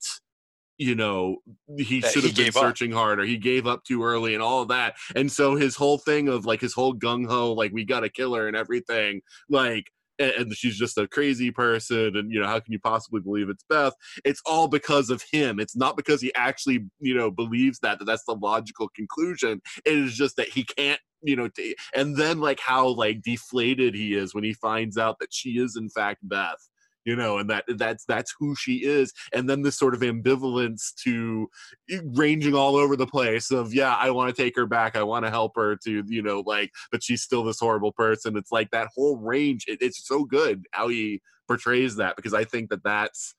you 0.77 0.95
know 0.95 1.37
he 1.77 2.01
should 2.01 2.23
have 2.23 2.35
been 2.35 2.45
gave 2.45 2.57
up. 2.57 2.61
searching 2.61 2.91
harder 2.91 3.23
he 3.23 3.37
gave 3.37 3.65
up 3.65 3.83
too 3.85 4.03
early 4.03 4.33
and 4.33 4.43
all 4.43 4.61
of 4.61 4.67
that 4.67 4.93
and 5.15 5.31
so 5.31 5.55
his 5.55 5.73
whole 5.73 5.97
thing 5.97 6.27
of 6.27 6.45
like 6.45 6.59
his 6.59 6.73
whole 6.73 6.93
gung-ho 6.93 7.53
like 7.53 7.71
we 7.71 7.85
gotta 7.85 8.09
kill 8.09 8.33
her 8.33 8.49
and 8.49 8.57
everything 8.57 9.21
like 9.49 9.89
and, 10.19 10.55
she's 10.55 10.77
just 10.77 10.97
a 10.97 11.07
crazy 11.07 11.51
person 11.51 12.15
and 12.15 12.31
you 12.31 12.39
know 12.39 12.47
how 12.47 12.59
can 12.59 12.71
you 12.71 12.79
possibly 12.79 13.21
believe 13.21 13.49
it's 13.49 13.65
beth? 13.69 13.93
It's 14.23 14.41
all 14.45 14.67
because 14.67 15.09
of 15.09 15.23
him. 15.31 15.59
It's 15.59 15.75
not 15.75 15.97
because 15.97 16.21
he 16.21 16.33
actually 16.35 16.85
you 16.99 17.15
know 17.15 17.31
believes 17.31 17.79
that, 17.79 17.99
that 17.99 18.05
that's 18.05 18.25
the 18.25 18.35
logical 18.35 18.89
conclusion. 18.95 19.61
It 19.85 19.97
is 19.97 20.15
just 20.15 20.37
that 20.37 20.49
he 20.49 20.63
can't 20.63 20.99
you 21.21 21.35
know 21.35 21.49
and 21.95 22.15
then 22.15 22.39
like 22.39 22.59
how 22.59 22.87
like 22.87 23.21
deflated 23.21 23.95
he 23.95 24.13
is 24.13 24.35
when 24.35 24.43
he 24.43 24.53
finds 24.53 24.97
out 24.97 25.17
that 25.19 25.33
she 25.33 25.51
is 25.51 25.75
in 25.75 25.89
fact 25.89 26.19
beth 26.21 26.69
you 27.05 27.15
know 27.15 27.37
and 27.37 27.49
that 27.49 27.63
that's 27.77 28.03
that's 28.05 28.33
who 28.39 28.55
she 28.55 28.83
is 28.83 29.13
and 29.33 29.49
then 29.49 29.61
this 29.61 29.77
sort 29.77 29.93
of 29.93 30.01
ambivalence 30.01 30.93
to 30.95 31.47
eh, 31.89 31.99
ranging 32.13 32.55
all 32.55 32.75
over 32.75 32.95
the 32.95 33.07
place 33.07 33.51
of 33.51 33.73
yeah 33.73 33.95
i 33.95 34.09
want 34.09 34.33
to 34.35 34.41
take 34.41 34.55
her 34.55 34.65
back 34.65 34.95
i 34.95 35.03
want 35.03 35.23
to 35.25 35.29
help 35.29 35.53
her 35.55 35.75
to 35.75 36.03
you 36.07 36.21
know 36.21 36.41
like 36.45 36.71
but 36.91 37.03
she's 37.03 37.21
still 37.21 37.43
this 37.43 37.59
horrible 37.59 37.91
person 37.91 38.35
it's 38.35 38.51
like 38.51 38.69
that 38.71 38.89
whole 38.95 39.17
range 39.17 39.65
it, 39.67 39.77
it's 39.81 40.05
so 40.07 40.25
good 40.25 40.65
how 40.71 40.87
he 40.87 41.21
portrays 41.47 41.95
that 41.95 42.15
because 42.15 42.33
i 42.33 42.43
think 42.43 42.69
that 42.69 42.83
that's 42.83 43.35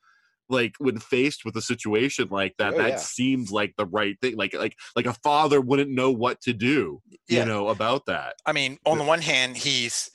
like 0.48 0.74
when 0.78 0.96
faced 0.96 1.44
with 1.44 1.56
a 1.56 1.60
situation 1.60 2.28
like 2.30 2.54
that 2.58 2.74
Oh, 2.74 2.76
that 2.78 2.88
yeah. 2.90 2.96
seems 2.98 3.50
like 3.50 3.74
the 3.76 3.86
right 3.86 4.16
thing 4.20 4.36
like 4.36 4.54
like 4.54 4.76
like 4.94 5.06
a 5.06 5.12
father 5.12 5.60
wouldn't 5.60 5.90
know 5.90 6.12
what 6.12 6.40
to 6.42 6.52
do 6.52 7.02
Yeah. 7.26 7.40
you 7.40 7.46
know 7.46 7.68
about 7.68 8.06
that 8.06 8.34
I 8.46 8.52
mean, 8.52 8.78
on 8.86 8.98
the 8.98 9.02
one 9.04 9.22
hand, 9.22 9.56
he's 9.56 10.08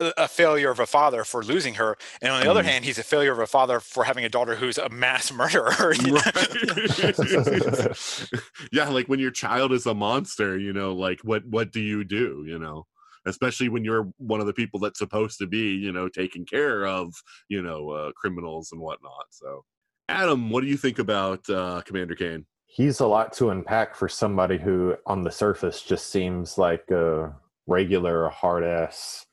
a 0.00 0.12
a 0.18 0.28
failure 0.28 0.70
of 0.70 0.80
a 0.80 0.86
father 0.86 1.24
for 1.24 1.42
losing 1.44 1.74
her, 1.74 1.96
and 2.20 2.32
on 2.32 2.40
the 2.42 2.50
other 2.50 2.62
Mhm. 2.62 2.66
hand, 2.66 2.84
he's 2.84 2.98
a 2.98 3.02
failure 3.04 3.32
of 3.32 3.38
a 3.38 3.46
father 3.46 3.78
for 3.80 4.04
having 4.04 4.24
a 4.24 4.28
daughter 4.28 4.56
who's 4.56 4.76
a 4.78 4.88
mass 4.88 5.30
murderer. 5.40 5.94
you 5.94 6.12
know? 6.12 6.20
right 6.24 7.14
yeah 8.72 8.88
like 8.88 9.06
when 9.08 9.20
your 9.20 9.30
child 9.30 9.72
is 9.72 9.86
a 9.86 9.94
monster 9.94 10.58
you 10.58 10.72
know 10.72 10.92
like 10.94 11.20
what 11.22 11.44
what 11.46 11.72
do 11.72 11.80
you 11.80 12.04
do 12.04 12.44
you 12.46 12.58
know 12.58 12.86
especially 13.26 13.68
when 13.68 13.84
you're 13.84 14.12
one 14.18 14.40
of 14.40 14.46
the 14.46 14.52
people 14.52 14.78
that's 14.80 14.98
supposed 14.98 15.38
to 15.38 15.46
be 15.46 15.74
you 15.74 15.92
know 15.92 16.08
taking 16.08 16.44
care 16.44 16.86
of 16.86 17.12
you 17.48 17.62
know 17.62 17.90
uh, 17.90 18.12
criminals 18.12 18.70
and 18.72 18.80
whatnot 18.80 19.26
so 19.30 19.64
adam 20.08 20.50
what 20.50 20.60
do 20.62 20.66
you 20.66 20.76
think 20.76 20.98
about 20.98 21.48
uh 21.48 21.80
commander 21.86 22.14
kane 22.14 22.44
he's 22.66 23.00
a 23.00 23.06
lot 23.06 23.32
to 23.32 23.50
unpack 23.50 23.94
for 23.94 24.08
somebody 24.08 24.58
who 24.58 24.96
on 25.06 25.22
the 25.22 25.30
surface 25.30 25.80
just 25.82 26.10
seems 26.10 26.58
like 26.58 26.90
a 26.90 27.34
regular 27.66 28.28
hard 28.28 28.64
ass 28.64 29.24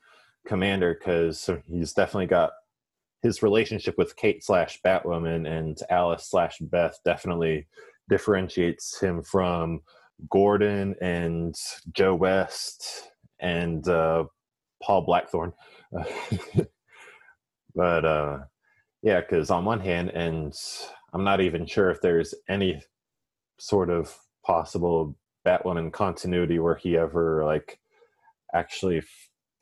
commander 0.48 0.96
because 0.98 1.50
he's 1.68 1.94
definitely 1.94 2.28
got 2.28 2.52
his 3.22 3.44
relationship 3.44 3.98
with 3.98 4.16
kate 4.16 4.44
slash 4.44 4.80
batwoman 4.86 5.48
and 5.48 5.80
alice 5.90 6.28
slash 6.30 6.58
beth 6.60 6.98
definitely 7.06 7.68
differentiates 8.10 9.00
him 9.00 9.22
from 9.22 9.82
gordon 10.30 10.96
and 11.02 11.56
joe 11.94 12.16
west 12.16 13.10
and 13.40 13.88
uh, 13.88 14.24
paul 14.84 15.02
blackthorne. 15.02 15.54
But 17.74 18.04
uh 18.04 18.40
yeah 19.02 19.22
because 19.22 19.50
on 19.50 19.64
one 19.64 19.80
hand 19.80 20.10
and 20.10 20.54
i'm 21.14 21.24
not 21.24 21.40
even 21.40 21.66
sure 21.66 21.90
if 21.90 22.02
there's 22.02 22.36
any 22.50 22.82
sort 23.60 23.90
of 23.90 24.16
possible 24.46 25.16
Batwoman 25.46 25.92
continuity 25.92 26.60
where 26.60 26.76
he 26.76 26.98
ever 26.98 27.44
like 27.46 27.80
actually 28.54 29.02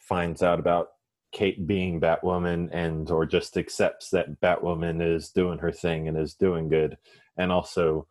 finds 0.10 0.42
out 0.42 0.60
about 0.60 0.90
Kate 1.32 1.68
being 1.68 2.02
Batwoman 2.02 2.70
and 2.74 3.10
or 3.12 3.26
just 3.26 3.56
accepts 3.56 4.10
that 4.10 4.42
Batwoman 4.42 5.02
is 5.02 5.30
doing 5.30 5.60
her 5.60 5.72
thing 5.72 6.08
and 6.08 6.18
is 6.18 6.34
doing 6.34 6.68
good 6.68 6.98
and 7.38 7.52
also 7.52 8.08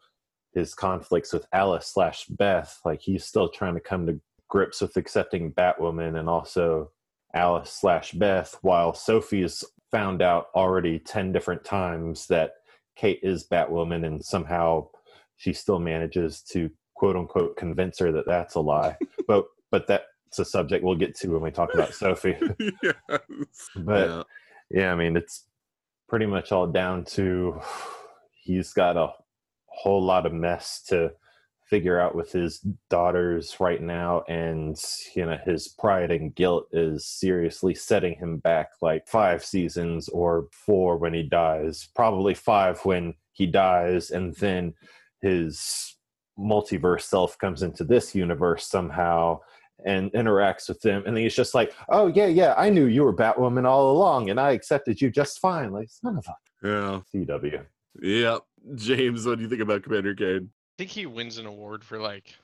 his 0.55 0.73
conflicts 0.73 1.33
with 1.33 1.45
Alice 1.53 1.89
slash 1.89 2.27
Beth 2.27 2.81
like 2.85 3.01
he's 3.01 3.25
still 3.25 3.49
trying 3.49 3.75
to 3.75 3.81
come 3.81 4.07
to 4.07 4.21
grips 4.49 4.81
with 4.81 4.97
accepting 4.97 5.53
Batwoman 5.53 6.19
and 6.19 6.29
also 6.29 6.93
Alice 7.35 7.73
slash 7.73 8.13
Beth 8.13 8.57
while 8.63 8.95
Sophie's 8.95 9.65
found 9.91 10.23
out 10.23 10.47
already 10.55 11.01
10 11.01 11.33
different 11.33 11.65
times 11.65 12.29
that 12.29 12.53
Kate 12.95 13.21
is 13.23 13.49
Batwoman 13.49 14.07
and 14.07 14.25
somehow 14.25 14.89
she 15.37 15.53
still 15.53 15.81
manages 15.81 16.43
to 16.43 16.71
quote 16.95 17.17
unquote 17.17 17.57
convince 17.57 17.99
her 17.99 18.13
that 18.13 18.27
that's 18.27 18.55
a 18.55 18.61
lie. 18.61 18.97
but 19.27 19.47
but 19.71 19.87
that's 20.29 20.39
a 20.39 20.45
subject 20.45 20.85
we'll 20.85 20.95
get 20.95 21.15
to 21.17 21.29
when 21.29 21.43
we 21.43 21.51
talk 21.51 21.73
about 21.73 21.95
Sophie. 21.95 22.37
yes. 22.83 22.97
But 23.77 24.09
yeah. 24.09 24.23
yeah, 24.71 24.93
I 24.93 24.95
mean 24.95 25.17
it's 25.17 25.45
pretty 26.09 26.27
much 26.27 26.53
all 26.53 26.67
down 26.67 27.05
to 27.05 27.61
he's 28.43 28.73
got 28.73 28.97
a 28.97 29.13
whole 29.67 30.03
lot 30.03 30.27
of 30.27 30.33
mess 30.33 30.83
to 30.89 31.13
figure 31.65 32.01
out 32.01 32.15
with 32.15 32.33
his 32.33 32.61
daughters 32.89 33.57
right 33.61 33.83
now 33.83 34.23
and 34.27 34.83
you 35.15 35.27
know 35.27 35.39
his 35.45 35.69
pride 35.69 36.11
and 36.11 36.35
guilt 36.35 36.67
is 36.73 37.05
seriously 37.05 37.75
setting 37.75 38.15
him 38.15 38.39
back 38.39 38.71
like 38.81 39.07
five 39.07 39.45
seasons 39.45 40.09
or 40.09 40.49
four 40.51 40.97
when 40.97 41.13
he 41.13 41.23
dies 41.23 41.89
probably 41.95 42.33
five 42.33 42.83
when 42.87 43.13
he 43.33 43.47
dies 43.47 44.11
and 44.11 44.35
then 44.37 44.73
his 45.21 45.97
multiverse 46.39 47.03
self 47.03 47.37
comes 47.37 47.63
into 47.63 47.85
this 47.85 48.15
universe 48.15 48.67
somehow 48.67 49.39
and 49.85 50.13
interacts 50.13 50.69
with 50.69 50.81
them 50.81 51.05
and 51.07 51.17
he's 51.17 51.37
just 51.37 51.55
like 51.55 51.73
oh 51.89 52.09
yeah 52.09 52.27
yeah 52.27 52.55
i 52.57 52.69
knew 52.69 52.87
you 52.87 53.05
were 53.05 53.15
batwoman 53.15 53.65
all 53.65 53.93
along 53.93 54.31
and 54.31 54.41
i 54.41 54.51
accepted 54.51 55.01
you 55.01 55.11
just 55.11 55.39
fine. 55.39 55.71
Like 55.71 55.89
son 55.91 56.19
of 56.19 56.27
a 56.27 56.67
yeah. 56.67 57.01
Cw 57.15 57.65
yep. 58.01 58.43
James 58.75 59.27
what 59.27 59.37
do 59.37 59.45
you 59.45 59.49
think 59.49 59.63
about 59.63 59.83
commander 59.83 60.15
kane? 60.15 60.51
I 60.51 60.75
think 60.79 60.91
he 60.91 61.07
wins 61.07 61.39
an 61.39 61.47
award 61.47 61.85
for 61.85 61.99
like 61.99 62.35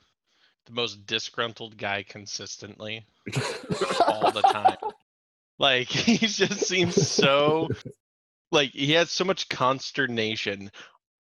the 0.66 0.72
most 0.72 1.06
disgruntled 1.06 1.76
guy 1.76 2.04
consistently 2.08 3.04
all 4.06 4.30
the 4.30 4.42
time. 4.42 4.76
Like 5.58 5.88
he 5.88 6.18
just 6.18 6.66
seems 6.66 7.08
so 7.08 7.68
like 8.50 8.70
he 8.70 8.92
has 8.92 9.10
so 9.10 9.24
much 9.24 9.48
consternation 9.48 10.70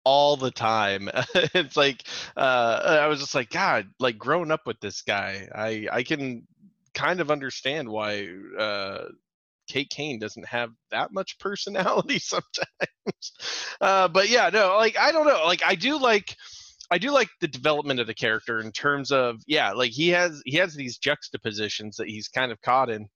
all 0.05 0.37
the 0.37 0.51
time. 0.51 1.09
it's 1.35 1.77
like 1.77 2.05
uh 2.37 2.99
I 3.03 3.07
was 3.07 3.21
just 3.21 3.35
like 3.35 3.51
god, 3.51 3.89
like 3.99 4.19
growing 4.19 4.51
up 4.51 4.67
with 4.67 4.81
this 4.81 5.03
guy, 5.03 5.49
I 5.55 5.87
I 5.91 6.03
can 6.03 6.47
kind 6.95 7.21
of 7.21 7.31
understand 7.31 7.89
why 7.89 8.29
uh 8.59 9.05
Kate 9.69 9.91
Kane 9.91 10.19
doesn't 10.19 10.47
have 10.47 10.71
that 10.91 11.13
much 11.13 11.39
personality 11.41 12.19
sometimes. 12.21 13.33
Uh 13.81 14.09
but 14.09 14.29
yeah, 14.29 14.51
no, 14.53 14.77
like 14.77 14.99
I 14.99 15.13
don't 15.13 15.27
know. 15.27 15.43
Like 15.45 15.63
I 15.65 15.75
do 15.75 15.99
like 15.99 16.37
I 16.91 16.99
do 16.99 17.13
like 17.13 17.29
the 17.41 17.49
development 17.49 18.01
of 18.01 18.09
the 18.09 18.15
character 18.15 18.61
in 18.61 18.73
terms 18.73 19.13
of 19.13 19.37
yeah, 19.47 19.73
like 19.73 19.93
he 19.93 20.09
has 20.09 20.43
he 20.45 20.57
has 20.57 20.75
these 20.75 20.99
juxtapositions 20.99 21.97
that 21.97 22.09
he's 22.09 22.29
kind 22.29 22.51
of 22.51 22.61
caught 22.63 22.91
in 22.91 23.09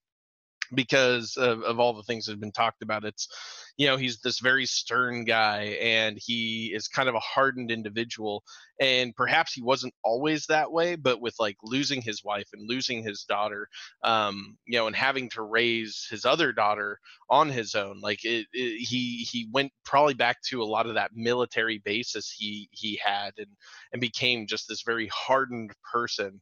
because 0.74 1.36
of, 1.36 1.62
of 1.62 1.80
all 1.80 1.92
the 1.92 2.02
things 2.02 2.26
that 2.26 2.32
have 2.32 2.40
been 2.40 2.52
talked 2.52 2.82
about. 2.82 3.04
It's, 3.04 3.28
you 3.76 3.86
know, 3.86 3.96
he's 3.96 4.20
this 4.20 4.38
very 4.38 4.66
stern 4.66 5.24
guy 5.24 5.78
and 5.80 6.18
he 6.20 6.72
is 6.74 6.86
kind 6.88 7.08
of 7.08 7.14
a 7.14 7.20
hardened 7.20 7.70
individual. 7.70 8.44
And 8.80 9.14
perhaps 9.14 9.52
he 9.52 9.62
wasn't 9.62 9.94
always 10.02 10.46
that 10.46 10.70
way, 10.70 10.96
but 10.96 11.20
with 11.20 11.34
like 11.38 11.56
losing 11.62 12.02
his 12.02 12.22
wife 12.24 12.48
and 12.52 12.68
losing 12.68 13.02
his 13.02 13.24
daughter, 13.24 13.68
um, 14.02 14.56
you 14.66 14.78
know, 14.78 14.86
and 14.86 14.96
having 14.96 15.28
to 15.30 15.42
raise 15.42 16.06
his 16.10 16.24
other 16.24 16.52
daughter 16.52 16.98
on 17.28 17.48
his 17.48 17.74
own, 17.74 18.00
like 18.00 18.24
it, 18.24 18.46
it, 18.52 18.78
he 18.78 19.26
he 19.30 19.48
went 19.52 19.72
probably 19.84 20.14
back 20.14 20.40
to 20.42 20.62
a 20.62 20.64
lot 20.64 20.86
of 20.86 20.94
that 20.94 21.10
military 21.14 21.78
basis 21.78 22.34
he 22.36 22.68
he 22.72 23.00
had 23.04 23.32
and 23.38 23.50
and 23.92 24.00
became 24.00 24.46
just 24.46 24.68
this 24.68 24.82
very 24.82 25.08
hardened 25.08 25.72
person. 25.92 26.40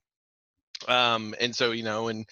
Um, 0.89 1.35
and 1.41 1.55
so 1.55 1.73
you 1.73 1.85
know, 1.85 2.09
and 2.09 2.27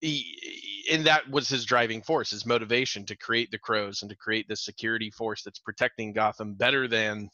he, 0.00 0.86
and 0.90 1.06
that 1.06 1.28
was 1.30 1.48
his 1.48 1.64
driving 1.64 2.02
force, 2.02 2.30
his 2.30 2.46
motivation 2.46 3.04
to 3.06 3.16
create 3.16 3.50
the 3.50 3.58
crows 3.58 4.02
and 4.02 4.10
to 4.10 4.16
create 4.16 4.48
this 4.48 4.64
security 4.64 5.10
force 5.10 5.42
that's 5.42 5.58
protecting 5.58 6.12
Gotham 6.12 6.54
better 6.54 6.88
than 6.88 7.30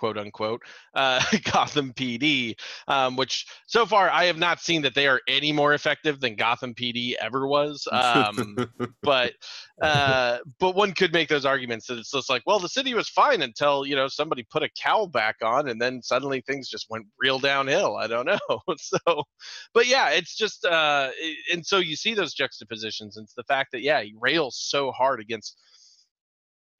quote 0.00 0.16
unquote 0.16 0.62
uh, 0.94 1.22
Gotham 1.52 1.92
PD, 1.92 2.58
um, 2.88 3.16
which 3.16 3.46
so 3.66 3.84
far 3.84 4.08
I 4.10 4.24
have 4.24 4.38
not 4.38 4.60
seen 4.60 4.82
that 4.82 4.94
they 4.94 5.06
are 5.06 5.20
any 5.28 5.52
more 5.52 5.74
effective 5.74 6.20
than 6.20 6.34
Gotham 6.34 6.74
PD 6.74 7.12
ever 7.20 7.46
was. 7.46 7.86
Um, 7.92 8.56
but 9.02 9.34
uh, 9.82 10.38
but 10.58 10.74
one 10.74 10.92
could 10.92 11.12
make 11.12 11.28
those 11.28 11.44
arguments 11.44 11.86
that 11.86 11.98
it's 11.98 12.10
just 12.10 12.30
like, 12.30 12.42
well, 12.46 12.58
the 12.58 12.68
city 12.68 12.94
was 12.94 13.08
fine 13.10 13.42
until 13.42 13.86
you 13.86 13.94
know 13.94 14.08
somebody 14.08 14.42
put 14.42 14.62
a 14.62 14.70
cowl 14.70 15.06
back 15.06 15.36
on, 15.42 15.68
and 15.68 15.80
then 15.80 16.02
suddenly 16.02 16.40
things 16.40 16.68
just 16.68 16.88
went 16.88 17.06
real 17.20 17.38
downhill. 17.38 17.96
I 17.96 18.06
don't 18.06 18.26
know. 18.26 18.38
so, 18.78 19.22
but 19.74 19.86
yeah, 19.86 20.10
it's 20.10 20.34
just 20.34 20.64
uh, 20.64 21.10
and 21.52 21.64
so 21.64 21.76
you 21.76 21.94
see 21.94 22.14
those 22.14 22.32
juxtapositions, 22.32 23.18
and 23.18 23.24
it's 23.24 23.34
the 23.34 23.44
fact 23.44 23.72
that 23.72 23.82
yeah, 23.82 24.00
he 24.00 24.14
rails 24.18 24.56
so 24.58 24.90
hard 24.92 25.20
against 25.20 25.58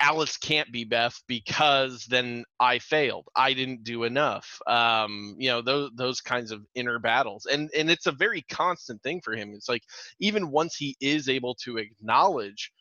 Alice 0.00 0.38
can't 0.38 0.72
be 0.72 0.84
Beth 0.84 1.22
because 1.28 2.06
then 2.06 2.44
I 2.58 2.78
failed. 2.78 3.28
I 3.36 3.52
didn't 3.52 3.84
do 3.84 4.04
enough. 4.04 4.60
Um, 4.66 5.36
you 5.38 5.50
know, 5.50 5.62
those 5.62 5.90
those 5.94 6.20
kinds 6.22 6.52
of 6.52 6.64
inner 6.74 6.98
battles. 6.98 7.46
And 7.46 7.70
and 7.76 7.90
it's 7.90 8.06
a 8.06 8.12
very 8.12 8.42
constant 8.50 9.02
thing 9.02 9.20
for 9.22 9.34
him. 9.34 9.52
It's 9.54 9.68
like 9.68 9.82
even 10.18 10.50
once 10.50 10.76
he 10.76 10.96
is 11.00 11.28
able 11.28 11.54
to 11.64 11.78
acknowledge 11.78 12.72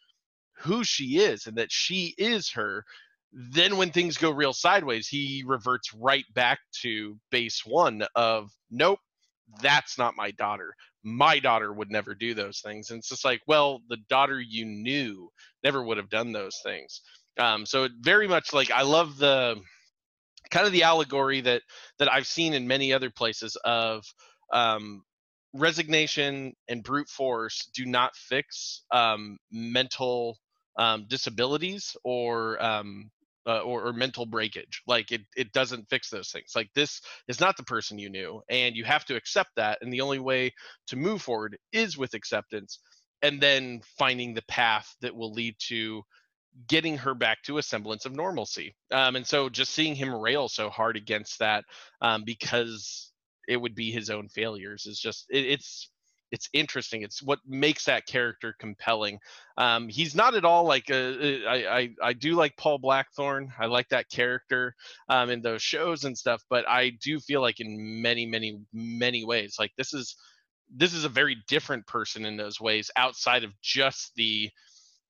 who 0.58 0.84
she 0.84 1.20
is 1.20 1.48
and 1.48 1.58
that 1.58 1.72
she 1.72 2.16
is 2.18 2.50
her, 2.52 2.86
then 3.34 3.78
when 3.78 3.92
things 3.92 4.18
go 4.18 4.32
real 4.32 4.54
sideways, 4.54 5.08
he 5.08 5.44
reverts 5.46 5.94
right 5.94 6.26
back 6.34 6.60
to 6.82 7.18
base 7.32 7.64
one 7.66 8.04
of 8.16 8.50
nope, 8.72 9.00
that's 9.62 9.98
not 9.98 10.16
my 10.16 10.32
daughter. 10.32 10.74
My 11.04 11.40
daughter 11.40 11.72
would 11.72 11.92
never 11.92 12.16
do 12.16 12.34
those 12.34 12.60
things. 12.60 12.90
And 12.90 13.00
it's 13.00 13.10
just 13.10 13.26
like, 13.26 13.42
well, 13.48 13.82
the 13.90 13.98
daughter 14.10 14.40
you 14.40 14.66
knew 14.66 15.30
never 15.64 15.84
would 15.84 15.98
have 15.98 16.10
done 16.10 16.32
those 16.32 16.60
things. 16.64 17.02
Um, 17.40 17.66
so 17.66 17.86
it 17.86 17.92
very 18.02 18.28
much 18.28 18.54
like 18.54 18.72
I 18.72 18.82
love 18.82 19.18
the 19.18 19.62
kind 20.50 20.66
of 20.66 20.74
the 20.74 20.84
allegory 20.84 21.42
that 21.42 21.62
that 22.00 22.12
I've 22.12 22.28
seen 22.28 22.54
in 22.54 22.68
many 22.68 22.92
other 22.92 23.10
places 23.10 23.56
of 23.64 24.04
um, 24.52 25.04
resignation 25.54 26.54
and 26.68 26.84
brute 26.84 27.10
force 27.10 27.70
do 27.74 27.86
not 27.86 28.16
fix 28.16 28.84
um, 28.92 29.38
mental 29.52 30.38
um, 30.78 31.06
disabilities 31.08 31.96
or 32.04 32.62
um, 32.64 33.10
uh, 33.50 33.62
or, 33.62 33.88
or, 33.88 33.94
mental 33.94 34.28
breakage. 34.28 34.84
Like 34.86 35.12
it, 35.12 35.22
it 35.36 35.52
doesn't 35.54 35.90
fix 35.90 36.10
those 36.10 36.30
things. 36.30 36.52
Like 36.56 36.70
this 36.76 37.02
is 37.28 37.40
not 37.40 37.58
the 37.58 37.64
person 37.64 37.98
you 37.98 38.10
knew, 38.10 38.42
and 38.48 38.76
you 38.76 38.84
have 38.84 39.06
to 39.06 39.16
accept 39.16 39.50
that. 39.56 39.80
And 39.82 39.92
the 39.92 40.02
only 40.02 40.20
way 40.20 40.54
to 40.88 40.96
move 40.96 41.24
forward 41.24 41.58
is 41.72 41.98
with 41.98 42.14
acceptance, 42.14 42.80
and 43.24 43.42
then 43.42 43.82
finding 43.98 44.36
the 44.36 44.44
path 44.44 44.96
that 45.02 45.16
will 45.16 45.34
lead 45.34 45.56
to 45.70 46.04
getting 46.68 46.98
her 46.98 47.16
back 47.16 47.42
to 47.44 47.58
a 47.58 47.64
semblance 47.64 48.06
of 48.06 48.16
normalcy. 48.16 48.76
Um, 48.92 49.16
and 49.16 49.26
so 49.26 49.50
just 49.50 49.74
seeing 49.74 49.96
him 49.96 50.14
rail 50.14 50.48
so 50.48 50.70
hard 50.70 50.96
against 50.96 51.40
that 51.40 51.64
um, 52.02 52.24
because 52.26 53.12
it 53.48 53.58
would 53.58 53.74
be 53.74 53.92
his 53.92 54.12
own 54.12 54.30
failures 54.30 54.86
is 54.86 55.00
just 55.00 55.26
it, 55.30 55.46
it's 55.46 55.90
it's 56.32 56.50
interesting. 56.54 57.02
It's 57.02 57.22
what 57.24 57.40
makes 57.48 57.86
that 57.86 58.06
character 58.06 58.56
compelling. 58.60 59.20
Um, 59.58 59.90
he's 59.90 60.16
not 60.16 60.36
at 60.36 60.46
all 60.46 60.64
like 60.64 60.90
a, 60.90 61.46
I, 61.46 61.80
I 61.80 61.90
I 62.02 62.14
do 62.14 62.36
like 62.36 62.56
Paul 62.58 62.78
Blackthorne. 62.78 63.52
I 63.60 63.66
like 63.66 63.90
that 63.90 64.10
character 64.10 64.76
um, 65.10 65.30
in 65.30 65.42
those 65.42 65.62
shows 65.62 66.04
and 66.04 66.18
stuff. 66.18 66.44
But 66.50 66.68
I 66.68 66.92
do 67.02 67.20
feel 67.20 67.42
like 67.42 67.60
in 67.60 68.02
many 68.02 68.26
many 68.26 68.60
many 68.74 69.26
ways, 69.26 69.56
like 69.60 69.72
this 69.78 69.94
is 69.94 70.16
this 70.76 70.94
is 70.94 71.04
a 71.04 71.10
very 71.10 71.38
different 71.48 71.86
person 71.88 72.26
in 72.26 72.38
those 72.38 72.60
ways 72.62 72.92
outside 72.96 73.44
of 73.44 73.52
just 73.62 74.14
the 74.16 74.50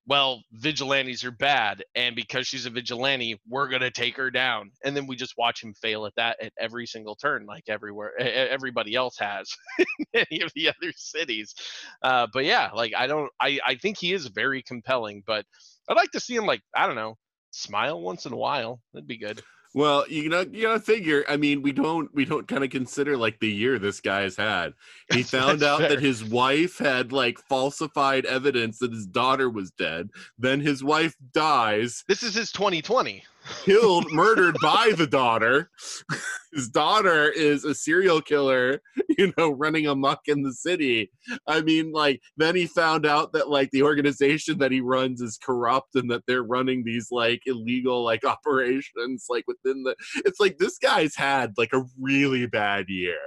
well, 0.09 0.41
vigilantes 0.53 1.23
are 1.23 1.31
bad, 1.31 1.83
and 1.95 2.15
because 2.15 2.47
she's 2.47 2.65
a 2.65 2.71
vigilante, 2.71 3.39
we're 3.47 3.69
gonna 3.69 3.91
take 3.91 4.17
her 4.17 4.31
down. 4.31 4.71
And 4.83 4.97
then 4.97 5.05
we 5.07 5.15
just 5.15 5.35
watch 5.37 5.63
him 5.63 5.75
fail 5.75 6.07
at 6.07 6.15
that 6.15 6.37
at 6.43 6.51
every 6.59 6.87
single 6.87 7.15
turn, 7.15 7.45
like 7.45 7.65
everywhere 7.69 8.19
everybody 8.19 8.95
else 8.95 9.17
has 9.19 9.49
in 9.79 10.25
any 10.31 10.41
of 10.41 10.51
the 10.55 10.69
other 10.69 10.91
cities. 10.95 11.53
Uh, 12.01 12.27
but 12.33 12.45
yeah, 12.45 12.71
like 12.73 12.93
I 12.97 13.07
don't, 13.07 13.31
I 13.39 13.59
I 13.65 13.75
think 13.75 13.97
he 13.99 14.13
is 14.13 14.27
very 14.27 14.63
compelling, 14.63 15.23
but 15.27 15.45
I'd 15.87 15.95
like 15.97 16.11
to 16.11 16.19
see 16.19 16.35
him 16.35 16.47
like 16.47 16.61
I 16.75 16.87
don't 16.87 16.95
know, 16.95 17.15
smile 17.51 18.01
once 18.01 18.25
in 18.25 18.33
a 18.33 18.37
while. 18.37 18.81
That'd 18.93 19.07
be 19.07 19.17
good. 19.19 19.41
Well, 19.73 20.05
you 20.09 20.29
know, 20.29 20.45
you 20.51 20.63
gotta 20.63 20.79
figure. 20.79 21.23
I 21.29 21.37
mean, 21.37 21.61
we 21.61 21.71
don't 21.71 22.13
we 22.13 22.25
don't 22.25 22.47
kind 22.47 22.63
of 22.63 22.71
consider 22.71 23.15
like 23.15 23.39
the 23.39 23.49
year 23.49 23.77
this 23.77 24.01
guy's 24.01 24.35
had. 24.35 24.73
He 25.13 25.21
found 25.23 25.61
out 25.61 25.79
fair. 25.79 25.89
that 25.89 25.99
his 26.01 26.23
wife 26.23 26.79
had 26.79 27.11
like 27.11 27.39
falsified 27.47 28.25
evidence 28.25 28.79
that 28.79 28.91
his 28.91 29.05
daughter 29.05 29.49
was 29.49 29.69
dead. 29.71 30.09
Then 30.39 30.59
his 30.59 30.83
wife 30.83 31.15
dies. 31.33 32.03
This 32.07 32.23
is 32.23 32.33
his 32.33 32.51
2020 32.51 33.23
killed, 33.63 34.11
murdered 34.11 34.55
by 34.61 34.93
the 34.97 35.07
daughter. 35.07 35.69
His 36.53 36.69
daughter 36.69 37.29
is 37.29 37.63
a 37.63 37.75
serial 37.75 38.21
killer, 38.21 38.81
you 39.17 39.33
know, 39.37 39.51
running 39.51 39.87
amok 39.87 40.21
in 40.27 40.41
the 40.41 40.53
city. 40.53 41.11
I 41.47 41.61
mean, 41.61 41.91
like, 41.91 42.21
then 42.37 42.55
he 42.55 42.65
found 42.65 43.05
out 43.05 43.33
that, 43.33 43.49
like, 43.49 43.69
the 43.71 43.83
organization 43.83 44.57
that 44.59 44.71
he 44.71 44.81
runs 44.81 45.21
is 45.21 45.37
corrupt 45.37 45.95
and 45.95 46.09
that 46.09 46.23
they're 46.27 46.43
running 46.43 46.83
these, 46.83 47.09
like, 47.11 47.41
illegal, 47.45 48.03
like, 48.03 48.23
operations, 48.25 49.25
like, 49.29 49.45
within 49.47 49.83
the. 49.83 49.95
It's 50.25 50.39
like 50.39 50.57
this 50.57 50.77
guy's 50.77 51.15
had, 51.15 51.53
like, 51.57 51.73
a 51.73 51.85
really 51.99 52.47
bad 52.47 52.89
year. 52.89 53.19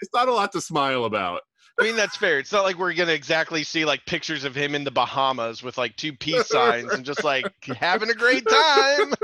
It's 0.00 0.12
not 0.12 0.28
a 0.28 0.32
lot 0.32 0.50
to 0.52 0.60
smile 0.60 1.04
about. 1.04 1.42
I 1.80 1.84
mean, 1.84 1.96
that's 1.96 2.16
fair. 2.16 2.38
It's 2.38 2.52
not 2.52 2.64
like 2.64 2.78
we're 2.78 2.92
gonna 2.92 3.12
exactly 3.12 3.64
see 3.64 3.86
like 3.86 4.04
pictures 4.04 4.44
of 4.44 4.54
him 4.54 4.74
in 4.74 4.84
the 4.84 4.90
Bahamas 4.90 5.62
with 5.62 5.78
like 5.78 5.96
two 5.96 6.12
peace 6.12 6.48
signs 6.48 6.92
and 6.92 7.06
just 7.06 7.24
like 7.24 7.46
having 7.64 8.10
a 8.10 8.14
great 8.14 8.46
time. 8.46 9.14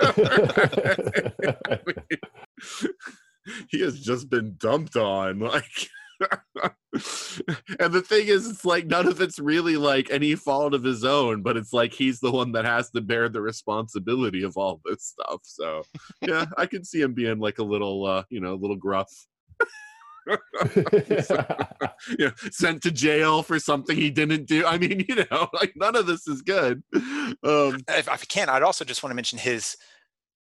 he 3.70 3.80
has 3.80 4.00
just 4.00 4.28
been 4.28 4.56
dumped 4.58 4.96
on, 4.96 5.38
like. 5.38 5.88
and 7.80 7.94
the 7.94 8.04
thing 8.06 8.26
is, 8.26 8.46
it's 8.46 8.64
like 8.64 8.86
none 8.86 9.08
of 9.08 9.22
it's 9.22 9.38
really 9.38 9.76
like 9.76 10.10
any 10.10 10.34
fault 10.34 10.74
of 10.74 10.82
his 10.82 11.04
own, 11.04 11.42
but 11.42 11.56
it's 11.56 11.72
like 11.72 11.94
he's 11.94 12.20
the 12.20 12.30
one 12.30 12.52
that 12.52 12.66
has 12.66 12.90
to 12.90 13.00
bear 13.00 13.30
the 13.30 13.40
responsibility 13.40 14.42
of 14.42 14.56
all 14.56 14.82
this 14.84 15.04
stuff. 15.04 15.40
So, 15.44 15.82
yeah, 16.20 16.44
I 16.58 16.66
could 16.66 16.86
see 16.86 17.00
him 17.00 17.14
being 17.14 17.38
like 17.38 17.58
a 17.58 17.64
little, 17.64 18.04
uh, 18.04 18.24
you 18.28 18.40
know, 18.40 18.52
a 18.52 18.60
little 18.60 18.76
gruff. 18.76 19.10
yeah, 22.18 22.30
sent 22.50 22.82
to 22.82 22.90
jail 22.90 23.42
for 23.42 23.58
something 23.58 23.96
he 23.96 24.10
didn't 24.10 24.46
do. 24.46 24.66
I 24.66 24.78
mean, 24.78 25.04
you 25.08 25.24
know, 25.30 25.48
like 25.52 25.72
none 25.76 25.96
of 25.96 26.06
this 26.06 26.26
is 26.26 26.42
good. 26.42 26.82
Um, 26.94 27.80
if, 27.88 27.88
if 27.88 28.08
I 28.08 28.16
can, 28.16 28.48
I'd 28.48 28.62
also 28.62 28.84
just 28.84 29.02
want 29.02 29.10
to 29.10 29.16
mention 29.16 29.38
his 29.38 29.76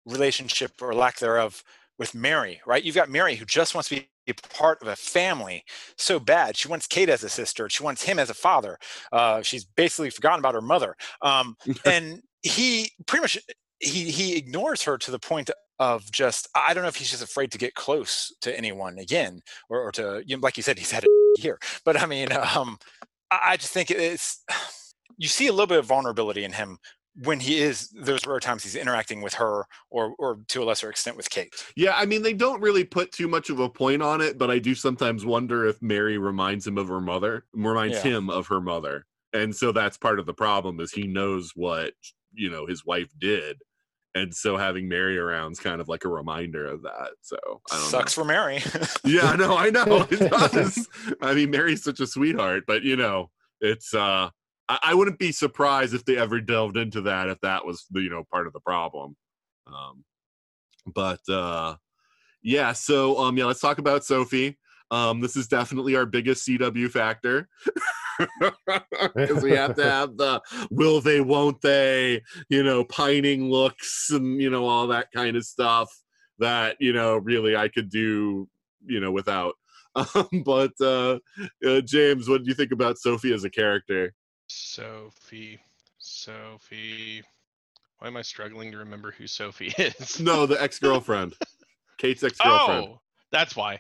relationship 0.06 0.74
or 0.82 0.94
lack 0.94 1.20
thereof 1.20 1.64
with 1.98 2.14
Mary, 2.14 2.62
right? 2.66 2.84
You've 2.84 2.96
got 2.96 3.10
Mary 3.10 3.36
who 3.36 3.46
just 3.46 3.74
wants 3.74 3.90
to 3.90 3.96
be 3.96 4.10
a 4.28 4.34
part 4.34 4.82
of 4.82 4.88
a 4.88 4.96
family 4.96 5.64
so 5.98 6.20
bad. 6.20 6.58
She 6.58 6.68
wants 6.68 6.88
Kate 6.88 7.10
as 7.10 7.24
a 7.24 7.30
sister. 7.30 7.70
She 7.70 7.84
wants 7.84 8.04
him 8.04 8.20
as 8.20 8.30
a 8.30 8.34
father. 8.34 8.78
Uh, 9.12 9.42
she's 9.42 9.66
basically 9.66 10.10
forgotten 10.10 10.40
about 10.40 10.56
her 10.56 10.62
mother. 10.62 10.96
Um, 11.22 11.56
and 11.86 12.22
he 12.42 12.92
pretty 13.08 13.22
much 13.22 13.38
he 13.80 14.12
he 14.12 14.36
ignores 14.36 14.84
her 14.84 14.98
to 14.98 15.12
the 15.12 15.20
point 15.20 15.50
of 15.80 16.10
just 16.12 16.48
I 16.56 16.74
don't 16.74 16.84
know 16.84 16.90
if 16.90 16.96
he's 16.96 17.12
just 17.12 17.24
afraid 17.24 17.52
to 17.52 17.58
get 17.58 17.76
close 17.76 18.34
to 18.42 18.58
anyone 18.58 18.98
again 18.98 19.42
or, 19.70 19.82
or 19.82 19.92
to 19.94 20.24
you 20.26 20.38
know, 20.38 20.42
like 20.42 20.58
you 20.58 20.64
said 20.64 20.78
he's 20.78 20.92
had 20.92 21.04
it 21.04 21.10
here 21.40 21.60
but 21.84 22.02
I 22.02 22.06
mean 22.06 22.30
um, 22.32 22.78
I 23.30 23.58
just 23.58 23.74
think 23.74 23.92
it's 23.92 24.44
you 25.18 25.28
see 25.28 25.48
a 25.48 25.52
little 25.52 25.68
bit 25.68 25.80
of 25.80 25.86
vulnerability 25.86 26.44
in 26.44 26.54
him 26.54 26.78
when 27.24 27.40
he 27.40 27.60
is 27.60 27.90
those 27.90 28.26
rare 28.28 28.40
times 28.40 28.64
he's 28.64 28.76
interacting 28.76 29.22
with 29.22 29.34
her 29.36 29.66
or 29.90 30.16
or 30.20 30.40
to 30.50 30.64
a 30.64 30.66
lesser 30.66 30.90
extent 30.90 31.16
with 31.16 31.30
Kate. 31.30 31.54
Yeah, 31.76 31.94
I 31.96 32.06
mean 32.06 32.22
they 32.22 32.34
don't 32.34 32.62
really 32.62 32.84
put 32.84 33.12
too 33.12 33.28
much 33.28 33.50
of 33.50 33.60
a 33.60 33.70
point 33.70 34.02
on 34.02 34.22
it, 34.22 34.38
but 34.38 34.52
I 34.52 34.60
do 34.60 34.76
sometimes 34.76 35.26
wonder 35.26 35.66
if 35.66 35.82
Mary 35.82 36.18
reminds 36.18 36.68
him 36.68 36.78
of 36.78 36.88
her 36.88 37.02
mother, 37.02 37.46
reminds 37.54 37.98
yeah. 37.98 38.12
him 38.12 38.30
of 38.30 38.48
her 38.48 38.60
mother. 38.60 39.06
And 39.34 39.54
so 39.56 39.72
that's 39.72 39.98
part 39.98 40.20
of 40.20 40.26
the 40.26 40.34
problem 40.34 40.80
is 40.80 40.92
he 40.92 41.08
knows 41.08 41.52
what, 41.56 41.94
you 42.34 42.50
know, 42.50 42.66
his 42.66 42.86
wife 42.86 43.10
did 43.20 43.58
and 44.16 44.34
so 44.34 44.58
having 44.58 44.88
Mary 44.88 45.18
around 45.18 45.52
is 45.52 45.60
kind 45.60 45.80
of 45.80 45.88
like 45.88 46.06
a 46.06 46.10
reminder 46.10 46.66
of 46.66 46.82
that. 46.84 47.10
So 47.22 47.38
I 47.72 47.76
don't 47.76 47.90
sucks 47.90 48.18
know. 48.18 48.24
for 48.24 48.28
Mary. 48.28 48.64
yeah, 49.04 49.36
no, 49.36 49.56
I 49.58 49.70
know 49.70 50.08
it 50.10 50.32
does. 50.32 50.88
I 51.22 51.34
mean, 51.34 51.52
Mary's 51.52 51.84
such 51.84 52.00
a 52.00 52.08
sweetheart, 52.08 52.64
but 52.66 52.82
you 52.84 52.96
know, 52.96 53.30
it's 53.62 53.94
uh 53.94 54.30
I, 54.68 54.80
I 54.84 54.94
wouldn't 54.94 55.20
be 55.20 55.32
surprised 55.32 55.94
if 55.94 56.06
they 56.06 56.18
ever 56.18 56.40
delved 56.40 56.78
into 56.78 57.02
that 57.02 57.30
if 57.30 57.40
that 57.42 57.66
was 57.66 57.86
the 57.92 58.02
you 58.02 58.10
know 58.10 58.24
part 58.32 58.48
of 58.48 58.54
the 58.54 58.60
problem 58.60 59.16
um 59.68 60.04
but 60.94 61.22
uh 61.30 61.76
yeah 62.44 62.74
so 62.74 63.18
um 63.20 63.38
yeah 63.38 63.46
let's 63.46 63.60
talk 63.60 63.80
about 63.80 64.06
sophie 64.06 64.58
um 64.92 65.20
this 65.20 65.36
is 65.36 65.48
definitely 65.48 65.96
our 65.96 66.06
biggest 66.06 66.48
cw 66.48 66.90
factor. 66.90 67.48
Because 69.14 69.44
we 69.44 69.52
have 69.52 69.76
to 69.76 69.84
have 69.84 70.16
the 70.16 70.42
will 70.72 71.02
they 71.02 71.20
won't 71.20 71.60
they? 71.60 72.22
You 72.48 72.64
know 72.64 72.86
pining 72.86 73.52
looks 73.52 74.10
and 74.10 74.42
you 74.42 74.50
know 74.50 74.66
all 74.66 74.88
that 74.88 75.12
kind 75.12 75.36
of 75.36 75.44
stuff 75.44 75.94
that 76.40 76.78
you 76.80 76.94
know 76.94 77.18
really 77.18 77.58
i 77.58 77.68
could 77.68 77.90
do 77.90 78.48
you 78.86 79.00
know 79.00 79.12
without. 79.12 79.56
Um, 80.14 80.44
but 80.44 80.74
uh, 80.82 81.20
uh 81.66 81.80
james 81.80 82.28
what 82.28 82.44
do 82.44 82.50
you 82.50 82.54
think 82.54 82.74
about 82.74 82.98
sophie 82.98 83.34
as 83.34 83.46
a 83.46 83.50
character? 83.50 84.14
Sophie. 84.48 85.60
Sophie. 85.98 87.24
Why 88.00 88.08
am 88.08 88.18
I 88.18 88.22
struggling 88.22 88.72
to 88.72 88.78
remember 88.78 89.12
who 89.12 89.26
Sophie 89.26 89.74
is? 89.78 90.20
no 90.20 90.46
the 90.46 90.62
ex-girlfriend. 90.62 91.36
Kate's 91.98 92.24
ex-girlfriend. 92.24 92.88
Oh, 92.90 93.02
that's 93.36 93.56
why. 93.56 93.74
Um, 93.74 93.80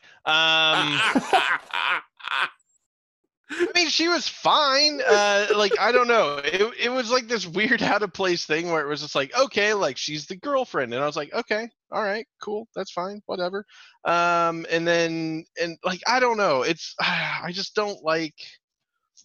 I 3.49 3.67
mean, 3.73 3.87
she 3.87 4.09
was 4.09 4.27
fine. 4.27 4.99
Uh, 5.07 5.47
like 5.55 5.79
I 5.79 5.93
don't 5.93 6.09
know. 6.09 6.41
It 6.43 6.73
it 6.77 6.89
was 6.89 7.09
like 7.09 7.29
this 7.29 7.47
weird 7.47 7.81
out 7.81 8.03
of 8.03 8.11
place 8.11 8.43
thing 8.45 8.69
where 8.69 8.81
it 8.81 8.89
was 8.89 9.01
just 9.01 9.15
like, 9.15 9.33
okay, 9.37 9.73
like 9.73 9.95
she's 9.95 10.25
the 10.25 10.35
girlfriend, 10.35 10.93
and 10.93 11.01
I 11.01 11.05
was 11.05 11.15
like, 11.15 11.33
okay, 11.33 11.69
all 11.89 12.03
right, 12.03 12.27
cool, 12.41 12.67
that's 12.75 12.91
fine, 12.91 13.21
whatever. 13.27 13.65
Um, 14.03 14.65
and 14.69 14.85
then 14.85 15.45
and 15.61 15.77
like 15.85 16.01
I 16.05 16.19
don't 16.19 16.37
know. 16.37 16.63
It's 16.63 16.93
I 16.99 17.51
just 17.51 17.75
don't 17.75 18.03
like. 18.03 18.35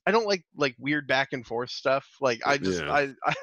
I 0.07 0.12
don't 0.12 0.27
like 0.27 0.44
like 0.57 0.77
weird 0.78 1.09
back 1.09 1.32
and 1.32 1.44
forth 1.44 1.70
stuff. 1.70 2.07
Like 2.20 2.40
I 2.47 2.57
just 2.57 2.82
Yeah. 2.82 2.93
I, 2.93 3.15
I 3.27 3.35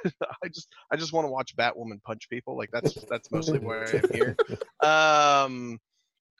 I 0.44 0.48
just 0.48 0.70
I 0.90 0.96
just 0.96 1.12
want 1.12 1.26
to 1.26 1.32
watch 1.32 1.56
Batwoman 1.58 2.02
punch 2.04 2.30
people. 2.30 2.56
Like 2.58 2.70
that's 2.72 2.94
that's 3.10 3.30
mostly 3.30 3.60
why 3.60 3.84
I'm 3.84 4.10
here. 4.14 4.38
Um, 4.82 5.80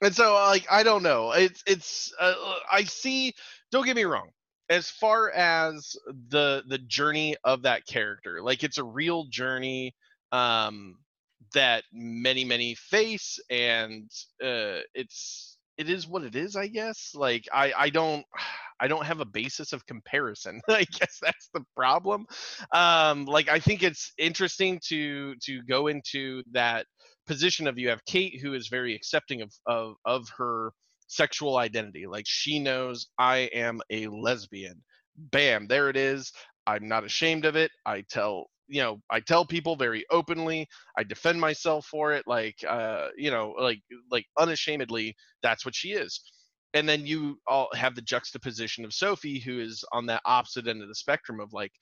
and 0.02 0.14
so 0.14 0.34
like 0.34 0.66
I 0.70 0.82
don't 0.82 1.02
know. 1.02 1.32
It's 1.32 1.62
it's 1.66 2.12
uh, 2.20 2.34
I 2.70 2.84
see. 2.84 3.34
Don't 3.70 3.84
get 3.86 3.96
me 3.96 4.04
wrong. 4.04 4.30
As 4.70 4.90
far 4.90 5.30
as 5.30 5.96
the 6.28 6.62
the 6.68 6.78
journey 6.78 7.36
of 7.44 7.62
that 7.62 7.86
character, 7.86 8.42
like 8.42 8.62
it's 8.64 8.78
a 8.78 8.84
real 8.84 9.24
journey 9.26 9.94
um, 10.32 10.96
that 11.54 11.84
many 11.92 12.44
many 12.44 12.74
face, 12.74 13.38
and 13.50 14.10
uh, 14.42 14.80
it's 14.94 15.56
it 15.78 15.88
is 15.88 16.06
what 16.06 16.22
it 16.24 16.36
is. 16.36 16.54
I 16.56 16.68
guess. 16.68 17.12
Like 17.14 17.46
I 17.52 17.72
I 17.76 17.90
don't. 17.90 18.24
I 18.80 18.86
don't 18.86 19.06
have 19.06 19.18
a 19.18 19.24
basis 19.24 19.72
of 19.72 19.84
comparison. 19.86 20.60
I 20.68 20.84
guess 20.84 21.18
that's 21.20 21.48
the 21.52 21.64
problem. 21.74 22.26
Um, 22.72 23.24
like 23.24 23.48
I 23.48 23.58
think 23.58 23.82
it's 23.82 24.12
interesting 24.18 24.78
to 24.84 25.34
to 25.46 25.62
go 25.64 25.88
into 25.88 26.44
that 26.52 26.86
position 27.28 27.68
of 27.68 27.78
you 27.78 27.90
have 27.90 28.04
Kate 28.06 28.40
who 28.42 28.54
is 28.54 28.68
very 28.68 28.94
accepting 28.96 29.42
of 29.42 29.52
of 29.66 29.96
of 30.06 30.28
her 30.38 30.72
sexual 31.08 31.58
identity. 31.58 32.06
Like 32.08 32.26
she 32.28 32.58
knows 32.60 33.08
I 33.18 33.50
am 33.54 33.80
a 33.90 34.08
lesbian. 34.08 34.82
Bam, 35.16 35.68
there 35.68 35.90
it 35.90 35.96
is. 35.96 36.32
I'm 36.66 36.88
not 36.88 37.04
ashamed 37.04 37.46
of 37.46 37.56
it. 37.56 37.70
I 37.86 38.04
tell 38.10 38.48
you 38.68 38.82
know 38.82 39.00
I 39.10 39.20
tell 39.20 39.46
people 39.46 39.76
very 39.76 40.04
openly. 40.10 40.68
I 40.98 41.04
defend 41.04 41.40
myself 41.40 41.86
for 41.86 42.12
it. 42.14 42.24
Like 42.26 42.56
uh, 42.68 43.08
you 43.16 43.30
know 43.30 43.54
like 43.60 43.80
like 44.10 44.26
unashamedly. 44.38 45.14
That's 45.42 45.64
what 45.66 45.76
she 45.76 45.90
is. 45.92 46.20
And 46.74 46.88
then 46.88 47.06
you 47.06 47.38
all 47.48 47.68
have 47.74 47.94
the 47.94 48.02
juxtaposition 48.02 48.84
of 48.84 48.92
Sophie, 48.92 49.40
who 49.40 49.58
is 49.60 49.84
on 49.92 50.06
that 50.06 50.22
opposite 50.26 50.68
end 50.68 50.82
of 50.82 50.88
the 50.88 50.94
spectrum 50.94 51.40
of 51.40 51.52
like 51.54 51.72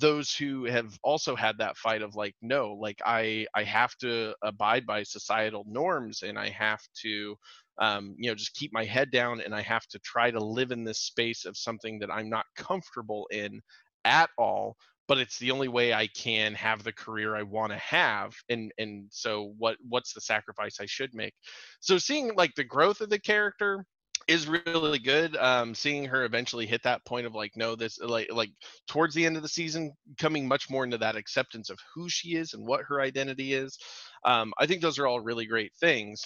those 0.00 0.34
who 0.34 0.64
have 0.64 0.98
also 1.02 1.36
had 1.36 1.58
that 1.58 1.76
fight 1.76 2.02
of 2.02 2.14
like 2.14 2.34
no 2.40 2.72
like 2.80 3.00
i 3.04 3.46
i 3.54 3.62
have 3.62 3.94
to 3.96 4.34
abide 4.42 4.86
by 4.86 5.02
societal 5.02 5.64
norms 5.68 6.22
and 6.22 6.38
i 6.38 6.48
have 6.48 6.80
to 6.94 7.36
um, 7.78 8.14
you 8.18 8.30
know 8.30 8.34
just 8.34 8.54
keep 8.54 8.72
my 8.72 8.84
head 8.84 9.10
down 9.10 9.40
and 9.40 9.54
i 9.54 9.60
have 9.60 9.86
to 9.88 9.98
try 9.98 10.30
to 10.30 10.38
live 10.38 10.70
in 10.70 10.84
this 10.84 11.00
space 11.00 11.44
of 11.44 11.56
something 11.56 11.98
that 11.98 12.10
i'm 12.10 12.30
not 12.30 12.46
comfortable 12.56 13.26
in 13.32 13.60
at 14.04 14.30
all 14.38 14.76
but 15.06 15.18
it's 15.18 15.38
the 15.38 15.50
only 15.50 15.68
way 15.68 15.92
i 15.92 16.06
can 16.16 16.54
have 16.54 16.82
the 16.82 16.92
career 16.92 17.36
i 17.36 17.42
want 17.42 17.72
to 17.72 17.78
have 17.78 18.32
and 18.48 18.72
and 18.78 19.06
so 19.10 19.52
what 19.58 19.76
what's 19.88 20.14
the 20.14 20.20
sacrifice 20.20 20.78
i 20.80 20.86
should 20.86 21.14
make? 21.14 21.34
So 21.80 21.98
seeing 21.98 22.34
like 22.36 22.54
the 22.54 22.64
growth 22.64 23.00
of 23.00 23.10
the 23.10 23.18
character 23.18 23.84
is 24.26 24.46
really 24.46 24.98
good 24.98 25.36
um 25.36 25.74
seeing 25.74 26.04
her 26.04 26.24
eventually 26.24 26.66
hit 26.66 26.82
that 26.82 27.04
point 27.04 27.26
of 27.26 27.34
like 27.34 27.52
no 27.56 27.76
this 27.76 27.98
like 28.00 28.32
like 28.32 28.50
towards 28.86 29.14
the 29.14 29.24
end 29.26 29.36
of 29.36 29.42
the 29.42 29.48
season 29.48 29.92
coming 30.18 30.48
much 30.48 30.70
more 30.70 30.84
into 30.84 30.96
that 30.96 31.16
acceptance 31.16 31.68
of 31.68 31.78
who 31.94 32.08
she 32.08 32.34
is 32.34 32.54
and 32.54 32.66
what 32.66 32.84
her 32.88 33.00
identity 33.00 33.52
is 33.52 33.78
um 34.24 34.52
i 34.58 34.66
think 34.66 34.80
those 34.80 34.98
are 34.98 35.06
all 35.06 35.20
really 35.20 35.46
great 35.46 35.72
things. 35.78 36.22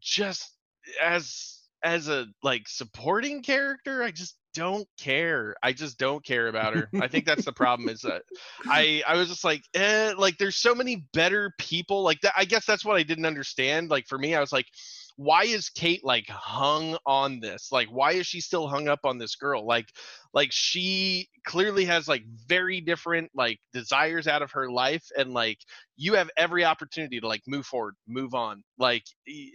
Just 0.00 0.56
as 1.02 1.58
as 1.82 2.08
a 2.08 2.26
like 2.42 2.68
supporting 2.68 3.42
character 3.42 4.02
i 4.02 4.10
just 4.10 4.36
don't 4.52 4.88
care. 4.98 5.54
I 5.62 5.72
just 5.72 5.96
don't 5.96 6.24
care 6.24 6.48
about 6.48 6.74
her. 6.74 6.88
I 7.00 7.06
think 7.06 7.24
that's 7.24 7.44
the 7.44 7.52
problem 7.52 7.88
is 7.88 8.00
that 8.02 8.22
i 8.66 9.02
i 9.06 9.16
was 9.16 9.28
just 9.28 9.44
like 9.44 9.62
eh, 9.74 10.12
like 10.18 10.36
there's 10.38 10.56
so 10.56 10.74
many 10.74 11.06
better 11.12 11.54
people 11.58 12.02
like 12.02 12.20
that 12.22 12.32
i 12.36 12.44
guess 12.44 12.66
that's 12.66 12.84
what 12.84 12.96
i 12.96 13.02
didn't 13.02 13.26
understand 13.26 13.90
like 13.90 14.06
for 14.08 14.18
me 14.18 14.34
i 14.34 14.40
was 14.40 14.52
like 14.52 14.66
why 15.20 15.44
is 15.44 15.68
Kate 15.68 16.02
like 16.02 16.26
hung 16.28 16.96
on 17.04 17.40
this? 17.40 17.68
Like, 17.70 17.88
why 17.88 18.12
is 18.12 18.26
she 18.26 18.40
still 18.40 18.66
hung 18.66 18.88
up 18.88 19.00
on 19.04 19.18
this 19.18 19.36
girl? 19.36 19.66
Like, 19.66 19.90
like 20.32 20.48
she 20.50 21.28
clearly 21.46 21.84
has 21.84 22.08
like 22.08 22.24
very 22.46 22.80
different 22.80 23.30
like 23.34 23.58
desires 23.74 24.26
out 24.26 24.40
of 24.40 24.52
her 24.52 24.70
life, 24.70 25.04
and 25.18 25.34
like 25.34 25.58
you 25.98 26.14
have 26.14 26.30
every 26.38 26.64
opportunity 26.64 27.20
to 27.20 27.28
like 27.28 27.42
move 27.46 27.66
forward, 27.66 27.96
move 28.08 28.32
on, 28.32 28.62
like, 28.78 29.04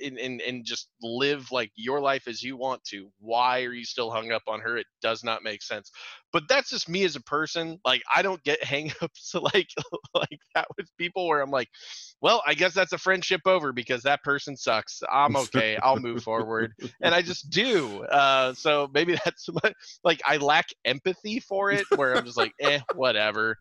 and 0.04 0.20
and 0.20 0.40
and 0.42 0.66
just 0.66 0.88
live 1.02 1.52
like 1.52 1.72
your 1.76 2.00
life 2.00 2.28
as 2.28 2.44
you 2.44 2.58
want 2.58 2.84
to. 2.84 3.10
Why 3.20 3.64
are 3.64 3.74
you 3.74 3.86
still 3.86 4.12
hung 4.12 4.32
up 4.32 4.44
on 4.48 4.60
her? 4.62 4.78
It 4.78 4.86
does 5.02 5.24
not 5.24 5.44
make 5.44 5.64
sense. 5.64 5.90
But 6.32 6.44
that's 6.48 6.70
just 6.70 6.88
me 6.90 7.06
as 7.06 7.16
a 7.16 7.22
person. 7.22 7.80
Like, 7.84 8.04
I 8.16 8.22
don't 8.22 8.44
get 8.44 8.64
hang-ups 8.64 9.34
like 9.34 9.70
like 10.14 10.40
that 10.54 10.68
with 10.78 10.88
people 11.00 11.28
where 11.28 11.42
I'm 11.42 11.50
like, 11.50 11.70
well, 12.26 12.42
I 12.48 12.56
guess 12.56 12.74
that's 12.74 12.92
a 12.92 12.98
friendship 12.98 13.42
over 13.46 13.72
because 13.72 14.02
that 14.02 14.24
person 14.24 14.58
sucks. 14.58 15.04
I'm 15.12 15.36
okay. 15.36 15.78
I'll 15.84 16.00
move 16.00 16.24
forward. 16.24 16.74
And 17.00 17.14
I 17.14 17.22
just 17.22 17.52
do. 17.52 18.04
Uh, 18.16 18.54
so 18.54 18.90
maybe 18.94 19.18
that's 19.26 19.50
my, 19.64 19.74
like 20.04 20.22
I 20.26 20.38
lack 20.38 20.68
empathy 20.86 21.40
for 21.40 21.70
it 21.72 21.86
where 21.96 22.16
I'm 22.16 22.26
just 22.26 22.38
like, 22.38 22.54
eh, 22.62 22.80
whatever. 22.96 23.58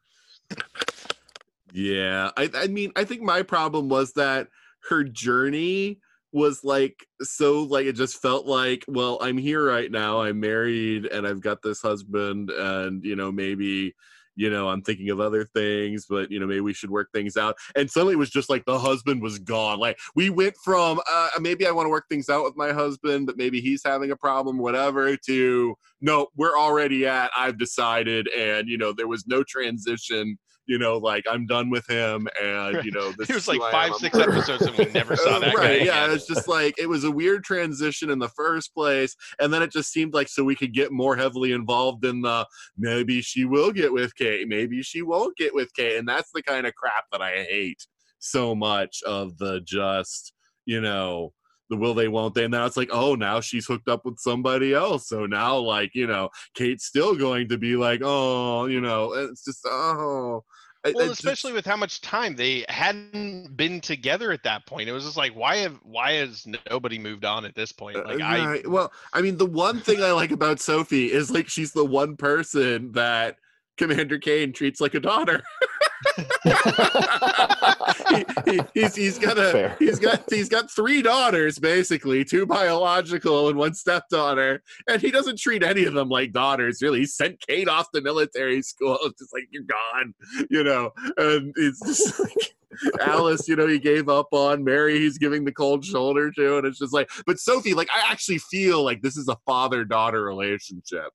Yeah, 1.72 2.30
I 2.36 2.50
I 2.54 2.66
mean, 2.68 2.92
I 2.94 3.04
think 3.04 3.20
my 3.20 3.42
problem 3.42 3.88
was 3.88 4.12
that 4.12 4.48
her 4.88 5.02
journey 5.02 5.98
was 6.32 6.62
like 6.62 7.06
so 7.22 7.64
like 7.64 7.86
it 7.86 7.94
just 7.94 8.22
felt 8.22 8.46
like, 8.46 8.84
well, 8.86 9.18
I'm 9.20 9.38
here 9.38 9.66
right 9.66 9.90
now. 9.90 10.22
I'm 10.22 10.38
married 10.38 11.06
and 11.06 11.26
I've 11.26 11.40
got 11.40 11.62
this 11.62 11.82
husband 11.82 12.50
and 12.50 13.04
you 13.04 13.16
know, 13.16 13.32
maybe 13.32 13.94
you 14.36 14.51
know, 14.51 14.69
I'm 14.69 14.82
thinking 14.82 15.11
of 15.11 15.20
other 15.20 15.44
things, 15.44 16.06
but 16.09 16.31
you 16.31 16.40
know, 16.40 16.47
maybe 16.47 16.61
we 16.61 16.73
should 16.73 16.90
work 16.90 17.09
things 17.12 17.36
out. 17.36 17.56
And 17.77 17.90
suddenly 17.90 18.15
it 18.15 18.19
was 18.19 18.31
just 18.31 18.51
like 18.51 18.65
the 18.65 18.78
husband 18.78 19.23
was 19.23 19.39
gone. 19.39 19.78
Like 19.78 19.98
we 20.15 20.31
went 20.31 20.55
from 20.65 21.01
uh, 21.11 21.28
maybe 21.40 21.66
I 21.66 21.70
want 21.70 21.86
to 21.86 21.90
work 21.90 22.06
things 22.09 22.28
out 22.28 22.44
with 22.44 22.56
my 22.56 22.73
husband, 22.73 23.27
but 23.27 23.36
maybe 23.36 23.61
he's 23.61 23.82
having 23.85 24.11
a 24.11 24.16
problem, 24.16 24.59
whatever, 24.59 25.16
to 25.16 25.74
no, 26.01 26.28
we're 26.36 26.59
already 26.59 27.06
at 27.06 27.31
I've 27.36 27.59
decided, 27.59 28.28
and 28.28 28.69
you 28.69 28.78
know, 28.78 28.93
there 28.93 29.09
was 29.09 29.27
no 29.27 29.43
transition 29.43 30.39
you 30.66 30.78
know, 30.78 30.96
like 30.96 31.24
I'm 31.30 31.46
done 31.46 31.70
with 31.70 31.88
him, 31.88 32.26
and 32.42 32.84
you 32.84 32.90
know, 32.90 33.12
this 33.18 33.30
It 33.30 33.34
was 33.34 33.48
like 33.48 33.60
five, 33.70 33.94
six 33.96 34.18
episodes 34.18 34.62
and 34.62 34.76
we 34.76 34.86
never 34.86 35.16
saw 35.16 35.38
that 35.40 35.54
right, 35.54 35.80
guy 35.80 35.84
yeah, 35.84 36.12
it's 36.12 36.26
just 36.26 36.48
like 36.48 36.74
it 36.78 36.88
was 36.88 37.04
a 37.04 37.10
weird 37.10 37.44
transition 37.44 38.10
in 38.10 38.18
the 38.18 38.28
first 38.30 38.74
place, 38.74 39.14
and 39.40 39.52
then 39.52 39.62
it 39.62 39.70
just 39.70 39.92
seemed 39.92 40.14
like 40.14 40.28
so 40.28 40.44
we 40.44 40.56
could 40.56 40.72
get 40.72 40.92
more 40.92 41.16
heavily 41.16 41.52
involved 41.52 42.04
in 42.04 42.22
the 42.22 42.46
maybe 42.76 43.20
she 43.20 43.44
will 43.44 43.72
get 43.72 43.92
with 43.92 44.14
Kate, 44.16 44.48
maybe 44.48 44.82
she 44.82 45.02
won't 45.02 45.36
get 45.36 45.54
with 45.54 45.72
Kate, 45.74 45.96
and 45.96 46.08
that's 46.08 46.30
the 46.32 46.42
kind 46.42 46.66
of 46.66 46.74
crap 46.74 47.04
that 47.12 47.22
I 47.22 47.44
hate 47.44 47.86
so 48.18 48.54
much 48.54 49.02
of 49.06 49.36
the 49.38 49.60
just 49.60 50.32
you 50.64 50.80
know 50.80 51.32
the 51.70 51.76
will 51.76 51.94
they 51.94 52.08
won't 52.08 52.34
they 52.34 52.44
and 52.44 52.52
now 52.52 52.66
it's 52.66 52.76
like 52.76 52.90
oh 52.92 53.14
now 53.14 53.40
she's 53.40 53.66
hooked 53.66 53.88
up 53.88 54.04
with 54.04 54.18
somebody 54.18 54.74
else 54.74 55.08
so 55.08 55.24
now 55.26 55.56
like 55.56 55.90
you 55.94 56.06
know 56.06 56.28
kate's 56.54 56.84
still 56.84 57.14
going 57.14 57.48
to 57.48 57.56
be 57.56 57.74
like 57.76 58.00
oh 58.04 58.66
you 58.66 58.80
know 58.80 59.12
it's 59.14 59.44
just 59.44 59.60
oh 59.66 60.44
I- 60.86 60.92
well, 60.94 61.04
I 61.04 61.08
just- 61.08 61.20
especially 61.20 61.54
with 61.54 61.64
how 61.64 61.78
much 61.78 62.02
time 62.02 62.36
they 62.36 62.66
hadn't 62.68 63.56
been 63.56 63.80
together 63.80 64.32
at 64.32 64.42
that 64.42 64.66
point. 64.66 64.86
It 64.86 64.92
was 64.92 65.04
just 65.04 65.16
like, 65.16 65.34
why 65.34 65.56
have 65.56 65.78
why 65.82 66.12
has 66.16 66.46
nobody 66.70 66.98
moved 66.98 67.24
on 67.24 67.46
at 67.46 67.54
this 67.54 67.72
point? 67.72 67.96
Like 68.06 68.20
Uh, 68.20 68.24
I 68.24 68.46
right. 68.46 68.68
well, 68.68 68.92
I 69.14 69.22
mean, 69.22 69.38
the 69.38 69.46
one 69.46 69.80
thing 69.80 70.02
I 70.02 70.12
like 70.12 70.30
about 70.30 70.60
Sophie 70.60 71.10
is 71.10 71.30
like 71.30 71.48
she's 71.48 71.72
the 71.72 71.86
one 71.86 72.16
person 72.18 72.92
that 72.92 73.36
Commander 73.78 74.18
Kane 74.18 74.52
treats 74.52 74.78
like 74.78 74.92
a 74.92 75.00
daughter. 75.00 75.42
he, 78.44 78.52
he, 78.52 78.60
he's 78.74 78.94
he's 78.94 79.18
got 79.18 79.38
a 79.38 79.50
Fair. 79.50 79.76
he's 79.78 79.98
got 79.98 80.24
he's 80.30 80.48
got 80.48 80.70
three 80.70 81.02
daughters 81.02 81.58
basically, 81.58 82.24
two 82.24 82.46
biological 82.46 83.48
and 83.48 83.58
one 83.58 83.74
stepdaughter, 83.74 84.62
and 84.88 85.00
he 85.00 85.10
doesn't 85.10 85.38
treat 85.38 85.62
any 85.62 85.84
of 85.84 85.94
them 85.94 86.08
like 86.08 86.32
daughters. 86.32 86.80
Really, 86.82 87.00
he 87.00 87.06
sent 87.06 87.40
Kate 87.46 87.68
off 87.68 87.90
to 87.94 88.00
military 88.00 88.62
school. 88.62 88.98
It's 89.04 89.20
just 89.20 89.34
like 89.34 89.44
you're 89.50 89.64
gone, 89.64 90.14
you 90.50 90.64
know, 90.64 90.90
and 91.16 91.52
it's 91.56 91.80
just 91.86 92.18
like. 92.20 92.54
Alice, 93.00 93.46
you 93.46 93.54
know, 93.54 93.68
he 93.68 93.78
gave 93.78 94.08
up 94.08 94.26
on 94.32 94.64
Mary. 94.64 94.98
He's 94.98 95.16
giving 95.16 95.44
the 95.44 95.52
cold 95.52 95.84
shoulder 95.84 96.32
to, 96.32 96.58
and 96.58 96.66
it's 96.66 96.80
just 96.80 96.92
like, 96.92 97.08
but 97.24 97.38
Sophie, 97.38 97.72
like, 97.72 97.88
I 97.94 98.10
actually 98.10 98.38
feel 98.38 98.82
like 98.82 99.00
this 99.00 99.16
is 99.16 99.28
a 99.28 99.36
father-daughter 99.46 100.20
relationship 100.24 101.12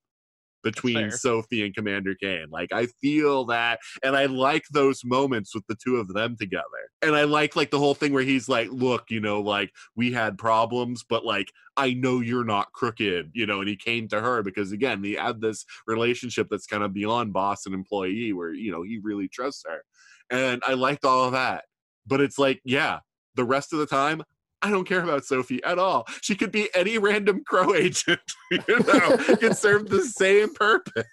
between. 0.63 1.11
Sophie 1.11 1.65
and 1.65 1.75
Commander 1.75 2.15
Kane. 2.15 2.47
Like, 2.49 2.71
I 2.71 2.87
feel 3.01 3.45
that, 3.45 3.79
and 4.03 4.15
I 4.15 4.25
like 4.25 4.63
those 4.71 5.03
moments 5.03 5.53
with 5.53 5.65
the 5.67 5.75
two 5.75 5.97
of 5.97 6.07
them 6.09 6.35
together. 6.39 6.63
And 7.01 7.15
I 7.15 7.23
like 7.23 7.55
like 7.55 7.71
the 7.71 7.79
whole 7.79 7.95
thing 7.95 8.13
where 8.13 8.23
he's 8.23 8.49
like, 8.49 8.69
"Look, 8.71 9.05
you 9.09 9.19
know, 9.19 9.41
like 9.41 9.71
we 9.95 10.11
had 10.11 10.37
problems, 10.37 11.03
but 11.07 11.25
like 11.25 11.51
I 11.77 11.93
know 11.93 12.19
you're 12.19 12.43
not 12.43 12.71
crooked, 12.73 13.31
you 13.33 13.45
know." 13.45 13.59
And 13.59 13.69
he 13.69 13.75
came 13.75 14.07
to 14.09 14.21
her 14.21 14.43
because 14.43 14.71
again, 14.71 15.03
he 15.03 15.13
had 15.13 15.41
this 15.41 15.65
relationship 15.87 16.47
that's 16.49 16.67
kind 16.67 16.83
of 16.83 16.93
beyond 16.93 17.33
boss 17.33 17.65
and 17.65 17.75
employee, 17.75 18.33
where 18.33 18.53
you 18.53 18.71
know 18.71 18.83
he 18.83 18.99
really 19.01 19.27
trusts 19.27 19.63
her 19.67 19.83
and 20.29 20.61
I 20.65 20.73
liked 20.73 21.05
all 21.05 21.25
of 21.25 21.31
that. 21.33 21.65
But 22.05 22.21
it's 22.21 22.39
like, 22.39 22.61
yeah, 22.63 22.99
the 23.35 23.43
rest 23.43 23.73
of 23.73 23.79
the 23.79 23.85
time, 23.85 24.23
I 24.61 24.69
don't 24.69 24.85
care 24.87 25.01
about 25.01 25.25
Sophie 25.25 25.63
at 25.63 25.79
all. 25.79 26.05
She 26.21 26.35
could 26.35 26.51
be 26.51 26.69
any 26.75 26.97
random 26.97 27.43
crow 27.45 27.73
agent, 27.75 28.19
you 28.51 28.61
know, 28.67 29.17
could 29.37 29.55
serve 29.55 29.89
the 29.89 30.03
same 30.03 30.53
purpose. 30.53 31.05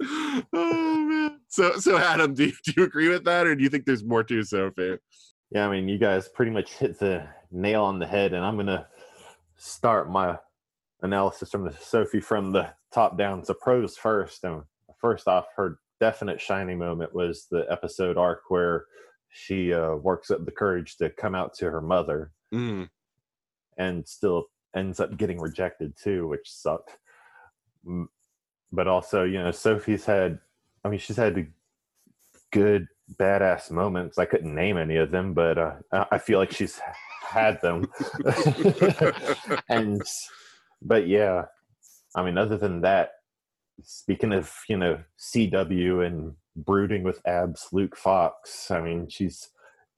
oh 0.52 0.96
man. 0.96 1.40
So, 1.48 1.78
so 1.78 1.98
Adam, 1.98 2.34
do 2.34 2.46
you, 2.46 2.52
do 2.64 2.72
you 2.76 2.84
agree 2.84 3.08
with 3.08 3.24
that, 3.24 3.46
or 3.46 3.54
do 3.54 3.62
you 3.62 3.68
think 3.68 3.86
there's 3.86 4.04
more 4.04 4.22
to 4.24 4.44
Sophie? 4.44 4.98
Yeah, 5.50 5.66
I 5.66 5.70
mean, 5.70 5.88
you 5.88 5.98
guys 5.98 6.28
pretty 6.28 6.52
much 6.52 6.72
hit 6.74 6.98
the 6.98 7.26
nail 7.50 7.82
on 7.82 7.98
the 7.98 8.06
head, 8.06 8.32
and 8.32 8.44
I'm 8.44 8.56
gonna 8.56 8.86
start 9.56 10.10
my 10.10 10.38
analysis 11.02 11.50
from 11.50 11.64
the 11.64 11.72
Sophie 11.80 12.20
from 12.20 12.52
the 12.52 12.70
top 12.92 13.18
down. 13.18 13.44
So 13.44 13.54
pros 13.54 13.96
first, 13.96 14.44
and 14.44 14.62
first 15.00 15.28
off, 15.28 15.46
her 15.56 15.78
definite 16.00 16.40
shining 16.40 16.78
moment 16.78 17.14
was 17.14 17.46
the 17.50 17.66
episode 17.70 18.16
arc 18.16 18.42
where 18.48 18.86
she 19.32 19.72
uh, 19.72 19.94
works 19.94 20.30
up 20.30 20.44
the 20.44 20.52
courage 20.52 20.96
to 20.98 21.10
come 21.10 21.34
out 21.34 21.54
to 21.54 21.70
her 21.70 21.80
mother, 21.80 22.32
Mm. 22.54 22.88
and 23.78 24.06
still 24.06 24.46
ends 24.76 25.00
up 25.00 25.16
getting 25.16 25.40
rejected 25.40 25.94
too, 25.96 26.28
which 26.28 26.50
sucked. 26.50 26.98
But 28.70 28.86
also, 28.88 29.24
you 29.24 29.38
know, 29.42 29.50
Sophie's 29.50 30.04
had, 30.04 30.38
I 30.84 30.88
mean, 30.88 30.98
she's 30.98 31.16
had 31.16 31.50
good 32.52 32.86
badass 33.18 33.70
moments. 33.70 34.18
I 34.18 34.24
couldn't 34.26 34.54
name 34.54 34.76
any 34.76 34.96
of 34.96 35.10
them, 35.10 35.34
but 35.34 35.58
uh, 35.58 35.72
I 36.10 36.18
feel 36.18 36.38
like 36.38 36.52
she's 36.52 36.80
had 37.26 37.60
them. 37.62 37.86
and, 39.68 40.02
but 40.82 41.06
yeah, 41.06 41.46
I 42.14 42.22
mean, 42.22 42.36
other 42.38 42.56
than 42.58 42.82
that, 42.82 43.12
speaking 43.82 44.32
of, 44.32 44.52
you 44.68 44.76
know, 44.76 44.98
CW 45.18 46.06
and 46.06 46.34
brooding 46.56 47.02
with 47.02 47.20
abs 47.26 47.68
Luke 47.72 47.96
Fox, 47.96 48.70
I 48.70 48.80
mean, 48.80 49.08
she's, 49.08 49.50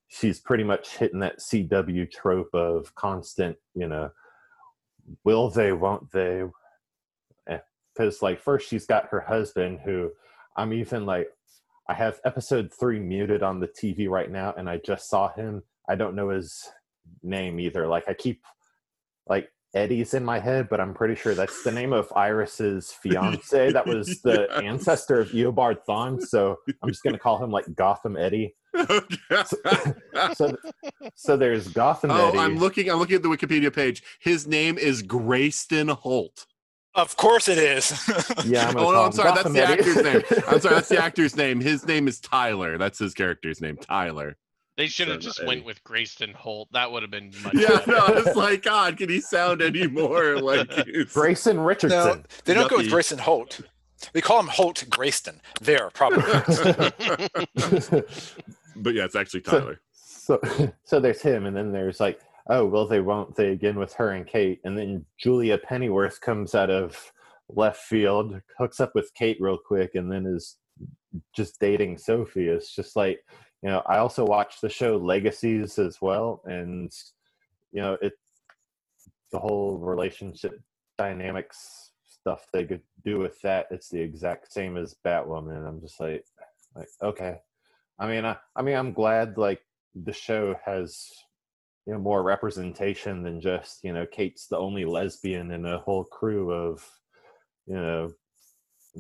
she's 0.09 0.41
pretty 0.41 0.65
much 0.65 0.97
hitting 0.97 1.21
that 1.21 1.41
CW 1.41 2.11
trope 2.11 2.55
of 2.55 2.95
constant, 2.95 3.57
you 3.75 3.89
know, 3.89 4.11
will 5.25 5.51
they, 5.51 5.73
won't 5.73 6.11
they? 6.13 6.45
Eh, 7.49 7.59
because, 7.95 8.23
like, 8.23 8.41
first 8.41 8.69
she's 8.69 8.87
got 8.87 9.09
her 9.09 9.21
husband 9.21 9.81
who 9.85 10.11
I'm 10.57 10.73
even 10.73 11.07
like, 11.07 11.29
I 11.89 11.95
have 11.95 12.21
episode 12.25 12.73
three 12.73 12.99
muted 12.99 13.43
on 13.43 13.61
the 13.61 13.69
TV 13.69 14.09
right 14.09 14.31
now, 14.31 14.55
and 14.57 14.71
I 14.71 14.79
just 14.79 15.11
saw 15.11 15.33
him. 15.33 15.63
I 15.89 15.97
don't 15.97 16.15
know 16.15 16.31
his 16.31 16.71
name 17.23 17.61
either. 17.61 17.87
Like, 17.87 18.09
I 18.09 18.15
keep, 18.15 18.43
like, 19.27 19.51
Eddie's 19.75 20.15
in 20.15 20.25
my 20.25 20.39
head, 20.39 20.69
but 20.69 20.81
I'm 20.81 20.95
pretty 20.95 21.15
sure 21.15 21.35
that's 21.35 21.63
the 21.63 21.73
name 21.73 21.93
of 21.93 22.13
Iris's 22.15 22.93
fiance. 22.93 23.73
that 23.73 23.87
was 23.87 24.21
the 24.25 24.47
Yes. 24.51 24.63
ancestor 24.63 25.21
of 25.21 25.29
Eobard 25.31 25.79
Thawne. 25.87 26.23
So 26.23 26.59
I'm 26.83 26.89
just 26.89 27.03
going 27.03 27.15
to 27.15 27.19
call 27.19 27.43
him, 27.43 27.51
like, 27.51 27.67
Gotham 27.75 28.17
Eddie. 28.17 28.55
So, 30.35 30.57
so 31.15 31.37
there's 31.37 31.69
Gotham 31.69 32.11
oh, 32.11 32.29
Eddie. 32.29 32.39
I'm 32.39 32.59
looking. 32.59 32.91
I'm 32.91 32.99
looking 32.99 33.17
at 33.17 33.23
the 33.23 33.29
Wikipedia 33.29 33.75
page. 33.75 34.03
His 34.21 34.47
name 34.47 34.79
is 34.79 35.03
Greyston 35.03 35.91
Holt. 35.91 36.47
Of 36.95 37.17
course 37.17 37.49
it 37.49 37.59
is. 37.59 37.91
yeah, 38.45 38.69
I'm 38.69 38.77
Oh 38.77 38.93
no, 38.93 39.03
I'm 39.03 39.07
him 39.07 39.13
sorry. 39.13 39.31
That's 39.31 39.43
Gotham 39.43 39.53
the 39.55 39.65
actor's 39.65 39.97
name. 39.97 40.23
I'm 40.47 40.61
sorry. 40.61 40.75
That's 40.77 40.89
the 40.89 41.03
actor's 41.03 41.37
name. 41.37 41.61
His 41.61 41.85
name 41.87 42.07
is 42.07 42.21
Tyler. 42.21 42.79
That's 42.79 42.99
his 42.99 43.15
character's 43.15 43.61
name, 43.61 43.77
Tyler. 43.77 44.37
They 44.77 44.87
should 44.89 45.09
have 45.09 45.23
So, 45.23 45.29
just 45.29 45.39
Eddie. 45.41 45.49
went 45.49 45.65
with 45.67 45.83
Greyston 45.85 46.35
Holt. 46.35 46.69
That 46.73 46.91
would 46.91 47.03
have 47.03 47.11
been 47.11 47.33
much 47.43 47.55
Yeah, 47.55 47.69
better. 47.79 47.91
no, 47.93 48.07
it's 48.09 48.37
like 48.37 48.63
God. 48.63 48.97
Can 48.97 49.09
he 49.09 49.21
sound 49.21 49.63
any 49.63 49.87
more 49.87 50.37
like? 50.41 50.71
he's- 50.87 51.13
Grayson 51.13 51.57
no, 51.57 51.63
Richardson. 51.65 52.25
they 52.45 52.55
don't 52.55 52.69
go 52.71 52.79
with 52.79 52.91
Grayson 52.91 53.19
Holt. 53.19 53.61
They 54.13 54.21
call 54.21 54.41
him 54.41 54.49
Holt 54.49 54.85
Greyston. 54.91 55.39
There, 55.61 55.91
probably. 55.95 56.23
but 58.77 58.95
yeah, 58.95 59.05
it's 59.05 59.17
actually 59.17 59.43
So- 59.45 59.51
Tyler. 59.61 59.81
so 59.93 60.41
so 60.85 61.01
there's 61.01 61.21
him 61.23 61.47
and 61.47 61.57
then 61.57 61.71
there's 61.73 62.01
like 62.01 62.19
oh 62.49 62.65
well 62.67 62.87
they 62.87 63.01
won't 63.01 63.35
they 63.37 63.49
again 63.53 63.79
with 63.79 63.93
her 63.95 64.13
and 64.13 64.27
kate 64.27 64.59
and 64.65 64.77
then 64.77 65.05
julia 65.19 65.59
pennyworth 65.59 66.19
comes 66.21 66.55
out 66.55 66.71
of 66.71 66.97
left 67.51 67.83
field 67.83 68.41
hooks 68.59 68.81
up 68.81 68.91
with 68.95 69.13
kate 69.15 69.37
real 69.39 69.59
quick 69.59 69.95
and 69.97 70.11
then 70.11 70.25
is 70.27 70.57
just 71.37 71.61
dating 71.61 71.97
sophie 71.99 72.49
it's 72.49 72.75
just 72.75 72.97
like 72.97 73.21
you 73.65 73.71
know 73.71 73.83
i 73.87 73.97
also 73.97 74.25
watched 74.25 74.61
the 74.61 74.69
show 74.69 74.97
legacies 74.97 75.79
as 75.79 76.01
well 76.01 76.43
and 76.45 76.93
you 77.73 77.81
know 77.81 77.97
it 78.03 78.13
the 79.33 79.39
whole 79.39 79.79
relationship 79.79 80.61
dynamics 80.99 81.91
stuff 82.07 82.47
they 82.53 82.65
could 82.65 82.83
do 83.05 83.19
with 83.19 83.41
that 83.41 83.67
it's 83.71 83.89
the 83.89 84.01
exact 84.01 84.53
same 84.53 84.77
as 84.77 84.95
batwoman. 85.05 85.67
I'm 85.67 85.81
just 85.81 85.99
like 85.99 86.25
like 86.77 86.89
okay. 87.03 87.39
I 87.99 88.07
mean 88.07 88.25
i, 88.25 88.37
I 88.55 88.63
mean 88.63 88.77
i'm 88.77 88.93
glad 88.93 89.39
like 89.39 89.61
the 89.95 90.13
show 90.13 90.57
has 90.65 91.11
you 91.87 91.93
know 91.93 91.99
more 91.99 92.23
representation 92.23 93.23
than 93.23 93.41
just 93.41 93.83
you 93.83 93.93
know 93.93 94.07
kate's 94.07 94.47
the 94.47 94.59
only 94.59 94.85
lesbian 94.85 95.51
in 95.53 95.65
a 95.67 95.79
whole 95.79 96.05
crew 96.05 96.51
of 96.51 96.85
you 97.67 97.75
know 97.75 98.11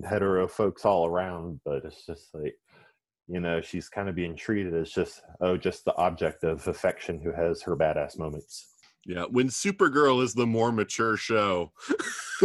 hetero 0.09 0.47
folks 0.47 0.85
all 0.85 1.07
around 1.07 1.61
but 1.65 1.85
it's 1.85 2.07
just 2.07 2.35
like 2.35 2.55
you 3.27 3.41
know 3.41 3.61
she's 3.61 3.89
kind 3.89 4.09
of 4.09 4.15
being 4.15 4.37
treated 4.37 4.75
as 4.75 4.91
just 4.91 5.23
oh 5.41 5.57
just 5.57 5.85
the 5.85 5.97
object 5.97 6.45
of 6.45 6.67
affection 6.69 7.19
who 7.21 7.33
has 7.33 7.63
her 7.63 7.77
badass 7.77 8.19
moments 8.19 8.75
Yeah, 9.07 9.25
when 9.31 9.49
Supergirl 9.49 10.23
is 10.23 10.33
the 10.35 10.47
more 10.47 10.73
mature 10.73 11.17
show. 11.19 11.73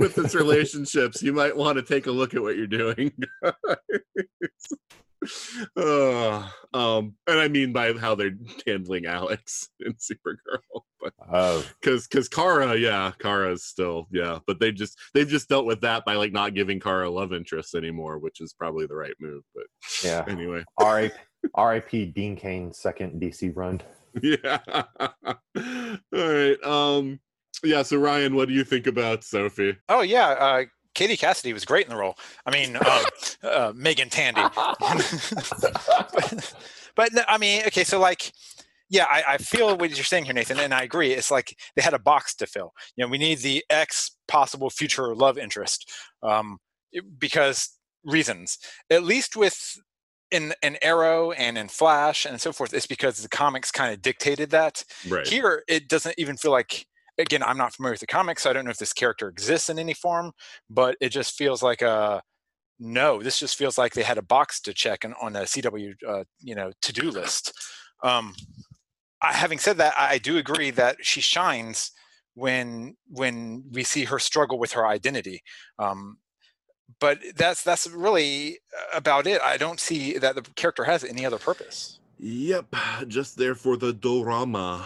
With 0.00 0.18
its 0.18 0.34
relationships, 0.34 1.22
you 1.22 1.32
might 1.32 1.56
want 1.56 1.76
to 1.76 1.82
take 1.82 2.06
a 2.06 2.10
look 2.10 2.34
at 2.34 2.42
what 2.42 2.56
you're 2.56 2.66
doing. 2.66 3.12
uh, 5.76 6.48
um, 6.74 7.14
and 7.26 7.38
I 7.38 7.48
mean 7.48 7.72
by 7.72 7.92
how 7.94 8.14
they're 8.14 8.36
handling 8.66 9.06
Alex 9.06 9.68
in 9.80 9.94
Supergirl, 9.94 10.82
but 11.00 11.12
oh 11.32 11.64
because 11.80 12.06
because 12.06 12.28
Kara, 12.28 12.76
yeah, 12.76 13.12
Kara's 13.18 13.64
still 13.64 14.06
yeah, 14.10 14.38
but 14.46 14.60
they 14.60 14.72
just 14.72 14.98
they've 15.14 15.28
just 15.28 15.48
dealt 15.48 15.66
with 15.66 15.80
that 15.82 16.04
by 16.04 16.14
like 16.14 16.32
not 16.32 16.54
giving 16.54 16.80
Kara 16.80 17.10
love 17.10 17.32
interest 17.32 17.74
anymore, 17.74 18.18
which 18.18 18.40
is 18.40 18.52
probably 18.52 18.86
the 18.86 18.96
right 18.96 19.14
move. 19.20 19.42
But 19.54 19.64
yeah 20.04 20.24
anyway, 20.28 20.64
rip 20.80 21.16
rip 21.56 21.90
dean 21.90 22.36
cain's 22.36 22.78
second 22.78 23.20
dc 23.20 23.52
run 23.56 23.80
yeah. 24.22 24.58
All 24.66 25.34
right. 26.12 26.62
Um. 26.64 27.20
Yeah. 27.64 27.82
So 27.82 27.98
Ryan, 27.98 28.34
what 28.34 28.48
do 28.48 28.54
you 28.54 28.64
think 28.64 28.86
about 28.86 29.24
Sophie? 29.24 29.76
Oh 29.88 30.02
yeah, 30.02 30.28
uh, 30.28 30.64
Katie 30.98 31.16
Cassidy 31.16 31.52
was 31.52 31.64
great 31.64 31.86
in 31.86 31.90
the 31.92 31.96
role. 31.96 32.16
I 32.44 32.50
mean, 32.50 32.74
um, 32.74 33.04
uh, 33.44 33.72
Meagan 33.72 34.10
Tandy. 34.10 34.42
but, 34.80 36.54
but 36.96 37.12
no, 37.12 37.22
I 37.28 37.38
mean, 37.38 37.62
okay, 37.68 37.84
so 37.84 38.00
like, 38.00 38.32
yeah, 38.90 39.06
I, 39.08 39.22
I 39.34 39.38
feel 39.38 39.76
what 39.76 39.90
you're 39.90 40.02
saying 40.02 40.24
here, 40.24 40.34
Nathan, 40.34 40.58
and 40.58 40.74
I 40.74 40.82
agree. 40.82 41.12
It's 41.12 41.30
like 41.30 41.56
they 41.76 41.82
had 41.82 41.94
a 41.94 42.00
box 42.00 42.34
to 42.36 42.48
fill. 42.48 42.72
You 42.96 43.04
know, 43.04 43.10
we 43.12 43.16
need 43.16 43.38
the 43.38 43.64
X 43.70 44.16
possible 44.26 44.70
future 44.70 45.14
love 45.14 45.38
interest 45.38 45.88
um, 46.24 46.58
because 47.16 47.78
reasons. 48.02 48.58
At 48.90 49.04
least 49.04 49.36
with 49.36 49.78
in 50.32 50.52
in 50.64 50.78
Arrow 50.82 51.30
and 51.30 51.56
in 51.56 51.68
Flash 51.68 52.26
and 52.26 52.40
so 52.40 52.50
forth, 52.50 52.74
it's 52.74 52.88
because 52.88 53.18
the 53.18 53.28
comics 53.28 53.70
kind 53.70 53.94
of 53.94 54.02
dictated 54.02 54.50
that. 54.50 54.82
Right. 55.08 55.28
Here, 55.28 55.62
it 55.68 55.88
doesn't 55.88 56.16
even 56.18 56.36
feel 56.36 56.50
like. 56.50 56.87
Again, 57.18 57.42
I'm 57.42 57.58
not 57.58 57.74
familiar 57.74 57.94
with 57.94 58.00
the 58.00 58.06
comics, 58.06 58.42
so 58.42 58.50
I 58.50 58.52
don't 58.52 58.64
know 58.64 58.70
if 58.70 58.78
this 58.78 58.92
character 58.92 59.28
exists 59.28 59.68
in 59.68 59.78
any 59.78 59.94
form, 59.94 60.32
but 60.70 60.96
it 61.00 61.08
just 61.08 61.36
feels 61.36 61.62
like 61.62 61.82
a 61.82 62.22
no. 62.78 63.22
This 63.22 63.38
just 63.38 63.56
feels 63.56 63.76
like 63.76 63.94
they 63.94 64.02
had 64.02 64.18
a 64.18 64.22
box 64.22 64.60
to 64.60 64.72
check 64.72 65.04
on, 65.04 65.14
on 65.20 65.34
a 65.36 65.42
CW, 65.42 65.94
uh, 66.06 66.24
you 66.40 66.54
know, 66.54 66.70
to-do 66.82 67.10
list. 67.10 67.52
Um, 68.04 68.34
I, 69.20 69.32
having 69.32 69.58
said 69.58 69.78
that, 69.78 69.94
I, 69.98 70.14
I 70.14 70.18
do 70.18 70.38
agree 70.38 70.70
that 70.70 70.96
she 71.02 71.20
shines 71.20 71.90
when 72.34 72.96
when 73.08 73.64
we 73.72 73.82
see 73.82 74.04
her 74.04 74.18
struggle 74.18 74.58
with 74.58 74.72
her 74.72 74.86
identity. 74.86 75.42
Um, 75.78 76.18
but 77.00 77.18
that's 77.36 77.62
that's 77.62 77.86
really 77.88 78.60
about 78.94 79.26
it. 79.26 79.40
I 79.42 79.56
don't 79.56 79.80
see 79.80 80.18
that 80.18 80.34
the 80.34 80.42
character 80.56 80.84
has 80.84 81.04
any 81.04 81.26
other 81.26 81.38
purpose. 81.38 81.98
Yep, 82.18 82.74
just 83.08 83.36
there 83.36 83.54
for 83.54 83.76
the 83.76 83.92
dorama. 83.92 84.84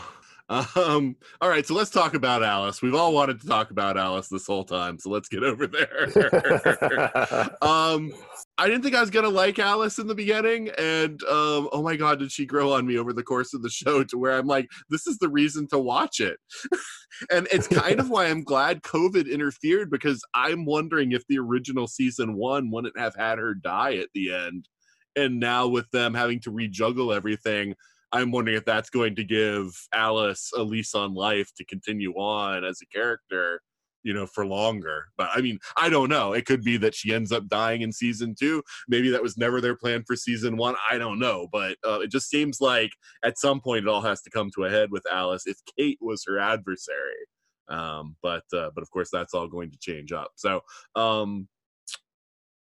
Um, 0.52 1.16
all 1.40 1.48
right, 1.48 1.66
so 1.66 1.72
let's 1.72 1.90
talk 1.90 2.12
about 2.12 2.42
Alice. 2.42 2.82
We've 2.82 2.94
all 2.94 3.14
wanted 3.14 3.40
to 3.40 3.46
talk 3.46 3.70
about 3.70 3.96
Alice 3.96 4.28
this 4.28 4.46
whole 4.46 4.64
time, 4.64 4.98
so 4.98 5.08
let's 5.08 5.28
get 5.28 5.42
over 5.42 5.66
there. 5.66 6.04
um, 7.62 8.12
I 8.58 8.66
didn't 8.66 8.82
think 8.82 8.94
I 8.94 9.00
was 9.00 9.08
gonna 9.08 9.30
like 9.30 9.58
Alice 9.58 9.98
in 9.98 10.06
the 10.06 10.14
beginning, 10.14 10.68
and 10.76 11.22
um, 11.24 11.70
oh 11.72 11.82
my 11.82 11.96
god, 11.96 12.18
did 12.18 12.30
she 12.30 12.44
grow 12.44 12.72
on 12.72 12.86
me 12.86 12.98
over 12.98 13.14
the 13.14 13.22
course 13.22 13.54
of 13.54 13.62
the 13.62 13.70
show 13.70 14.04
to 14.04 14.18
where 14.18 14.38
I'm 14.38 14.46
like, 14.46 14.68
this 14.90 15.06
is 15.06 15.16
the 15.18 15.28
reason 15.30 15.66
to 15.68 15.78
watch 15.78 16.20
it. 16.20 16.38
and 17.30 17.48
it's 17.50 17.68
kind 17.68 17.98
of 17.98 18.10
why 18.10 18.26
I'm 18.26 18.44
glad 18.44 18.82
COVID 18.82 19.30
interfered 19.30 19.90
because 19.90 20.22
I'm 20.34 20.66
wondering 20.66 21.12
if 21.12 21.26
the 21.28 21.38
original 21.38 21.86
season 21.86 22.34
one 22.36 22.70
wouldn't 22.70 22.98
have 22.98 23.14
had 23.14 23.38
her 23.38 23.54
die 23.54 23.94
at 23.96 24.08
the 24.12 24.34
end. 24.34 24.68
And 25.16 25.40
now 25.40 25.66
with 25.66 25.90
them 25.90 26.14
having 26.14 26.40
to 26.40 26.50
rejuggle 26.50 27.14
everything, 27.14 27.74
I'm 28.12 28.30
wondering 28.30 28.56
if 28.56 28.64
that's 28.64 28.90
going 28.90 29.16
to 29.16 29.24
give 29.24 29.70
Alice 29.94 30.50
a 30.56 30.62
lease 30.62 30.94
on 30.94 31.14
life 31.14 31.52
to 31.56 31.64
continue 31.64 32.12
on 32.12 32.64
as 32.64 32.80
a 32.82 32.86
character, 32.86 33.60
you 34.02 34.12
know, 34.12 34.26
for 34.26 34.44
longer. 34.44 35.06
But 35.16 35.30
I 35.34 35.40
mean, 35.40 35.58
I 35.76 35.88
don't 35.88 36.10
know. 36.10 36.32
It 36.34 36.44
could 36.44 36.62
be 36.62 36.76
that 36.78 36.94
she 36.94 37.14
ends 37.14 37.32
up 37.32 37.48
dying 37.48 37.82
in 37.82 37.92
season 37.92 38.34
two. 38.38 38.62
Maybe 38.88 39.10
that 39.10 39.22
was 39.22 39.38
never 39.38 39.60
their 39.60 39.76
plan 39.76 40.04
for 40.06 40.14
season 40.14 40.56
one. 40.56 40.74
I 40.90 40.98
don't 40.98 41.18
know. 41.18 41.48
But 41.50 41.76
uh, 41.86 42.00
it 42.00 42.10
just 42.10 42.28
seems 42.28 42.60
like 42.60 42.90
at 43.24 43.38
some 43.38 43.60
point 43.60 43.86
it 43.86 43.88
all 43.88 44.02
has 44.02 44.20
to 44.22 44.30
come 44.30 44.50
to 44.54 44.64
a 44.64 44.70
head 44.70 44.90
with 44.90 45.04
Alice 45.10 45.46
if 45.46 45.56
Kate 45.78 45.98
was 46.00 46.24
her 46.26 46.38
adversary. 46.38 47.26
Um, 47.68 48.16
but 48.22 48.44
uh, 48.52 48.70
but 48.74 48.82
of 48.82 48.90
course 48.90 49.08
that's 49.10 49.32
all 49.32 49.48
going 49.48 49.70
to 49.70 49.78
change 49.78 50.12
up. 50.12 50.32
So 50.34 50.60
um, 50.94 51.48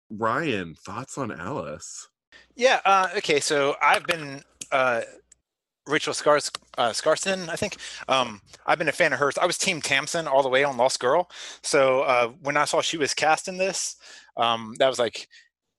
Ryan, 0.09 0.75
thoughts 0.75 1.17
on 1.17 1.31
Alice? 1.31 2.07
Yeah. 2.55 2.79
Uh, 2.85 3.09
okay. 3.17 3.39
So 3.39 3.75
I've 3.81 4.05
been 4.05 4.43
uh, 4.71 5.01
Rachel 5.91 6.13
Scars 6.13 6.51
uh, 6.77 6.89
Skarsten, 6.89 7.49
I 7.49 7.55
think. 7.55 7.77
Um, 8.07 8.41
I've 8.65 8.77
been 8.77 8.89
a 8.89 8.93
fan 8.93 9.13
of 9.13 9.19
hers. 9.19 9.37
I 9.37 9.45
was 9.45 9.57
Team 9.57 9.81
Tamsin 9.81 10.27
all 10.27 10.43
the 10.43 10.49
way 10.49 10.63
on 10.63 10.77
Lost 10.77 10.99
Girl. 10.99 11.29
So 11.61 12.01
uh, 12.01 12.29
when 12.41 12.57
I 12.57 12.65
saw 12.65 12.81
she 12.81 12.97
was 12.97 13.13
cast 13.13 13.47
in 13.47 13.57
this, 13.57 13.97
um, 14.37 14.73
that 14.79 14.87
was 14.87 14.99
like 14.99 15.27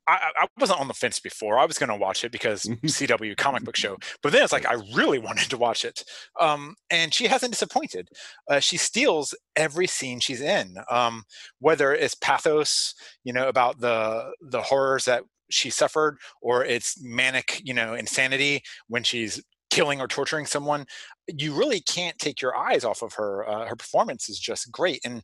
I, 0.09 0.31
I, 0.37 0.47
wasn't 0.59 0.81
on 0.81 0.89
the 0.89 0.95
fence 0.95 1.21
before. 1.21 1.59
I 1.59 1.65
was 1.65 1.79
going 1.79 1.89
to 1.89 1.97
watch 1.97 2.25
it 2.25 2.33
because 2.33 2.63
CW 2.85 3.37
comic 3.37 3.65
book 3.65 3.77
show, 3.77 3.97
but 4.23 4.33
then 4.33 4.43
it's 4.43 4.53
like 4.53 4.67
I 4.67 4.75
really 4.95 5.19
wanted 5.19 5.49
to 5.51 5.57
watch 5.57 5.85
it. 5.85 6.05
Um, 6.41 6.75
and 6.91 7.15
she 7.15 7.27
hasn't 7.27 7.53
disappointed. 7.53 8.09
Uh, 8.49 8.61
she 8.61 8.77
steals 8.77 9.35
every 9.57 9.87
scene 9.87 10.21
she's 10.21 10.41
in, 10.41 10.77
um, 10.91 11.25
whether 11.61 11.93
it's 11.93 12.15
pathos, 12.15 12.95
you 13.25 13.33
know, 13.33 13.49
about 13.49 13.81
the 13.81 14.33
the 14.41 14.63
horrors 14.63 15.05
that 15.05 15.23
she 15.51 15.71
suffered, 15.71 16.19
or 16.41 16.65
it's 16.65 17.01
manic, 17.03 17.61
you 17.65 17.75
know, 17.75 17.95
insanity 17.95 18.63
when 18.89 19.05
she's 19.05 19.43
killing 19.73 20.03
or 20.03 20.07
torturing 20.07 20.45
someone, 20.45 20.85
you 21.27 21.55
really 21.55 21.81
can't 21.81 22.19
take 22.19 22.43
your 22.43 22.57
eyes 22.57 22.85
off 22.85 23.03
of 23.03 23.15
her. 23.15 23.49
Uh, 23.49 23.67
her 23.67 23.77
performance 23.77 24.29
is 24.29 24.39
just 24.39 24.71
great, 24.71 25.01
and 25.05 25.23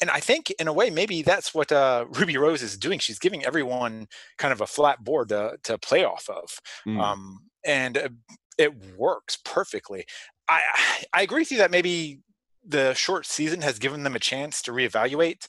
and 0.00 0.10
I 0.10 0.20
think 0.20 0.50
in 0.58 0.68
a 0.68 0.72
way 0.72 0.90
maybe 0.90 1.22
that's 1.22 1.54
what 1.54 1.70
uh, 1.70 2.06
Ruby 2.10 2.36
Rose 2.38 2.62
is 2.62 2.78
doing. 2.78 2.98
She's 2.98 3.18
giving 3.18 3.44
everyone 3.44 4.06
kind 4.38 4.52
of 4.52 4.60
a 4.62 4.66
flat 4.66 5.04
board 5.04 5.28
to 5.28 5.58
to 5.64 5.78
play 5.78 6.04
off 6.04 6.28
of, 6.30 6.58
mm. 6.88 6.98
um, 6.98 7.40
and 7.64 7.98
uh, 7.98 8.08
it 8.56 8.96
works 8.96 9.38
perfectly. 9.44 10.06
I 10.48 10.62
I 11.12 11.22
agree 11.22 11.42
with 11.42 11.52
you 11.52 11.58
that 11.58 11.70
maybe 11.70 12.20
the 12.66 12.94
short 12.94 13.26
season 13.26 13.60
has 13.60 13.78
given 13.78 14.02
them 14.02 14.16
a 14.16 14.18
chance 14.18 14.62
to 14.62 14.72
reevaluate 14.72 15.46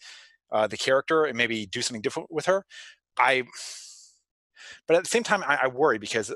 uh, 0.52 0.68
the 0.68 0.78
character 0.78 1.24
and 1.24 1.38
maybe 1.38 1.66
do 1.66 1.82
something 1.82 2.02
different 2.02 2.30
with 2.30 2.46
her. 2.48 2.66
I, 3.18 3.44
but 4.88 4.98
at 4.98 5.04
the 5.04 5.10
same 5.10 5.24
time, 5.24 5.42
I, 5.48 5.60
I 5.64 5.68
worry 5.68 6.00
because 6.00 6.34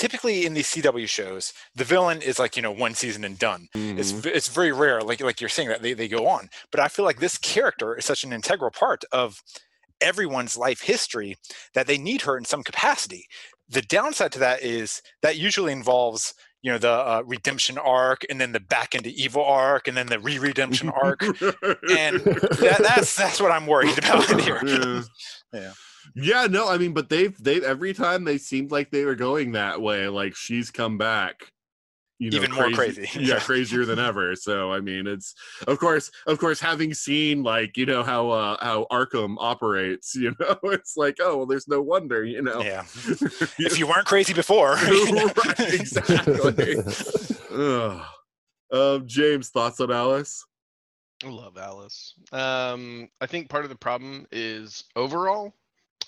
typically 0.00 0.46
in 0.46 0.54
these 0.54 0.68
CW 0.68 1.06
shows, 1.06 1.52
the 1.74 1.84
villain 1.84 2.22
is 2.22 2.38
like 2.38 2.56
you 2.56 2.62
know 2.62 2.72
one 2.72 2.94
season 2.94 3.22
and 3.22 3.38
done. 3.38 3.68
Mm-hmm. 3.76 3.98
It's 3.98 4.12
it's 4.24 4.48
very 4.48 4.72
rare, 4.72 5.02
like 5.02 5.20
like 5.20 5.40
you're 5.40 5.50
saying 5.50 5.68
that 5.68 5.82
they 5.82 5.92
they 5.92 6.08
go 6.08 6.26
on. 6.26 6.48
But 6.72 6.80
I 6.80 6.88
feel 6.88 7.04
like 7.04 7.20
this 7.20 7.36
character 7.36 7.96
is 7.96 8.06
such 8.06 8.24
an 8.24 8.32
integral 8.32 8.70
part 8.70 9.04
of 9.12 9.42
everyone's 10.00 10.56
life 10.56 10.80
history 10.80 11.36
that 11.74 11.86
they 11.86 11.98
need 11.98 12.22
her 12.22 12.38
in 12.38 12.46
some 12.46 12.62
capacity. 12.62 13.26
The 13.68 13.82
downside 13.82 14.32
to 14.32 14.38
that 14.38 14.62
is 14.62 15.02
that 15.20 15.36
usually 15.36 15.72
involves 15.72 16.34
you 16.62 16.72
know 16.72 16.78
the 16.78 16.90
uh, 16.90 17.22
redemption 17.26 17.76
arc 17.76 18.24
and 18.30 18.40
then 18.40 18.52
the 18.52 18.60
back 18.60 18.94
into 18.94 19.10
evil 19.10 19.44
arc 19.44 19.86
and 19.86 19.96
then 19.96 20.06
the 20.06 20.18
re-redemption 20.18 20.90
arc 21.02 21.22
and 21.22 22.20
that, 22.20 22.76
that's 22.82 23.16
that's 23.16 23.40
what 23.40 23.50
i'm 23.50 23.66
worried 23.66 23.96
about 24.04 24.28
in 24.30 24.38
here 24.38 24.60
yeah. 24.66 25.02
yeah 25.54 25.72
yeah, 26.14 26.46
no, 26.46 26.68
I 26.68 26.78
mean, 26.78 26.92
but 26.92 27.08
they've 27.08 27.36
they've 27.42 27.62
every 27.62 27.94
time 27.94 28.24
they 28.24 28.38
seemed 28.38 28.70
like 28.70 28.90
they 28.90 29.04
were 29.04 29.14
going 29.14 29.52
that 29.52 29.80
way. 29.80 30.08
Like 30.08 30.34
she's 30.34 30.70
come 30.70 30.98
back, 30.98 31.52
you 32.18 32.30
know, 32.30 32.36
even 32.36 32.50
crazy, 32.50 32.68
more 32.68 32.76
crazy. 32.76 33.08
yeah, 33.18 33.38
crazier 33.40 33.84
than 33.84 33.98
ever. 33.98 34.36
So 34.36 34.72
I 34.72 34.80
mean, 34.80 35.06
it's 35.06 35.34
of 35.66 35.78
course, 35.78 36.10
of 36.26 36.38
course, 36.38 36.60
having 36.60 36.92
seen 36.92 37.42
like 37.42 37.76
you 37.76 37.86
know 37.86 38.02
how 38.02 38.30
uh, 38.30 38.56
how 38.60 38.86
Arkham 38.92 39.36
operates, 39.38 40.14
you 40.14 40.34
know, 40.38 40.56
it's 40.64 40.96
like 40.96 41.16
oh 41.20 41.38
well, 41.38 41.46
there's 41.46 41.66
no 41.66 41.80
wonder, 41.80 42.24
you 42.24 42.42
know. 42.42 42.60
Yeah. 42.60 42.84
if 43.58 43.78
you 43.78 43.86
weren't 43.86 44.06
crazy 44.06 44.34
before, 44.34 44.74
right, 44.74 45.74
exactly. 45.74 46.76
um, 48.70 49.06
James, 49.06 49.48
thoughts 49.48 49.80
on 49.80 49.90
Alice? 49.90 50.44
I 51.24 51.28
love 51.28 51.58
Alice. 51.58 52.14
Um, 52.32 53.08
I 53.20 53.26
think 53.26 53.50
part 53.50 53.64
of 53.64 53.70
the 53.70 53.76
problem 53.76 54.26
is 54.32 54.84
overall 54.96 55.52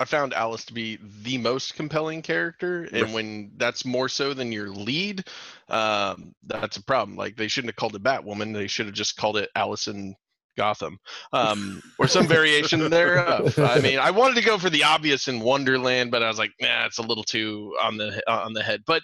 I 0.03 0.05
found 0.05 0.35
Alice 0.35 0.65
to 0.65 0.74
be 0.74 0.99
the 1.23 1.39
most 1.39 1.77
compelling 1.77 2.23
character, 2.23 2.89
and 2.93 3.15
when 3.15 3.53
that's 3.57 3.85
more 3.85 4.09
so 4.09 4.35
than 4.35 4.51
your 4.51 4.69
lead, 4.69 5.24
um, 5.69 6.35
that's 6.45 6.77
a 6.77 6.83
problem. 6.83 7.16
Like 7.16 7.37
they 7.37 7.47
shouldn't 7.47 7.70
have 7.70 7.77
called 7.77 7.95
it 7.95 8.03
Batwoman; 8.03 8.53
they 8.53 8.66
should 8.66 8.87
have 8.87 8.97
just 8.97 9.16
called 9.16 9.37
it 9.37 9.49
Alice 9.55 9.87
in 9.87 10.16
Gotham, 10.57 10.99
um, 11.33 11.81
or 12.01 12.09
some 12.09 12.27
variation 12.27 12.91
thereof. 12.91 13.57
I 13.61 13.79
mean, 13.79 14.01
I 14.01 14.11
wanted 14.11 14.35
to 14.35 14.43
go 14.43 14.59
for 14.59 14.70
the 14.70 14.83
obvious 14.83 15.29
in 15.29 15.39
Wonderland, 15.39 16.11
but 16.11 16.24
I 16.24 16.27
was 16.27 16.39
like, 16.39 16.51
nah, 16.61 16.87
it's 16.87 16.99
a 16.99 17.03
little 17.03 17.23
too 17.23 17.77
on 17.81 17.97
the 17.97 18.29
on 18.29 18.55
the 18.55 18.62
head. 18.65 18.81
But 18.85 19.03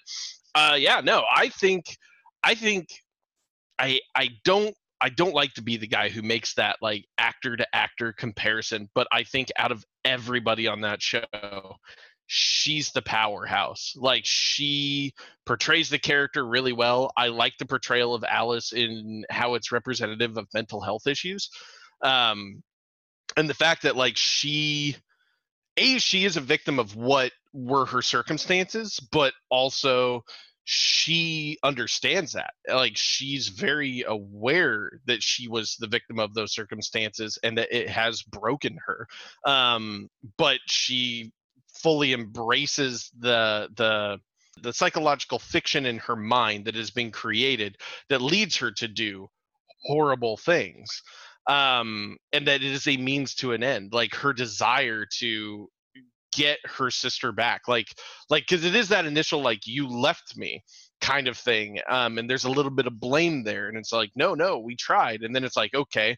uh, 0.57 0.75
yeah, 0.77 1.01
no, 1.01 1.23
I 1.33 1.49
think, 1.49 1.97
I 2.43 2.57
think, 2.57 2.89
I 3.79 4.01
I 4.17 4.31
don't 4.45 4.75
I 5.01 5.11
don't 5.11 5.35
like 5.35 5.55
to 5.55 5.63
be 5.63 5.77
the 5.77 5.87
guy 5.87 6.09
who 6.09 6.23
makes 6.23 6.55
that 6.55 6.77
like 6.83 7.05
actor 7.19 7.57
to 7.57 7.67
actor 7.73 8.13
comparison, 8.13 8.89
but 8.95 9.07
I 9.13 9.23
think 9.23 9.49
out 9.57 9.71
of 9.71 9.85
everybody 10.09 10.67
on 10.67 10.81
that 10.81 11.03
show, 11.03 11.77
she's 12.27 12.93
the 12.93 13.03
powerhouse. 13.03 13.95
Like 13.97 14.25
she 14.25 15.13
portrays 15.47 15.91
the 15.91 15.99
character 15.99 16.45
really 16.47 16.73
well. 16.73 17.13
I 17.17 17.29
like 17.29 17.55
the 17.59 17.67
portrayal 17.67 18.15
of 18.15 18.25
Alice 18.25 18.73
in 18.73 19.25
how 19.31 19.55
it's 19.55 19.73
representative 19.73 20.37
of 20.37 20.47
mental 20.55 20.81
health 20.81 21.07
issues. 21.07 21.51
Um 22.03 22.63
and 23.37 23.49
the 23.49 23.55
fact 23.55 23.83
that 23.83 23.97
like 23.97 24.17
she 24.17 24.97
a 25.77 25.99
she 25.99 26.25
is 26.25 26.37
a 26.37 26.41
victim 26.41 26.79
of 26.79 26.97
what 26.97 27.33
were 27.53 27.87
her 27.87 28.03
circumstances, 28.03 29.01
but 29.13 29.33
also 29.51 30.25
she 30.71 31.57
understands 31.63 32.33
that 32.33 32.53
like 32.69 32.95
she's 32.95 33.49
very 33.49 34.05
aware 34.07 35.01
that 35.07 35.23
she 35.23 35.49
was 35.49 35.77
the 35.81 35.87
victim 35.87 36.19
of 36.19 36.35
those 36.35 36.53
circumstances 36.53 37.39
and 37.43 37.57
that 37.57 37.75
it 37.75 37.89
has 37.89 38.21
broken 38.21 38.79
her 38.85 39.09
um 39.47 40.11
but 40.37 40.59
she 40.67 41.33
fully 41.73 42.13
embraces 42.13 43.11
the 43.19 43.71
the 43.77 44.21
the 44.63 44.71
psychological 44.75 45.39
fiction 45.39 45.87
in 45.87 45.97
her 45.97 46.17
mind 46.17 46.67
that 46.67 46.75
has 46.75 46.91
been 46.91 47.11
created 47.11 47.79
that 48.11 48.21
leads 48.21 48.55
her 48.59 48.71
to 48.71 48.89
do 48.89 49.27
horrible 49.87 50.37
things 50.37 51.03
um 51.49 52.19
and 52.35 52.47
that 52.47 52.63
it 52.63 52.71
is 52.71 52.87
a 52.87 52.99
means 52.99 53.35
to 53.35 53.53
an 53.53 53.63
end 53.63 53.95
like 53.95 54.15
her 54.15 54.35
desire 54.35 55.07
to 55.11 55.67
get 56.33 56.59
her 56.65 56.91
sister 56.91 57.33
back 57.33 57.69
like 57.69 57.89
like 58.29 58.45
because 58.49 58.65
it 58.65 58.75
is 58.75 58.89
that 58.89 59.07
initial 59.07 59.41
like 59.41 59.67
you 59.67 59.89
left 59.89 60.37
me 60.37 60.63
kind 61.01 61.29
of 61.29 61.37
thing 61.37 61.79
um 61.89 62.19
and 62.19 62.29
there's 62.29 62.45
a 62.45 62.51
little 62.51 62.71
bit 62.71 62.87
of 62.87 63.01
blame 63.01 63.43
there 63.45 63.69
and 63.69 63.79
it's 63.79 63.93
like 63.93 64.11
no 64.15 64.35
no 64.35 64.59
we 64.59 64.77
tried 64.77 65.23
and 65.23 65.35
then 65.35 65.45
it's 65.45 65.57
like 65.57 65.75
okay 65.75 66.17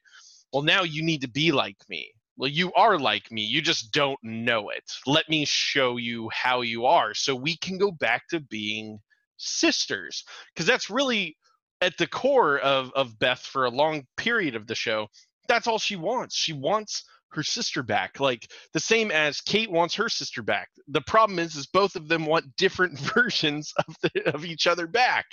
well 0.52 0.62
now 0.62 0.82
you 0.82 1.02
need 1.02 1.20
to 1.20 1.28
be 1.28 1.52
like 1.52 1.76
me. 1.88 2.10
Well 2.36 2.50
you 2.50 2.72
are 2.72 2.98
like 2.98 3.30
me 3.30 3.42
you 3.42 3.60
just 3.60 3.92
don't 3.92 4.18
know 4.22 4.70
it. 4.70 4.84
Let 5.06 5.28
me 5.28 5.44
show 5.44 5.96
you 5.96 6.30
how 6.32 6.62
you 6.62 6.86
are 6.86 7.14
so 7.14 7.34
we 7.34 7.56
can 7.56 7.78
go 7.78 7.90
back 7.90 8.26
to 8.28 8.40
being 8.40 8.98
sisters 9.36 10.24
because 10.52 10.66
that's 10.66 10.90
really 10.90 11.36
at 11.80 11.96
the 11.98 12.06
core 12.06 12.58
of 12.58 12.90
of 12.94 13.18
beth 13.18 13.40
for 13.40 13.64
a 13.64 13.70
long 13.70 14.06
period 14.16 14.56
of 14.56 14.66
the 14.66 14.74
show. 14.74 15.08
That's 15.48 15.66
all 15.66 15.78
she 15.78 15.96
wants. 15.96 16.36
She 16.36 16.52
wants 16.52 17.04
her 17.32 17.42
sister 17.42 17.82
back 17.82 18.20
like 18.20 18.50
the 18.72 18.80
same 18.80 19.10
as 19.10 19.40
kate 19.40 19.70
wants 19.70 19.94
her 19.94 20.08
sister 20.08 20.42
back. 20.42 20.68
The 20.88 21.00
problem 21.00 21.38
is 21.38 21.56
is 21.56 21.66
both 21.66 21.96
of 21.96 22.08
them 22.08 22.26
want 22.26 22.56
different 22.56 22.98
versions 23.14 23.72
of 23.86 23.96
the, 24.02 24.34
of 24.34 24.44
each 24.44 24.66
other 24.66 24.86
back. 24.86 25.26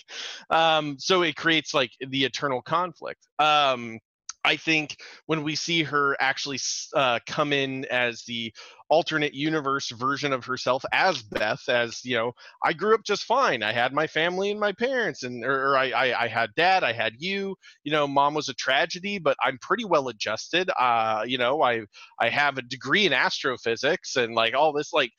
Um, 0.49 0.97
so 0.99 1.23
it 1.23 1.35
creates 1.35 1.73
like 1.73 1.91
the 1.99 2.25
eternal 2.25 2.61
conflict. 2.61 3.27
Um, 3.39 3.99
I 4.47 4.55
think 4.55 4.95
when 5.25 5.43
we 5.43 5.55
see 5.55 5.83
her 5.83 6.15
actually 6.21 6.59
uh, 6.95 7.19
come 7.27 7.51
in 7.51 7.83
as 7.85 8.23
the 8.23 8.53
alternate 8.89 9.33
universe 9.33 9.89
version 9.89 10.31
of 10.31 10.45
herself 10.45 10.85
as 10.93 11.21
Beth, 11.21 11.67
as 11.67 12.05
you 12.05 12.15
know, 12.15 12.31
I 12.63 12.71
grew 12.71 12.95
up 12.95 13.03
just 13.03 13.25
fine. 13.25 13.61
I 13.61 13.73
had 13.73 13.91
my 13.91 14.07
family 14.07 14.49
and 14.49 14.59
my 14.59 14.71
parents, 14.71 15.23
and 15.23 15.43
or, 15.43 15.71
or 15.71 15.77
I, 15.77 15.89
I, 15.89 16.23
I 16.23 16.27
had 16.29 16.55
dad, 16.55 16.85
I 16.85 16.93
had 16.93 17.15
you. 17.19 17.57
You 17.83 17.91
know, 17.91 18.07
mom 18.07 18.33
was 18.35 18.47
a 18.47 18.53
tragedy, 18.53 19.19
but 19.19 19.35
I'm 19.43 19.57
pretty 19.59 19.83
well 19.83 20.07
adjusted. 20.07 20.71
Uh, 20.79 21.23
you 21.27 21.37
know, 21.37 21.61
I 21.61 21.81
I 22.17 22.29
have 22.29 22.57
a 22.57 22.61
degree 22.61 23.05
in 23.05 23.11
astrophysics 23.11 24.15
and 24.15 24.33
like 24.33 24.53
all 24.55 24.71
this 24.71 24.93
like 24.93 25.11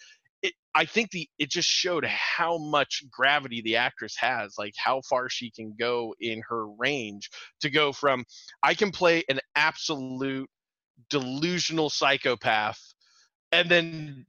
it, 0.42 0.52
I 0.74 0.84
think 0.84 1.10
the 1.10 1.28
it 1.38 1.50
just 1.50 1.68
showed 1.68 2.04
how 2.04 2.58
much 2.58 3.02
gravity 3.10 3.60
the 3.62 3.76
actress 3.76 4.16
has, 4.18 4.54
like 4.58 4.74
how 4.76 5.00
far 5.08 5.28
she 5.28 5.50
can 5.50 5.74
go 5.78 6.14
in 6.20 6.42
her 6.48 6.66
range 6.68 7.30
to 7.60 7.70
go 7.70 7.92
from 7.92 8.24
I 8.62 8.74
can 8.74 8.90
play 8.90 9.24
an 9.28 9.40
absolute 9.56 10.48
delusional 11.10 11.90
psychopath 11.90 12.80
and 13.52 13.70
then 13.70 14.26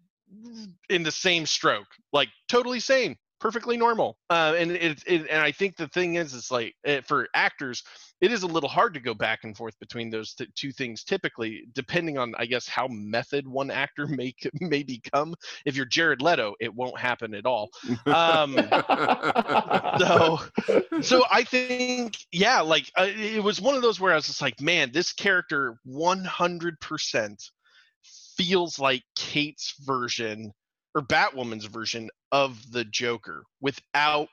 in 0.90 1.03
the 1.03 1.11
same 1.11 1.45
stroke, 1.45 1.88
like 2.14 2.30
totally 2.48 2.80
sane, 2.80 3.15
perfectly 3.40 3.78
normal. 3.78 4.18
Uh, 4.30 4.56
and 4.57 4.72
it, 4.72 5.03
it, 5.06 5.28
and 5.30 5.41
I 5.41 5.52
think 5.52 5.76
the 5.76 5.88
thing 5.88 6.16
is, 6.16 6.34
it's 6.34 6.52
like 6.52 6.76
it, 6.84 7.06
for 7.06 7.28
actors, 7.34 7.84
it 8.22 8.32
is 8.32 8.44
a 8.44 8.48
little 8.48 8.70
hard 8.70 8.94
to 8.94 8.99
go 8.99 9.14
back 9.14 9.44
and 9.44 9.56
forth 9.56 9.80
between 9.80 10.10
those 10.10 10.34
th- 10.34 10.49
two 10.56 10.72
things. 10.72 11.03
Typically, 11.03 11.64
depending 11.74 12.18
on, 12.18 12.34
I 12.38 12.45
guess, 12.45 12.68
how 12.68 12.88
method 12.88 13.48
one 13.48 13.72
actor 13.72 14.07
may 14.07 14.34
may 14.60 14.84
become. 14.84 15.36
If 15.66 15.76
you're 15.76 15.86
Jared 15.86 16.22
Leto, 16.22 16.56
it 16.60 16.74
won't 16.74 16.99
happen 16.99 17.34
at 17.34 17.45
all. 17.45 17.70
Um, 18.06 18.56
so, 19.99 20.40
so 21.02 21.24
I 21.32 21.44
think, 21.45 22.18
yeah, 22.32 22.61
like 22.61 22.91
uh, 22.98 23.07
it 23.07 23.44
was 23.44 23.61
one 23.61 23.76
of 23.76 23.82
those 23.82 23.99
where 23.99 24.14
I 24.14 24.16
was 24.16 24.28
just 24.28 24.41
like, 24.41 24.60
man, 24.61 24.91
this 24.91 25.14
character, 25.14 25.78
100 25.86 26.80
percent 26.80 27.41
feels 28.38 28.80
like 28.80 29.03
Kate's 29.16 29.76
version 29.82 30.53
or 31.00 31.02
Batwoman's 31.02 31.66
version 31.66 32.10
of 32.32 32.72
the 32.72 32.84
Joker 32.84 33.44
without 33.62 34.28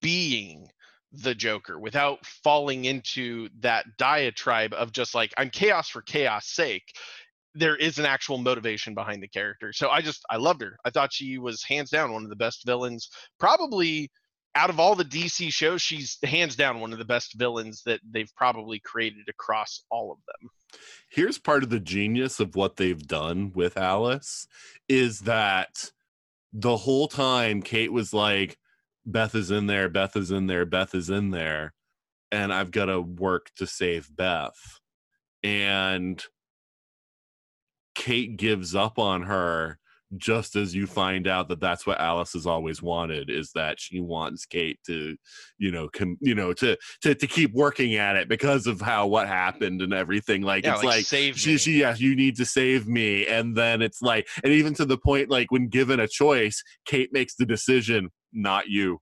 being 0.00 0.68
the 1.12 1.34
Joker, 1.34 1.78
without 1.78 2.24
falling 2.24 2.84
into 2.84 3.48
that 3.60 3.84
diatribe 3.98 4.72
of 4.74 4.92
just 4.92 5.14
like, 5.14 5.32
I'm 5.36 5.50
chaos 5.50 5.88
for 5.88 6.02
chaos 6.02 6.46
sake. 6.46 6.84
There 7.54 7.76
is 7.76 7.98
an 7.98 8.06
actual 8.06 8.38
motivation 8.38 8.94
behind 8.94 9.22
the 9.22 9.28
character. 9.28 9.72
So 9.72 9.90
I 9.90 10.00
just, 10.02 10.22
I 10.30 10.36
loved 10.36 10.62
her. 10.62 10.76
I 10.84 10.90
thought 10.90 11.12
she 11.12 11.38
was 11.38 11.62
hands 11.64 11.90
down 11.90 12.12
one 12.12 12.24
of 12.24 12.30
the 12.30 12.36
best 12.36 12.64
villains, 12.64 13.10
probably 13.38 14.10
out 14.56 14.70
of 14.70 14.78
all 14.78 14.94
the 14.94 15.04
DC 15.04 15.52
shows, 15.52 15.82
she's 15.82 16.16
hands 16.22 16.54
down 16.54 16.80
one 16.80 16.92
of 16.92 16.98
the 16.98 17.04
best 17.04 17.34
villains 17.34 17.82
that 17.86 18.00
they've 18.08 18.32
probably 18.36 18.78
created 18.78 19.28
across 19.28 19.82
all 19.90 20.12
of 20.12 20.18
them. 20.26 20.48
Here's 21.10 21.38
part 21.38 21.64
of 21.64 21.70
the 21.70 21.80
genius 21.80 22.38
of 22.38 22.54
what 22.54 22.76
they've 22.76 23.04
done 23.04 23.50
with 23.52 23.76
Alice 23.76 24.46
is 24.88 25.20
that 25.20 25.90
the 26.54 26.76
whole 26.76 27.08
time 27.08 27.60
Kate 27.60 27.92
was 27.92 28.14
like, 28.14 28.56
Beth 29.04 29.34
is 29.34 29.50
in 29.50 29.66
there, 29.66 29.88
Beth 29.88 30.16
is 30.16 30.30
in 30.30 30.46
there, 30.46 30.64
Beth 30.64 30.94
is 30.94 31.10
in 31.10 31.30
there, 31.30 31.74
and 32.30 32.54
I've 32.54 32.70
got 32.70 32.86
to 32.86 33.00
work 33.00 33.50
to 33.56 33.66
save 33.66 34.08
Beth. 34.14 34.80
And 35.42 36.24
Kate 37.94 38.36
gives 38.36 38.74
up 38.74 38.98
on 38.98 39.24
her 39.24 39.78
just 40.16 40.56
as 40.56 40.74
you 40.74 40.86
find 40.86 41.26
out 41.26 41.48
that 41.48 41.60
that's 41.60 41.86
what 41.86 42.00
Alice 42.00 42.32
has 42.34 42.46
always 42.46 42.82
wanted 42.82 43.30
is 43.30 43.50
that 43.54 43.80
she 43.80 44.00
wants 44.00 44.46
Kate 44.46 44.78
to, 44.86 45.16
you 45.58 45.70
know, 45.70 45.88
com- 45.88 46.18
you 46.20 46.34
know, 46.34 46.52
to 46.54 46.76
to 47.02 47.14
to 47.14 47.26
keep 47.26 47.52
working 47.52 47.96
at 47.96 48.16
it 48.16 48.28
because 48.28 48.66
of 48.66 48.80
how 48.80 49.06
what 49.06 49.28
happened 49.28 49.82
and 49.82 49.92
everything. 49.94 50.42
Like 50.42 50.64
Yeah, 50.64 50.74
it's 50.74 50.84
like, 50.84 50.96
like, 50.96 51.04
save 51.04 51.38
she 51.38 51.52
me. 51.52 51.56
she 51.58 51.80
yeah, 51.80 51.94
you 51.96 52.16
need 52.16 52.36
to 52.36 52.44
save 52.44 52.86
me, 52.88 53.26
and 53.26 53.56
then 53.56 53.82
it's 53.82 54.02
like, 54.02 54.26
and 54.42 54.52
even 54.52 54.74
to 54.74 54.84
the 54.84 54.98
point 54.98 55.30
like 55.30 55.50
when 55.50 55.68
given 55.68 56.00
a 56.00 56.08
choice, 56.08 56.62
Kate 56.86 57.12
makes 57.12 57.34
the 57.36 57.46
decision, 57.46 58.10
not 58.32 58.68
you. 58.68 58.98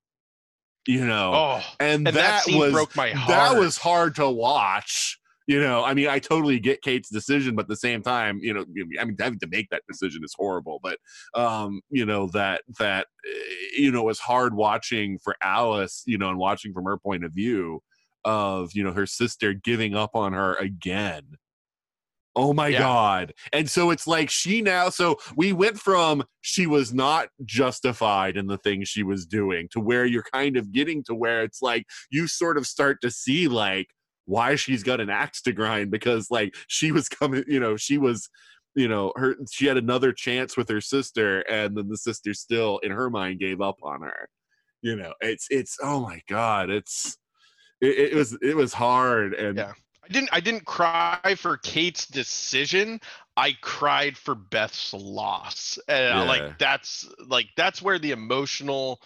You 0.87 1.07
know, 1.07 1.33
Oh, 1.33 1.61
and, 1.79 2.09
and 2.09 2.17
that, 2.17 2.45
that, 2.47 2.57
was 2.57 2.73
broke 2.73 2.97
my 2.97 3.11
heart. 3.11 3.29
that 3.29 3.57
was 3.61 3.77
hard 3.77 4.17
to 4.17 4.29
watch 4.29 5.17
you 5.47 5.61
know 5.61 5.85
i 5.85 5.95
mean 5.95 6.09
i 6.09 6.19
totally 6.19 6.59
get 6.59 6.83
kate's 6.83 7.11
decision 7.11 7.55
but 7.55 7.63
at 7.63 7.69
the 7.69 7.77
same 7.77 8.03
time 8.03 8.39
you 8.41 8.53
know 8.53 8.65
i 9.01 9.05
mean 9.05 9.17
having 9.19 9.39
to 9.39 9.47
make 9.49 9.69
that 9.71 9.83
decision 9.89 10.23
is 10.25 10.35
horrible 10.37 10.81
but 10.83 10.99
um 11.35 11.81
you 11.91 12.05
know 12.05 12.27
that 12.29 12.63
that 12.79 13.07
eh, 13.27 13.55
you 13.77 13.91
know 13.91 14.01
it 14.01 14.07
was 14.07 14.21
hard 14.21 14.55
watching 14.55 15.19
for 15.19 15.35
alice 15.43 16.03
you 16.07 16.19
know 16.19 16.29
and 16.29 16.39
watching 16.39 16.73
from 16.73 16.85
her 16.85 16.97
point 16.99 17.25
of 17.25 17.33
view 17.33 17.81
of 18.25 18.71
you 18.75 18.83
know 18.85 18.93
her 18.93 19.07
sister 19.07 19.53
giving 19.53 19.95
up 19.95 20.11
on 20.15 20.33
her 20.33 20.55
again 20.57 21.37
Oh 22.35 22.55
my 22.55 22.71
Yeah. 22.71 22.79
God. 22.79 23.35
And 23.53 23.69
so 23.69 23.91
it's 23.91 24.07
like 24.07 24.31
she 24.31 24.63
now, 24.63 24.89
so 24.89 25.19
we 25.37 25.53
went 25.53 25.79
from 25.79 26.25
she 26.41 26.67
was 26.67 26.93
not 26.95 27.29
justified 27.45 28.39
in 28.39 28.47
the 28.47 28.57
things 28.57 28.89
she 28.89 29.03
was 29.03 29.27
doing 29.27 29.69
to 29.73 29.81
where 29.81 30.07
you're 30.07 30.23
kind 30.23 30.57
of 30.57 30.73
getting 30.73 31.03
to 31.05 31.15
where 31.15 31.43
it's 31.43 31.61
like 31.61 31.85
you 32.11 32.27
sort 32.27 32.57
of 32.57 32.67
start 32.67 33.03
to 33.03 33.11
see 33.11 33.49
like 33.49 33.89
why 34.27 34.55
she's 34.55 34.83
got 34.83 35.01
an 35.01 35.11
axe 35.11 35.43
to 35.43 35.53
grind 35.53 35.91
because 35.91 36.31
like 36.31 36.55
she 36.69 36.93
was 36.93 37.09
coming, 37.09 37.45
you 37.47 37.61
know, 37.61 37.77
she 37.77 37.99
was, 37.99 38.29
you 38.75 38.89
know, 38.89 39.13
her, 39.17 39.37
she 39.51 39.67
had 39.67 39.77
another 39.77 40.13
chance 40.13 40.57
with 40.57 40.69
her 40.69 40.81
sister 40.81 41.41
and 41.41 41.77
then 41.77 41.89
the 41.89 41.97
sister 41.97 42.33
still 42.35 42.79
in 42.79 42.91
her 42.91 43.11
mind 43.11 43.41
gave 43.41 43.61
up 43.61 43.77
on 43.83 44.03
her. 44.03 44.29
You 44.81 44.97
know, 44.97 45.13
it's, 45.21 45.47
it's, 45.51 45.79
oh 45.83 46.01
my 46.01 46.21
God, 46.29 46.71
it's, 46.71 47.17
it, 47.81 48.13
it 48.13 48.15
was, 48.15 48.37
it 48.43 48.57
was 48.57 48.73
hard. 48.73 49.35
And 49.35 49.59
Yeah. 49.59 49.73
I 50.05 50.09
didn't 50.09 50.31
I 50.33 50.41
didn't 50.41 50.65
cry 50.65 51.37
for 51.37 51.59
Kate's 51.59 52.09
decision. 52.09 53.01
I 53.37 53.57
cried 53.61 54.17
for 54.17 54.35
Beth's 54.35 54.93
loss. 54.93 55.79
And 55.87 56.13
uh, 56.13 56.23
Yeah. 56.23 56.29
like 56.29 56.59
that's 56.59 57.09
like 57.29 57.47
that's 57.57 57.81
where 57.81 58.01
the 58.01 58.11
emotional 58.11 59.01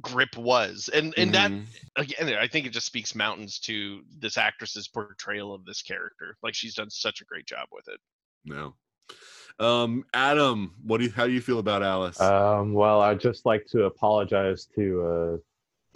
grip 0.00 0.36
was. 0.36 0.88
And 0.92 1.14
and 1.16 1.34
that 1.34 1.50
Mhm. 1.50 1.66
again 1.96 2.34
I 2.34 2.46
think 2.48 2.66
it 2.66 2.70
just 2.70 2.86
speaks 2.86 3.14
mountains 3.14 3.58
to 3.60 4.02
this 4.18 4.38
actress's 4.38 4.88
portrayal 4.88 5.54
of 5.54 5.64
this 5.64 5.82
character. 5.82 6.36
Like 6.42 6.54
she's 6.54 6.74
done 6.74 6.90
such 6.90 7.20
a 7.20 7.24
great 7.24 7.46
job 7.46 7.68
with 7.72 7.88
it. 7.88 8.00
No. 8.44 8.74
Um, 9.58 10.04
Adam, 10.14 10.74
what 10.82 10.98
do 10.98 11.04
you 11.04 11.10
how 11.10 11.26
do 11.26 11.32
you 11.32 11.40
feel 11.40 11.58
about 11.58 11.82
Alice? 11.82 12.20
Um, 12.20 12.72
well, 12.72 13.00
I'd 13.00 13.20
just 13.20 13.44
like 13.44 13.66
to 13.66 13.84
apologize 13.84 14.66
to 14.74 15.02
uh, 15.02 15.36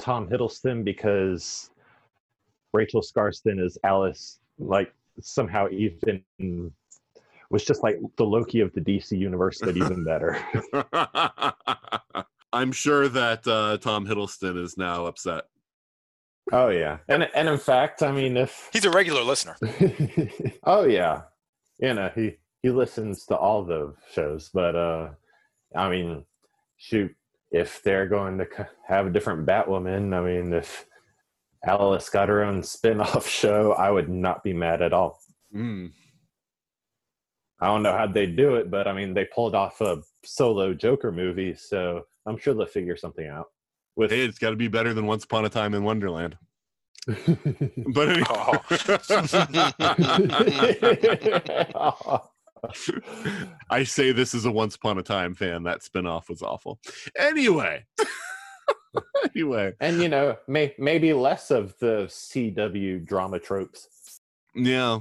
Tom 0.02 0.28
Hiddleston 0.28 0.84
because 0.84 1.70
Rachel 2.72 3.00
Skarsten 3.00 3.64
is 3.64 3.78
Alice, 3.82 4.40
like 4.58 4.92
somehow 5.20 5.68
even 5.70 6.22
was 7.50 7.64
just 7.64 7.82
like 7.82 7.98
the 8.16 8.24
Loki 8.24 8.60
of 8.60 8.72
the 8.74 8.80
DC 8.80 9.16
universe, 9.16 9.60
but 9.60 9.76
even 9.76 10.04
better. 10.04 10.38
I'm 12.56 12.72
sure 12.72 13.08
that 13.08 13.46
uh, 13.46 13.76
Tom 13.78 14.06
Hiddleston 14.06 14.62
is 14.62 14.78
now 14.78 15.04
upset. 15.06 15.44
oh 16.52 16.68
yeah, 16.68 16.98
and 17.08 17.28
and 17.34 17.48
in 17.48 17.58
fact, 17.58 18.02
I 18.02 18.12
mean, 18.12 18.36
if 18.36 18.70
He's 18.72 18.84
a 18.84 18.90
regular 18.90 19.22
listener. 19.22 19.56
oh 20.64 20.84
yeah, 20.84 21.22
you 21.78 21.92
know 21.92 22.10
he 22.14 22.36
he 22.62 22.70
listens 22.70 23.26
to 23.26 23.36
all 23.36 23.64
the 23.64 23.94
shows, 24.12 24.50
but 24.52 24.74
uh, 24.74 25.10
I 25.74 25.90
mean, 25.90 26.24
shoot, 26.78 27.14
if 27.50 27.82
they're 27.82 28.08
going 28.08 28.38
to 28.38 28.46
have 28.88 29.06
a 29.06 29.10
different 29.10 29.46
Batwoman, 29.46 30.14
I 30.14 30.20
mean, 30.24 30.52
if 30.54 30.86
Alice 31.64 32.08
got 32.08 32.28
her 32.28 32.42
own 32.42 32.62
spin-off 32.62 33.28
show, 33.42 33.72
I 33.72 33.90
would 33.90 34.08
not 34.08 34.42
be 34.42 34.52
mad 34.52 34.82
at 34.82 34.92
all. 34.92 35.20
Mm. 35.54 35.92
I 37.60 37.66
don't 37.66 37.82
know 37.82 37.96
how 37.96 38.06
they'd 38.06 38.36
do 38.36 38.56
it, 38.56 38.70
but 38.70 38.86
I 38.86 38.92
mean, 38.92 39.14
they 39.14 39.24
pulled 39.26 39.54
off 39.54 39.80
a 39.80 40.02
solo 40.24 40.74
Joker 40.74 41.12
movie, 41.12 41.54
so 41.54 42.04
I'm 42.26 42.38
sure 42.38 42.54
they'll 42.54 42.66
figure 42.66 42.96
something 42.96 43.26
out. 43.26 43.46
With 43.94 44.10
Hey, 44.10 44.24
it's 44.24 44.38
got 44.38 44.50
to 44.50 44.56
be 44.56 44.68
better 44.68 44.92
than 44.92 45.06
Once 45.06 45.24
Upon 45.24 45.44
a 45.44 45.48
Time 45.48 45.74
in 45.74 45.84
Wonderland. 45.84 46.36
But 47.94 48.08
anyway. 48.08 48.26
I 53.70 53.84
say 53.84 54.12
this 54.12 54.34
as 54.34 54.44
a 54.44 54.50
Once 54.50 54.74
Upon 54.74 54.98
a 54.98 55.02
Time 55.02 55.34
fan. 55.34 55.62
That 55.62 55.82
spinoff 55.82 56.28
was 56.28 56.42
awful. 56.42 56.80
Anyway. 57.16 57.84
anyway. 59.34 59.72
and 59.80 60.02
you 60.02 60.08
know, 60.08 60.36
may, 60.48 60.74
maybe 60.78 61.12
less 61.12 61.50
of 61.50 61.78
the 61.78 62.06
CW 62.08 63.06
drama 63.06 63.38
tropes. 63.38 63.88
Yeah. 64.54 64.98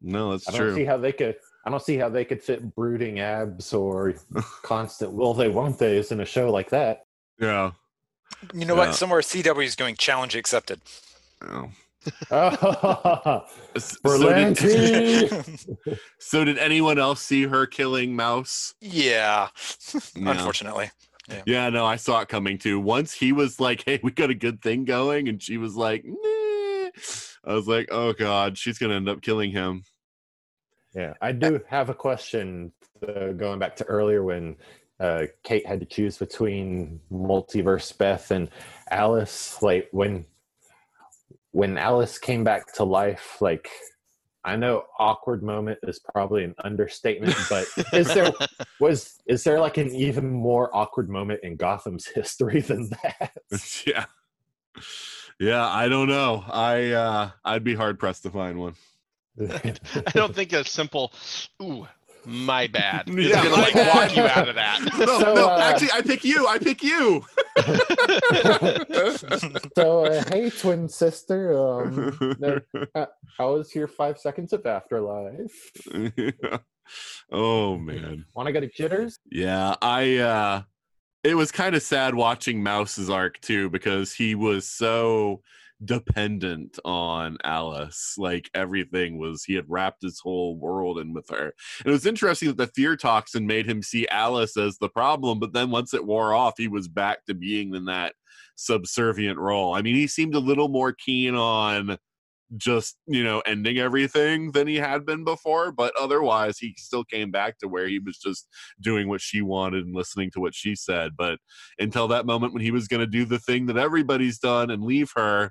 No, 0.00 0.32
that's 0.32 0.48
I 0.48 0.52
don't 0.52 0.60
true. 0.60 0.74
see 0.74 0.84
how 0.84 0.96
they 0.96 1.12
could. 1.12 1.36
I 1.64 1.70
don't 1.70 1.82
see 1.82 1.96
how 1.96 2.08
they 2.08 2.24
could 2.24 2.42
fit 2.42 2.74
brooding 2.74 3.20
abs 3.20 3.72
or 3.72 4.14
constant 4.62 5.12
will 5.12 5.34
they 5.34 5.48
won't 5.48 5.78
they's 5.78 6.10
in 6.12 6.20
a 6.20 6.24
show 6.24 6.50
like 6.50 6.70
that. 6.70 7.06
yeah. 7.38 7.72
You 8.52 8.64
know 8.64 8.74
Yeah. 8.74 8.86
what? 8.88 8.94
Somewhere 8.96 9.20
CW 9.20 9.64
is 9.64 9.76
going 9.76 9.94
challenge 9.96 10.34
accepted. 10.36 10.80
Oh. 11.42 11.68
Oh, 12.32 13.44
So 13.78 14.32
did, 14.54 14.58
so 16.18 16.44
did 16.44 16.58
anyone 16.58 16.98
else 16.98 17.22
see 17.22 17.44
her 17.44 17.64
killing 17.66 18.16
Mouse? 18.16 18.74
yeah, 18.80 19.48
Yeah. 20.16 20.30
unfortunately. 20.32 20.90
Yeah, 21.46 21.68
no, 21.70 21.86
I 21.86 21.94
saw 21.96 22.20
it 22.20 22.28
coming 22.28 22.58
too. 22.58 22.80
Once 22.80 23.12
he 23.12 23.32
was 23.32 23.60
like, 23.60 23.84
"Hey, 23.84 24.00
we 24.02 24.10
got 24.10 24.30
a 24.30 24.34
good 24.34 24.60
thing 24.60 24.84
going," 24.84 25.28
and 25.28 25.40
she 25.40 25.56
was 25.58 25.76
like, 25.76 26.04
"Nah." 26.04 26.90
I 27.44 27.54
was 27.54 27.68
like, 27.68 27.88
oh 27.92 28.12
god, 28.12 28.58
she's 28.58 28.78
gonna 28.78 28.94
end 28.94 29.08
up 29.08 29.22
killing 29.22 29.52
him. 29.52 29.84
Yeah, 30.94 31.14
I 31.20 31.32
do 31.32 31.60
have 31.68 31.88
a 31.88 31.94
question 31.94 32.72
going 33.36 33.58
back 33.58 33.76
to 33.76 33.84
earlier 33.84 34.22
when 34.22 34.56
uh, 35.00 35.26
Kate 35.42 35.66
had 35.66 35.80
to 35.80 35.86
choose 35.86 36.18
between 36.18 37.00
multiverse 37.10 37.96
Beth 37.96 38.30
and 38.30 38.48
Alice. 38.90 39.62
Like 39.62 39.88
when 39.90 40.26
when 41.52 41.76
Alice 41.76 42.18
came 42.18 42.44
back 42.44 42.72
to 42.74 42.84
life, 42.84 43.38
like 43.40 43.68
I 44.44 44.56
know 44.56 44.84
awkward 44.98 45.42
moment 45.42 45.78
is 45.82 45.98
probably 45.98 46.44
an 46.44 46.54
understatement, 46.62 47.36
but 47.48 47.66
is 47.92 48.12
there 48.12 48.30
was 48.80 49.20
is 49.26 49.44
there 49.44 49.60
like 49.60 49.78
an 49.78 49.94
even 49.94 50.30
more 50.30 50.74
awkward 50.74 51.08
moment 51.08 51.40
in 51.42 51.56
Gotham's 51.56 52.06
history 52.06 52.60
than 52.60 52.90
that? 53.02 53.32
yeah. 53.86 54.06
Yeah, 55.40 55.66
I 55.66 55.88
don't 55.88 56.08
know. 56.08 56.44
I 56.48 56.90
uh 56.90 57.30
I'd 57.44 57.64
be 57.64 57.74
hard 57.74 57.98
pressed 57.98 58.22
to 58.24 58.30
find 58.30 58.58
one. 58.58 58.74
I 59.40 60.10
don't 60.12 60.34
think 60.34 60.52
a 60.52 60.64
simple 60.64 61.12
"ooh, 61.62 61.86
my 62.24 62.66
bad" 62.66 63.08
is 63.08 63.30
Yeah, 63.30 63.44
gonna 63.44 63.62
like 63.62 63.74
walk 63.74 64.16
you 64.16 64.22
out 64.24 64.48
of 64.48 64.54
that. 64.56 64.80
No, 64.98 65.18
So, 65.18 65.34
no, 65.34 65.48
uh, 65.48 65.58
actually 65.58 65.92
I 65.92 66.02
pick 66.02 66.24
you. 66.24 66.46
I 66.46 66.58
pick 66.58 66.82
you. 66.82 67.24
so 69.76 70.04
uh, 70.04 70.24
hey 70.30 70.50
twin 70.50 70.88
sister, 70.88 71.56
um, 71.56 72.36
uh, 72.94 73.06
how 73.38 73.54
was 73.54 73.74
your 73.74 73.88
five 73.88 74.18
seconds 74.18 74.52
of 74.52 74.66
afterlife? 74.66 75.72
oh 77.30 77.78
man. 77.78 78.26
Want 78.34 78.46
to 78.46 78.52
go 78.52 78.60
to 78.60 78.68
jitters? 78.68 79.18
Yeah, 79.30 79.76
I 79.80 80.16
uh 80.18 80.62
it 81.24 81.34
was 81.34 81.52
kind 81.52 81.74
of 81.76 81.82
sad 81.82 82.14
watching 82.14 82.62
Mouse's 82.62 83.08
arc 83.08 83.40
too 83.40 83.70
because 83.70 84.12
he 84.12 84.34
was 84.34 84.68
so 84.68 85.42
dependent 85.84 86.78
on 86.84 87.38
Alice. 87.44 88.14
Like 88.18 88.50
everything 88.54 89.18
was 89.18 89.44
he 89.44 89.54
had 89.54 89.64
wrapped 89.68 90.02
his 90.02 90.20
whole 90.20 90.56
world 90.56 90.98
in 90.98 91.12
with 91.12 91.28
her. 91.30 91.52
And 91.80 91.86
it 91.86 91.90
was 91.90 92.06
interesting 92.06 92.48
that 92.48 92.56
the 92.56 92.66
fear 92.68 92.96
toxin 92.96 93.46
made 93.46 93.68
him 93.68 93.82
see 93.82 94.08
Alice 94.08 94.56
as 94.56 94.78
the 94.78 94.88
problem, 94.88 95.38
but 95.38 95.52
then 95.52 95.70
once 95.70 95.94
it 95.94 96.06
wore 96.06 96.34
off, 96.34 96.54
he 96.56 96.68
was 96.68 96.88
back 96.88 97.24
to 97.26 97.34
being 97.34 97.74
in 97.74 97.86
that 97.86 98.14
subservient 98.56 99.38
role. 99.38 99.74
I 99.74 99.82
mean, 99.82 99.94
he 99.94 100.06
seemed 100.06 100.34
a 100.34 100.40
little 100.40 100.68
more 100.68 100.92
keen 100.92 101.34
on 101.34 101.98
just 102.56 102.96
you 103.06 103.24
know 103.24 103.42
ending 103.46 103.78
everything 103.78 104.52
than 104.52 104.66
he 104.66 104.76
had 104.76 105.06
been 105.06 105.24
before 105.24 105.72
but 105.72 105.90
otherwise 105.98 106.58
he 106.58 106.74
still 106.76 107.02
came 107.02 107.30
back 107.30 107.58
to 107.58 107.66
where 107.66 107.88
he 107.88 107.98
was 107.98 108.18
just 108.18 108.46
doing 108.78 109.08
what 109.08 109.22
she 109.22 109.40
wanted 109.40 109.86
and 109.86 109.94
listening 109.94 110.30
to 110.30 110.38
what 110.38 110.54
she 110.54 110.74
said 110.74 111.12
but 111.16 111.38
until 111.78 112.08
that 112.08 112.26
moment 112.26 112.52
when 112.52 112.60
he 112.60 112.70
was 112.70 112.88
going 112.88 113.00
to 113.00 113.06
do 113.06 113.24
the 113.24 113.38
thing 113.38 113.64
that 113.64 113.78
everybody's 113.78 114.38
done 114.38 114.70
and 114.70 114.84
leave 114.84 115.10
her 115.16 115.50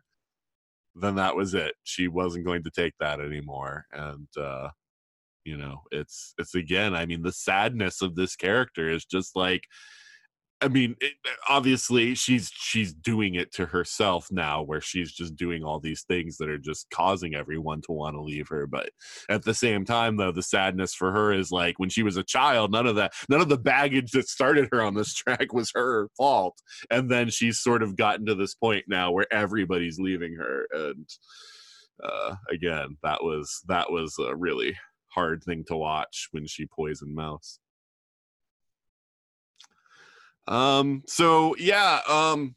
then 0.96 1.16
that 1.16 1.36
was 1.36 1.54
it. 1.54 1.76
She 1.84 2.08
wasn't 2.08 2.46
going 2.46 2.64
to 2.64 2.72
take 2.72 2.94
that 3.00 3.20
anymore 3.20 3.86
and 3.92 4.28
uh 4.38 4.70
you 5.46 5.58
know 5.58 5.82
it's 5.92 6.34
it's 6.38 6.56
again 6.56 6.94
i 6.94 7.06
mean 7.06 7.22
the 7.24 7.32
sadness 7.32 8.02
of 8.02 8.16
this 8.16 8.36
character 8.36 8.90
is 8.90 9.06
just 9.06 9.36
like 9.36 9.64
I 10.62 10.68
mean, 10.68 10.96
it, 11.02 11.14
obviously 11.50 12.14
she's 12.14 12.52
she's 12.54 12.94
doing 12.94 13.36
it 13.36 13.52
to 13.54 13.66
herself 13.66 14.28
now, 14.32 14.62
where 14.62 14.82
she's 14.82 15.12
just 15.12 15.36
doing 15.36 15.64
all 15.64 15.80
these 15.80 16.04
things 16.04 16.38
that 16.38 16.50
are 16.50 16.60
just 16.60 16.88
causing 16.92 17.34
everyone 17.34 17.82
to 17.84 17.92
want 17.92 18.16
to 18.16 18.22
leave 18.22 18.48
her. 18.50 18.68
But 18.68 18.92
at 19.30 19.44
the 19.44 19.54
same 19.54 19.86
time, 19.86 20.18
though, 20.18 20.32
the 20.32 20.44
sadness 20.44 20.94
for 20.94 21.12
her 21.12 21.34
is 21.34 21.52
like 21.52 21.80
when 21.80 21.90
she 21.90 22.04
was 22.04 22.18
a 22.18 22.24
child, 22.24 22.72
none 22.72 22.86
of 22.86 22.96
that, 22.98 23.14
none 23.28 23.42
of 23.42 23.50
the 23.50 23.58
baggage 23.58 24.12
that 24.12 24.30
started 24.30 24.70
her 24.72 24.82
on 24.82 24.94
this 24.94 25.14
track 25.16 25.52
was 25.52 25.72
her 25.74 26.10
fault, 26.16 26.62
and 26.92 27.10
then 27.10 27.30
she's 27.30 27.60
sort 27.60 27.82
of 27.82 27.96
gotten 27.96 28.26
to 28.28 28.36
this 28.36 28.54
point 28.54 28.86
now 28.88 29.12
where 29.12 29.32
everybody's 29.34 30.00
leaving 30.00 30.36
her, 30.36 30.68
and 30.72 31.10
uh, 32.04 32.36
again, 32.52 32.98
that 33.04 33.24
was 33.24 33.62
that 33.68 33.92
was 33.92 34.18
a 34.20 34.36
really 34.36 34.78
hard 35.08 35.44
thing 35.44 35.64
to 35.66 35.76
watch 35.76 36.28
when 36.32 36.46
she 36.46 36.66
poisoned 36.66 37.16
Mouse. 37.16 37.60
Um, 40.48 41.04
so 41.08 41.56
yeah, 41.58 42.02
um 42.08 42.56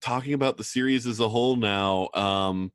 talking 0.00 0.32
about 0.32 0.56
the 0.56 0.64
series 0.64 1.06
as 1.06 1.20
a 1.20 1.28
whole 1.28 1.56
now, 1.56 2.08
um 2.14 2.72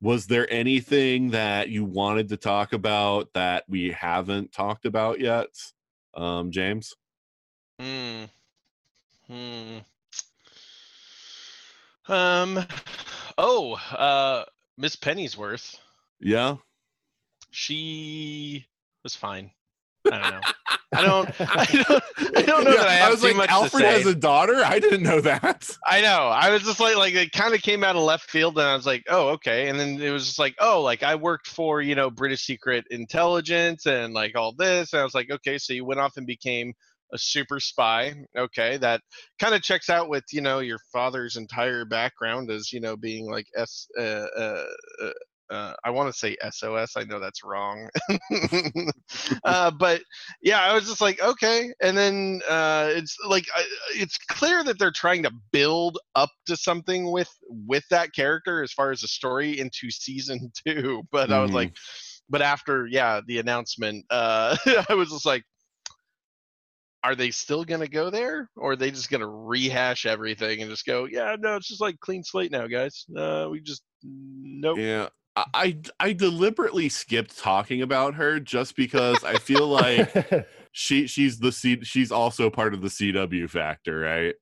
was 0.00 0.26
there 0.26 0.50
anything 0.52 1.30
that 1.30 1.70
you 1.70 1.84
wanted 1.84 2.28
to 2.28 2.36
talk 2.36 2.72
about 2.72 3.32
that 3.32 3.64
we 3.66 3.90
haven't 3.90 4.52
talked 4.52 4.84
about 4.84 5.20
yet? 5.20 5.48
Um, 6.14 6.50
James? 6.50 6.94
Hmm. 7.80 8.24
Hmm. 9.26 9.78
Um. 12.08 12.66
Oh, 13.38 13.74
uh, 13.74 14.44
Miss 14.76 14.96
Pennyworth. 14.96 15.78
Yeah. 16.20 16.56
She 17.50 18.66
was 19.02 19.16
fine. 19.16 19.50
I 20.04 20.18
don't 20.18 20.30
know. 20.30 20.40
I 20.96 21.02
don't. 21.02 21.28
I 21.40 21.64
don't. 21.66 22.04
I 22.36 22.42
don't 22.42 22.64
know 22.64 22.76
that 22.76 22.88
I 22.88 22.94
have 22.94 23.10
was 23.12 23.20
too 23.20 23.28
like, 23.28 23.36
much 23.36 23.50
Alfred 23.50 23.82
to 23.82 23.90
say. 23.90 23.98
has 23.98 24.06
a 24.06 24.14
daughter? 24.14 24.62
I 24.64 24.78
didn't 24.78 25.02
know 25.02 25.20
that. 25.20 25.76
I 25.86 26.00
know. 26.00 26.28
I 26.28 26.50
was 26.50 26.62
just 26.62 26.80
like, 26.80 26.96
like 26.96 27.14
it 27.14 27.32
kind 27.32 27.54
of 27.54 27.62
came 27.62 27.84
out 27.84 27.96
of 27.96 28.02
left 28.02 28.30
field, 28.30 28.58
and 28.58 28.66
I 28.66 28.74
was 28.74 28.86
like, 28.86 29.04
oh, 29.08 29.28
okay. 29.30 29.68
And 29.68 29.78
then 29.78 30.00
it 30.00 30.10
was 30.10 30.26
just 30.26 30.38
like, 30.38 30.54
oh, 30.60 30.82
like 30.82 31.02
I 31.02 31.14
worked 31.14 31.48
for 31.48 31.80
you 31.80 31.94
know 31.94 32.10
British 32.10 32.44
Secret 32.44 32.86
Intelligence 32.90 33.86
and 33.86 34.14
like 34.14 34.36
all 34.36 34.52
this, 34.52 34.92
and 34.92 35.00
I 35.00 35.04
was 35.04 35.14
like, 35.14 35.30
okay, 35.30 35.58
so 35.58 35.72
you 35.72 35.84
went 35.84 36.00
off 36.00 36.16
and 36.16 36.26
became 36.26 36.72
a 37.12 37.18
super 37.18 37.60
spy. 37.60 38.14
Okay, 38.36 38.76
that 38.78 39.00
kind 39.38 39.54
of 39.54 39.62
checks 39.62 39.90
out 39.90 40.08
with 40.08 40.24
you 40.32 40.40
know 40.40 40.60
your 40.60 40.78
father's 40.92 41.36
entire 41.36 41.84
background 41.84 42.50
as 42.50 42.72
you 42.72 42.80
know 42.80 42.96
being 42.96 43.30
like 43.30 43.46
S. 43.56 43.88
Uh, 43.98 44.26
uh, 44.36 44.64
uh, 45.50 45.74
I 45.84 45.90
want 45.90 46.12
to 46.12 46.18
say 46.18 46.36
SOS. 46.50 46.92
I 46.96 47.04
know 47.04 47.20
that's 47.20 47.44
wrong. 47.44 47.88
uh, 49.44 49.70
but 49.70 50.02
yeah, 50.42 50.60
I 50.60 50.74
was 50.74 50.86
just 50.86 51.00
like, 51.00 51.20
okay. 51.22 51.72
And 51.82 51.96
then 51.96 52.40
uh, 52.48 52.90
it's 52.92 53.16
like 53.26 53.44
I, 53.54 53.64
it's 53.94 54.18
clear 54.18 54.64
that 54.64 54.78
they're 54.78 54.90
trying 54.90 55.22
to 55.22 55.30
build 55.52 55.98
up 56.14 56.30
to 56.46 56.56
something 56.56 57.10
with 57.10 57.30
with 57.66 57.84
that 57.90 58.12
character 58.14 58.62
as 58.62 58.72
far 58.72 58.90
as 58.90 59.00
the 59.00 59.08
story 59.08 59.58
into 59.58 59.90
season 59.90 60.50
two. 60.66 61.02
But 61.12 61.32
I 61.32 61.40
was 61.40 61.52
like, 61.52 61.74
but 62.28 62.42
after 62.42 62.86
yeah 62.86 63.20
the 63.26 63.38
announcement, 63.38 64.04
uh, 64.10 64.56
I 64.88 64.94
was 64.94 65.10
just 65.10 65.26
like. 65.26 65.44
Are 67.04 67.14
they 67.14 67.30
still 67.30 67.62
gonna 67.62 67.86
go 67.86 68.10
there, 68.10 68.50
or 68.56 68.72
are 68.72 68.76
they 68.76 68.90
just 68.90 69.10
gonna 69.10 69.28
rehash 69.28 70.06
everything 70.06 70.60
and 70.60 70.68
just 70.68 70.84
go, 70.84 71.04
yeah, 71.04 71.36
no, 71.38 71.54
it's 71.54 71.68
just 71.68 71.80
like 71.80 72.00
clean 72.00 72.24
slate 72.24 72.50
now, 72.50 72.66
guys. 72.66 73.04
Uh, 73.16 73.46
we 73.48 73.60
just 73.60 73.84
nope. 74.02 74.78
Yeah. 74.78 75.08
I, 75.36 75.78
I 76.00 76.12
deliberately 76.14 76.88
skipped 76.88 77.38
talking 77.38 77.82
about 77.82 78.14
her 78.14 78.40
just 78.40 78.74
because 78.74 79.22
I 79.22 79.36
feel 79.38 79.68
like 79.68 80.46
she 80.72 81.06
she's 81.06 81.38
the 81.38 81.52
C 81.52 81.82
she's 81.82 82.10
also 82.10 82.48
part 82.48 82.72
of 82.72 82.80
the 82.80 82.88
CW 82.88 83.48
factor, 83.50 84.00
right? 84.00 84.34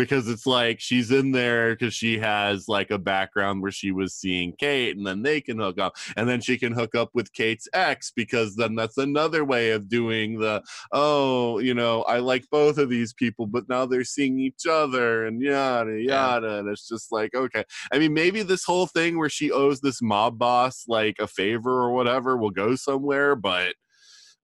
Because 0.00 0.28
it's 0.28 0.46
like 0.46 0.80
she's 0.80 1.10
in 1.10 1.32
there 1.32 1.74
because 1.74 1.94
she 1.94 2.18
has 2.18 2.68
like 2.68 2.90
a 2.90 2.98
background 2.98 3.62
where 3.62 3.70
she 3.70 3.92
was 3.92 4.14
seeing 4.14 4.52
Kate, 4.58 4.96
and 4.96 5.06
then 5.06 5.22
they 5.22 5.40
can 5.40 5.58
hook 5.58 5.78
up, 5.78 5.96
and 6.16 6.28
then 6.28 6.40
she 6.40 6.58
can 6.58 6.72
hook 6.72 6.94
up 6.94 7.10
with 7.12 7.32
Kate's 7.32 7.68
ex 7.72 8.10
because 8.10 8.56
then 8.56 8.74
that's 8.74 8.96
another 8.96 9.44
way 9.44 9.70
of 9.70 9.88
doing 9.88 10.38
the 10.38 10.62
oh, 10.92 11.58
you 11.58 11.74
know, 11.74 12.02
I 12.02 12.18
like 12.18 12.44
both 12.50 12.78
of 12.78 12.88
these 12.88 13.12
people, 13.12 13.46
but 13.46 13.68
now 13.68 13.86
they're 13.86 14.04
seeing 14.04 14.38
each 14.38 14.66
other, 14.68 15.26
and 15.26 15.40
yada 15.40 16.00
yada, 16.00 16.58
and 16.58 16.68
it's 16.68 16.88
just 16.88 17.12
like 17.12 17.34
okay. 17.34 17.64
I 17.92 17.98
mean, 17.98 18.14
maybe 18.14 18.42
this 18.42 18.64
whole 18.64 18.86
thing 18.86 19.18
where 19.18 19.28
she 19.28 19.52
owes 19.52 19.80
this 19.80 20.00
mob 20.00 20.38
boss 20.38 20.84
like 20.88 21.16
a 21.18 21.26
favor 21.26 21.82
or 21.82 21.92
whatever 21.92 22.36
will 22.36 22.50
go 22.50 22.74
somewhere, 22.74 23.36
but 23.36 23.74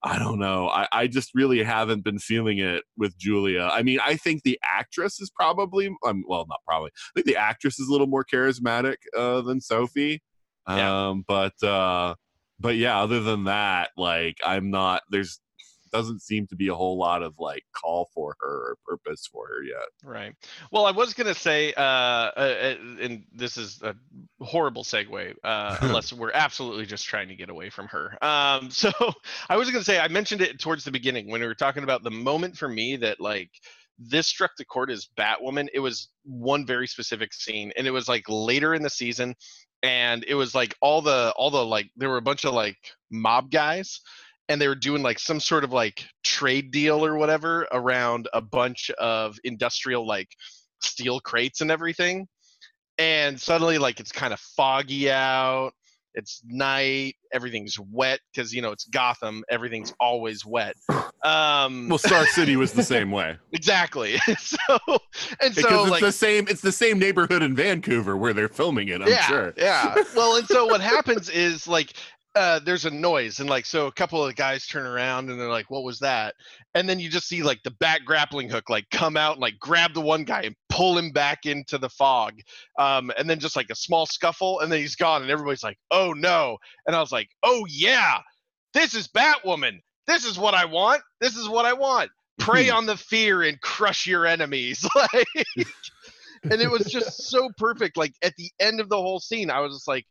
I 0.07 0.19
don't 0.19 0.39
know. 0.39 0.69
I, 0.69 0.87
I 0.93 1.07
just 1.09 1.33
really 1.35 1.63
haven't 1.63 2.05
been 2.05 2.19
feeling 2.19 2.59
it 2.59 2.85
with 2.97 3.19
Julia. 3.19 3.69
I 3.73 3.83
mean, 3.83 3.99
I 4.03 4.17
think 4.17 4.45
the 4.45 4.59
actress 4.63 5.21
is 5.21 5.31
probably, 5.31 5.89
um, 6.07 6.25
well, 6.29 6.47
not 6.49 6.61
probably. 6.67 6.91
I 6.95 7.11
think 7.15 7.27
the 7.27 7.37
actress 7.37 7.81
is 7.81 7.89
a 7.89 7.93
little 7.93 8.07
more 8.07 8.25
charismatic 8.25 8.97
uh, 9.17 9.41
than 9.41 9.61
Sophie. 9.61 10.23
Yeah. 10.69 11.09
Um, 11.09 11.25
but 11.27 11.61
uh, 11.63 12.15
but 12.61 12.77
yeah, 12.77 13.01
other 13.01 13.21
than 13.21 13.45
that, 13.45 13.91
like 13.97 14.39
I'm 14.45 14.71
not. 14.71 15.03
There's 15.11 15.41
doesn't 15.97 16.23
seem 16.23 16.47
to 16.49 16.57
be 16.57 16.69
a 16.69 16.75
whole 16.75 16.99
lot 16.99 17.23
of 17.23 17.39
like 17.39 17.65
call 17.73 18.11
for 18.15 18.37
her 18.41 18.47
or 18.47 18.77
purpose 18.87 19.29
for 19.31 19.47
her 19.49 19.63
yet. 19.63 19.89
Right. 20.05 20.35
Well, 20.71 20.87
I 20.87 20.91
was 20.91 21.15
gonna 21.15 21.35
say, 21.35 21.73
uh, 21.75 21.81
uh, 21.81 22.31
uh, 22.37 22.75
and 23.01 23.25
this 23.33 23.57
is 23.57 23.81
a 23.83 23.95
horrible 24.41 24.85
segue, 24.85 25.35
uh, 25.43 25.77
unless 25.83 26.13
we're 26.13 26.33
absolutely 26.33 26.87
just 26.87 27.07
trying 27.07 27.29
to 27.29 27.35
get 27.35 27.51
away 27.51 27.71
from 27.71 27.87
her. 27.89 28.17
Um, 28.23 28.71
so 28.71 28.91
I 29.49 29.57
was 29.57 29.71
gonna 29.71 29.85
say, 29.85 29.99
I 29.99 30.09
mentioned 30.09 30.43
it 30.43 30.61
towards 30.61 30.85
the 30.85 30.91
beginning 30.93 31.31
when 31.31 31.41
we 31.41 31.47
were 31.47 31.55
talking 31.55 31.83
about 31.83 32.03
the 32.03 32.11
moment 32.11 32.57
for 32.57 32.69
me 32.69 32.97
that 32.97 33.21
like 33.21 33.51
this 33.99 34.27
struck 34.27 34.51
the 34.59 34.65
chord 34.65 34.91
as 34.91 35.09
Batwoman. 35.19 35.69
It 35.73 35.81
was 35.81 36.09
one 36.25 36.67
very 36.67 36.87
specific 36.87 37.33
scene, 37.33 37.73
and 37.77 37.87
it 37.87 37.93
was 37.93 38.09
like 38.09 38.25
later 38.29 38.75
in 38.75 38.83
the 38.83 38.91
season, 38.91 39.35
and 39.83 40.25
it 40.29 40.35
was 40.35 40.55
like 40.55 40.75
all 40.81 41.01
the 41.03 41.33
all 41.37 41.51
the 41.51 41.65
like 41.65 41.91
there 41.97 42.11
were 42.11 42.19
a 42.19 42.23
bunch 42.23 42.45
of 42.45 42.55
like 42.55 42.77
mob 43.11 43.51
guys 43.51 44.01
and 44.49 44.61
they 44.61 44.69
were 44.69 44.75
doing 44.75 45.03
like 45.03 45.19
some 45.19 45.41
sort 45.41 45.65
of 45.65 45.73
like 45.73 46.05
trade 46.25 46.71
deal 46.71 47.05
or 47.05 47.17
whatever 47.17 47.67
around 47.73 48.29
a 48.33 48.41
bunch 48.41 48.91
of 48.99 49.39
industrial 49.45 50.07
like 50.07 50.29
steel 50.83 51.21
crates 51.21 51.61
and 51.61 51.71
everything 51.71 52.27
and 52.99 53.41
suddenly 53.41 53.79
like 53.79 54.01
it's 54.01 54.13
kind 54.13 54.33
of 54.33 54.41
foggy 54.41 55.11
out 55.11 55.73
it's 56.15 56.41
night 56.47 57.15
everything's 57.33 57.79
wet 57.79 58.21
because 58.33 58.55
you 58.55 58.63
know 58.63 58.71
it's 58.73 58.85
gotham 58.87 59.43
everything's 59.51 59.93
always 60.01 60.47
wet 60.47 60.75
um 61.25 61.89
Well, 61.89 61.99
Star 61.99 62.25
City 62.27 62.57
was 62.57 62.73
the 62.73 62.83
same 62.95 63.11
way. 63.11 63.37
exactly 63.53 64.17
so 64.39 64.57
and 65.43 65.55
so 65.55 65.83
it's 65.83 65.91
like 65.91 66.01
the 66.01 66.13
same 66.13 66.47
it's 66.49 66.61
the 66.63 66.73
same 66.73 66.99
neighborhood 66.99 67.43
in 67.43 67.55
Vancouver 67.55 68.17
where 68.17 68.33
they're 68.33 68.49
filming 68.49 68.89
it, 68.89 69.03
I'm 69.03 69.09
yeah, 69.09 69.23
sure. 69.23 69.55
Yeah. 69.57 69.95
Well, 70.15 70.37
and 70.37 70.47
so 70.47 70.67
what 70.67 70.81
happens 70.81 71.29
is 71.29 71.67
like 71.67 71.95
uh, 72.37 72.59
there's 72.59 72.85
a 72.85 72.91
noise, 72.91 73.41
and 73.41 73.49
like 73.49 73.65
so 73.65 73.87
a 73.87 73.93
couple 73.93 74.25
of 74.25 74.37
guys 74.37 74.67
turn 74.67 74.85
around 74.85 75.31
and 75.31 75.41
they're 75.41 75.49
like, 75.49 75.71
"What 75.71 75.85
was 75.85 75.99
that?" 76.01 76.35
And 76.75 76.87
then 76.87 77.01
you 77.01 77.09
just 77.09 77.27
see 77.27 77.43
like 77.43 77.63
the 77.63 77.71
bat 77.71 78.03
grappling 78.05 78.51
hook 78.51 78.69
like 78.69 78.85
come 78.91 79.17
out 79.17 79.33
and 79.33 79.41
like 79.41 79.59
grab 79.59 79.95
the 79.95 80.03
one 80.03 80.25
guy 80.25 80.43
and 80.43 80.55
pull 80.69 80.99
him 80.99 81.13
back 81.13 81.47
into 81.47 81.79
the 81.79 81.89
fog, 81.89 82.35
um, 82.79 83.11
and 83.17 83.29
then 83.29 83.41
just 83.41 83.57
like 83.57 83.71
a 83.71 83.75
small 83.75 84.05
scuffle, 84.05 84.61
and 84.61 84.71
then 84.71 84.81
he's 84.81 84.97
gone, 84.97 85.23
and 85.23 85.31
everybody's 85.31 85.63
like, 85.63 85.79
"Oh 85.91 86.13
no!" 86.13 86.59
And 86.87 86.95
I 86.95 87.01
was 87.01 87.11
like, 87.11 87.31
"Oh 87.43 87.67
yeah, 87.71 88.19
this 88.75 88.95
is 88.95 89.09
Batwoman. 89.09 89.81
This 90.07 90.27
is 90.27 90.39
what 90.39 90.53
I 90.53 90.67
want. 90.67 91.01
This 91.23 91.37
is 91.37 91.49
what 91.49 91.65
I 91.65 91.73
want. 91.73 92.11
Prey 92.39 92.69
on 92.71 92.85
the 92.85 92.99
fear 92.99 93.45
and 93.45 93.59
crush 93.63 94.07
your 94.07 94.27
enemies." 94.27 94.87
like 94.95 95.27
and 96.51 96.61
it 96.61 96.71
was 96.71 96.85
just 96.87 97.29
so 97.29 97.51
perfect. 97.57 97.97
Like 97.97 98.13
at 98.23 98.35
the 98.37 98.51
end 98.61 98.81
of 98.81 98.89
the 98.89 99.01
whole 99.01 99.21
scene, 99.21 99.51
I 99.51 99.61
was 99.61 99.73
just 99.73 99.89
like, 99.89 100.05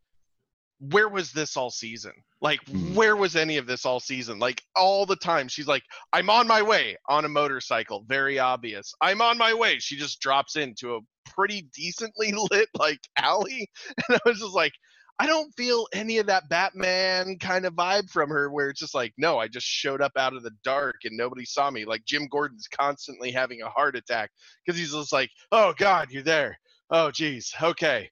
where 0.80 1.10
was 1.10 1.32
this 1.32 1.56
all 1.58 1.70
season? 1.70 2.12
Like, 2.42 2.64
Mhm. 2.66 2.94
where 2.96 3.16
was 3.16 3.36
any 3.36 3.58
of 3.58 3.66
this 3.66 3.86
all 3.86 4.00
season? 4.00 4.40
Like, 4.40 4.62
all 4.76 5.06
the 5.06 5.16
time, 5.16 5.48
she's 5.48 5.68
like, 5.68 5.84
I'm 6.14 6.30
on 6.30 6.48
my 6.48 6.62
way 6.62 6.98
on 7.10 7.26
a 7.26 7.30
motorcycle. 7.30 8.04
Very 8.08 8.40
obvious. 8.40 8.94
I'm 9.02 9.22
on 9.22 9.38
my 9.38 9.54
way. 9.54 9.80
She 9.80 9.96
just 9.98 10.20
drops 10.20 10.56
into 10.56 10.96
a 10.96 11.00
pretty 11.26 11.68
decently 11.74 12.32
lit, 12.52 12.70
like, 12.78 13.00
alley. 13.18 13.70
And 14.10 14.18
I 14.18 14.30
was 14.30 14.40
just 14.40 14.54
like, 14.54 14.74
I 15.18 15.28
don't 15.28 15.50
feel 15.56 15.88
any 15.94 16.18
of 16.18 16.28
that 16.28 16.50
Batman 16.50 17.38
kind 17.40 17.66
of 17.66 17.74
vibe 17.74 18.10
from 18.10 18.30
her 18.30 18.52
where 18.52 18.70
it's 18.70 18.82
just 18.82 18.94
like, 18.94 19.14
no, 19.18 19.38
I 19.40 19.48
just 19.48 19.66
showed 19.66 20.02
up 20.02 20.12
out 20.18 20.34
of 20.36 20.44
the 20.44 20.52
dark 20.64 20.96
and 21.06 21.16
nobody 21.16 21.46
saw 21.46 21.72
me. 21.72 21.86
Like 21.86 22.04
Jim 22.06 22.28
Gordon's 22.28 22.68
constantly 22.68 23.32
having 23.32 23.62
a 23.62 23.70
heart 23.70 23.96
attack 23.96 24.30
because 24.66 24.78
he's 24.78 24.92
just 24.92 25.14
like, 25.14 25.30
oh 25.54 25.74
God, 25.78 26.12
you're 26.12 26.22
there. 26.22 26.60
Oh 26.90 27.12
geez, 27.12 27.54
okay. 27.62 28.10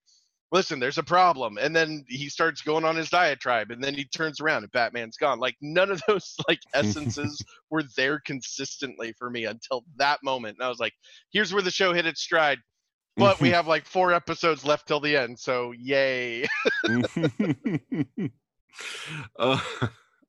Listen, 0.53 0.79
there's 0.79 0.99
a 0.99 1.03
problem. 1.03 1.57
And 1.57 1.75
then 1.75 2.05
he 2.07 2.29
starts 2.29 2.61
going 2.61 2.85
on 2.85 2.95
his 2.95 3.09
diatribe 3.09 3.71
and 3.71 3.83
then 3.83 3.95
he 3.95 4.05
turns 4.05 4.39
around 4.39 4.61
and 4.61 4.71
Batman's 4.71 5.17
gone. 5.17 5.39
Like 5.39 5.55
none 5.61 5.89
of 5.89 5.99
those 6.07 6.35
like 6.47 6.59
essences 6.75 7.43
were 7.71 7.83
there 7.97 8.19
consistently 8.19 9.13
for 9.17 9.31
me 9.31 9.45
until 9.45 9.83
that 9.97 10.23
moment. 10.23 10.57
And 10.59 10.65
I 10.65 10.69
was 10.69 10.79
like, 10.79 10.93
here's 11.31 11.51
where 11.51 11.63
the 11.63 11.71
show 11.71 11.91
hit 11.91 12.05
its 12.05 12.21
stride. 12.21 12.59
But 13.17 13.41
we 13.41 13.49
have 13.51 13.67
like 13.67 13.87
four 13.87 14.13
episodes 14.13 14.63
left 14.63 14.87
till 14.87 14.99
the 14.99 15.17
end, 15.17 15.39
so 15.39 15.71
yay. 15.71 16.45
uh, 19.39 19.59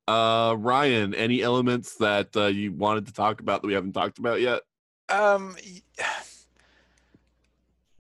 uh, 0.09 0.57
Ryan, 0.59 1.15
any 1.15 1.43
elements 1.43 1.97
that 1.97 2.35
uh, 2.35 2.47
you 2.47 2.73
wanted 2.73 3.07
to 3.07 3.13
talk 3.13 3.41
about 3.41 3.61
that 3.61 3.69
we 3.69 3.75
haven't 3.75 3.93
talked 3.93 4.19
about 4.19 4.41
yet? 4.41 4.63
Um, 5.11 5.57
y- 5.63 5.83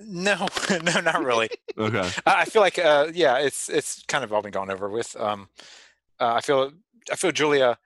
no, 0.01 0.47
no, 0.83 1.01
not 1.01 1.25
really. 1.25 1.49
Okay. 1.79 2.09
I 2.27 2.45
feel 2.45 2.62
like, 2.62 2.79
uh, 2.79 3.09
yeah, 3.12 3.39
it's 3.39 3.69
it's 3.69 4.03
kind 4.07 4.25
of 4.25 4.33
all 4.33 4.43
been 4.43 4.51
gone 4.51 4.71
over 4.71 4.89
with. 4.89 5.15
Um, 5.19 5.49
uh, 6.21 6.35
I 6.35 6.41
feel 6.41 6.73
I 7.11 7.16
feel 7.16 7.33
Julia 7.33 7.79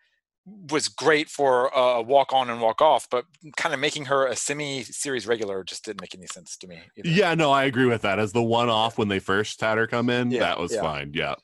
was 0.70 0.89
great 0.89 1.28
for 1.28 1.66
a 1.74 2.01
walk 2.01 2.32
on 2.32 2.48
and 2.48 2.60
walk 2.60 2.80
off, 2.80 3.06
but 3.10 3.26
kind 3.59 3.74
of 3.74 3.80
making 3.80 4.06
her 4.06 4.26
a 4.26 4.35
semi-series 4.35 5.26
regular 5.26 5.62
just 5.62 5.85
didn't 5.85 6.01
make 6.01 6.14
any 6.14 6.26
sense 6.26 6.56
to 6.56 6.66
me. 6.66 6.80
either. 6.97 7.09
Yeah, 7.09 7.35
no, 7.35 7.51
I 7.51 7.64
agree 7.64 7.85
with 7.85 8.01
that. 8.02 8.18
As 8.18 8.32
the 8.32 8.43
one 8.43 8.70
off 8.70 8.97
when 8.97 9.09
they 9.09 9.18
first 9.18 9.60
had 9.60 9.76
her 9.76 9.86
come 9.86 10.09
in, 10.09 10.30
Yeah, 10.30 10.40
that 10.40 10.59
was 10.59 10.72
yeah. 10.72 10.80
fine. 10.80 11.12
Yeah. 11.14 11.35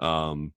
Um, 0.00 0.52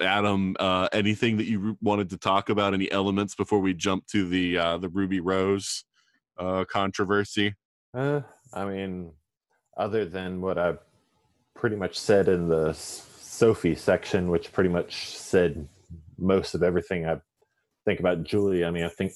Adam, 0.00 0.56
uh, 0.58 0.88
anything 0.92 1.36
that 1.38 1.44
you 1.46 1.76
wanted 1.80 2.10
to 2.10 2.18
talk 2.18 2.48
about? 2.50 2.74
Any 2.74 2.90
elements 2.90 3.34
before 3.34 3.60
we 3.60 3.72
jump 3.74 4.06
to 4.08 4.28
the 4.28 4.58
uh, 4.58 4.78
the 4.78 4.88
Ruby 4.88 5.20
Rose 5.20 5.84
uh, 6.38 6.64
controversy? 6.66 7.54
Uh, 7.94 8.20
I 8.52 8.64
mean, 8.64 9.12
other 9.76 10.04
than 10.04 10.40
what 10.40 10.58
I 10.58 10.74
pretty 11.54 11.76
much 11.76 11.98
said 11.98 12.28
in 12.28 12.48
the 12.48 12.72
Sophie 12.72 13.74
section, 13.74 14.28
which 14.28 14.52
pretty 14.52 14.70
much 14.70 15.16
said 15.16 15.68
most 16.18 16.54
of 16.54 16.62
everything 16.62 17.06
I 17.06 17.20
think 17.84 18.00
about 18.00 18.24
Julie. 18.24 18.64
I 18.64 18.70
mean, 18.70 18.84
I 18.84 18.88
think 18.88 19.12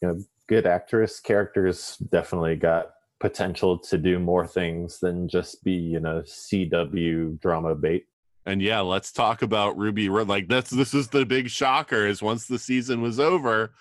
you 0.00 0.08
know, 0.08 0.22
good 0.48 0.66
actress 0.66 1.20
characters 1.20 1.96
definitely 2.10 2.56
got 2.56 2.90
potential 3.20 3.78
to 3.78 3.98
do 3.98 4.18
more 4.18 4.46
things 4.46 4.98
than 4.98 5.28
just 5.28 5.62
be 5.62 5.72
you 5.72 6.00
know 6.00 6.22
CW 6.22 7.40
drama 7.40 7.74
bait. 7.74 8.06
And 8.44 8.60
yeah, 8.60 8.80
let's 8.80 9.12
talk 9.12 9.42
about 9.42 9.78
Ruby. 9.78 10.08
Like 10.08 10.48
that's 10.48 10.70
this 10.70 10.94
is 10.94 11.08
the 11.08 11.24
big 11.24 11.48
shocker. 11.48 12.06
Is 12.06 12.22
once 12.22 12.46
the 12.46 12.58
season 12.58 13.02
was 13.02 13.20
over, 13.20 13.72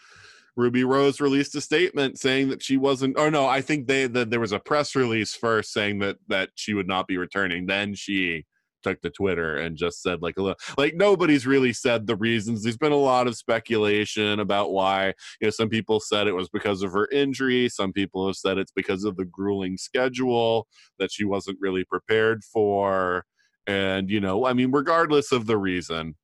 Ruby 0.55 0.83
Rose 0.83 1.21
released 1.21 1.55
a 1.55 1.61
statement 1.61 2.19
saying 2.19 2.49
that 2.49 2.61
she 2.61 2.77
wasn't. 2.77 3.17
Or 3.17 3.31
no, 3.31 3.45
I 3.47 3.61
think 3.61 3.87
they 3.87 4.07
that 4.07 4.29
there 4.29 4.39
was 4.39 4.51
a 4.51 4.59
press 4.59 4.95
release 4.95 5.33
first 5.33 5.71
saying 5.71 5.99
that 5.99 6.17
that 6.27 6.49
she 6.55 6.73
would 6.73 6.87
not 6.87 7.07
be 7.07 7.17
returning. 7.17 7.65
Then 7.65 7.93
she 7.95 8.45
took 8.83 9.01
to 9.01 9.09
Twitter 9.09 9.57
and 9.57 9.77
just 9.77 10.01
said 10.01 10.21
like 10.21 10.37
a 10.37 10.41
little, 10.41 10.59
like 10.77 10.95
nobody's 10.95 11.47
really 11.47 11.73
said 11.73 12.07
the 12.07 12.15
reasons. 12.15 12.63
There's 12.63 12.77
been 12.77 12.91
a 12.91 12.97
lot 12.97 13.27
of 13.27 13.35
speculation 13.35 14.39
about 14.39 14.71
why. 14.71 15.13
You 15.39 15.47
know, 15.47 15.49
some 15.51 15.69
people 15.69 15.99
said 15.99 16.27
it 16.27 16.35
was 16.35 16.49
because 16.49 16.83
of 16.83 16.91
her 16.91 17.07
injury. 17.11 17.69
Some 17.69 17.93
people 17.93 18.27
have 18.27 18.35
said 18.35 18.57
it's 18.57 18.71
because 18.71 19.03
of 19.03 19.17
the 19.17 19.25
grueling 19.25 19.77
schedule 19.77 20.67
that 20.99 21.11
she 21.11 21.23
wasn't 21.23 21.59
really 21.61 21.85
prepared 21.85 22.43
for. 22.43 23.25
And 23.67 24.09
you 24.09 24.19
know, 24.19 24.45
I 24.45 24.53
mean, 24.53 24.71
regardless 24.71 25.31
of 25.31 25.45
the 25.45 25.57
reason, 25.57 26.15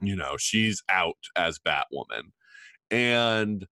you 0.00 0.16
know, 0.16 0.36
she's 0.38 0.82
out 0.88 1.18
as 1.36 1.58
Batwoman, 1.58 2.32
and 2.90 3.66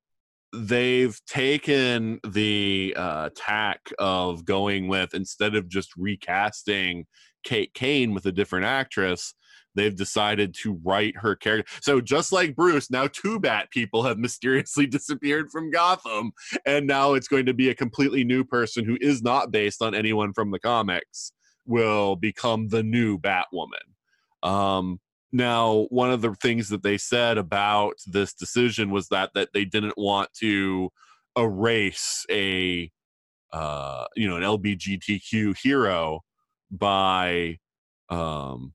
they've 0.53 1.21
taken 1.27 2.21
the 2.27 2.95
uh, 2.97 3.31
tack 3.35 3.81
of 3.99 4.45
going 4.45 4.89
with 4.89 5.15
instead 5.15 5.55
of 5.55 5.69
just 5.69 5.91
recasting 5.97 7.07
Kate 7.45 7.73
Kane 7.75 8.15
with 8.15 8.27
a 8.27 8.33
different 8.33 8.65
actress, 8.65 9.35
they've 9.75 9.95
decided 9.95 10.55
to 10.63 10.81
write 10.83 11.17
her 11.19 11.37
character. 11.37 11.71
So 11.83 12.01
just 12.01 12.33
like 12.33 12.57
Bruce, 12.57 12.91
now 12.91 13.07
two 13.07 13.39
Bat 13.39 13.71
people 13.71 14.03
have 14.03 14.19
mysteriously 14.27 14.87
disappeared 14.87 15.51
from 15.51 15.71
Gotham, 15.71 16.33
and 16.65 16.87
now 16.87 17.15
it's 17.15 17.29
going 17.29 17.47
to 17.47 17.55
be 17.55 17.69
a 17.69 17.75
completely 17.75 18.25
new 18.25 18.45
person 18.45 18.85
who 18.85 18.99
is 19.01 19.23
not 19.23 19.51
based 19.51 19.83
on 19.83 19.95
anyone 19.95 20.33
from 20.33 20.51
the 20.51 20.59
comics 20.59 21.33
will 21.67 22.17
become 22.17 22.69
the 22.69 22.83
new 22.83 23.19
Batwoman. 23.19 23.83
Um, 24.43 25.01
now, 25.33 25.87
one 25.91 26.11
of 26.11 26.23
the 26.23 26.35
things 26.35 26.69
that 26.69 26.83
they 26.83 26.99
said 26.99 27.39
about 27.39 27.95
this 28.07 28.33
decision 28.33 28.91
was 28.91 29.09
that 29.09 29.31
that 29.35 29.49
they 29.53 29.65
didn't 29.65 29.99
want 29.99 30.33
to 30.41 30.91
erase 31.37 32.25
a 32.31 32.91
uh, 33.53 34.05
you 34.15 34.29
know 34.29 34.37
an 34.37 34.43
LBGTQ 34.43 35.57
hero 35.61 36.21
by 36.71 37.59
um, 38.09 38.73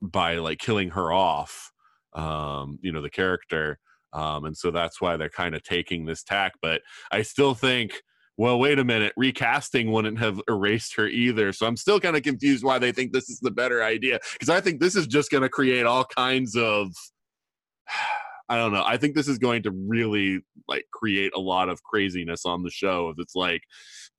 by 0.00 0.36
like 0.36 0.58
killing 0.58 0.90
her 0.90 1.12
off, 1.12 1.72
um, 2.14 2.78
you 2.80 2.92
know 2.92 3.02
the 3.02 3.10
character, 3.10 3.78
um, 4.12 4.44
and 4.44 4.56
so 4.56 4.70
that's 4.70 5.00
why 5.00 5.16
they're 5.16 5.28
kind 5.28 5.54
of 5.56 5.62
taking 5.64 6.06
this 6.06 6.22
tack. 6.22 6.52
But 6.62 6.82
I 7.10 7.22
still 7.22 7.54
think 7.54 8.02
well, 8.36 8.58
wait 8.58 8.78
a 8.78 8.84
minute, 8.84 9.12
recasting 9.16 9.90
wouldn't 9.92 10.18
have 10.18 10.40
erased 10.48 10.94
her 10.96 11.08
either. 11.08 11.52
So 11.52 11.66
I'm 11.66 11.76
still 11.76 11.98
kind 11.98 12.16
of 12.16 12.22
confused 12.22 12.64
why 12.64 12.78
they 12.78 12.92
think 12.92 13.12
this 13.12 13.30
is 13.30 13.40
the 13.40 13.50
better 13.50 13.82
idea. 13.82 14.18
Because 14.32 14.50
I 14.50 14.60
think 14.60 14.80
this 14.80 14.94
is 14.94 15.06
just 15.06 15.30
going 15.30 15.42
to 15.42 15.48
create 15.48 15.86
all 15.86 16.04
kinds 16.04 16.56
of. 16.56 16.92
I 18.48 18.54
don't 18.58 18.72
know. 18.72 18.84
I 18.86 18.96
think 18.96 19.16
this 19.16 19.26
is 19.26 19.38
going 19.38 19.64
to 19.64 19.72
really 19.72 20.40
like 20.68 20.84
create 20.92 21.32
a 21.34 21.40
lot 21.40 21.68
of 21.68 21.82
craziness 21.82 22.46
on 22.46 22.62
the 22.62 22.70
show. 22.70 23.08
If 23.08 23.16
it's 23.18 23.34
like, 23.34 23.62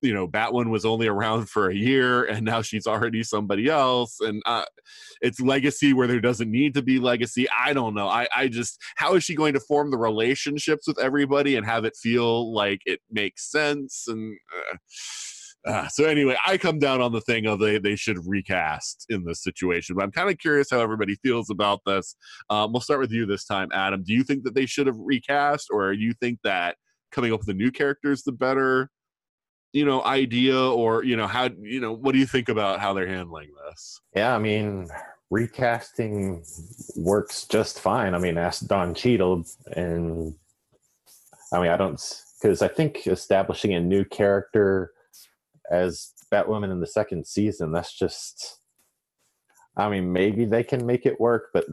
you 0.01 0.13
know, 0.13 0.27
Batwoman 0.27 0.69
was 0.69 0.85
only 0.85 1.07
around 1.07 1.49
for 1.49 1.69
a 1.69 1.75
year 1.75 2.25
and 2.25 2.45
now 2.45 2.61
she's 2.61 2.87
already 2.87 3.23
somebody 3.23 3.67
else, 3.67 4.19
and 4.19 4.41
uh, 4.45 4.65
it's 5.21 5.39
legacy 5.39 5.93
where 5.93 6.07
there 6.07 6.21
doesn't 6.21 6.51
need 6.51 6.73
to 6.75 6.81
be 6.81 6.99
legacy. 6.99 7.47
I 7.49 7.73
don't 7.73 7.95
know. 7.95 8.07
I 8.07 8.27
I 8.35 8.47
just 8.47 8.79
how 8.95 9.15
is 9.15 9.23
she 9.23 9.35
going 9.35 9.53
to 9.53 9.59
form 9.59 9.91
the 9.91 9.97
relationships 9.97 10.87
with 10.87 10.99
everybody 10.99 11.55
and 11.55 11.65
have 11.65 11.85
it 11.85 11.95
feel 11.95 12.53
like 12.53 12.81
it 12.85 12.99
makes 13.11 13.49
sense 13.51 14.05
and. 14.07 14.37
Uh, 14.71 14.77
uh, 15.65 15.85
so 15.89 16.05
anyway, 16.05 16.37
I 16.45 16.57
come 16.57 16.79
down 16.79 17.01
on 17.01 17.11
the 17.11 17.19
thing 17.19 17.45
of 17.45 17.59
they 17.59 17.77
they 17.77 17.97
should 17.97 18.25
recast 18.25 19.05
in 19.09 19.25
this 19.25 19.43
situation, 19.43 19.95
but 19.95 20.03
I'm 20.03 20.11
kind 20.11 20.29
of 20.29 20.37
curious 20.37 20.69
how 20.71 20.79
everybody 20.79 21.15
feels 21.15 21.49
about 21.49 21.81
this. 21.85 22.15
Um, 22.49 22.71
we'll 22.71 22.79
start 22.79 23.01
with 23.01 23.11
you 23.11 23.25
this 23.25 23.43
time, 23.43 23.67
Adam. 23.73 24.01
Do 24.03 24.13
you 24.13 24.23
think 24.23 24.43
that 24.45 24.55
they 24.55 24.65
should 24.65 24.87
have 24.87 24.95
recast, 24.97 25.67
or 25.69 25.91
you 25.91 26.13
think 26.21 26.39
that 26.45 26.77
coming 27.11 27.33
up 27.33 27.39
with 27.39 27.49
a 27.49 27.53
new 27.53 27.71
character 27.71 28.11
is 28.11 28.23
the 28.23 28.31
better, 28.31 28.89
you 29.73 29.85
know, 29.85 30.03
idea, 30.03 30.59
or 30.59 31.03
you 31.03 31.15
know 31.15 31.27
how 31.27 31.49
you 31.59 31.79
know 31.79 31.93
what 31.93 32.13
do 32.13 32.19
you 32.19 32.25
think 32.25 32.49
about 32.49 32.79
how 32.79 32.93
they're 32.93 33.07
handling 33.07 33.49
this? 33.67 34.01
Yeah, 34.15 34.35
I 34.35 34.39
mean, 34.39 34.87
recasting 35.29 36.43
works 36.95 37.45
just 37.45 37.79
fine. 37.79 38.13
I 38.13 38.19
mean, 38.19 38.37
ask 38.37 38.65
Don 38.67 38.93
Cheadle, 38.93 39.45
and 39.75 40.33
I 41.51 41.59
mean, 41.59 41.69
I 41.69 41.77
don't 41.77 42.01
because 42.41 42.61
I 42.61 42.67
think 42.67 43.07
establishing 43.07 43.73
a 43.73 43.79
new 43.79 44.05
character 44.05 44.91
as 45.69 46.13
Batwoman 46.31 46.71
in 46.71 46.79
the 46.79 46.87
second 46.87 47.25
season. 47.27 47.71
That's 47.71 47.93
just, 47.93 48.59
I 49.75 49.89
mean, 49.89 50.11
maybe 50.11 50.45
they 50.45 50.63
can 50.63 50.85
make 50.85 51.05
it 51.05 51.19
work, 51.19 51.49
but 51.53 51.65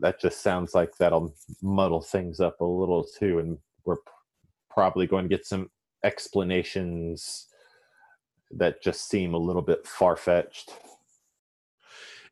that 0.00 0.20
just 0.20 0.42
sounds 0.42 0.74
like 0.74 0.96
that'll 0.98 1.34
muddle 1.62 2.02
things 2.02 2.40
up 2.40 2.60
a 2.60 2.64
little 2.64 3.04
too. 3.04 3.38
And 3.38 3.58
we're 3.84 3.96
probably 4.70 5.06
going 5.06 5.24
to 5.24 5.28
get 5.28 5.46
some 5.46 5.70
explanations 6.04 7.46
that 8.50 8.82
just 8.82 9.08
seem 9.08 9.34
a 9.34 9.38
little 9.38 9.62
bit 9.62 9.86
far 9.86 10.16
fetched. 10.16 10.72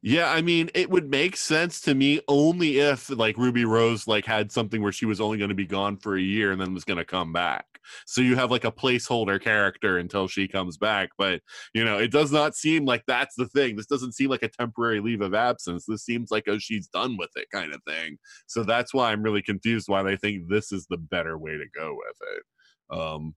Yeah, 0.03 0.31
I 0.31 0.43
mean, 0.43 0.71
it 0.75 0.91
would 0.91 1.11
make 1.11 1.37
sense 1.37 1.81
to 1.83 1.95
me 1.95 2.21
only 2.29 2.79
if 2.79 3.11
like 3.11 3.37
Ruby 3.39 3.65
Rose 3.65 4.07
like 4.07 4.25
had 4.25 4.53
something 4.53 4.83
where 4.83 4.93
she 4.93 5.07
was 5.07 5.21
only 5.21 5.39
going 5.39 5.49
to 5.49 5.55
be 5.55 5.67
gone 5.67 5.97
for 5.97 6.17
a 6.17 6.21
year 6.21 6.53
and 6.53 6.61
then 6.61 6.75
was 6.75 6.85
going 6.85 6.99
to 6.99 7.05
come 7.05 7.33
back. 7.33 7.65
So 8.05 8.21
you 8.21 8.37
have 8.37 8.51
like 8.51 8.65
a 8.65 8.73
placeholder 8.73 9.41
character 9.41 9.99
until 9.99 10.29
she 10.29 10.49
comes 10.49 10.77
back, 10.77 11.11
but 11.19 11.41
you 11.75 11.85
know, 11.85 11.99
it 11.99 12.11
does 12.11 12.31
not 12.31 12.55
seem 12.55 12.85
like 12.85 13.03
that's 13.07 13.35
the 13.37 13.49
thing. 13.49 13.77
This 13.77 13.87
doesn't 13.87 14.15
seem 14.15 14.31
like 14.31 14.43
a 14.43 14.49
temporary 14.49 15.01
leave 15.01 15.23
of 15.23 15.35
absence. 15.35 15.87
This 15.87 16.05
seems 16.05 16.31
like 16.31 16.47
a 16.47 16.59
she's 16.59 16.89
done 16.89 17.17
with 17.17 17.31
it 17.37 17.49
kind 17.53 17.73
of 17.75 17.81
thing. 17.85 18.19
So 18.47 18.65
that's 18.65 18.93
why 18.93 19.13
I'm 19.13 19.23
really 19.23 19.43
confused 19.43 19.89
why 19.89 20.03
they 20.03 20.17
think 20.17 20.49
this 20.49 20.73
is 20.73 20.87
the 20.89 20.99
better 20.99 21.39
way 21.39 21.53
to 21.53 21.67
go 21.75 21.97
with 21.97 22.17
it. 22.37 22.97
Um 22.97 23.35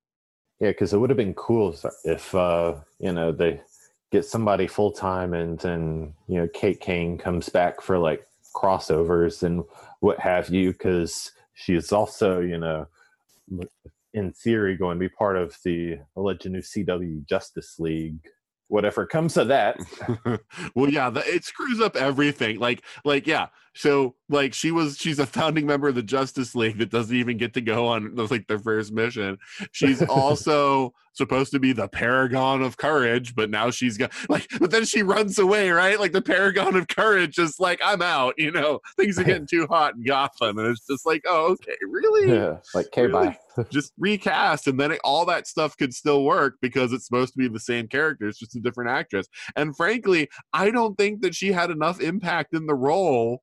Yeah, 0.59 0.69
because 0.69 0.93
it 0.93 0.97
would 0.97 1.09
have 1.09 1.17
been 1.17 1.33
cool 1.35 1.75
if 2.03 2.35
uh, 2.35 2.75
you 2.99 3.13
know 3.13 3.31
they 3.31 3.61
get 4.11 4.25
somebody 4.25 4.67
full 4.67 4.91
time 4.91 5.33
and 5.33 5.57
then 5.59 6.13
you 6.27 6.37
know 6.39 6.47
Kate 6.53 6.79
Kane 6.81 7.17
comes 7.17 7.47
back 7.49 7.81
for 7.81 7.97
like 7.97 8.25
crossovers 8.53 9.43
and 9.43 9.63
what 10.01 10.19
have 10.19 10.49
you, 10.49 10.73
because 10.73 11.31
she's 11.53 11.91
also 11.91 12.41
you 12.41 12.57
know 12.57 12.87
in 14.13 14.33
theory 14.33 14.75
going 14.75 14.97
to 14.97 14.99
be 14.99 15.09
part 15.09 15.37
of 15.37 15.57
the 15.63 15.97
alleged 16.15 16.49
new 16.49 16.61
CW 16.61 17.25
Justice 17.25 17.79
League. 17.79 18.19
Whatever 18.67 19.07
comes 19.07 19.35
of 19.35 19.47
that, 19.47 19.79
well 20.75 20.89
yeah 20.89 21.09
the, 21.09 21.21
it 21.27 21.43
screws 21.43 21.81
up 21.81 21.95
everything 21.95 22.59
like 22.59 22.83
like 23.03 23.25
yeah 23.25 23.47
so 23.79 24.13
like 24.27 24.53
she 24.53 24.71
was 24.71 24.97
she's 24.97 25.19
a 25.19 25.25
founding 25.25 25.65
member 25.65 25.87
of 25.87 25.95
the 25.95 26.03
justice 26.03 26.53
league 26.53 26.79
that 26.79 26.89
doesn't 26.89 27.15
even 27.15 27.37
get 27.37 27.53
to 27.53 27.61
go 27.61 27.87
on 27.87 28.13
like 28.13 28.45
their 28.47 28.59
first 28.59 28.91
mission. 28.91 29.37
She's 29.71 30.01
also 30.09 30.93
supposed 31.13 31.51
to 31.51 31.59
be 31.59 31.71
the 31.71 31.87
paragon 31.87 32.61
of 32.61 32.75
courage 32.75 33.35
but 33.35 33.49
now 33.49 33.69
she's 33.69 33.97
got 33.97 34.11
like 34.27 34.47
but 34.59 34.71
then 34.71 34.83
she 34.83 35.01
runs 35.01 35.39
away 35.39 35.69
right? 35.69 35.97
Like 35.97 36.11
the 36.11 36.21
paragon 36.21 36.75
of 36.75 36.89
courage 36.89 37.39
is 37.39 37.57
like 37.57 37.79
i'm 37.81 38.01
out 38.01 38.33
you 38.37 38.51
know? 38.51 38.81
Things 38.97 39.17
are 39.17 39.23
getting 39.23 39.47
too 39.47 39.65
hot 39.69 39.95
in 39.95 40.03
gotham 40.03 40.57
and 40.57 40.67
it's 40.67 40.85
just 40.85 41.05
like 41.05 41.23
oh 41.25 41.51
okay 41.53 41.75
really? 41.81 42.33
Yeah, 42.33 42.57
like 42.75 42.87
okay, 42.87 43.07
Really? 43.07 43.29
bye. 43.29 43.65
just 43.69 43.93
recast 43.97 44.67
and 44.67 44.77
then 44.77 44.91
it, 44.91 44.99
all 45.05 45.25
that 45.25 45.47
stuff 45.47 45.77
could 45.77 45.93
still 45.93 46.25
work 46.25 46.55
because 46.61 46.91
it's 46.91 47.05
supposed 47.05 47.31
to 47.31 47.37
be 47.37 47.47
the 47.47 47.59
same 47.59 47.87
character 47.87 48.27
it's 48.27 48.39
just 48.39 48.57
a 48.57 48.59
different 48.59 48.89
actress. 48.89 49.27
And 49.55 49.73
frankly 49.73 50.27
i 50.51 50.69
don't 50.69 50.97
think 50.97 51.21
that 51.21 51.33
she 51.33 51.53
had 51.53 51.71
enough 51.71 52.01
impact 52.01 52.53
in 52.53 52.65
the 52.65 52.75
role 52.75 53.41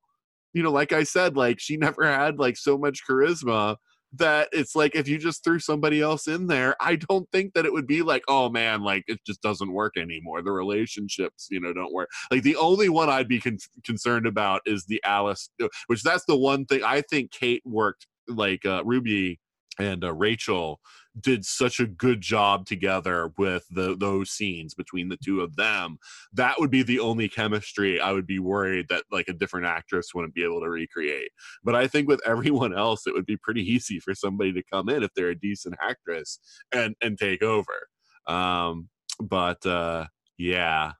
you 0.53 0.63
know 0.63 0.71
like 0.71 0.91
i 0.91 1.03
said 1.03 1.35
like 1.35 1.59
she 1.59 1.77
never 1.87 2.05
had 2.05 2.39
like 2.39 2.57
so 2.57 2.77
much 2.77 3.01
charisma 3.09 3.75
that 4.13 4.47
it's 4.53 4.75
like 4.75 4.95
if 4.95 5.07
you 5.07 5.17
just 5.17 5.43
threw 5.43 5.59
somebody 5.59 6.01
else 6.01 6.27
in 6.27 6.47
there 6.47 6.75
i 6.79 6.95
don't 6.95 7.29
think 7.31 7.53
that 7.53 7.65
it 7.65 7.73
would 7.73 7.85
be 7.85 8.01
like 8.01 8.23
oh 8.27 8.49
man 8.49 8.81
like 8.81 9.03
it 9.07 9.19
just 9.25 9.41
doesn't 9.41 9.73
work 9.73 9.97
anymore. 9.97 10.41
The 10.41 10.51
relationships 10.51 11.47
you 11.51 11.59
know 11.59 11.73
don't 11.73 11.93
work. 11.93 12.09
Like 12.31 12.43
the 12.43 12.55
only 12.55 12.89
one 12.89 13.09
i'd 13.09 13.27
be 13.27 13.39
con- 13.39 13.57
concerned 13.85 14.25
about 14.25 14.61
is 14.65 14.85
the 14.85 15.01
alice 15.03 15.49
which 15.87 16.03
that's 16.03 16.25
the 16.25 16.37
one 16.37 16.65
thing 16.65 16.83
i 16.83 17.01
think 17.01 17.31
kate 17.31 17.63
worked 17.65 18.07
like 18.27 18.65
uh, 18.65 18.83
ruby 18.85 19.39
and 19.79 20.03
uh, 20.03 20.13
Rachel 20.13 20.79
did 21.19 21.45
such 21.45 21.79
a 21.79 21.87
good 21.87 22.21
job 22.21 22.65
together 22.65 23.31
with 23.37 23.65
the 23.71 23.95
those 23.97 24.29
scenes 24.29 24.73
between 24.73 25.09
the 25.09 25.17
two 25.23 25.41
of 25.41 25.55
them. 25.55 25.97
That 26.33 26.59
would 26.59 26.69
be 26.69 26.83
the 26.83 26.99
only 26.99 27.29
chemistry 27.29 27.99
I 27.99 28.11
would 28.11 28.27
be 28.27 28.39
worried 28.39 28.87
that 28.89 29.03
like 29.11 29.27
a 29.27 29.33
different 29.33 29.67
actress 29.67 30.13
wouldn't 30.13 30.35
be 30.35 30.43
able 30.43 30.61
to 30.61 30.69
recreate. 30.69 31.31
But 31.63 31.75
I 31.75 31.87
think 31.87 32.07
with 32.07 32.21
everyone 32.25 32.77
else, 32.77 33.07
it 33.07 33.13
would 33.13 33.25
be 33.25 33.37
pretty 33.37 33.61
easy 33.61 33.99
for 33.99 34.13
somebody 34.13 34.53
to 34.53 34.63
come 34.71 34.89
in 34.89 35.03
if 35.03 35.13
they're 35.15 35.29
a 35.29 35.39
decent 35.39 35.75
actress 35.81 36.39
and 36.71 36.95
and 37.01 37.17
take 37.17 37.41
over. 37.41 37.87
Um, 38.27 38.89
but 39.19 39.65
uh, 39.65 40.05
yeah, 40.37 40.93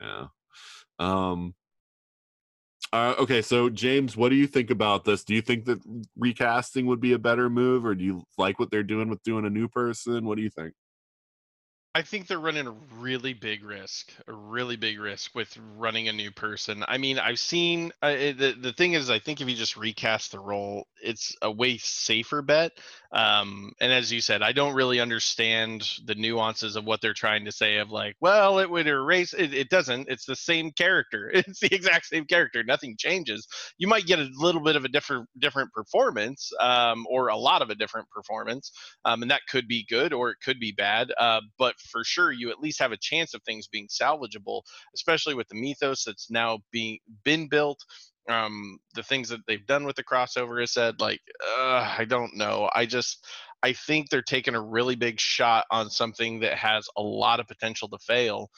yeah. 0.00 0.26
Um, 0.98 1.54
uh, 2.92 3.14
okay, 3.18 3.42
so 3.42 3.68
James, 3.68 4.16
what 4.16 4.30
do 4.30 4.36
you 4.36 4.46
think 4.46 4.70
about 4.70 5.04
this? 5.04 5.24
Do 5.24 5.34
you 5.34 5.42
think 5.42 5.66
that 5.66 5.80
recasting 6.16 6.86
would 6.86 7.00
be 7.00 7.12
a 7.12 7.18
better 7.18 7.50
move, 7.50 7.84
or 7.84 7.94
do 7.94 8.04
you 8.04 8.22
like 8.38 8.58
what 8.58 8.70
they're 8.70 8.82
doing 8.82 9.08
with 9.08 9.22
doing 9.22 9.44
a 9.44 9.50
new 9.50 9.68
person? 9.68 10.24
What 10.24 10.36
do 10.36 10.42
you 10.42 10.50
think? 10.50 10.74
I 11.94 12.02
think 12.02 12.26
they're 12.26 12.38
running 12.38 12.66
a 12.66 12.74
really 13.00 13.32
big 13.32 13.64
risk, 13.64 14.12
a 14.28 14.32
really 14.32 14.76
big 14.76 15.00
risk 15.00 15.34
with 15.34 15.58
running 15.76 16.08
a 16.08 16.12
new 16.12 16.30
person. 16.30 16.84
I 16.86 16.96
mean, 16.96 17.18
I've 17.18 17.40
seen 17.40 17.92
uh, 18.02 18.10
the 18.12 18.56
the 18.60 18.72
thing 18.72 18.92
is, 18.92 19.10
I 19.10 19.18
think 19.18 19.40
if 19.40 19.48
you 19.48 19.56
just 19.56 19.76
recast 19.76 20.30
the 20.30 20.38
role, 20.38 20.86
it's 21.02 21.34
a 21.42 21.50
way 21.50 21.78
safer 21.78 22.40
bet. 22.40 22.72
Um, 23.12 23.72
and 23.80 23.92
as 23.92 24.12
you 24.12 24.20
said, 24.20 24.42
I 24.42 24.52
don't 24.52 24.74
really 24.74 25.00
understand 25.00 25.88
the 26.04 26.14
nuances 26.14 26.76
of 26.76 26.84
what 26.84 27.00
they're 27.00 27.14
trying 27.14 27.44
to 27.46 27.52
say. 27.52 27.76
Of 27.78 27.90
like, 27.90 28.16
well, 28.20 28.58
it 28.58 28.68
would 28.68 28.86
erase. 28.86 29.32
It, 29.32 29.54
it 29.54 29.70
doesn't. 29.70 30.08
It's 30.08 30.26
the 30.26 30.36
same 30.36 30.70
character. 30.72 31.32
It's 31.48 31.60
the 31.60 31.74
exact 31.74 32.06
same 32.06 32.26
character. 32.26 32.62
Nothing 32.64 32.96
changes. 32.98 33.46
You 33.78 33.86
might 33.88 34.06
get 34.06 34.18
a 34.18 34.28
little 34.34 34.60
bit 34.60 34.76
of 34.76 34.84
a 34.84 34.88
different 34.88 35.28
different 35.38 35.72
performance, 35.72 36.50
um, 36.60 37.06
or 37.08 37.28
a 37.28 37.36
lot 37.36 37.62
of 37.62 37.70
a 37.70 37.74
different 37.74 38.08
performance, 38.10 38.72
um, 39.04 39.22
and 39.22 39.30
that 39.30 39.42
could 39.48 39.68
be 39.68 39.86
good 39.88 40.12
or 40.12 40.30
it 40.30 40.38
could 40.44 40.60
be 40.60 40.72
bad. 40.72 41.12
Uh, 41.18 41.40
but 41.58 41.74
for 41.90 42.04
sure, 42.04 42.32
you 42.32 42.50
at 42.50 42.60
least 42.60 42.80
have 42.80 42.92
a 42.92 42.98
chance 42.98 43.34
of 43.34 43.42
things 43.44 43.68
being 43.68 43.88
salvageable, 43.88 44.62
especially 44.94 45.34
with 45.34 45.48
the 45.48 45.60
mythos 45.60 46.04
that's 46.04 46.30
now 46.30 46.58
being 46.72 46.98
been 47.24 47.48
built. 47.48 47.78
Um, 48.28 48.78
the 48.94 49.02
things 49.02 49.30
that 49.30 49.40
they've 49.46 49.66
done 49.66 49.84
with 49.84 49.96
the 49.96 50.04
crossover 50.04 50.62
is 50.62 50.72
said 50.72 51.00
like, 51.00 51.20
uh, 51.58 51.94
I 51.98 52.04
don't 52.06 52.36
know. 52.36 52.68
I 52.74 52.84
just 52.84 53.24
I 53.62 53.72
think 53.72 54.08
they're 54.08 54.22
taking 54.22 54.54
a 54.54 54.60
really 54.60 54.96
big 54.96 55.18
shot 55.18 55.64
on 55.70 55.90
something 55.90 56.40
that 56.40 56.56
has 56.58 56.86
a 56.96 57.02
lot 57.02 57.40
of 57.40 57.48
potential 57.48 57.88
to 57.88 57.98
fail 57.98 58.50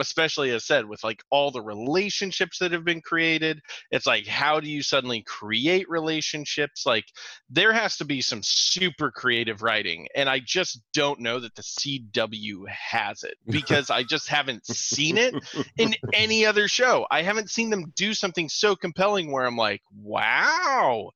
especially 0.00 0.50
as 0.50 0.64
said 0.64 0.86
with 0.86 1.02
like 1.04 1.22
all 1.30 1.50
the 1.50 1.62
relationships 1.62 2.58
that 2.58 2.72
have 2.72 2.84
been 2.84 3.00
created 3.00 3.60
it's 3.90 4.06
like 4.06 4.26
how 4.26 4.60
do 4.60 4.70
you 4.70 4.82
suddenly 4.82 5.22
create 5.22 5.88
relationships? 5.88 6.84
Like 6.86 7.06
there 7.50 7.72
has 7.72 7.96
to 7.98 8.04
be 8.04 8.20
some 8.20 8.40
super 8.42 9.10
creative 9.10 9.62
writing 9.62 10.06
and 10.14 10.28
i 10.28 10.38
just 10.38 10.80
don't 10.92 11.20
know 11.20 11.38
that 11.40 11.54
the 11.54 11.62
cw 11.62 12.68
has 12.68 13.22
it 13.22 13.36
because 13.46 13.90
i 13.90 14.02
just 14.02 14.28
haven't 14.28 14.66
seen 14.66 15.16
it 15.18 15.34
in 15.78 15.94
any 16.12 16.44
other 16.46 16.68
show. 16.68 17.06
I 17.10 17.22
haven't 17.22 17.50
seen 17.50 17.70
them 17.70 17.92
do 17.96 18.14
something 18.14 18.48
so 18.48 18.76
compelling 18.76 19.32
where 19.32 19.44
i'm 19.44 19.56
like 19.56 19.82
wow. 20.02 21.10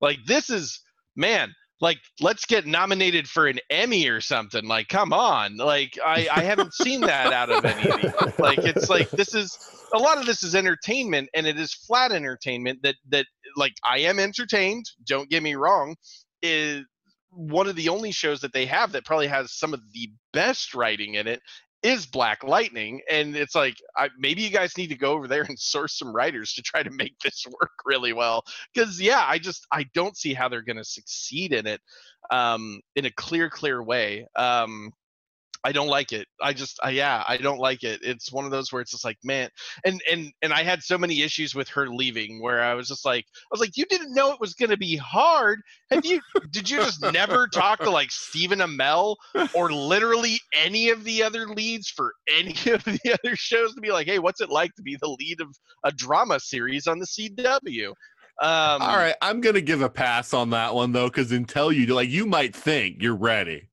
Like 0.00 0.18
this 0.26 0.50
is 0.50 0.80
man 1.16 1.54
like 1.82 1.98
let's 2.20 2.46
get 2.46 2.64
nominated 2.64 3.28
for 3.28 3.46
an 3.46 3.58
emmy 3.68 4.08
or 4.08 4.22
something 4.22 4.66
like 4.66 4.88
come 4.88 5.12
on 5.12 5.58
like 5.58 5.98
i 6.06 6.26
i 6.34 6.40
haven't 6.40 6.72
seen 6.72 7.02
that 7.02 7.32
out 7.32 7.50
of 7.50 7.62
any 7.64 7.90
like 8.38 8.58
it's 8.58 8.88
like 8.88 9.10
this 9.10 9.34
is 9.34 9.58
a 9.94 9.98
lot 9.98 10.16
of 10.16 10.24
this 10.24 10.42
is 10.42 10.54
entertainment 10.54 11.28
and 11.34 11.46
it 11.46 11.58
is 11.58 11.74
flat 11.74 12.12
entertainment 12.12 12.78
that 12.82 12.94
that 13.10 13.26
like 13.56 13.74
i 13.84 13.98
am 13.98 14.18
entertained 14.18 14.86
don't 15.06 15.28
get 15.28 15.42
me 15.42 15.54
wrong 15.54 15.94
is 16.40 16.82
one 17.30 17.66
of 17.66 17.76
the 17.76 17.88
only 17.88 18.12
shows 18.12 18.40
that 18.40 18.52
they 18.52 18.64
have 18.66 18.92
that 18.92 19.04
probably 19.04 19.26
has 19.26 19.52
some 19.52 19.74
of 19.74 19.80
the 19.92 20.08
best 20.32 20.74
writing 20.74 21.14
in 21.14 21.26
it 21.26 21.40
is 21.82 22.06
Black 22.06 22.44
Lightning, 22.44 23.00
and 23.10 23.34
it's 23.36 23.54
like 23.54 23.76
I, 23.96 24.08
maybe 24.18 24.42
you 24.42 24.50
guys 24.50 24.76
need 24.76 24.88
to 24.88 24.96
go 24.96 25.12
over 25.12 25.26
there 25.26 25.42
and 25.42 25.58
source 25.58 25.98
some 25.98 26.14
writers 26.14 26.52
to 26.54 26.62
try 26.62 26.82
to 26.82 26.90
make 26.90 27.18
this 27.20 27.44
work 27.60 27.72
really 27.84 28.12
well. 28.12 28.44
Because 28.72 29.00
yeah, 29.00 29.24
I 29.26 29.38
just 29.38 29.66
I 29.72 29.84
don't 29.94 30.16
see 30.16 30.34
how 30.34 30.48
they're 30.48 30.62
going 30.62 30.76
to 30.76 30.84
succeed 30.84 31.52
in 31.52 31.66
it 31.66 31.80
um, 32.30 32.80
in 32.96 33.06
a 33.06 33.10
clear, 33.10 33.50
clear 33.50 33.82
way. 33.82 34.26
Um, 34.36 34.92
I 35.64 35.72
don't 35.72 35.88
like 35.88 36.12
it. 36.12 36.26
I 36.40 36.52
just, 36.52 36.78
I, 36.82 36.90
yeah, 36.90 37.22
I 37.26 37.36
don't 37.36 37.58
like 37.58 37.82
it. 37.82 38.00
It's 38.02 38.32
one 38.32 38.44
of 38.44 38.50
those 38.50 38.72
where 38.72 38.82
it's 38.82 38.90
just 38.90 39.04
like, 39.04 39.18
man, 39.22 39.48
and 39.84 40.02
and 40.10 40.32
and 40.42 40.52
I 40.52 40.62
had 40.62 40.82
so 40.82 40.98
many 40.98 41.22
issues 41.22 41.54
with 41.54 41.68
her 41.68 41.88
leaving, 41.88 42.42
where 42.42 42.62
I 42.62 42.74
was 42.74 42.88
just 42.88 43.04
like, 43.04 43.24
I 43.24 43.48
was 43.50 43.60
like, 43.60 43.76
you 43.76 43.84
didn't 43.86 44.14
know 44.14 44.32
it 44.32 44.40
was 44.40 44.54
going 44.54 44.70
to 44.70 44.76
be 44.76 44.96
hard. 44.96 45.60
Have 45.90 46.04
you? 46.04 46.20
did 46.50 46.68
you 46.68 46.78
just 46.78 47.02
never 47.12 47.46
talk 47.46 47.80
to 47.80 47.90
like 47.90 48.10
Stephen 48.10 48.60
Amell 48.60 49.16
or 49.54 49.72
literally 49.72 50.40
any 50.56 50.90
of 50.90 51.04
the 51.04 51.22
other 51.22 51.46
leads 51.48 51.88
for 51.88 52.12
any 52.32 52.50
of 52.72 52.84
the 52.84 53.18
other 53.22 53.36
shows 53.36 53.74
to 53.74 53.80
be 53.80 53.92
like, 53.92 54.06
hey, 54.06 54.18
what's 54.18 54.40
it 54.40 54.50
like 54.50 54.74
to 54.76 54.82
be 54.82 54.96
the 55.00 55.16
lead 55.18 55.40
of 55.40 55.48
a 55.84 55.92
drama 55.92 56.40
series 56.40 56.86
on 56.86 56.98
the 56.98 57.06
CW? 57.06 57.88
Um, 58.40 58.82
All 58.82 58.96
right, 58.96 59.14
I'm 59.20 59.40
gonna 59.40 59.60
give 59.60 59.82
a 59.82 59.90
pass 59.90 60.32
on 60.34 60.50
that 60.50 60.74
one 60.74 60.92
though, 60.92 61.06
because 61.06 61.30
until 61.30 61.70
you 61.70 61.86
like, 61.94 62.08
you 62.08 62.26
might 62.26 62.56
think 62.56 62.96
you're 63.00 63.14
ready. 63.14 63.68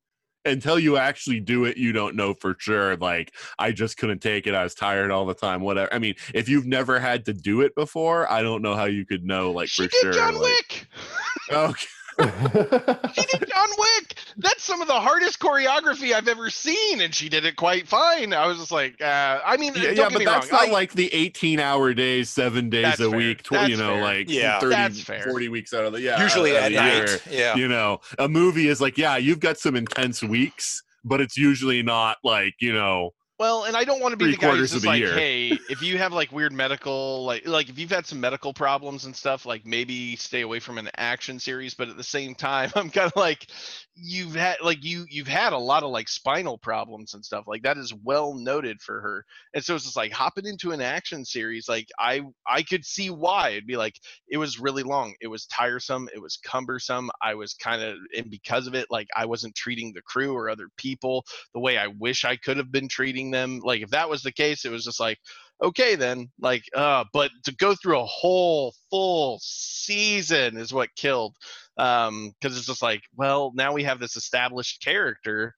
Until 0.50 0.80
you 0.80 0.98
actually 0.98 1.40
do 1.40 1.66
it, 1.66 1.78
you 1.78 1.92
don't 1.92 2.16
know 2.16 2.34
for 2.34 2.56
sure. 2.60 2.96
Like, 2.98 3.34
I 3.58 3.72
just 3.72 3.98
couldn't 3.98 4.20
take 4.20 4.48
it. 4.48 4.54
I 4.54 4.64
was 4.64 4.76
tired 4.76 5.12
all 5.12 5.26
the 5.26 5.34
time. 5.34 5.62
Whatever. 5.62 5.94
I 5.94 6.00
mean, 6.00 6.16
if 6.34 6.50
you've 6.50 6.66
never 6.66 7.00
had 7.00 7.26
to 7.26 7.34
do 7.34 7.62
it 7.62 7.76
before, 7.76 8.32
I 8.32 8.42
don't 8.42 8.62
know 8.62 8.76
how 8.76 8.86
you 8.86 9.06
could 9.06 9.26
know. 9.26 9.52
Like 9.52 9.70
she 9.70 9.84
for 9.84 9.90
did 9.90 10.02
sure. 10.02 10.14
John 10.14 10.36
like, 10.36 10.42
Wick. 10.42 10.88
Okay. 11.52 11.88
She 12.20 13.22
did 13.26 13.48
John 13.50 13.70
Wick. 13.78 14.16
That's 14.38 14.64
some 14.64 14.82
of 14.82 14.88
the 14.88 14.94
hardest 15.00 15.40
choreography 15.40 16.14
I've 16.14 16.28
ever 16.28 16.50
seen, 16.50 17.02
and 17.02 17.14
she 17.14 17.30
did 17.30 17.46
it 17.46 17.56
quite 17.56 17.88
fine. 17.88 18.34
I 18.34 18.48
was 18.48 18.58
just 18.58 18.72
like, 18.72 19.02
uh, 19.02 19.40
I 19.46 19.58
mean, 19.58 19.74
Yeah, 19.76 19.82
don't 19.84 19.90
yeah, 19.90 19.96
get 20.04 20.12
but 20.14 20.20
me 20.20 20.26
that's 20.26 20.52
wrong. 20.52 20.62
not 20.62 20.70
I- 20.70 20.72
like 20.72 20.94
the 20.94 21.14
18 21.14 21.60
hour 21.60 21.94
days, 21.94 22.30
seven 22.30 22.70
days 22.70 23.00
a 23.00 23.10
fair. 23.10 23.18
week, 23.18 23.44
tw- 23.44 23.52
That's 23.52 23.70
you 23.70 23.78
know, 23.78 23.94
fair. 23.96 24.02
like 24.04 24.30
Yeah. 24.30 24.60
30, 24.60 25.02
40 25.24 25.50
weeks 25.50 25.74
out 25.74 25.86
of 25.86 25.94
the, 25.94 26.02
yeah. 26.02 26.22
Usually 26.22 26.56
out 26.58 26.72
at 26.72 26.72
of 26.72 26.78
the 26.78 27.32
year. 27.32 27.40
Yeah. 27.40 27.56
You 27.56 27.68
know, 27.68 28.00
a 28.18 28.28
movie 28.28 28.68
is 28.68 28.80
like, 28.82 28.98
yeah, 28.98 29.18
you've 29.18 29.40
got 29.40 29.58
some 29.58 29.76
intense 29.76 30.22
weeks, 30.24 30.84
but 31.04 31.22
it's 31.22 31.38
usually 31.38 31.82
not 31.84 32.18
like, 32.24 32.56
you 32.60 32.74
know, 32.74 33.12
Well, 33.40 33.64
and 33.64 33.78
I 33.78 33.86
don't 33.86 34.02
want 34.02 34.11
to 34.11 34.18
be 34.18 34.26
Three 34.26 34.32
the 34.34 34.38
guy 34.38 34.56
who's 34.57 34.74
just 34.74 34.86
like, 34.86 34.99
year. 34.99 35.14
hey, 35.14 35.57
if 35.70 35.82
you 35.82 35.98
have 35.98 36.11
like 36.11 36.34
weird 36.34 36.52
medical, 36.52 37.24
like 37.24 37.48
like 37.48 37.70
if 37.70 37.80
you've 37.80 37.90
had 37.90 38.06
some 38.06 38.20
medical 38.20 38.53
problems 38.53 39.06
and 39.06 39.16
stuff, 39.16 39.45
like 39.45 39.66
maybe 39.66 40.18
stay 40.18 40.41
away 40.41 40.60
from 40.60 40.78
an 40.78 40.90
action 40.98 41.40
series. 41.40 41.74
But 41.74 41.88
at 41.88 41.95
the 41.95 42.03
same 42.03 42.36
time, 42.36 42.70
I'm 42.76 42.90
kind 42.90 43.07
of 43.07 43.16
like, 43.16 43.48
you've 44.02 44.36
had 44.36 44.58
like 44.62 44.84
you 44.84 45.06
you've 45.10 45.28
had 45.28 45.54
a 45.54 45.58
lot 45.58 45.84
of 45.84 45.92
like 45.92 46.08
spinal 46.08 46.58
problems 46.58 47.14
and 47.14 47.24
stuff 47.24 47.46
like 47.48 47.64
that 47.64 47.78
is 47.78 47.94
well 48.04 48.34
noted 48.34 48.82
for 48.82 49.02
her. 49.02 49.26
And 49.54 49.64
so 49.64 49.76
it's 49.76 49.86
just 49.86 49.96
like 49.96 50.12
hopping 50.12 50.46
into 50.46 50.72
an 50.72 50.82
action 50.82 51.26
series, 51.26 51.68
like 51.68 51.88
I 52.00 52.22
I 52.48 52.64
could 52.64 52.86
see 52.86 53.10
why 53.10 53.50
it'd 53.50 53.68
be 53.68 53.78
like 53.78 53.96
it 54.28 54.38
was 54.38 54.60
really 54.60 54.84
long, 54.84 55.14
it 55.22 55.28
was 55.28 55.46
tiresome, 55.48 56.10
it 56.14 56.22
was 56.22 56.38
cumbersome. 56.38 57.10
I 57.22 57.36
was 57.36 57.54
kind 57.54 57.82
of 57.82 57.98
and 58.18 58.30
because 58.30 58.68
of 58.68 58.76
it, 58.76 58.88
like 58.90 59.08
I 59.16 59.26
wasn't 59.26 59.56
treating 59.56 59.94
the 59.94 60.02
crew 60.02 60.36
or 60.36 60.50
other 60.50 60.70
people 60.78 61.26
the 61.54 61.60
way 61.60 61.78
I 61.78 61.88
wish 61.88 62.26
I 62.26 62.36
could 62.36 62.58
have 62.58 62.72
been 62.72 62.88
treating 62.88 63.32
them. 63.32 63.60
Like 63.64 63.82
if 63.82 63.90
that 63.92 64.10
was 64.10 64.24
the 64.24 64.32
case, 64.32 64.66
it 64.66 64.72
was 64.72 64.86
just 64.86 65.00
like, 65.00 65.20
okay 65.61 65.95
then, 65.95 66.30
like 66.40 66.64
uh 66.76 67.03
but 67.14 67.31
to 67.44 67.56
go 67.56 67.76
through 67.76 67.99
a 67.99 68.06
whole 68.06 68.73
full 68.90 69.40
season 69.41 70.57
is 70.57 70.73
what 70.73 70.90
killed. 70.95 71.36
Um 71.77 72.31
because 72.40 72.57
it's 72.57 72.68
just 72.68 72.81
like, 72.81 73.02
well, 73.15 73.52
now 73.56 73.73
we 73.73 73.84
have 73.84 73.99
this 73.99 74.15
established 74.15 74.81
character. 74.84 75.56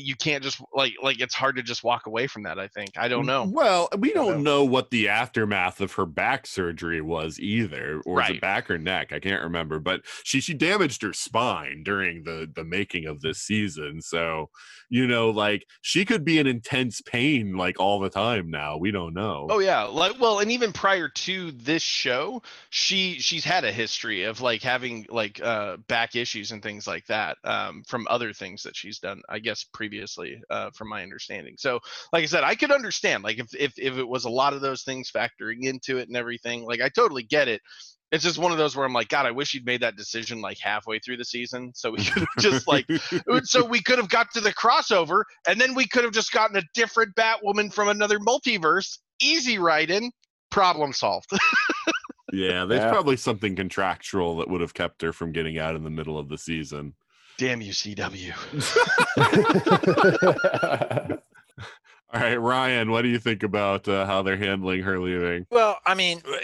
You 0.00 0.16
can't 0.16 0.42
just 0.42 0.60
like 0.74 0.94
like 1.02 1.20
it's 1.20 1.34
hard 1.34 1.56
to 1.56 1.62
just 1.62 1.84
walk 1.84 2.06
away 2.06 2.26
from 2.26 2.42
that, 2.44 2.58
I 2.58 2.68
think. 2.68 2.90
I 2.96 3.08
don't 3.08 3.26
know. 3.26 3.52
Well, 3.52 3.88
we 3.98 4.12
Don't 4.12 4.26
don't 4.26 4.42
know 4.42 4.64
what 4.64 4.90
the 4.90 5.08
aftermath 5.08 5.80
of 5.80 5.92
her 5.94 6.06
back 6.06 6.46
surgery 6.46 7.00
was 7.00 7.38
either, 7.40 8.00
or 8.06 8.18
Right. 8.18 8.40
back 8.40 8.70
or 8.70 8.78
neck? 8.78 9.12
I 9.12 9.20
can't 9.20 9.42
remember. 9.42 9.78
But 9.80 10.02
she 10.24 10.40
she 10.40 10.54
damaged 10.54 11.02
her 11.02 11.12
spine 11.12 11.82
during 11.82 12.24
the 12.24 12.50
the 12.54 12.64
making 12.64 13.06
of 13.06 13.20
this 13.20 13.38
season, 13.40 14.00
so 14.02 14.50
you 14.88 15.06
know, 15.06 15.30
like 15.30 15.66
she 15.82 16.04
could 16.04 16.24
be 16.24 16.38
in 16.38 16.46
intense 16.46 17.00
pain 17.00 17.56
like 17.56 17.78
all 17.78 18.00
the 18.00 18.10
time 18.10 18.50
now. 18.50 18.76
We 18.76 18.90
don't 18.90 19.14
know. 19.14 19.46
Oh 19.50 19.58
yeah, 19.60 19.82
like 19.84 20.18
well, 20.20 20.40
and 20.40 20.50
even 20.50 20.72
prior 20.72 21.08
to 21.08 21.52
this 21.52 21.82
show, 21.82 22.42
she 22.70 23.18
she's 23.20 23.44
had 23.44 23.64
a 23.64 23.72
history 23.72 24.24
of 24.24 24.40
like 24.40 24.62
having 24.62 25.06
like 25.08 25.40
uh 25.40 25.76
back 25.88 26.16
issues 26.16 26.50
and 26.52 26.62
things 26.62 26.86
like 26.86 27.06
that 27.06 27.38
um 27.44 27.82
from 27.86 28.06
other 28.10 28.32
things 28.32 28.62
that 28.62 28.76
she's 28.76 28.98
done, 28.98 29.22
I 29.28 29.38
guess 29.38 29.64
previously, 29.64 29.89
uh 30.50 30.70
from 30.74 30.88
my 30.88 31.02
understanding. 31.02 31.54
So, 31.58 31.80
like 32.12 32.22
I 32.22 32.26
said, 32.26 32.44
I 32.44 32.54
could 32.54 32.70
understand 32.70 33.24
like 33.24 33.38
if 33.38 33.54
if 33.54 33.72
if 33.78 33.96
it 33.96 34.08
was 34.08 34.24
a 34.24 34.30
lot 34.30 34.52
of 34.52 34.60
those 34.60 34.82
things 34.82 35.10
factoring 35.10 35.62
into 35.64 35.98
it 35.98 36.08
and 36.08 36.16
everything, 36.16 36.64
like 36.64 36.80
I 36.80 36.88
totally 36.88 37.22
get 37.22 37.48
it. 37.48 37.60
It's 38.12 38.24
just 38.24 38.38
one 38.38 38.50
of 38.50 38.58
those 38.58 38.74
where 38.74 38.84
I'm 38.84 38.92
like, 38.92 39.08
God, 39.08 39.26
I 39.26 39.30
wish 39.30 39.54
you'd 39.54 39.64
made 39.64 39.82
that 39.82 39.94
decision 39.96 40.40
like 40.40 40.58
halfway 40.60 40.98
through 40.98 41.18
the 41.18 41.24
season, 41.24 41.70
so 41.74 41.92
we 41.92 41.98
could 41.98 42.20
have 42.20 42.28
just 42.38 42.66
like 42.66 42.86
so 43.44 43.64
we 43.64 43.80
could 43.80 43.98
have 43.98 44.08
got 44.08 44.32
to 44.32 44.40
the 44.40 44.52
crossover 44.52 45.22
and 45.46 45.60
then 45.60 45.74
we 45.74 45.86
could 45.86 46.04
have 46.04 46.12
just 46.12 46.32
gotten 46.32 46.56
a 46.56 46.62
different 46.74 47.14
batwoman 47.14 47.72
from 47.72 47.88
another 47.88 48.18
multiverse 48.18 48.98
easy 49.22 49.58
right 49.58 49.90
in 49.90 50.10
problem 50.50 50.92
solved 50.92 51.30
yeah, 52.32 52.64
there's 52.64 52.80
Yeah. 52.82 52.90
probably 52.90 53.16
something 53.16 53.56
contractual 53.56 54.36
that 54.38 54.48
would 54.48 54.60
have 54.60 54.74
kept 54.74 55.02
her 55.02 55.12
from 55.12 55.32
getting 55.32 55.58
out 55.58 55.76
in 55.76 55.84
the 55.84 55.90
middle 55.90 56.18
of 56.18 56.28
the 56.28 56.38
season. 56.38 56.94
Damn 57.40 57.60
you 57.62 57.72
cw 57.72 58.34
All 62.12 62.20
right, 62.20 62.34
Ryan, 62.40 62.90
what 62.90 63.02
do 63.02 63.08
you 63.08 63.20
think 63.20 63.44
about 63.44 63.86
uh, 63.86 64.04
how 64.04 64.20
they're 64.22 64.36
handling 64.36 64.82
her 64.82 64.98
leaving? 64.98 65.46
Well, 65.48 65.78
I 65.86 65.94
mean, 65.94 66.20
uh, 66.26 66.38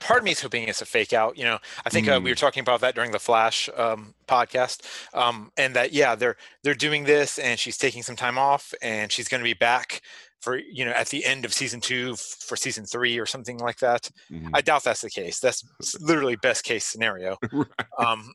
part 0.00 0.20
of 0.20 0.24
me 0.24 0.30
is 0.30 0.40
hoping 0.40 0.66
it's 0.66 0.80
a 0.80 0.86
fake 0.86 1.12
out. 1.12 1.36
You 1.36 1.44
know, 1.44 1.58
I 1.84 1.90
think 1.90 2.08
uh, 2.08 2.18
we 2.22 2.30
Mm. 2.30 2.32
were 2.32 2.36
talking 2.36 2.62
about 2.62 2.80
that 2.80 2.94
during 2.94 3.10
the 3.12 3.18
Flash 3.18 3.68
um, 3.76 4.14
podcast, 4.26 4.80
um, 5.14 5.52
and 5.58 5.76
that 5.76 5.92
yeah, 5.92 6.14
they're 6.14 6.36
they're 6.62 6.74
doing 6.74 7.04
this, 7.04 7.38
and 7.38 7.60
she's 7.60 7.76
taking 7.76 8.02
some 8.02 8.16
time 8.16 8.38
off, 8.38 8.72
and 8.80 9.12
she's 9.12 9.28
going 9.28 9.40
to 9.42 9.44
be 9.44 9.52
back 9.52 10.00
for 10.40 10.56
you 10.56 10.86
know 10.86 10.92
at 10.92 11.08
the 11.08 11.22
end 11.26 11.44
of 11.44 11.52
season 11.52 11.80
two 11.82 12.12
f- 12.14 12.20
for 12.40 12.56
season 12.56 12.86
three 12.86 13.18
or 13.18 13.26
something 13.26 13.58
like 13.58 13.76
that. 13.80 14.10
Mhm. 14.32 14.48
I 14.54 14.62
doubt 14.62 14.84
that's 14.84 15.02
the 15.02 15.10
case. 15.10 15.38
That's 15.38 15.62
literally 16.00 16.36
best 16.36 16.64
case 16.64 16.86
scenario. 16.86 17.36
Right. 17.52 17.66
Um, 17.98 18.32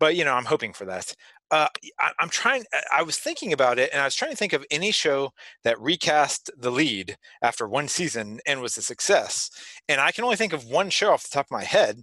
but 0.00 0.16
you 0.16 0.24
know, 0.24 0.34
I'm 0.34 0.44
hoping 0.46 0.72
for 0.72 0.84
that. 0.86 1.14
Uh, 1.50 1.68
I, 1.98 2.12
I'm 2.20 2.28
trying. 2.28 2.64
I- 2.92 3.02
was 3.02 3.18
thinking 3.18 3.52
about 3.52 3.78
it, 3.78 3.90
and 3.92 4.02
I 4.02 4.04
was 4.04 4.14
trying 4.14 4.30
to 4.32 4.36
think 4.36 4.52
of 4.52 4.64
any 4.70 4.90
show 4.92 5.30
that 5.64 5.80
recast 5.80 6.50
the 6.58 6.70
lead 6.70 7.16
after 7.42 7.66
one 7.66 7.88
season 7.88 8.40
and 8.46 8.60
was 8.60 8.76
a 8.76 8.82
success. 8.82 9.50
And 9.88 10.00
I 10.00 10.12
can 10.12 10.24
only 10.24 10.36
think 10.36 10.52
of 10.52 10.64
one 10.66 10.90
show 10.90 11.12
off 11.12 11.22
the 11.22 11.30
top 11.34 11.46
of 11.46 11.50
my 11.50 11.64
head, 11.64 12.02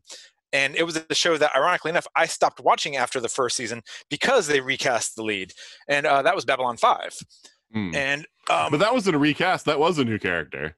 and 0.51 0.75
it 0.75 0.83
was 0.83 0.97
a 1.09 1.13
show 1.15 1.37
that, 1.37 1.55
ironically 1.55 1.89
enough, 1.89 2.07
I 2.15 2.25
stopped 2.25 2.59
watching 2.59 2.95
after 2.95 3.19
the 3.19 3.29
first 3.29 3.55
season 3.55 3.83
because 4.09 4.47
they 4.47 4.61
recast 4.61 5.15
the 5.15 5.23
lead, 5.23 5.53
and 5.87 6.05
uh, 6.07 6.21
that 6.23 6.33
was 6.35 6.45
Babylon 6.45 6.77
Five. 6.77 7.15
Mm. 7.75 7.93
And 7.95 8.27
um, 8.49 8.71
but 8.71 8.79
that 8.79 8.93
wasn't 8.93 9.15
a 9.15 9.19
recast. 9.19 9.65
That 9.65 9.79
was 9.79 9.99
a 9.99 10.05
new 10.05 10.17
character. 10.17 10.75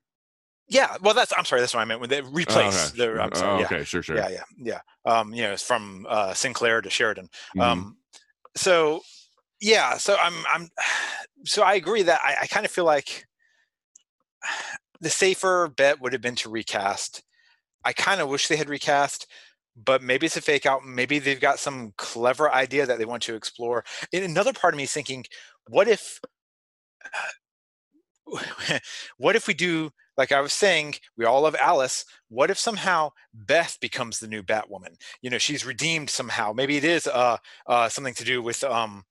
yeah, 0.67 0.95
well, 1.01 1.13
that's 1.13 1.31
I'm 1.37 1.45
sorry, 1.45 1.61
that's 1.61 1.73
what 1.73 1.81
I 1.81 1.85
meant 1.85 2.01
when 2.01 2.09
they 2.09 2.21
Oh, 2.21 2.27
okay. 2.27 2.97
the. 2.97 3.21
I'm 3.21 3.29
Oh, 3.33 3.37
sorry, 3.37 3.65
yeah. 3.69 3.83
sure, 3.83 4.01
sure. 4.01 4.17
Yeah, 4.17 4.29
yeah, 4.29 4.43
yeah. 4.57 4.79
Um, 5.05 5.33
you 5.33 5.43
know, 5.43 5.53
it's 5.53 5.63
from 5.63 6.05
uh, 6.09 6.33
Sinclair 6.33 6.81
to 6.81 6.89
Sheridan. 6.89 7.29
Mhm. 7.55 7.61
Um, 7.61 7.97
so 8.57 9.01
yeah, 9.61 9.97
so 9.97 10.17
I'm 10.21 10.33
I'm 10.53 10.69
so 11.45 11.63
I 11.63 11.75
agree 11.75 12.03
that 12.03 12.21
I, 12.23 12.43
I 12.43 12.47
kind 12.47 12.65
of 12.65 12.71
feel 12.71 12.85
like 12.85 13.25
the 15.01 15.09
safer 15.09 15.67
bet 15.67 16.01
would 16.01 16.13
have 16.13 16.21
been 16.21 16.35
to 16.35 16.49
recast. 16.49 17.23
I 17.85 17.93
kind 17.93 18.21
of 18.21 18.29
wish 18.29 18.47
they 18.47 18.57
had 18.57 18.69
recast, 18.69 19.27
but 19.75 20.01
maybe 20.01 20.25
it's 20.25 20.37
a 20.37 20.41
fake 20.41 20.65
out. 20.65 20.85
Maybe 20.85 21.19
they've 21.19 21.39
got 21.39 21.59
some 21.59 21.93
clever 21.97 22.51
idea 22.51 22.85
that 22.85 22.97
they 22.99 23.05
want 23.05 23.23
to 23.23 23.35
explore. 23.35 23.85
And 24.13 24.23
another 24.23 24.53
part 24.53 24.73
of 24.73 24.77
me 24.77 24.83
is 24.83 24.93
thinking, 24.93 25.25
what 25.67 25.87
if 25.87 26.19
what 29.17 29.35
if 29.35 29.47
we 29.47 29.53
do 29.53 29.91
like 30.17 30.31
I 30.31 30.41
was 30.41 30.53
saying, 30.53 30.95
we 31.15 31.25
all 31.25 31.41
love 31.41 31.55
Alice. 31.61 32.05
What 32.29 32.49
if 32.49 32.57
somehow 32.57 33.11
Beth 33.33 33.77
becomes 33.79 34.19
the 34.19 34.27
new 34.27 34.43
Batwoman? 34.43 34.95
You 35.21 35.29
know, 35.29 35.37
she's 35.37 35.65
redeemed 35.65 36.09
somehow. 36.09 36.53
Maybe 36.53 36.77
it 36.77 36.83
is 36.83 37.07
uh, 37.07 37.37
uh, 37.67 37.89
something 37.89 38.15
to 38.15 38.23
do 38.23 38.41
with, 38.41 38.63
um, 38.63 39.03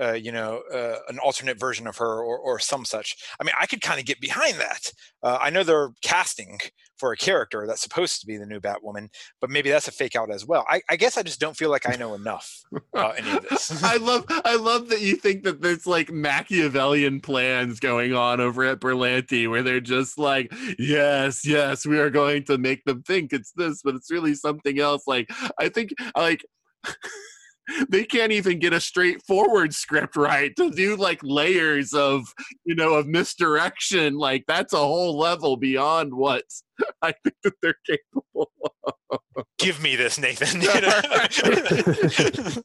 uh, 0.00 0.12
you 0.12 0.32
know, 0.32 0.62
uh, 0.72 0.96
an 1.08 1.18
alternate 1.18 1.58
version 1.58 1.86
of 1.86 1.98
her 1.98 2.22
or, 2.22 2.38
or 2.38 2.58
some 2.58 2.84
such. 2.84 3.16
I 3.40 3.44
mean, 3.44 3.54
I 3.60 3.66
could 3.66 3.82
kind 3.82 4.00
of 4.00 4.06
get 4.06 4.20
behind 4.20 4.54
that. 4.54 4.92
Uh, 5.22 5.38
I 5.40 5.50
know 5.50 5.64
they're 5.64 5.90
casting 6.02 6.58
for 6.98 7.12
a 7.12 7.16
character 7.16 7.66
that's 7.66 7.82
supposed 7.82 8.20
to 8.20 8.26
be 8.26 8.36
the 8.36 8.46
new 8.46 8.60
Batwoman, 8.60 9.08
but 9.40 9.50
maybe 9.50 9.70
that's 9.70 9.88
a 9.88 9.92
fake 9.92 10.16
out 10.16 10.30
as 10.30 10.46
well. 10.46 10.64
I, 10.68 10.82
I 10.90 10.96
guess 10.96 11.16
I 11.16 11.22
just 11.22 11.40
don't 11.40 11.56
feel 11.56 11.70
like 11.70 11.88
I 11.88 11.96
know 11.96 12.14
enough 12.14 12.62
about 12.92 13.18
any 13.18 13.36
of 13.36 13.48
this. 13.48 13.82
I 13.84 13.96
love 13.96 14.24
I 14.28 14.56
love 14.56 14.88
that 14.88 15.00
you 15.00 15.16
think 15.16 15.44
that 15.44 15.60
there's 15.60 15.86
like 15.86 16.10
Machiavellian 16.10 17.20
plans 17.20 17.80
going 17.80 18.14
on 18.14 18.40
over 18.40 18.64
at 18.64 18.80
Berlanti 18.80 19.48
where 19.48 19.62
they're 19.62 19.80
just 19.80 20.18
like, 20.18 20.52
yes, 20.78 21.46
yes, 21.46 21.86
we 21.86 21.98
are 21.98 22.10
going 22.10 22.44
to 22.44 22.58
make 22.58 22.84
them 22.84 23.02
think 23.02 23.32
it's 23.32 23.52
this, 23.52 23.82
but 23.82 23.94
it's 23.94 24.10
really 24.10 24.34
something 24.34 24.78
else. 24.78 25.06
Like 25.06 25.30
I 25.58 25.68
think 25.68 25.92
like 26.16 26.44
they 27.88 28.04
can't 28.04 28.32
even 28.32 28.58
get 28.58 28.72
a 28.72 28.80
straightforward 28.80 29.74
script 29.74 30.16
right 30.16 30.54
to 30.56 30.70
do 30.70 30.96
like 30.96 31.20
layers 31.22 31.92
of 31.92 32.32
you 32.64 32.74
know 32.74 32.94
of 32.94 33.06
misdirection 33.06 34.14
like 34.14 34.44
that's 34.48 34.72
a 34.72 34.78
whole 34.78 35.18
level 35.18 35.56
beyond 35.56 36.12
what 36.12 36.44
i 37.02 37.12
think 37.24 37.34
that 37.42 37.54
they're 37.62 37.74
capable 37.86 38.50
of 38.62 38.70
Give 39.58 39.80
me 39.82 39.96
this, 39.96 40.18
Nathan. 40.18 40.60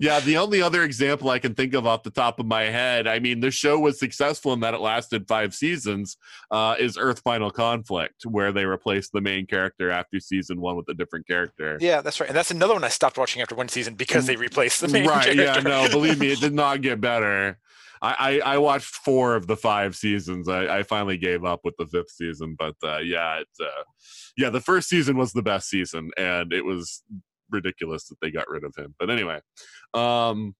Yeah, 0.00 0.18
the 0.18 0.38
only 0.38 0.60
other 0.60 0.82
example 0.82 1.30
I 1.30 1.38
can 1.38 1.54
think 1.54 1.72
of 1.72 1.86
off 1.86 2.02
the 2.02 2.10
top 2.10 2.40
of 2.40 2.46
my 2.46 2.62
head, 2.62 3.06
I 3.06 3.20
mean, 3.20 3.38
the 3.38 3.52
show 3.52 3.78
was 3.78 3.98
successful 3.98 4.52
in 4.52 4.60
that 4.60 4.74
it 4.74 4.80
lasted 4.80 5.28
five 5.28 5.54
seasons, 5.54 6.16
uh, 6.50 6.74
is 6.80 6.98
Earth 6.98 7.20
Final 7.20 7.50
Conflict, 7.50 8.26
where 8.26 8.50
they 8.50 8.64
replaced 8.64 9.12
the 9.12 9.20
main 9.20 9.46
character 9.46 9.92
after 9.92 10.18
season 10.18 10.60
one 10.60 10.76
with 10.76 10.88
a 10.88 10.94
different 10.94 11.28
character. 11.28 11.78
yeah, 11.80 12.00
that's 12.00 12.18
right. 12.18 12.28
And 12.28 12.36
that's 12.36 12.50
another 12.50 12.74
one 12.74 12.82
I 12.82 12.88
stopped 12.88 13.16
watching 13.16 13.40
after 13.40 13.54
one 13.54 13.68
season 13.68 13.94
because 13.94 14.26
they 14.26 14.36
replaced 14.36 14.80
the 14.80 14.88
main 14.88 15.04
character. 15.04 15.28
right, 15.30 15.36
character. 15.36 15.68
yeah, 15.68 15.84
no, 15.84 15.88
believe 15.88 16.18
me, 16.18 16.32
it 16.32 16.40
did 16.40 16.54
not 16.54 16.82
get 16.82 17.00
better. 17.00 17.58
I, 18.04 18.14
I, 18.18 18.54
I 18.54 18.58
watched 18.58 18.94
four 18.94 19.34
of 19.34 19.46
the 19.46 19.56
five 19.56 19.96
seasons. 19.96 20.48
I, 20.48 20.78
I 20.78 20.82
finally 20.82 21.16
gave 21.16 21.44
up 21.44 21.60
with 21.64 21.74
the 21.78 21.86
fifth 21.86 22.10
season, 22.10 22.54
but 22.58 22.74
uh, 22.82 22.98
yeah, 22.98 23.40
it, 23.40 23.48
uh, 23.60 23.82
yeah, 24.36 24.50
the 24.50 24.60
first 24.60 24.90
season 24.90 25.16
was 25.16 25.32
the 25.32 25.42
best 25.42 25.70
season, 25.70 26.10
and 26.18 26.52
it 26.52 26.64
was 26.64 27.02
ridiculous 27.50 28.08
that 28.08 28.20
they 28.20 28.30
got 28.30 28.48
rid 28.48 28.62
of 28.62 28.74
him. 28.76 28.94
But 28.98 29.08
anyway, 29.08 29.40
um, 29.94 30.54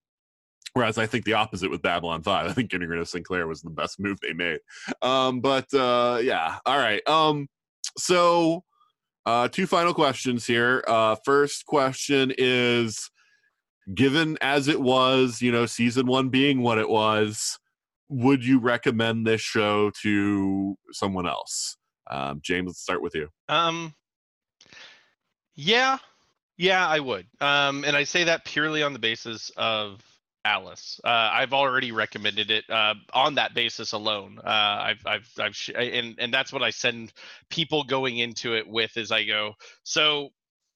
whereas 0.73 0.97
I 0.97 1.05
think 1.05 1.25
the 1.25 1.33
opposite 1.33 1.69
with 1.69 1.83
Babylon 1.83 2.23
Five, 2.23 2.47
I 2.49 2.53
think 2.53 2.71
getting 2.71 2.89
rid 2.89 2.99
of 2.99 3.07
Sinclair 3.07 3.47
was 3.47 3.61
the 3.61 3.69
best 3.69 3.99
move 3.99 4.17
they 4.21 4.33
made. 4.33 4.59
Um, 5.03 5.39
but 5.39 5.71
uh, 5.71 6.19
yeah, 6.23 6.57
all 6.65 6.79
right. 6.79 7.07
Um, 7.07 7.47
so 7.95 8.63
uh, 9.27 9.49
two 9.49 9.67
final 9.67 9.93
questions 9.93 10.47
here. 10.47 10.83
Uh, 10.87 11.15
first 11.23 11.67
question 11.67 12.33
is 12.39 13.11
given 13.93 14.37
as 14.41 14.67
it 14.67 14.81
was, 14.81 15.41
you 15.41 15.51
know, 15.51 15.65
season 15.65 16.07
one 16.07 16.29
being 16.29 16.61
what 16.61 16.77
it 16.77 16.89
was, 16.89 17.59
would 18.09 18.45
you 18.45 18.59
recommend 18.59 19.25
this 19.25 19.41
show 19.41 19.91
to 20.01 20.77
someone 20.91 21.27
else? 21.27 21.77
Um, 22.09 22.39
James, 22.41 22.67
let's 22.67 22.81
start 22.81 23.01
with 23.01 23.15
you. 23.15 23.29
Um, 23.49 23.93
yeah, 25.55 25.97
yeah, 26.57 26.87
I 26.87 26.99
would. 26.99 27.27
Um, 27.41 27.83
and 27.83 27.95
I 27.95 28.03
say 28.03 28.23
that 28.25 28.45
purely 28.45 28.83
on 28.83 28.93
the 28.93 28.99
basis 28.99 29.51
of 29.57 30.01
Alice. 30.45 31.01
Uh, 31.03 31.29
I've 31.33 31.53
already 31.53 31.91
recommended 31.91 32.51
it 32.51 32.69
uh, 32.69 32.93
on 33.13 33.35
that 33.35 33.55
basis 33.55 33.93
alone. 33.93 34.39
Uh, 34.43 34.47
I've, 34.47 35.01
I've, 35.05 35.29
I've, 35.39 35.55
sh- 35.55 35.71
and 35.75 36.15
and 36.19 36.31
that's 36.31 36.53
what 36.53 36.61
I 36.61 36.69
send 36.69 37.13
people 37.49 37.83
going 37.83 38.19
into 38.19 38.55
it 38.55 38.67
with. 38.67 38.95
Is 38.95 39.11
I 39.11 39.25
go, 39.25 39.53
so 39.83 40.29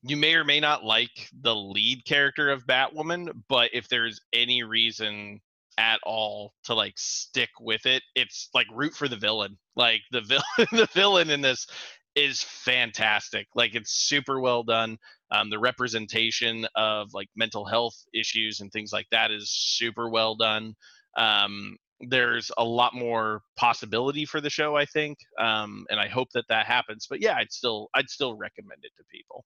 you 0.03 0.17
may 0.17 0.35
or 0.35 0.43
may 0.43 0.59
not 0.59 0.83
like 0.83 1.29
the 1.41 1.55
lead 1.55 2.05
character 2.05 2.49
of 2.49 2.65
Batwoman, 2.65 3.31
but 3.49 3.71
if 3.73 3.89
there's 3.89 4.21
any 4.33 4.63
reason 4.63 5.41
at 5.77 5.99
all 6.03 6.53
to 6.65 6.73
like 6.73 6.93
stick 6.97 7.49
with 7.59 7.85
it, 7.85 8.03
it's 8.15 8.49
like 8.53 8.67
root 8.73 8.93
for 8.93 9.07
the 9.07 9.17
villain. 9.17 9.57
Like 9.75 10.01
the 10.11 10.21
villain, 10.21 10.43
the 10.71 10.89
villain 10.93 11.29
in 11.29 11.41
this 11.41 11.67
is 12.15 12.43
fantastic. 12.43 13.47
Like 13.55 13.75
it's 13.75 13.91
super 13.91 14.39
well 14.39 14.63
done. 14.63 14.97
Um, 15.31 15.49
the 15.49 15.59
representation 15.59 16.65
of 16.75 17.13
like 17.13 17.29
mental 17.35 17.65
health 17.65 17.95
issues 18.13 18.61
and 18.61 18.71
things 18.71 18.91
like 18.91 19.07
that 19.11 19.31
is 19.31 19.49
super 19.49 20.09
well 20.09 20.35
done. 20.35 20.75
Um, 21.17 21.77
there's 22.01 22.49
a 22.57 22.63
lot 22.63 22.93
more 22.95 23.41
possibility 23.57 24.25
for 24.25 24.39
the 24.39 24.49
show, 24.49 24.75
I 24.75 24.85
think, 24.85 25.17
um, 25.37 25.85
and 25.89 25.99
I 25.99 26.07
hope 26.07 26.29
that 26.33 26.45
that 26.47 26.65
happens. 26.65 27.07
But 27.09 27.21
yeah, 27.21 27.35
I'd 27.35 27.51
still 27.51 27.89
I'd 27.93 28.09
still 28.09 28.35
recommend 28.35 28.79
it 28.83 28.91
to 28.97 29.03
people. 29.11 29.43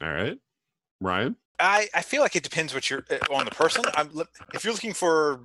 All 0.00 0.12
right, 0.12 0.38
Ryan. 1.00 1.36
I, 1.58 1.88
I 1.94 2.02
feel 2.02 2.22
like 2.22 2.34
it 2.34 2.42
depends 2.42 2.74
what 2.74 2.90
you're 2.90 3.04
uh, 3.10 3.32
on 3.32 3.44
the 3.44 3.50
person. 3.50 3.84
I'm 3.94 4.10
if 4.54 4.64
you're 4.64 4.72
looking 4.72 4.94
for 4.94 5.40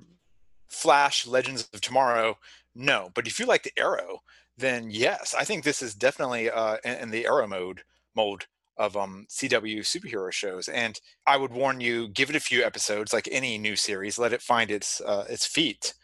Flash 0.68 1.26
Legends 1.26 1.68
of 1.72 1.80
Tomorrow, 1.80 2.38
no. 2.74 3.10
But 3.14 3.26
if 3.26 3.38
you 3.38 3.46
like 3.46 3.62
the 3.62 3.78
Arrow, 3.78 4.20
then 4.56 4.90
yes, 4.90 5.34
I 5.38 5.44
think 5.44 5.64
this 5.64 5.82
is 5.82 5.94
definitely 5.94 6.50
uh, 6.50 6.78
in, 6.84 6.94
in 6.94 7.10
the 7.10 7.26
Arrow 7.26 7.46
mode 7.46 7.82
mode 8.16 8.46
of 8.76 8.96
um, 8.96 9.26
CW 9.28 9.80
superhero 9.80 10.32
shows. 10.32 10.68
And 10.68 10.98
I 11.26 11.36
would 11.36 11.52
warn 11.52 11.80
you, 11.80 12.08
give 12.08 12.30
it 12.30 12.36
a 12.36 12.40
few 12.40 12.64
episodes, 12.64 13.12
like 13.12 13.28
any 13.30 13.58
new 13.58 13.76
series, 13.76 14.18
let 14.18 14.32
it 14.32 14.42
find 14.42 14.70
its 14.70 15.00
uh, 15.00 15.24
its 15.28 15.46
feet. 15.46 15.94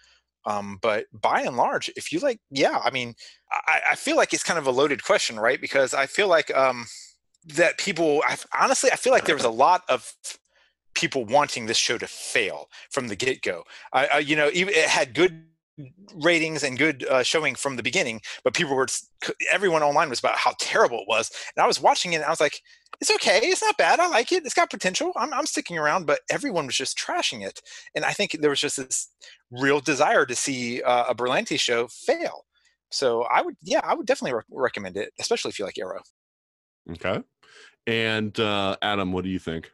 Um, 0.47 0.79
but 0.83 1.07
by 1.13 1.41
and 1.41 1.57
large, 1.57 1.91
if 1.97 2.13
you 2.13 2.19
like, 2.19 2.39
yeah, 2.51 2.79
I 2.85 2.91
mean, 2.91 3.15
I, 3.51 3.81
I, 3.93 3.95
feel 3.95 4.15
like 4.15 4.35
it's 4.35 4.43
kind 4.43 4.59
of 4.59 4.67
a 4.67 4.71
loaded 4.71 5.03
question, 5.03 5.41
right? 5.41 5.59
Because 5.59 5.95
I 5.95 6.05
feel 6.05 6.29
like 6.29 6.55
um, 6.55 6.85
that 7.47 7.79
people, 7.79 8.23
I, 8.27 8.37
honestly, 8.59 8.91
I 8.91 8.97
feel 8.97 9.13
like 9.13 9.25
there 9.25 9.37
was 9.37 9.45
a 9.45 9.51
lot 9.51 9.83
of 9.89 10.13
people 10.95 11.25
wanting 11.25 11.67
this 11.67 11.77
show 11.77 11.99
to 11.99 12.07
fail 12.07 12.69
from 12.91 13.09
the 13.09 13.17
get 13.17 13.43
go. 13.43 13.65
I, 13.93 14.19
you 14.19 14.37
know, 14.37 14.51
it 14.53 14.89
had 14.89 15.15
good 15.15 15.45
ratings 16.15 16.63
and 16.63 16.79
good 16.79 17.05
uh, 17.07 17.23
showing 17.23 17.57
from 17.57 17.77
the 17.77 17.83
beginning, 17.83 18.21
but 18.45 18.55
people 18.55 18.77
were 18.77 18.87
everyone 19.51 19.83
online 19.83 20.09
was 20.09 20.21
about 20.21 20.37
how 20.37 20.55
terrible 20.61 21.01
it 21.01 21.09
was, 21.09 21.31
and 21.57 21.65
I 21.65 21.67
was 21.67 21.81
watching 21.81 22.13
it 22.13 22.17
and 22.17 22.25
I 22.25 22.31
was 22.31 22.41
like, 22.41 22.61
it's 23.01 23.11
okay, 23.11 23.41
it's 23.43 23.61
not 23.61 23.77
bad, 23.77 23.99
I 23.99 24.07
like 24.07 24.31
it, 24.31 24.45
it's 24.45 24.55
got 24.55 24.71
potential, 24.71 25.11
I'm 25.17 25.35
I'm 25.35 25.47
sticking 25.47 25.77
around, 25.77 26.07
but 26.07 26.21
everyone 26.31 26.67
was 26.67 26.77
just 26.77 26.97
trashing 26.97 27.45
it, 27.45 27.61
and 27.97 28.05
I 28.05 28.13
think 28.13 28.37
there 28.41 28.51
was 28.51 28.61
just 28.61 28.77
this 28.77 29.09
real 29.51 29.81
desire 29.81 30.25
to 30.27 30.37
see 30.37 30.81
uh, 30.83 31.07
a 31.09 31.15
Berlanti 31.15 31.59
show 31.59 31.89
fail. 31.89 32.45
So 32.93 33.23
I 33.23 33.43
would, 33.43 33.57
yeah, 33.61 33.81
I 33.83 33.95
would 33.95 34.07
definitely 34.07 34.35
re- 34.35 34.43
recommend 34.53 34.97
it, 34.97 35.13
especially 35.19 35.49
if 35.49 35.59
you 35.59 35.65
like 35.65 35.79
Arrow. 35.79 36.03
Okay, 36.93 37.21
and 37.87 38.39
uh, 38.39 38.77
Adam, 38.83 39.13
what 39.13 39.25
do 39.25 39.31
you 39.31 39.39
think, 39.39 39.71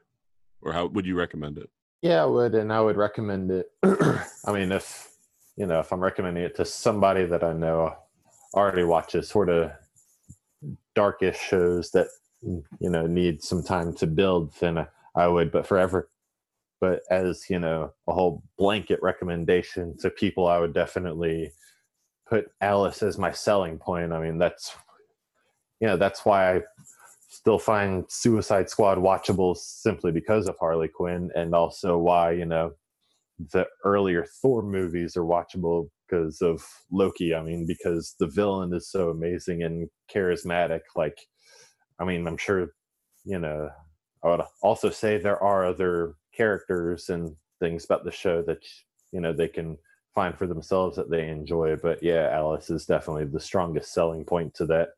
or 0.63 0.73
how 0.73 0.87
would 0.87 1.07
you 1.07 1.17
recommend 1.17 1.59
it? 1.59 1.71
Yeah, 2.03 2.23
I 2.23 2.27
would, 2.27 2.55
and 2.55 2.73
I 2.73 2.81
would 2.81 2.97
recommend 2.97 3.51
it. 3.51 3.71
I 3.83 4.53
mean, 4.53 4.73
if 4.73 5.11
you 5.57 5.67
know, 5.67 5.81
if 5.81 5.93
I'm 5.93 6.01
recommending 6.01 6.45
it 6.45 6.57
to 6.57 6.65
somebody 6.65 7.27
that 7.27 7.45
I 7.45 7.53
know 7.53 7.95
already 8.55 8.85
watches 8.85 9.29
sort 9.29 9.49
of 9.49 9.73
darkish 10.95 11.39
shows 11.39 11.91
that 11.93 12.09
you 12.43 12.91
know 12.91 13.07
need 13.07 13.43
some 13.43 13.63
time 13.63 13.95
to 13.95 14.07
build, 14.07 14.53
then 14.61 14.87
I 15.15 15.27
would. 15.27 15.53
But 15.53 15.67
forever, 15.67 16.09
but 16.81 17.03
as 17.11 17.51
you 17.51 17.59
know, 17.59 17.93
a 18.09 18.13
whole 18.13 18.43
blanket 18.57 19.01
recommendation 19.03 19.97
to 19.99 20.11
people, 20.11 20.47
I 20.47 20.59
would 20.59 20.73
definitely 20.73 21.53
put 22.29 22.51
Alice 22.61 23.03
as 23.03 23.19
my 23.19 23.33
selling 23.33 23.79
point. 23.79 24.13
I 24.13 24.21
mean, 24.21 24.39
that's 24.39 24.75
you 25.81 25.87
know, 25.87 25.97
that's 25.97 26.25
why 26.25 26.57
I 26.57 26.61
still 27.31 27.59
find 27.59 28.05
Suicide 28.09 28.69
Squad 28.69 28.99
watchable 28.99 29.57
simply 29.57 30.13
because 30.13 30.49
of 30.49 30.57
Harley 30.61 30.89
Quinn, 30.89 31.31
and 31.35 31.55
also 31.55 31.97
why 31.97 32.33
you 32.33 32.45
know 32.45 32.73
the 33.53 33.67
earlier 33.85 34.27
Thor 34.43 34.63
movies 34.63 35.17
are 35.17 35.25
watchable 35.25 35.89
because 36.07 36.43
of 36.43 36.65
Loki. 36.91 37.35
I 37.35 37.43
mean, 37.43 37.67
because 37.67 38.15
the 38.19 38.27
villain 38.27 38.75
is 38.75 38.91
so 38.91 39.11
amazing 39.11 39.63
and 39.63 39.89
charismatic. 40.15 40.81
Like, 40.97 41.19
I 41.99 42.05
mean, 42.05 42.27
I'm 42.27 42.37
sure, 42.37 42.69
you 43.25 43.39
know, 43.39 43.71
I 44.25 44.29
would 44.29 44.43
also 44.63 44.91
say 44.91 45.19
there 45.19 45.43
are 45.43 45.65
other 45.65 46.15
characters 46.35 47.09
and 47.09 47.35
things 47.61 47.85
about 47.85 48.05
the 48.05 48.13
show 48.13 48.43
that, 48.43 48.59
you 49.13 49.21
know, 49.21 49.33
they 49.33 49.49
can 49.49 49.79
find 50.15 50.37
for 50.37 50.47
themselves 50.47 50.97
that 50.97 51.11
they 51.11 51.29
enjoy. 51.29 51.77
But 51.77 52.03
yeah, 52.03 52.29
Alice 52.33 52.71
is 52.71 52.87
definitely 52.87 53.27
the 53.27 53.41
strongest 53.41 53.93
selling 53.93 54.25
point 54.25 54.55
to 54.55 54.67
that. 54.67 54.91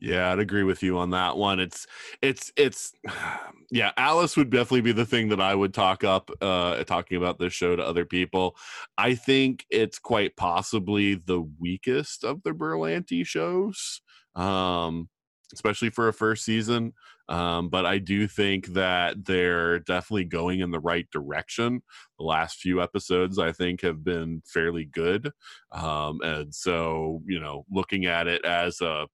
Yeah, 0.00 0.30
I'd 0.32 0.38
agree 0.38 0.62
with 0.62 0.82
you 0.82 0.96
on 0.98 1.10
that 1.10 1.36
one. 1.36 1.58
It's 1.58 1.86
it's 2.22 2.52
it's 2.56 2.92
yeah, 3.70 3.92
Alice 3.96 4.36
would 4.36 4.50
definitely 4.50 4.82
be 4.82 4.92
the 4.92 5.04
thing 5.06 5.28
that 5.30 5.40
I 5.40 5.54
would 5.54 5.74
talk 5.74 6.04
up 6.04 6.30
uh 6.40 6.84
talking 6.84 7.16
about 7.16 7.38
this 7.38 7.52
show 7.52 7.74
to 7.76 7.82
other 7.82 8.04
people. 8.04 8.56
I 8.96 9.14
think 9.14 9.66
it's 9.70 9.98
quite 9.98 10.36
possibly 10.36 11.14
the 11.16 11.40
weakest 11.58 12.24
of 12.24 12.42
the 12.44 12.52
Berlanti 12.52 13.26
shows. 13.26 14.00
Um 14.34 15.08
especially 15.54 15.88
for 15.88 16.08
a 16.08 16.12
first 16.12 16.44
season. 16.44 16.92
Um, 17.30 17.70
but 17.70 17.86
I 17.86 17.98
do 17.98 18.26
think 18.26 18.66
that 18.68 19.24
they're 19.24 19.78
definitely 19.80 20.26
going 20.26 20.60
in 20.60 20.70
the 20.70 20.78
right 20.80 21.10
direction. 21.10 21.82
The 22.18 22.24
last 22.24 22.58
few 22.58 22.82
episodes, 22.82 23.38
I 23.38 23.52
think, 23.52 23.80
have 23.80 24.04
been 24.04 24.42
fairly 24.46 24.84
good. 24.84 25.30
Um, 25.72 26.20
and 26.22 26.54
so, 26.54 27.22
you 27.26 27.40
know, 27.40 27.64
looking 27.70 28.04
at 28.06 28.26
it 28.26 28.44
as 28.44 28.80
a 28.82 29.08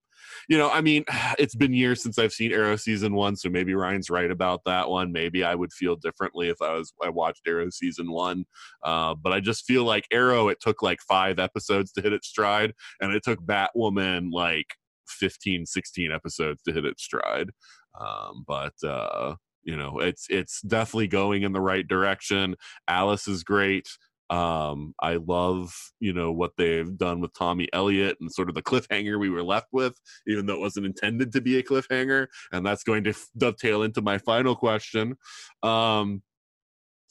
you 0.48 0.59
know, 0.59 0.70
I 0.70 0.81
mean, 0.81 1.05
it's 1.39 1.55
been 1.55 1.73
years 1.73 2.02
since 2.02 2.19
I've 2.19 2.32
seen 2.32 2.52
Arrow 2.52 2.77
season 2.77 3.15
one, 3.15 3.36
so 3.36 3.48
maybe 3.48 3.74
Ryan's 3.74 4.11
right 4.11 4.31
about 4.31 4.62
that 4.66 4.89
one. 4.89 5.12
Maybe 5.12 5.44
I 5.44 5.55
would 5.55 5.73
feel 5.73 5.97
differently 5.97 6.48
if 6.48 6.61
I 6.62 6.74
was 6.74 6.93
I 7.02 7.09
watched 7.09 7.47
Arrow 7.47 7.70
season 7.70 8.11
one. 8.11 8.44
Uh, 8.82 9.15
but 9.15 9.32
I 9.32 9.40
just 9.40 9.65
feel 9.65 9.85
like 9.85 10.06
Arrow, 10.12 10.48
it 10.48 10.61
took 10.61 10.82
like 10.82 11.01
five 11.01 11.39
episodes 11.39 11.93
to 11.93 12.02
hit 12.02 12.12
its 12.12 12.28
stride, 12.28 12.73
and 13.01 13.12
it 13.12 13.23
took 13.23 13.40
Batwoman 13.40 14.32
like 14.32 14.66
15, 15.09 15.66
16 15.66 16.12
episodes 16.12 16.62
to 16.62 16.73
hit 16.73 16.85
its 16.85 17.02
stride. 17.02 17.51
Um, 17.98 18.44
but 18.47 18.74
uh, 18.82 19.35
you 19.62 19.77
know, 19.77 20.01
it's 20.01 20.27
it's 20.28 20.61
definitely 20.62 21.09
going 21.09 21.43
in 21.43 21.52
the 21.52 21.61
right 21.61 21.86
direction. 21.86 22.56
Alice 22.89 23.28
is 23.28 23.43
great. 23.43 23.89
Um, 24.35 24.94
I 25.01 25.15
love, 25.15 25.73
you 26.01 26.12
know, 26.12 26.32
what 26.32 26.52
they've 26.59 26.98
done 26.98 27.20
with 27.20 27.32
Tommy 27.35 27.69
Elliott 27.73 28.16
and 28.20 28.32
sort 28.32 28.48
of 28.48 28.56
the 28.56 28.62
cliffhanger 28.70 29.19
we 29.19 29.31
were 29.31 29.44
left 29.44 29.69
with, 29.73 29.94
even 30.27 30.47
though 30.47 30.55
it 30.55 30.61
wasn't 30.61 30.86
intended 30.86 31.32
to 31.32 31.40
be 31.40 31.59
a 31.59 31.62
cliffhanger. 31.62 32.27
And 32.51 32.66
that's 32.66 32.82
going 32.82 33.05
to 33.05 33.11
f- 33.11 33.28
dovetail 33.36 33.85
into 33.85 34.02
my 34.02 34.19
final 34.19 34.56
question. 34.56 35.16
Um, 35.62 36.23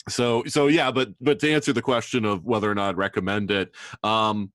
so, 0.09 0.43
so 0.47 0.67
yeah, 0.67 0.91
but 0.91 1.11
but 1.21 1.39
to 1.39 1.53
answer 1.53 1.71
the 1.71 1.81
question 1.81 2.25
of 2.25 2.43
whether 2.43 2.69
or 2.69 2.75
not 2.75 2.89
I'd 2.89 2.97
recommend 2.97 3.51
it, 3.51 3.71
um, 4.03 4.51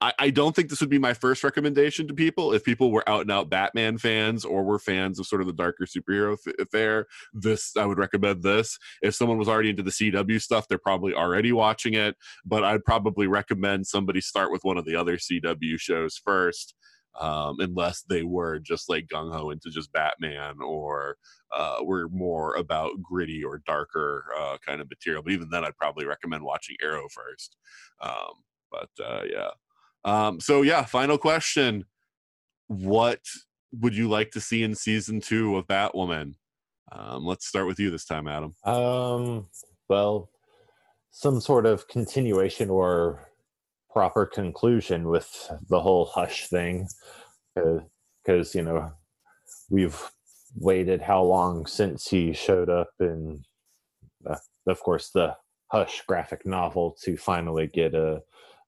I, 0.00 0.12
I 0.18 0.30
don't 0.30 0.54
think 0.54 0.68
this 0.68 0.80
would 0.80 0.90
be 0.90 0.98
my 0.98 1.14
first 1.14 1.42
recommendation 1.42 2.06
to 2.08 2.14
people. 2.14 2.52
If 2.52 2.64
people 2.64 2.92
were 2.92 3.08
out 3.08 3.22
and 3.22 3.30
out 3.30 3.48
Batman 3.48 3.96
fans 3.96 4.44
or 4.44 4.62
were 4.62 4.78
fans 4.78 5.18
of 5.18 5.26
sort 5.26 5.40
of 5.40 5.46
the 5.46 5.54
darker 5.54 5.86
superhero 5.86 6.34
f- 6.34 6.54
affair, 6.58 7.06
this 7.32 7.76
I 7.76 7.86
would 7.86 7.98
recommend 7.98 8.42
this. 8.42 8.78
If 9.00 9.14
someone 9.14 9.38
was 9.38 9.48
already 9.48 9.70
into 9.70 9.82
the 9.82 9.90
CW 9.90 10.40
stuff, 10.40 10.68
they're 10.68 10.78
probably 10.78 11.14
already 11.14 11.52
watching 11.52 11.94
it. 11.94 12.16
But 12.44 12.62
I'd 12.62 12.84
probably 12.84 13.26
recommend 13.26 13.86
somebody 13.86 14.20
start 14.20 14.52
with 14.52 14.64
one 14.64 14.76
of 14.76 14.84
the 14.84 14.96
other 14.96 15.16
CW 15.16 15.78
shows 15.80 16.20
first. 16.22 16.74
Um, 17.18 17.60
unless 17.60 18.02
they 18.02 18.24
were 18.24 18.58
just 18.58 18.90
like 18.90 19.06
gung 19.06 19.32
ho 19.32 19.48
into 19.48 19.70
just 19.70 19.90
Batman 19.90 20.56
or 20.60 21.16
uh, 21.56 21.78
were 21.82 22.10
more 22.10 22.54
about 22.56 23.00
gritty 23.00 23.42
or 23.42 23.62
darker 23.64 24.26
uh, 24.38 24.58
kind 24.58 24.82
of 24.82 24.90
material. 24.90 25.22
But 25.22 25.32
even 25.32 25.48
then, 25.48 25.64
I'd 25.64 25.78
probably 25.78 26.04
recommend 26.04 26.42
watching 26.42 26.76
Arrow 26.82 27.08
first. 27.08 27.56
Um, 28.02 28.42
but 28.70 28.90
uh, 29.02 29.22
yeah, 29.32 29.48
um, 30.06 30.40
so 30.40 30.62
yeah, 30.62 30.84
final 30.84 31.18
question: 31.18 31.84
What 32.68 33.20
would 33.72 33.94
you 33.94 34.08
like 34.08 34.30
to 34.30 34.40
see 34.40 34.62
in 34.62 34.74
season 34.74 35.20
two 35.20 35.56
of 35.56 35.66
Batwoman? 35.66 36.34
Um, 36.90 37.26
let's 37.26 37.46
start 37.46 37.66
with 37.66 37.78
you 37.78 37.90
this 37.90 38.06
time, 38.06 38.28
Adam. 38.28 38.54
Um, 38.64 39.48
well, 39.88 40.30
some 41.10 41.40
sort 41.40 41.66
of 41.66 41.88
continuation 41.88 42.70
or 42.70 43.28
proper 43.90 44.24
conclusion 44.24 45.08
with 45.08 45.50
the 45.68 45.80
whole 45.80 46.06
hush 46.06 46.48
thing, 46.48 46.88
because 47.54 48.54
uh, 48.54 48.58
you 48.58 48.62
know 48.62 48.92
we've 49.68 50.00
waited 50.54 51.02
how 51.02 51.22
long 51.22 51.66
since 51.66 52.08
he 52.08 52.32
showed 52.32 52.70
up 52.70 52.88
in 53.00 53.42
uh, 54.26 54.36
of 54.66 54.80
course, 54.80 55.10
the 55.10 55.36
Hush 55.72 56.02
graphic 56.06 56.46
novel 56.46 56.96
to 57.02 57.16
finally 57.16 57.66
get 57.66 57.94
a 57.94 58.22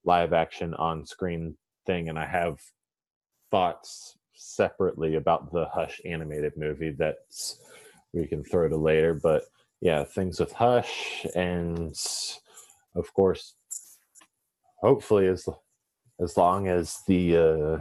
live 0.09 0.33
action 0.33 0.75
on 0.75 1.07
screen 1.07 1.55
thing. 1.87 2.09
And 2.09 2.19
I 2.19 2.27
have 2.27 2.59
thoughts 3.51 4.17
separately 4.35 5.17
about 5.17 5.53
the 5.53 5.67
Hush 5.67 6.01
animated 6.05 6.55
movie 6.57 6.95
that's 6.99 7.61
we 8.15 8.27
can 8.27 8.43
throw 8.43 8.69
to 8.69 8.77
later. 8.77 9.15
But 9.15 9.45
yeah, 9.81 10.03
things 10.05 10.41
with 10.41 10.53
Hush 10.53 11.27
and 11.37 11.95
of 12.97 13.13
course, 13.13 13.55
hopefully 14.81 15.29
as 15.29 15.47
as 16.21 16.37
long 16.37 16.67
as 16.67 17.01
the 17.07 17.37
uh, 17.37 17.79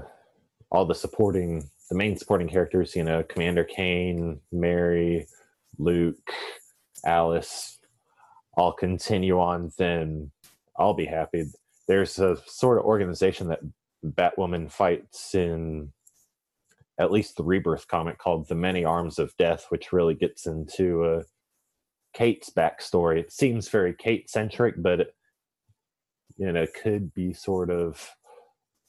all 0.70 0.86
the 0.86 0.94
supporting 0.94 1.64
the 1.90 1.96
main 1.96 2.18
supporting 2.18 2.50
characters, 2.50 2.96
you 2.96 3.04
know, 3.04 3.24
Commander 3.24 3.64
Kane, 3.64 4.42
Mary, 4.52 5.26
Luke, 5.78 6.30
Alice, 7.06 7.80
all 8.58 8.74
continue 8.74 9.40
on, 9.40 9.72
then 9.78 10.32
I'll 10.78 10.94
be 10.94 11.06
happy. 11.06 11.46
There's 11.88 12.20
a 12.20 12.38
sort 12.46 12.78
of 12.78 12.86
organization 12.86 13.48
that 13.48 13.62
Batwoman 14.06 14.72
fights 14.72 15.34
in 15.36 15.92
at 17.00 17.12
least 17.12 17.38
the 17.38 17.44
Rebirth 17.44 17.88
comic 17.88 18.18
called 18.18 18.48
The 18.48 18.56
Many 18.56 18.84
Arms 18.84 19.20
of 19.20 19.36
Death, 19.38 19.68
which 19.70 19.94
really 19.94 20.16
gets 20.16 20.48
into 20.48 21.04
uh, 21.04 21.24
Kate's 22.14 22.50
backstory. 22.50 23.20
It 23.20 23.32
seems 23.32 23.70
very 23.70 23.94
Kate 23.94 24.30
centric, 24.30 24.76
but 24.78 25.02
it, 25.02 25.16
you 26.38 26.52
know, 26.52 26.66
could 26.82 27.14
be 27.14 27.34
sort 27.34 27.70
of 27.70 28.10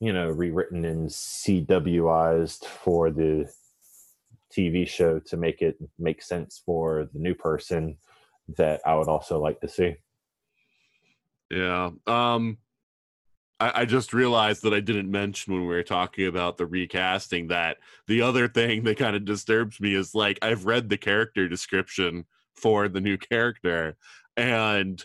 you 0.00 0.12
know 0.12 0.28
rewritten 0.28 0.84
and 0.84 1.08
CWized 1.08 2.64
for 2.64 3.10
the 3.10 3.50
TV 4.56 4.88
show 4.88 5.18
to 5.20 5.36
make 5.36 5.60
it 5.60 5.76
make 5.98 6.22
sense 6.22 6.62
for 6.64 7.08
the 7.12 7.18
new 7.18 7.34
person 7.34 7.98
that 8.56 8.80
I 8.86 8.94
would 8.94 9.08
also 9.08 9.40
like 9.40 9.60
to 9.60 9.68
see. 9.68 9.96
Yeah. 11.50 11.90
Um 12.06 12.58
I, 13.60 13.82
I 13.82 13.84
just 13.84 14.12
realized 14.12 14.62
that 14.62 14.74
I 14.74 14.80
didn't 14.80 15.10
mention 15.10 15.52
when 15.52 15.62
we 15.62 15.68
were 15.68 15.82
talking 15.82 16.26
about 16.26 16.56
the 16.56 16.66
recasting 16.66 17.48
that 17.48 17.78
the 18.06 18.22
other 18.22 18.48
thing 18.48 18.84
that 18.84 18.98
kind 18.98 19.16
of 19.16 19.24
disturbs 19.24 19.80
me 19.80 19.94
is 19.94 20.14
like 20.14 20.38
I've 20.42 20.66
read 20.66 20.88
the 20.88 20.98
character 20.98 21.48
description 21.48 22.26
for 22.54 22.88
the 22.88 23.00
new 23.00 23.18
character 23.18 23.96
and 24.36 25.04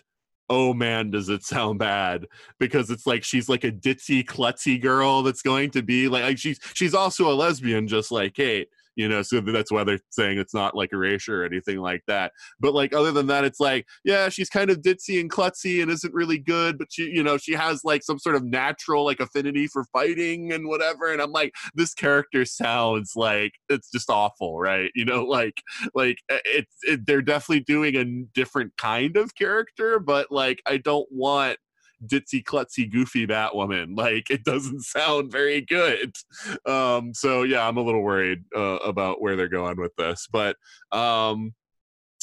oh 0.50 0.74
man 0.74 1.10
does 1.10 1.28
it 1.28 1.42
sound 1.42 1.78
bad 1.78 2.26
because 2.58 2.90
it's 2.90 3.06
like 3.06 3.24
she's 3.24 3.48
like 3.48 3.64
a 3.64 3.72
ditzy 3.72 4.24
klutzy 4.24 4.80
girl 4.80 5.22
that's 5.22 5.42
going 5.42 5.70
to 5.70 5.82
be 5.82 6.08
like, 6.08 6.22
like 6.22 6.38
she's 6.38 6.58
she's 6.74 6.94
also 6.94 7.30
a 7.30 7.34
lesbian 7.34 7.88
just 7.88 8.10
like 8.10 8.34
kate 8.34 8.68
you 8.96 9.08
know 9.08 9.22
so 9.22 9.40
that's 9.40 9.72
why 9.72 9.84
they're 9.84 10.00
saying 10.10 10.38
it's 10.38 10.54
not 10.54 10.76
like 10.76 10.92
erasure 10.92 11.42
or 11.42 11.46
anything 11.46 11.78
like 11.78 12.02
that. 12.06 12.32
But 12.60 12.74
like 12.74 12.94
other 12.94 13.12
than 13.12 13.26
that 13.28 13.44
it's 13.44 13.60
like 13.60 13.86
yeah 14.04 14.28
she's 14.28 14.48
kind 14.48 14.70
of 14.70 14.78
ditzy 14.78 15.20
and 15.20 15.30
klutzy 15.30 15.82
and 15.82 15.90
isn't 15.90 16.14
really 16.14 16.38
good 16.38 16.78
but 16.78 16.88
she 16.90 17.04
you 17.04 17.22
know 17.22 17.36
she 17.36 17.52
has 17.52 17.82
like 17.84 18.02
some 18.02 18.18
sort 18.18 18.36
of 18.36 18.44
natural 18.44 19.04
like 19.04 19.20
affinity 19.20 19.66
for 19.66 19.84
fighting 19.92 20.52
and 20.52 20.66
whatever 20.66 21.12
and 21.12 21.20
i'm 21.20 21.32
like 21.32 21.52
this 21.74 21.94
character 21.94 22.44
sounds 22.44 23.12
like 23.16 23.52
it's 23.68 23.90
just 23.90 24.10
awful 24.10 24.58
right? 24.58 24.90
You 24.94 25.04
know 25.04 25.24
like 25.24 25.62
like 25.94 26.18
eh, 26.30 26.38
it's 26.44 26.76
it, 26.82 27.06
they're 27.06 27.22
definitely 27.22 27.64
doing 27.64 27.96
a 27.96 28.04
different 28.34 28.76
kind 28.76 29.16
of 29.16 29.34
character 29.34 29.98
but 29.98 30.30
like 30.30 30.60
i 30.66 30.76
don't 30.76 31.06
want 31.10 31.58
ditzy 32.06 32.42
klutzy 32.42 32.90
goofy 32.90 33.26
batwoman 33.26 33.96
like 33.96 34.30
it 34.30 34.44
doesn't 34.44 34.82
sound 34.82 35.30
very 35.30 35.60
good 35.60 36.12
um 36.66 37.12
so 37.14 37.42
yeah 37.42 37.66
i'm 37.66 37.76
a 37.76 37.82
little 37.82 38.02
worried 38.02 38.42
uh, 38.56 38.78
about 38.84 39.20
where 39.20 39.36
they're 39.36 39.48
going 39.48 39.76
with 39.80 39.94
this 39.96 40.28
but 40.30 40.56
um 40.92 41.54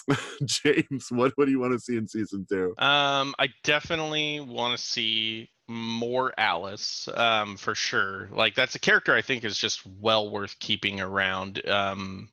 james 0.46 1.08
what 1.12 1.32
what 1.36 1.46
do 1.46 1.52
you 1.52 1.60
want 1.60 1.74
to 1.74 1.80
see 1.80 1.96
in 1.96 2.08
season 2.08 2.46
two 2.50 2.74
Um, 2.80 3.36
I 3.38 3.50
definitely 3.64 4.40
want 4.40 4.78
to 4.78 4.84
see 4.84 5.50
more 5.72 6.34
Alice, 6.38 7.08
um, 7.14 7.56
for 7.56 7.74
sure. 7.74 8.30
Like 8.32 8.56
that's 8.56 8.76
a 8.76 8.80
character 8.80 9.16
I 9.16 9.22
think 9.22 9.44
is 9.44 9.58
just 9.58 9.86
well 9.86 10.30
worth 10.30 10.60
keeping 10.60 11.00
around. 11.00 11.66
Um, 11.68 12.30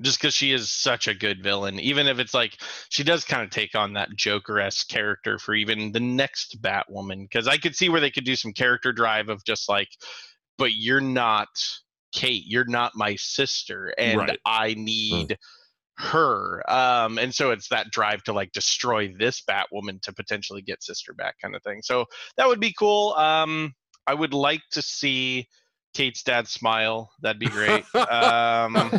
just 0.00 0.18
because 0.18 0.34
she 0.34 0.52
is 0.52 0.70
such 0.70 1.08
a 1.08 1.14
good 1.14 1.42
villain, 1.42 1.78
even 1.80 2.06
if 2.06 2.18
it's 2.18 2.34
like 2.34 2.56
she 2.88 3.04
does 3.04 3.24
kind 3.24 3.42
of 3.42 3.50
take 3.50 3.74
on 3.74 3.92
that 3.92 4.16
Joker-esque 4.16 4.88
character 4.88 5.38
for 5.38 5.54
even 5.54 5.92
the 5.92 6.00
next 6.00 6.60
Batwoman. 6.62 7.22
Because 7.22 7.46
I 7.46 7.58
could 7.58 7.76
see 7.76 7.88
where 7.88 8.00
they 8.00 8.10
could 8.10 8.24
do 8.24 8.36
some 8.36 8.52
character 8.52 8.92
drive 8.92 9.28
of 9.28 9.44
just 9.44 9.68
like, 9.68 9.88
but 10.58 10.72
you're 10.72 11.00
not 11.00 11.48
Kate, 12.14 12.44
you're 12.46 12.66
not 12.66 12.92
my 12.94 13.16
sister, 13.16 13.94
and 13.98 14.18
Right. 14.18 14.38
I 14.44 14.74
need 14.74 15.38
her 15.98 16.68
um 16.70 17.18
and 17.18 17.34
so 17.34 17.50
it's 17.50 17.68
that 17.68 17.90
drive 17.90 18.22
to 18.22 18.32
like 18.32 18.50
destroy 18.52 19.12
this 19.18 19.42
batwoman 19.48 20.00
to 20.00 20.12
potentially 20.12 20.62
get 20.62 20.82
sister 20.82 21.12
back 21.12 21.36
kind 21.40 21.54
of 21.54 21.62
thing 21.62 21.80
so 21.82 22.06
that 22.36 22.48
would 22.48 22.58
be 22.60 22.74
cool 22.78 23.12
um 23.14 23.72
i 24.06 24.14
would 24.14 24.32
like 24.32 24.62
to 24.70 24.80
see 24.80 25.46
kate's 25.94 26.22
dad 26.22 26.48
smile 26.48 27.10
that'd 27.20 27.38
be 27.38 27.46
great. 27.46 27.84
Um 27.94 28.76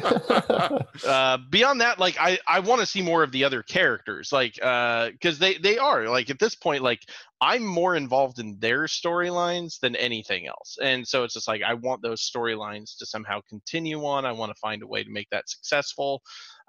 uh 1.07 1.37
beyond 1.49 1.81
that 1.81 1.99
like 1.99 2.15
i 2.19 2.39
i 2.47 2.59
want 2.59 2.79
to 2.81 2.85
see 2.85 3.01
more 3.01 3.23
of 3.23 3.31
the 3.31 3.43
other 3.43 3.61
characters 3.61 4.31
like 4.31 4.57
uh 4.61 5.09
because 5.11 5.37
they 5.39 5.57
they 5.57 5.77
are 5.77 6.07
like 6.07 6.29
at 6.29 6.39
this 6.39 6.55
point 6.55 6.81
like 6.81 7.01
i'm 7.41 7.63
more 7.65 7.95
involved 7.95 8.39
in 8.39 8.57
their 8.59 8.83
storylines 8.83 9.79
than 9.79 9.95
anything 9.95 10.47
else. 10.47 10.77
And 10.81 11.07
so 11.07 11.23
it's 11.23 11.33
just 11.33 11.47
like 11.47 11.61
i 11.63 11.73
want 11.73 12.01
those 12.01 12.21
storylines 12.21 12.97
to 12.97 13.05
somehow 13.05 13.41
continue 13.49 14.05
on. 14.05 14.25
I 14.25 14.31
want 14.31 14.51
to 14.51 14.59
find 14.59 14.81
a 14.83 14.87
way 14.87 15.03
to 15.03 15.09
make 15.09 15.29
that 15.31 15.49
successful 15.49 16.21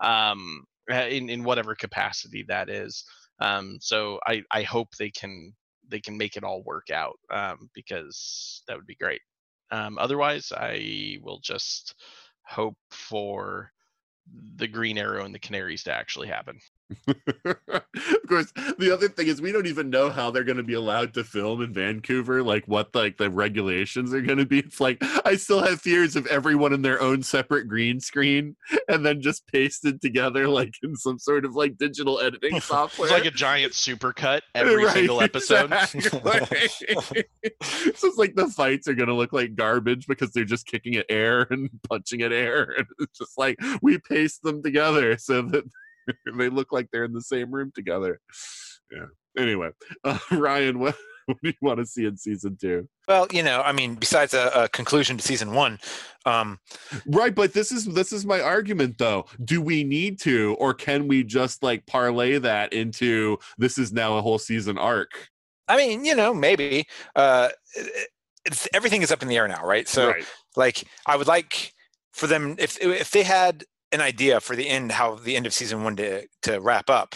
um 0.03 0.65
uh, 0.93 1.07
in 1.09 1.31
in 1.31 1.45
whatever 1.45 1.75
capacity 1.75 2.45
that 2.49 2.69
is. 2.69 3.05
Um 3.41 3.79
so 3.81 4.19
i 4.27 4.43
i 4.51 4.63
hope 4.63 4.89
they 4.99 5.11
can 5.11 5.53
they 5.91 6.01
can 6.01 6.17
make 6.17 6.37
it 6.37 6.45
all 6.45 6.63
work 6.65 6.91
out 6.91 7.17
um 7.31 7.69
because 7.75 8.63
that 8.67 8.77
would 8.77 8.87
be 8.87 8.97
great 8.97 9.21
um 9.71 9.99
otherwise 9.99 10.53
i 10.57 11.19
will 11.23 11.39
just 11.41 11.95
hope 12.43 12.77
for 12.91 13.71
the 14.57 14.67
green 14.69 14.99
arrow 14.99 15.25
and 15.25 15.35
the 15.35 15.39
canaries 15.39 15.83
to 15.83 15.93
actually 15.93 16.29
happen 16.29 16.59
of 17.47 17.57
course 18.29 18.53
the 18.79 18.91
other 18.93 19.09
thing 19.09 19.27
is 19.27 19.41
we 19.41 19.53
don't 19.53 19.67
even 19.67 19.89
know 19.91 20.11
how 20.11 20.31
they're 20.31 20.45
going 20.45 20.57
to 20.57 20.63
be 20.63 20.75
allowed 20.75 21.15
to 21.15 21.25
film 21.25 21.63
in 21.63 21.73
vancouver 21.73 22.43
like 22.43 22.65
what 22.67 22.95
like 22.95 23.17
the 23.17 23.31
regulations 23.31 24.13
are 24.13 24.21
going 24.21 24.39
to 24.39 24.47
be. 24.47 24.59
It's 24.61 24.81
like 24.81 24.99
i 25.25 25.37
still 25.37 25.63
have 25.63 25.81
fears 25.81 26.15
of 26.17 26.27
everyone 26.27 26.73
in 26.73 26.83
their 26.83 27.01
own 27.01 27.23
separate 27.23 27.69
green 27.69 28.01
screen 28.01 28.57
and 28.89 29.05
then 29.05 29.21
just 29.23 29.47
pasted 29.47 30.01
together 30.03 30.47
like 30.49 30.75
in 30.83 30.95
some 30.97 31.19
sort 31.19 31.45
of 31.45 31.55
like 31.55 31.79
digital 31.79 32.21
editing 32.21 32.61
software. 32.61 33.09
it's 33.09 33.13
like 33.17 33.25
a 33.25 33.31
giant 33.31 33.73
supercut 33.73 34.43
every 34.55 34.85
Right, 34.85 34.93
single 34.95 35.23
episode. 35.23 35.73
exactly. 35.73 37.25
so 37.63 38.09
it's 38.09 38.19
like 38.19 38.35
the 38.35 38.49
fights 38.49 38.89
are 38.89 38.95
gonna 38.95 39.15
look 39.15 39.33
like 39.33 39.55
garbage 39.55 40.07
because 40.07 40.33
they're 40.33 40.45
just 40.45 40.67
kicking 40.67 40.97
at 40.97 41.07
air 41.09 41.47
and 41.51 41.71
punching 41.89 42.23
at 42.23 42.33
air. 42.33 42.75
And 42.77 42.87
it's 42.99 43.19
just 43.19 43.39
like 43.39 43.59
we 43.83 43.99
paste 43.99 44.43
them 44.43 44.63
together 44.63 45.17
so 45.17 45.43
that 45.43 45.65
they 46.39 46.49
look 46.49 46.73
like 46.73 46.89
they're 46.93 47.05
in 47.05 47.13
the 47.13 47.23
same 47.23 47.51
room 47.51 47.73
together. 47.75 48.21
Yeah. 48.93 49.07
Anyway 49.37 49.71
uh, 50.05 50.19
ryan 50.33 50.79
what, 50.79 50.97
what 51.27 51.39
do 51.43 51.49
you 51.49 51.55
want 51.63 51.79
to 51.79 51.87
see 51.87 52.05
in 52.05 52.17
season 52.17 52.57
two? 52.61 52.89
Well, 53.09 53.27
you 53.33 53.43
know, 53.43 53.63
I 53.63 53.73
mean, 53.73 53.95
besides 53.95 54.35
a, 54.35 54.51
a 54.55 54.69
conclusion 54.69 55.17
to 55.17 55.23
season 55.23 55.53
one, 55.53 55.79
um, 56.27 56.59
right 57.07 57.35
but 57.35 57.53
this 57.53 57.73
is 57.73 57.87
this 57.87 58.13
is 58.13 58.25
my 58.25 58.41
argument 58.41 58.99
though. 58.99 59.27
Do 59.45 59.61
we 59.61 59.85
need 59.85 60.21
to 60.21 60.57
or 60.59 60.75
can 60.75 61.09
we 61.09 61.25
just 61.25 61.63
like 61.63 61.87
parlay 61.87 62.39
that 62.39 62.73
into 62.73 63.39
this 63.59 63.79
is 63.79 63.93
now 63.93 64.17
a 64.17 64.23
whole 64.23 64.39
season 64.39 64.79
arc? 64.79 65.31
I 65.67 65.77
mean, 65.77 66.05
you 66.05 66.15
know, 66.15 66.35
maybe 66.35 66.87
uh, 67.17 67.49
it's 68.45 68.69
everything 68.75 69.03
is 69.03 69.11
up 69.11 69.23
in 69.23 69.29
the 69.29 69.37
air 69.37 69.49
now, 69.49 69.65
right? 69.65 69.89
So, 69.89 70.09
right. 70.09 70.25
like, 70.57 70.85
I 71.07 71.17
would 71.17 71.27
like 71.27 71.73
for 72.13 72.27
them 72.27 72.57
if 72.59 72.79
if 72.81 73.11
they 73.11 73.23
had 73.23 73.65
an 73.95 74.01
idea 74.01 74.41
for 74.41 74.57
the 74.57 74.69
end, 74.69 74.93
how 74.93 75.15
the 75.15 75.37
end 75.37 75.47
of 75.47 75.55
season 75.55 75.85
one 75.85 75.97
to 75.97 76.27
to 76.43 76.61
wrap 76.61 76.91
up, 76.91 77.15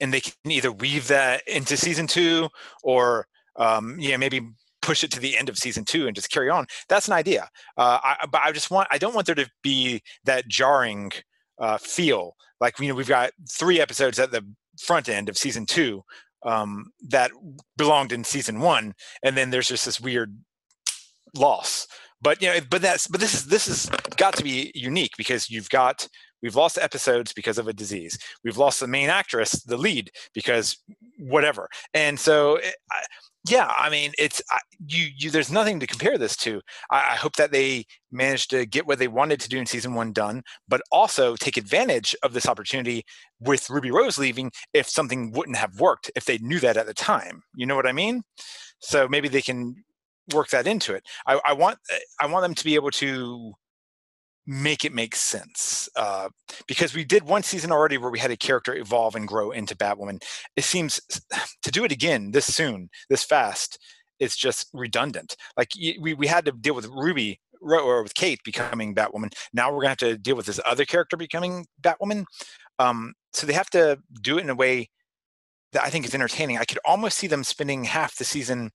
and 0.00 0.12
they 0.12 0.20
can 0.20 0.32
either 0.50 0.72
weave 0.72 1.08
that 1.08 1.46
into 1.46 1.76
season 1.76 2.06
two 2.06 2.48
or 2.82 3.26
um, 3.56 3.96
yeah, 3.98 4.16
maybe 4.16 4.40
push 4.80 5.04
it 5.04 5.12
to 5.12 5.20
the 5.20 5.38
end 5.38 5.48
of 5.48 5.58
season 5.58 5.84
two 5.84 6.06
and 6.06 6.16
just 6.16 6.30
carry 6.30 6.50
on. 6.50 6.66
That's 6.88 7.06
an 7.06 7.14
idea. 7.14 7.48
Uh, 7.76 7.98
I, 8.02 8.26
but 8.30 8.40
I 8.42 8.52
just 8.52 8.70
want 8.70 8.88
I 8.90 8.98
don't 8.98 9.14
want 9.14 9.26
there 9.26 9.34
to 9.36 9.48
be 9.62 10.02
that 10.24 10.48
jarring 10.48 11.12
uh, 11.58 11.78
feel. 11.78 12.34
Like 12.60 12.78
you 12.80 12.88
know, 12.88 12.94
we've 12.94 13.08
got 13.08 13.32
three 13.50 13.80
episodes 13.80 14.18
at 14.18 14.32
the 14.32 14.44
front 14.80 15.08
end 15.08 15.28
of 15.28 15.38
season 15.38 15.66
two 15.66 16.02
um, 16.44 16.90
that 17.08 17.30
belonged 17.76 18.12
in 18.12 18.24
season 18.24 18.60
one, 18.60 18.94
and 19.22 19.36
then 19.36 19.50
there's 19.50 19.68
just 19.68 19.84
this 19.84 20.00
weird 20.00 20.36
loss. 21.34 21.86
But 22.22 22.40
you 22.40 22.48
know, 22.48 22.60
but 22.70 22.82
that's 22.82 23.06
but 23.08 23.20
this 23.20 23.34
is 23.34 23.46
this 23.46 23.66
has 23.66 23.90
got 24.16 24.34
to 24.36 24.44
be 24.44 24.70
unique 24.74 25.12
because 25.18 25.50
you've 25.50 25.68
got 25.70 26.08
we've 26.42 26.56
lost 26.56 26.78
episodes 26.78 27.32
because 27.32 27.58
of 27.58 27.68
a 27.68 27.72
disease. 27.72 28.16
We've 28.44 28.56
lost 28.56 28.80
the 28.80 28.86
main 28.86 29.10
actress, 29.10 29.62
the 29.64 29.76
lead, 29.76 30.10
because 30.32 30.78
whatever. 31.18 31.68
And 31.94 32.18
so 32.18 32.56
it, 32.56 32.76
I, 32.90 33.02
yeah, 33.48 33.72
I 33.76 33.90
mean, 33.90 34.12
it's 34.18 34.40
I, 34.50 34.58
you. 34.86 35.08
You 35.16 35.30
there's 35.30 35.50
nothing 35.50 35.80
to 35.80 35.86
compare 35.86 36.16
this 36.16 36.36
to. 36.38 36.60
I, 36.90 36.98
I 36.98 37.14
hope 37.16 37.34
that 37.36 37.50
they 37.50 37.86
managed 38.12 38.50
to 38.50 38.66
get 38.66 38.86
what 38.86 39.00
they 39.00 39.08
wanted 39.08 39.40
to 39.40 39.48
do 39.48 39.58
in 39.58 39.66
season 39.66 39.94
one 39.94 40.12
done, 40.12 40.42
but 40.68 40.80
also 40.92 41.34
take 41.34 41.56
advantage 41.56 42.14
of 42.22 42.34
this 42.34 42.46
opportunity 42.46 43.04
with 43.40 43.68
Ruby 43.68 43.90
Rose 43.90 44.16
leaving. 44.16 44.52
If 44.72 44.88
something 44.88 45.32
wouldn't 45.32 45.56
have 45.56 45.80
worked, 45.80 46.08
if 46.14 46.24
they 46.24 46.38
knew 46.38 46.60
that 46.60 46.76
at 46.76 46.86
the 46.86 46.94
time, 46.94 47.42
you 47.56 47.66
know 47.66 47.74
what 47.74 47.88
I 47.88 47.92
mean? 47.92 48.22
So 48.78 49.08
maybe 49.08 49.28
they 49.28 49.42
can 49.42 49.74
work 50.32 50.48
that 50.50 50.66
into 50.66 50.94
it. 50.94 51.04
I, 51.26 51.40
I 51.46 51.52
want 51.52 51.78
I 52.20 52.26
want 52.26 52.42
them 52.42 52.54
to 52.54 52.64
be 52.64 52.74
able 52.74 52.90
to 52.92 53.52
make 54.46 54.84
it 54.84 54.92
make 54.92 55.14
sense 55.14 55.88
uh, 55.96 56.28
because 56.66 56.94
we 56.94 57.04
did 57.04 57.22
one 57.22 57.44
season 57.44 57.70
already 57.70 57.96
where 57.96 58.10
we 58.10 58.18
had 58.18 58.32
a 58.32 58.36
character 58.36 58.74
evolve 58.74 59.14
and 59.14 59.28
grow 59.28 59.52
into 59.52 59.76
batwoman. 59.76 60.22
It 60.56 60.64
seems 60.64 61.00
to 61.62 61.70
do 61.70 61.84
it 61.84 61.92
again 61.92 62.32
this 62.32 62.52
soon 62.52 62.88
this 63.08 63.24
fast 63.24 63.78
it's 64.22 64.36
just 64.36 64.68
redundant. 64.72 65.36
Like 65.56 65.70
we, 66.00 66.14
we 66.14 66.26
had 66.28 66.44
to 66.44 66.52
deal 66.52 66.74
with 66.74 66.86
ruby 66.86 67.40
or 67.60 68.04
with 68.04 68.14
kate 68.14 68.38
becoming 68.44 68.94
batwoman. 68.94 69.32
Now 69.52 69.72
we're 69.72 69.82
to 69.82 69.88
have 69.88 69.98
to 69.98 70.16
deal 70.16 70.36
with 70.36 70.46
this 70.46 70.60
other 70.64 70.84
character 70.84 71.16
becoming 71.16 71.66
batwoman. 71.82 72.24
Um, 72.78 73.14
so 73.32 73.46
they 73.46 73.52
have 73.52 73.70
to 73.70 73.98
do 74.20 74.38
it 74.38 74.42
in 74.42 74.50
a 74.50 74.54
way 74.54 74.88
that 75.72 75.82
i 75.82 75.90
think 75.90 76.04
is 76.04 76.14
entertaining. 76.14 76.58
I 76.58 76.64
could 76.64 76.78
almost 76.84 77.18
see 77.18 77.26
them 77.26 77.42
spending 77.44 77.84
half 77.84 78.16
the 78.16 78.24
season 78.24 78.70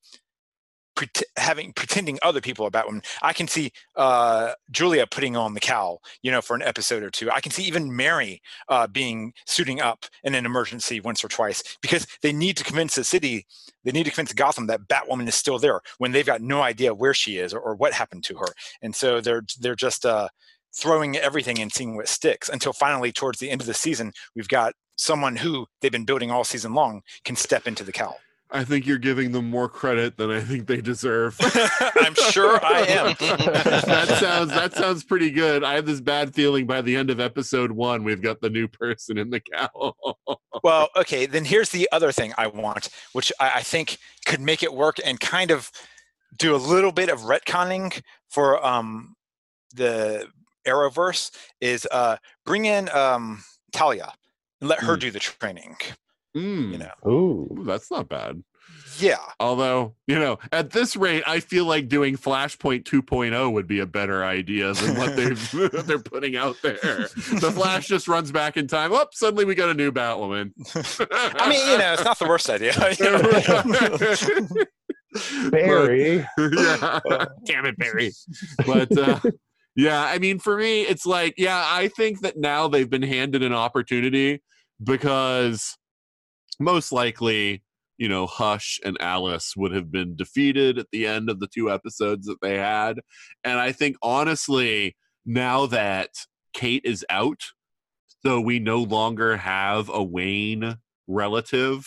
pre- 0.97 1.07
having 1.37 1.71
pretending 1.73 2.19
other 2.21 2.41
people 2.41 2.65
are 2.65 2.71
Batwoman. 2.71 3.05
I 3.21 3.31
can 3.31 3.47
see 3.47 3.71
uh, 3.95 4.53
Julia 4.71 5.07
putting 5.07 5.37
on 5.37 5.53
the 5.53 5.59
cowl, 5.59 6.01
you 6.21 6.31
know, 6.31 6.41
for 6.41 6.55
an 6.55 6.61
episode 6.63 7.03
or 7.03 7.09
two. 7.09 7.31
I 7.31 7.39
can 7.39 7.51
see 7.51 7.63
even 7.63 7.95
Mary 7.95 8.41
uh, 8.67 8.87
being 8.87 9.31
suiting 9.45 9.79
up 9.79 10.05
in 10.23 10.35
an 10.35 10.45
emergency 10.45 10.99
once 10.99 11.23
or 11.23 11.29
twice 11.29 11.63
because 11.81 12.05
they 12.21 12.33
need 12.33 12.57
to 12.57 12.63
convince 12.63 12.95
the 12.95 13.03
city, 13.03 13.45
they 13.85 13.91
need 13.91 14.05
to 14.05 14.11
convince 14.11 14.33
Gotham 14.33 14.67
that 14.67 14.87
Batwoman 14.87 15.27
is 15.27 15.35
still 15.35 15.59
there 15.59 15.79
when 15.99 16.11
they've 16.11 16.25
got 16.25 16.41
no 16.41 16.61
idea 16.61 16.93
where 16.93 17.13
she 17.13 17.37
is 17.37 17.53
or, 17.53 17.59
or 17.59 17.75
what 17.75 17.93
happened 17.93 18.23
to 18.25 18.35
her, 18.37 18.47
and 18.81 18.95
so 18.95 19.21
they're 19.21 19.43
they're 19.59 19.75
just 19.75 20.05
uh, 20.05 20.27
throwing 20.75 21.15
everything 21.15 21.59
and 21.59 21.71
seeing 21.71 21.95
what 21.95 22.07
sticks 22.07 22.49
until 22.49 22.73
finally 22.73 23.11
towards 23.11 23.39
the 23.39 23.49
end 23.49 23.61
of 23.61 23.67
the 23.67 23.73
season 23.73 24.11
we've 24.35 24.47
got 24.47 24.73
someone 24.95 25.35
who 25.35 25.67
they've 25.81 25.91
been 25.91 26.05
building 26.05 26.31
all 26.31 26.43
season 26.43 26.73
long 26.73 27.01
can 27.23 27.35
step 27.35 27.67
into 27.67 27.83
the 27.83 27.91
cowl. 27.91 28.17
I 28.49 28.63
think 28.63 28.85
you're 28.85 28.97
giving 28.97 29.33
them 29.33 29.49
more 29.49 29.67
credit 29.67 30.15
than 30.15 30.31
I 30.31 30.39
think 30.39 30.67
they 30.67 30.79
deserve. 30.79 31.35
I'm 31.41 32.15
sure 32.31 32.63
I 32.63 32.85
am. 32.87 33.05
that 33.19 34.17
sounds 34.19 34.49
that 34.51 34.73
sounds 34.73 35.03
pretty 35.03 35.31
good. 35.31 35.63
I 35.63 35.73
have 35.73 35.85
this 35.85 35.99
bad 35.99 36.33
feeling 36.33 36.65
by 36.65 36.81
the 36.81 36.95
end 36.95 37.09
of 37.09 37.19
episode 37.19 37.71
one, 37.71 38.03
we've 38.03 38.21
got 38.21 38.39
the 38.39 38.49
new 38.49 38.67
person 38.67 39.17
in 39.17 39.29
the 39.29 39.41
cow. 39.41 39.93
well, 40.63 40.89
okay, 40.95 41.25
then 41.25 41.43
here's 41.43 41.69
the 41.69 41.89
other 41.91 42.11
thing 42.11 42.33
I 42.37 42.47
want, 42.47 42.89
which 43.11 43.33
I, 43.39 43.51
I, 43.55 43.61
think 43.63 43.97
could 44.25 44.39
make 44.39 44.63
it 44.63 44.73
work 44.73 44.97
and 45.03 45.19
kind 45.19 45.51
of 45.51 45.69
do 46.37 46.55
a 46.55 46.57
little 46.57 46.91
bit 46.91 47.09
of 47.09 47.21
retconning 47.21 48.01
for 48.29 48.65
um, 48.65 49.15
the 49.75 50.27
Arrowverse 50.65 51.31
is 51.59 51.87
uh, 51.91 52.17
bring 52.45 52.65
in 52.65 52.89
um, 52.89 53.43
Talia 53.73 54.13
and 54.61 54.69
let 54.69 54.79
her 54.79 54.95
mm. 54.95 55.01
do 55.01 55.11
the 55.11 55.19
training. 55.19 55.75
Mm. 56.37 56.71
You 56.71 56.77
know. 56.77 57.11
Ooh, 57.11 57.63
that's 57.65 57.89
not 57.89 58.09
bad. 58.09 58.43
Yeah. 58.99 59.17
Although, 59.39 59.95
you 60.07 60.17
know, 60.17 60.39
at 60.51 60.71
this 60.71 60.95
rate, 60.95 61.23
I 61.27 61.39
feel 61.39 61.65
like 61.65 61.87
doing 61.87 62.17
Flashpoint 62.17 62.83
2.0 62.83 63.53
would 63.53 63.67
be 63.67 63.79
a 63.79 63.85
better 63.85 64.23
idea 64.23 64.73
than 64.73 64.97
what 64.97 65.15
they've 65.15 65.51
they're 65.85 65.99
putting 65.99 66.35
out 66.35 66.57
there. 66.61 66.77
The 66.79 67.51
Flash 67.53 67.87
just 67.87 68.07
runs 68.07 68.31
back 68.31 68.57
in 68.57 68.67
time. 68.67 68.91
Oh, 68.93 69.05
suddenly 69.11 69.45
we 69.45 69.55
got 69.55 69.69
a 69.69 69.73
new 69.73 69.91
Batwoman. 69.91 70.51
I 71.11 71.49
mean, 71.49 71.71
you 71.71 71.77
know, 71.77 71.93
it's 71.93 72.03
not 72.03 72.19
the 72.19 72.27
worst 72.27 72.49
idea. 72.49 72.73
Barry. 75.51 76.25
But, 76.35 76.53
yeah. 76.53 77.25
Damn 77.45 77.65
it, 77.65 77.77
Barry. 77.77 78.11
But 78.65 78.97
uh, 78.97 79.19
yeah, 79.75 80.03
I 80.03 80.17
mean, 80.17 80.39
for 80.39 80.57
me, 80.57 80.81
it's 80.81 81.05
like, 81.05 81.35
yeah, 81.37 81.63
I 81.65 81.87
think 81.89 82.21
that 82.21 82.37
now 82.37 82.67
they've 82.67 82.89
been 82.89 83.03
handed 83.03 83.43
an 83.43 83.53
opportunity 83.53 84.41
because 84.83 85.77
most 86.59 86.91
likely, 86.91 87.63
you 87.97 88.07
know, 88.07 88.27
Hush 88.27 88.79
and 88.83 88.97
Alice 88.99 89.55
would 89.55 89.71
have 89.71 89.91
been 89.91 90.15
defeated 90.15 90.77
at 90.77 90.87
the 90.91 91.07
end 91.07 91.29
of 91.29 91.39
the 91.39 91.47
two 91.47 91.71
episodes 91.71 92.27
that 92.27 92.41
they 92.41 92.57
had. 92.57 93.01
And 93.43 93.59
I 93.59 93.71
think, 93.71 93.97
honestly, 94.01 94.95
now 95.25 95.65
that 95.67 96.09
Kate 96.53 96.83
is 96.85 97.05
out, 97.09 97.41
so 98.23 98.39
we 98.41 98.59
no 98.59 98.81
longer 98.81 99.37
have 99.37 99.89
a 99.89 100.03
Wayne 100.03 100.77
relative, 101.07 101.85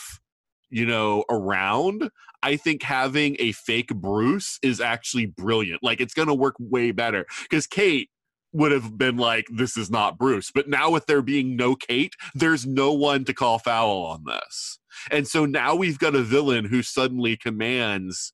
you 0.69 0.87
know, 0.87 1.25
around. 1.31 2.11
I 2.43 2.57
think 2.57 2.83
having 2.83 3.37
a 3.39 3.53
fake 3.53 3.95
Bruce 3.95 4.59
is 4.63 4.81
actually 4.81 5.27
brilliant. 5.27 5.83
Like, 5.83 6.01
it's 6.01 6.15
going 6.15 6.29
to 6.29 6.35
work 6.35 6.55
way 6.59 6.93
better 6.93 7.27
because 7.43 7.67
Kate 7.67 8.09
would 8.53 8.73
have 8.73 8.99
been 8.99 9.17
like, 9.17 9.47
this 9.53 9.77
is 9.77 9.91
not 9.91 10.19
Bruce. 10.19 10.51
But 10.53 10.69
now, 10.69 10.91
with 10.91 11.07
there 11.07 11.23
being 11.23 11.57
no 11.57 11.77
Kate, 11.77 12.15
there's 12.35 12.67
no 12.67 12.93
one 12.93 13.25
to 13.25 13.35
call 13.35 13.59
foul 13.59 14.03
on 14.03 14.25
this. 14.27 14.79
And 15.11 15.27
so 15.27 15.47
now 15.47 15.75
we've 15.75 15.99
got 15.99 16.15
a 16.15 16.23
villain 16.23 16.65
who 16.65 16.83
suddenly 16.83 17.37
commands, 17.37 18.33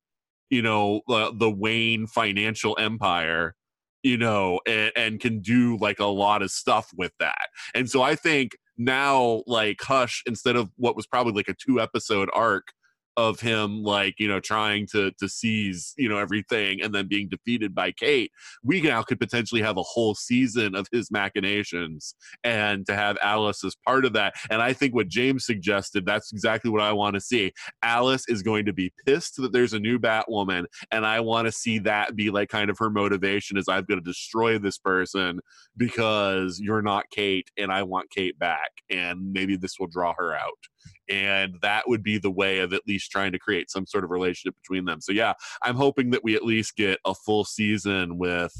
you 0.50 0.62
know, 0.62 1.02
the 1.06 1.50
Wayne 1.50 2.06
financial 2.06 2.76
empire, 2.80 3.54
you 4.02 4.16
know, 4.16 4.60
and, 4.66 4.92
and 4.96 5.20
can 5.20 5.40
do 5.40 5.76
like 5.80 5.98
a 5.98 6.06
lot 6.06 6.42
of 6.42 6.50
stuff 6.50 6.90
with 6.96 7.12
that. 7.20 7.48
And 7.74 7.90
so 7.90 8.02
I 8.02 8.14
think 8.14 8.52
now, 8.78 9.42
like 9.46 9.78
Hush, 9.82 10.22
instead 10.26 10.56
of 10.56 10.70
what 10.76 10.96
was 10.96 11.06
probably 11.06 11.32
like 11.32 11.48
a 11.48 11.54
two 11.54 11.80
episode 11.80 12.30
arc, 12.32 12.68
of 13.16 13.40
him 13.40 13.82
like 13.82 14.14
you 14.18 14.28
know 14.28 14.40
trying 14.40 14.86
to 14.86 15.10
to 15.12 15.28
seize 15.28 15.94
you 15.96 16.08
know 16.08 16.18
everything 16.18 16.80
and 16.82 16.94
then 16.94 17.06
being 17.08 17.28
defeated 17.28 17.74
by 17.74 17.90
Kate 17.92 18.30
we 18.62 18.80
now 18.80 19.02
could 19.02 19.18
potentially 19.18 19.62
have 19.62 19.76
a 19.76 19.82
whole 19.82 20.14
season 20.14 20.74
of 20.74 20.86
his 20.92 21.10
machinations 21.10 22.14
and 22.44 22.86
to 22.86 22.94
have 22.94 23.16
Alice 23.22 23.64
as 23.64 23.76
part 23.86 24.04
of 24.04 24.12
that. 24.14 24.34
And 24.50 24.62
I 24.62 24.72
think 24.72 24.94
what 24.94 25.08
James 25.08 25.46
suggested 25.46 26.04
that's 26.04 26.32
exactly 26.32 26.70
what 26.70 26.80
I 26.80 26.92
want 26.92 27.14
to 27.14 27.20
see. 27.20 27.52
Alice 27.82 28.24
is 28.28 28.42
going 28.42 28.64
to 28.66 28.72
be 28.72 28.92
pissed 29.04 29.36
that 29.36 29.52
there's 29.52 29.72
a 29.72 29.80
new 29.80 29.98
Batwoman 29.98 30.64
and 30.90 31.06
I 31.06 31.20
want 31.20 31.46
to 31.46 31.52
see 31.52 31.78
that 31.80 32.16
be 32.16 32.30
like 32.30 32.48
kind 32.48 32.70
of 32.70 32.78
her 32.78 32.90
motivation 32.90 33.56
is 33.56 33.68
I've 33.68 33.86
got 33.86 33.96
to 33.96 34.00
destroy 34.00 34.58
this 34.58 34.78
person 34.78 35.40
because 35.76 36.60
you're 36.60 36.82
not 36.82 37.10
Kate 37.10 37.50
and 37.56 37.72
I 37.72 37.82
want 37.82 38.10
Kate 38.10 38.38
back 38.38 38.70
and 38.90 39.32
maybe 39.32 39.56
this 39.56 39.78
will 39.78 39.86
draw 39.86 40.14
her 40.16 40.34
out 40.34 40.58
and 41.08 41.56
that 41.62 41.88
would 41.88 42.02
be 42.02 42.18
the 42.18 42.30
way 42.30 42.58
of 42.58 42.72
at 42.72 42.86
least 42.86 43.10
trying 43.10 43.32
to 43.32 43.38
create 43.38 43.70
some 43.70 43.86
sort 43.86 44.04
of 44.04 44.10
relationship 44.10 44.54
between 44.60 44.84
them. 44.84 45.00
So 45.00 45.12
yeah, 45.12 45.34
I'm 45.62 45.76
hoping 45.76 46.10
that 46.10 46.24
we 46.24 46.34
at 46.34 46.44
least 46.44 46.76
get 46.76 46.98
a 47.04 47.14
full 47.14 47.44
season 47.44 48.18
with 48.18 48.52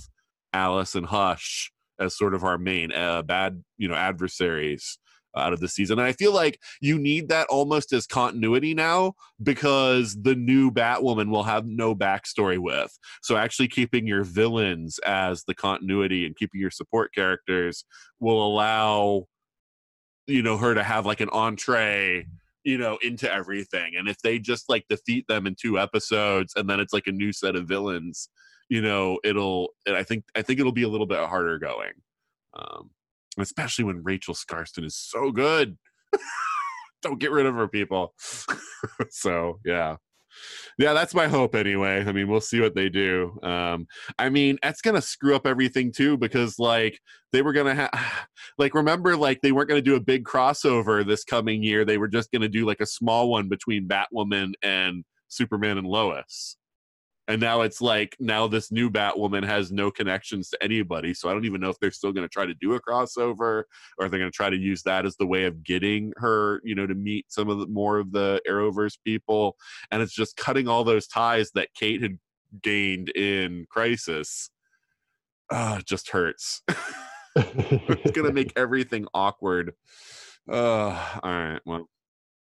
Alice 0.52 0.94
and 0.94 1.06
Hush 1.06 1.72
as 1.98 2.16
sort 2.16 2.34
of 2.34 2.44
our 2.44 2.58
main 2.58 2.92
uh, 2.92 3.22
bad, 3.22 3.62
you 3.78 3.88
know, 3.88 3.94
adversaries 3.94 4.98
out 5.36 5.52
of 5.52 5.60
the 5.60 5.68
season. 5.68 5.98
And 5.98 6.08
I 6.08 6.12
feel 6.12 6.32
like 6.32 6.58
you 6.80 6.98
need 6.98 7.28
that 7.28 7.46
almost 7.48 7.92
as 7.92 8.06
continuity 8.06 8.74
now 8.74 9.12
because 9.42 10.16
the 10.20 10.34
new 10.34 10.70
Batwoman 10.70 11.30
will 11.30 11.42
have 11.42 11.66
no 11.66 11.94
backstory 11.94 12.58
with. 12.58 12.98
So 13.22 13.36
actually 13.36 13.68
keeping 13.68 14.06
your 14.06 14.24
villains 14.24 14.98
as 15.00 15.44
the 15.44 15.54
continuity 15.54 16.26
and 16.26 16.34
keeping 16.34 16.60
your 16.60 16.70
support 16.70 17.12
characters 17.14 17.84
will 18.18 18.44
allow 18.44 19.26
you 20.26 20.42
know 20.42 20.56
her 20.56 20.74
to 20.74 20.82
have 20.82 21.06
like 21.06 21.20
an 21.20 21.30
entree 21.30 22.26
you 22.64 22.78
know 22.78 22.98
into 23.02 23.32
everything 23.32 23.94
and 23.96 24.08
if 24.08 24.18
they 24.18 24.38
just 24.38 24.68
like 24.68 24.84
defeat 24.88 25.24
them 25.28 25.46
in 25.46 25.54
two 25.54 25.78
episodes 25.78 26.52
and 26.56 26.68
then 26.68 26.80
it's 26.80 26.92
like 26.92 27.06
a 27.06 27.12
new 27.12 27.32
set 27.32 27.54
of 27.56 27.68
villains 27.68 28.28
you 28.68 28.82
know 28.82 29.18
it'll 29.24 29.68
i 29.88 30.02
think 30.02 30.24
i 30.34 30.42
think 30.42 30.58
it'll 30.58 30.72
be 30.72 30.82
a 30.82 30.88
little 30.88 31.06
bit 31.06 31.18
harder 31.20 31.58
going 31.58 31.92
um 32.58 32.90
especially 33.38 33.84
when 33.84 34.02
rachel 34.02 34.34
skarsten 34.34 34.84
is 34.84 34.96
so 34.96 35.30
good. 35.30 35.76
Don't 37.02 37.20
get 37.20 37.30
rid 37.30 37.46
of 37.46 37.54
her 37.54 37.68
people. 37.68 38.14
So 39.10 39.58
yeah 39.64 39.96
yeah, 40.78 40.92
that's 40.92 41.14
my 41.14 41.28
hope 41.28 41.54
anyway. 41.54 42.04
I 42.06 42.12
mean, 42.12 42.28
we'll 42.28 42.40
see 42.40 42.60
what 42.60 42.74
they 42.74 42.88
do. 42.88 43.38
Um, 43.42 43.86
I 44.18 44.28
mean, 44.28 44.58
that's 44.62 44.80
gonna 44.80 45.02
screw 45.02 45.34
up 45.34 45.46
everything 45.46 45.92
too 45.92 46.16
because 46.16 46.58
like 46.58 47.00
they 47.32 47.42
were 47.42 47.52
gonna 47.52 47.74
have, 47.74 47.90
like, 48.58 48.74
remember, 48.74 49.16
like 49.16 49.40
they 49.40 49.52
weren't 49.52 49.68
gonna 49.68 49.82
do 49.82 49.96
a 49.96 50.00
big 50.00 50.24
crossover 50.24 51.06
this 51.06 51.24
coming 51.24 51.62
year. 51.62 51.84
They 51.84 51.98
were 51.98 52.08
just 52.08 52.30
gonna 52.32 52.48
do 52.48 52.66
like 52.66 52.80
a 52.80 52.86
small 52.86 53.30
one 53.30 53.48
between 53.48 53.88
Batwoman 53.88 54.52
and 54.62 55.04
Superman 55.28 55.78
and 55.78 55.86
Lois 55.86 56.56
and 57.28 57.40
now 57.40 57.62
it's 57.62 57.80
like 57.80 58.16
now 58.20 58.46
this 58.46 58.70
new 58.70 58.90
batwoman 58.90 59.44
has 59.44 59.72
no 59.72 59.90
connections 59.90 60.50
to 60.50 60.62
anybody. 60.62 61.14
So 61.14 61.28
i 61.28 61.32
don't 61.32 61.44
even 61.44 61.60
know 61.60 61.70
if 61.70 61.78
they're 61.80 61.90
still 61.90 62.12
going 62.12 62.26
to 62.26 62.32
try 62.32 62.46
to 62.46 62.54
do 62.54 62.74
a 62.74 62.80
crossover 62.80 63.64
or 63.98 64.04
if 64.04 64.10
they're 64.10 64.20
going 64.20 64.30
to 64.30 64.36
try 64.36 64.50
to 64.50 64.56
use 64.56 64.82
that 64.82 65.06
as 65.06 65.16
the 65.16 65.26
way 65.26 65.44
of 65.44 65.62
getting 65.62 66.12
her 66.16 66.60
you 66.64 66.74
know 66.74 66.86
to 66.86 66.94
meet 66.94 67.26
some 67.28 67.48
of 67.48 67.58
the 67.58 67.66
more 67.66 67.98
of 67.98 68.12
the 68.12 68.40
arrowverse 68.48 68.98
people. 69.04 69.56
And 69.90 70.02
it's 70.02 70.14
just 70.14 70.36
cutting 70.36 70.68
all 70.68 70.84
those 70.84 71.06
ties 71.06 71.50
that 71.52 71.74
kate 71.74 72.02
had 72.02 72.18
gained 72.62 73.10
in 73.10 73.66
crisis 73.70 74.50
uh 75.50 75.80
just 75.84 76.10
hurts. 76.10 76.62
It's 77.38 78.12
going 78.12 78.26
to 78.26 78.32
make 78.32 78.54
everything 78.56 79.06
awkward. 79.12 79.74
Uh 80.50 81.18
all 81.22 81.30
right 81.30 81.60
well 81.66 81.86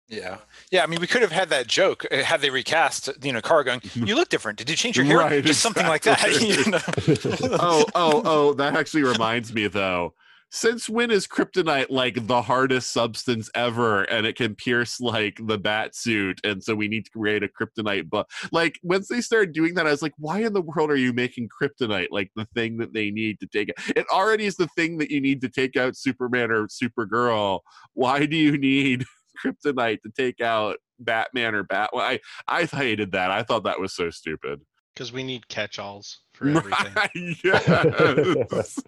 Yeah, 0.10 0.38
yeah. 0.72 0.84
I 0.84 0.88
mean, 0.88 1.00
we 1.00 1.08
could 1.08 1.22
have 1.22 1.32
had 1.32 1.50
that 1.50 1.68
joke 1.68 2.06
uh, 2.12 2.18
had 2.24 2.42
they 2.42 2.50
recast. 2.50 3.10
You 3.24 3.34
know, 3.34 3.42
Kara 3.42 3.64
going, 3.64 3.82
"You 3.96 4.16
look 4.16 4.30
different. 4.30 4.58
Did 4.58 4.70
you 4.70 4.76
change 4.76 4.98
your 4.98 5.06
hair?" 5.06 5.18
Right, 5.18 5.44
Just 5.44 5.62
something 5.62 5.88
like 5.88 6.04
that. 6.04 6.22
You 6.44 6.72
know? 6.72 7.58
oh, 7.60 7.86
oh, 7.96 8.22
oh, 8.26 8.54
that 8.56 8.76
actually 8.76 9.04
reminds 9.04 9.54
me 9.54 9.68
though. 9.68 10.14
Since 10.52 10.88
when 10.88 11.10
is 11.10 11.26
kryptonite 11.26 11.88
like 11.90 12.28
the 12.28 12.44
hardest 12.44 12.92
substance 12.94 13.50
ever 13.56 14.04
and 14.04 14.28
it 14.28 14.36
can 14.36 14.54
pierce 14.54 15.00
like 15.00 15.40
the 15.48 15.58
bat 15.58 15.96
suit? 15.96 16.40
And 16.44 16.64
so 16.64 16.76
we 16.76 16.88
need 16.88 17.06
to 17.06 17.12
create 17.12 17.42
a 17.42 17.48
kryptonite 17.48 18.08
but 18.08 18.30
like 18.52 18.80
once 18.84 19.08
they 19.08 19.22
started 19.22 19.52
doing 19.52 19.74
that, 19.74 19.88
I 19.88 19.92
was 19.92 20.04
like, 20.04 20.14
why 20.20 20.42
in 20.42 20.54
the 20.54 20.62
world 20.62 20.92
are 20.92 20.96
you 20.96 21.12
making 21.12 21.50
kryptonite 21.50 22.10
like 22.12 22.30
the 22.36 22.46
thing 22.54 22.78
that 22.78 22.94
they 22.94 23.10
need 23.10 23.40
to 23.40 23.48
take 23.48 23.70
it? 23.70 23.76
It 23.96 24.06
already 24.12 24.46
is 24.46 24.56
the 24.56 24.70
thing 24.76 25.00
that 25.00 25.10
you 25.10 25.22
need 25.22 25.42
to 25.42 25.50
take 25.50 25.76
out 25.76 25.98
Superman 25.98 26.52
or 26.52 26.68
Supergirl. 26.68 27.62
Why 27.94 28.28
do 28.28 28.38
you 28.38 28.56
need 28.56 29.06
kryptonite 29.44 30.02
to 30.02 30.12
take 30.16 30.42
out 30.42 30.78
Batman 31.00 31.56
or 31.56 31.64
Bat? 31.64 31.92
I 31.94 32.20
I 32.48 32.66
hated 32.66 33.12
that. 33.14 33.32
I 33.32 33.44
thought 33.44 33.64
that 33.64 33.80
was 33.80 33.94
so 33.94 34.10
stupid. 34.10 34.62
Because 34.94 35.12
we 35.12 35.24
need 35.24 35.48
catch-alls 35.48 36.20
for 36.34 36.50
everything. 36.58 36.94
Right, 36.96 37.10
yes. 37.44 38.80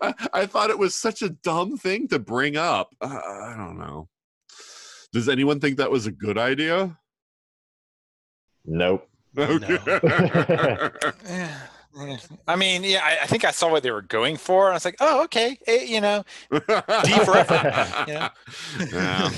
I, 0.00 0.14
I 0.32 0.46
thought 0.46 0.70
it 0.70 0.78
was 0.78 0.94
such 0.94 1.22
a 1.22 1.28
dumb 1.28 1.76
thing 1.76 2.08
to 2.08 2.18
bring 2.18 2.56
up. 2.56 2.94
Uh, 3.00 3.20
I 3.24 3.54
don't 3.56 3.78
know. 3.78 4.08
Does 5.12 5.28
anyone 5.28 5.60
think 5.60 5.76
that 5.76 5.90
was 5.90 6.06
a 6.06 6.10
good 6.10 6.38
idea? 6.38 6.98
Nope. 8.64 9.08
Okay. 9.36 9.78
Yeah, 9.86 10.90
yeah. 11.94 12.18
I 12.48 12.56
mean, 12.56 12.84
yeah, 12.84 13.00
I, 13.04 13.24
I 13.24 13.26
think 13.26 13.44
I 13.44 13.50
saw 13.50 13.70
what 13.70 13.82
they 13.82 13.90
were 13.90 14.02
going 14.02 14.36
for. 14.36 14.70
I 14.70 14.74
was 14.74 14.84
like, 14.84 14.96
oh, 15.00 15.24
okay, 15.24 15.58
eh, 15.66 15.84
you 15.84 16.00
know, 16.00 16.24
D 16.50 16.60
forever. 17.24 18.04
Yeah. 18.08 18.30
Yeah. 18.90 19.30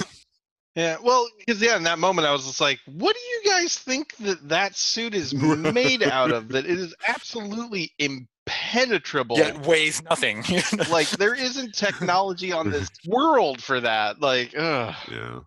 Yeah, 0.74 0.96
well, 1.02 1.28
because 1.38 1.62
yeah, 1.62 1.76
in 1.76 1.84
that 1.84 2.00
moment, 2.00 2.26
I 2.26 2.32
was 2.32 2.46
just 2.46 2.60
like, 2.60 2.80
"What 2.86 3.14
do 3.14 3.20
you 3.20 3.42
guys 3.52 3.78
think 3.78 4.16
that 4.16 4.48
that 4.48 4.74
suit 4.74 5.14
is 5.14 5.32
made 5.34 6.02
out 6.02 6.32
of? 6.32 6.48
That 6.48 6.64
it 6.66 6.78
is 6.78 6.94
absolutely 7.06 7.92
impenetrable. 7.98 9.38
yeah, 9.38 9.48
it 9.48 9.66
weighs 9.66 10.02
nothing. 10.02 10.42
Like 10.90 11.08
there 11.10 11.34
isn't 11.34 11.74
technology 11.74 12.50
on 12.52 12.70
this 12.70 12.88
world 13.06 13.62
for 13.62 13.80
that. 13.80 14.20
Like, 14.20 14.54
ugh, 14.56 14.94
Yeah. 15.10 15.40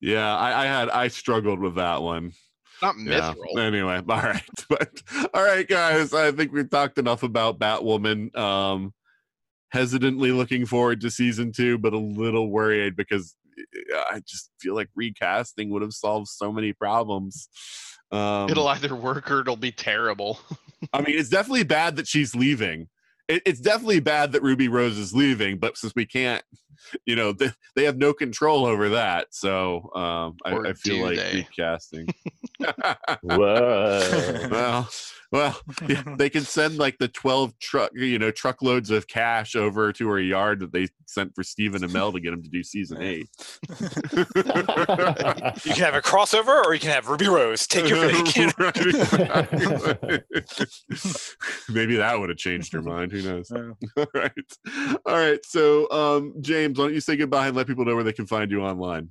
Yeah, 0.00 0.36
I, 0.36 0.62
I 0.62 0.66
had 0.66 0.90
I 0.90 1.08
struggled 1.08 1.60
with 1.60 1.76
that 1.76 2.02
one. 2.02 2.32
not 2.80 2.96
Yeah. 2.98 3.34
Anyway, 3.56 3.96
all 4.08 4.16
right. 4.20 4.42
But 4.68 5.02
all 5.32 5.42
right, 5.44 5.66
guys. 5.66 6.12
I 6.12 6.32
think 6.32 6.52
we've 6.52 6.70
talked 6.70 6.98
enough 6.98 7.22
about 7.22 7.58
Batwoman. 7.58 8.34
Um 8.36 8.92
hesitantly 9.70 10.32
looking 10.32 10.66
forward 10.66 11.00
to 11.00 11.10
season 11.10 11.50
two, 11.52 11.78
but 11.78 11.94
a 11.94 11.98
little 11.98 12.50
worried 12.50 12.94
because 12.94 13.34
I 14.10 14.20
just 14.26 14.50
feel 14.60 14.74
like 14.74 14.88
recasting 14.94 15.70
would 15.70 15.82
have 15.82 15.92
solved 15.92 16.28
so 16.28 16.52
many 16.52 16.72
problems. 16.72 17.48
Um, 18.10 18.50
It'll 18.50 18.68
either 18.68 18.94
work 18.94 19.30
or 19.30 19.40
it'll 19.40 19.56
be 19.56 19.72
terrible. 19.72 20.38
I 20.92 21.00
mean, 21.00 21.18
it's 21.18 21.30
definitely 21.30 21.64
bad 21.64 21.96
that 21.96 22.06
she's 22.06 22.34
leaving. 22.34 22.88
It, 23.28 23.42
it's 23.46 23.60
definitely 23.60 24.00
bad 24.00 24.32
that 24.32 24.42
Ruby 24.42 24.68
Rose 24.68 24.98
is 24.98 25.14
leaving, 25.14 25.58
but 25.58 25.78
since 25.78 25.94
we 25.96 26.04
can't, 26.04 26.42
you 27.06 27.16
know, 27.16 27.32
they, 27.32 27.50
they 27.74 27.84
have 27.84 27.96
no 27.96 28.12
control 28.12 28.66
over 28.66 28.90
that. 28.90 29.28
So 29.30 29.90
um, 29.94 30.36
I, 30.44 30.56
I 30.56 30.72
feel 30.74 31.02
like 31.02 31.16
they? 31.16 31.46
recasting. 31.48 32.08
Whoa. 33.22 34.48
well, 34.50 34.88
well, 35.32 35.58
yeah, 35.88 36.02
they 36.18 36.30
can 36.30 36.42
send 36.42 36.76
like 36.78 36.98
the 36.98 37.08
twelve 37.08 37.58
truck, 37.58 37.90
you 37.94 38.18
know, 38.18 38.30
truckloads 38.30 38.90
of 38.90 39.08
cash 39.08 39.56
over 39.56 39.92
to 39.94 40.08
her 40.08 40.20
yard 40.20 40.60
that 40.60 40.72
they 40.72 40.88
sent 41.06 41.34
for 41.34 41.42
Stephen 41.42 41.82
Amell 41.82 42.12
to 42.12 42.20
get 42.20 42.32
him 42.32 42.42
to 42.42 42.48
do 42.50 42.62
season 42.62 43.02
eight. 43.02 43.28
You 45.64 45.74
can 45.74 45.84
have 45.84 45.94
a 45.94 46.02
crossover, 46.02 46.64
or 46.64 46.74
you 46.74 46.80
can 46.80 46.90
have 46.90 47.08
Ruby 47.08 47.28
Rose. 47.28 47.66
Take 47.66 47.88
your 47.88 48.08
pick. 48.08 48.22
Right, 48.58 48.76
exactly. 48.76 50.20
Maybe 51.68 51.96
that 51.96 52.18
would 52.18 52.28
have 52.28 52.38
changed 52.38 52.72
her 52.72 52.82
mind. 52.82 53.12
Who 53.12 53.22
knows? 53.22 53.50
Yeah. 53.54 53.72
All 53.96 54.06
right. 54.14 54.32
All 55.06 55.14
right. 55.14 55.44
So, 55.44 55.90
um, 55.90 56.34
James, 56.40 56.78
why 56.78 56.86
don't 56.86 56.94
you 56.94 57.00
say 57.00 57.16
goodbye 57.16 57.48
and 57.48 57.56
let 57.56 57.66
people 57.66 57.84
know 57.84 57.94
where 57.94 58.04
they 58.04 58.12
can 58.12 58.26
find 58.26 58.50
you 58.50 58.62
online? 58.62 59.10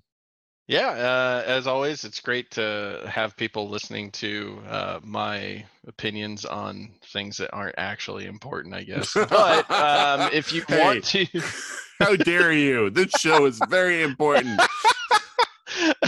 Yeah, 0.72 0.92
uh, 0.92 1.44
as 1.46 1.68
always, 1.68 2.06
it's 2.06 2.22
great 2.22 2.50
to 2.52 3.06
have 3.06 3.36
people 3.36 3.68
listening 3.68 4.10
to 4.12 4.58
uh, 4.70 5.00
my 5.04 5.66
opinions 5.86 6.46
on 6.46 6.92
things 7.08 7.36
that 7.40 7.52
aren't 7.52 7.76
actually 7.78 8.26
important, 8.26 8.74
I 8.74 8.84
guess. 8.84 9.14
But 9.30 9.70
um, 9.70 10.30
if 10.32 10.54
you 10.54 10.64
want 10.70 11.04
to, 11.04 11.26
How 12.00 12.16
dare 12.16 12.54
you? 12.54 12.90
This 12.90 13.12
show 13.20 13.46
is 13.48 13.60
very 13.68 14.02
important. 14.02 14.62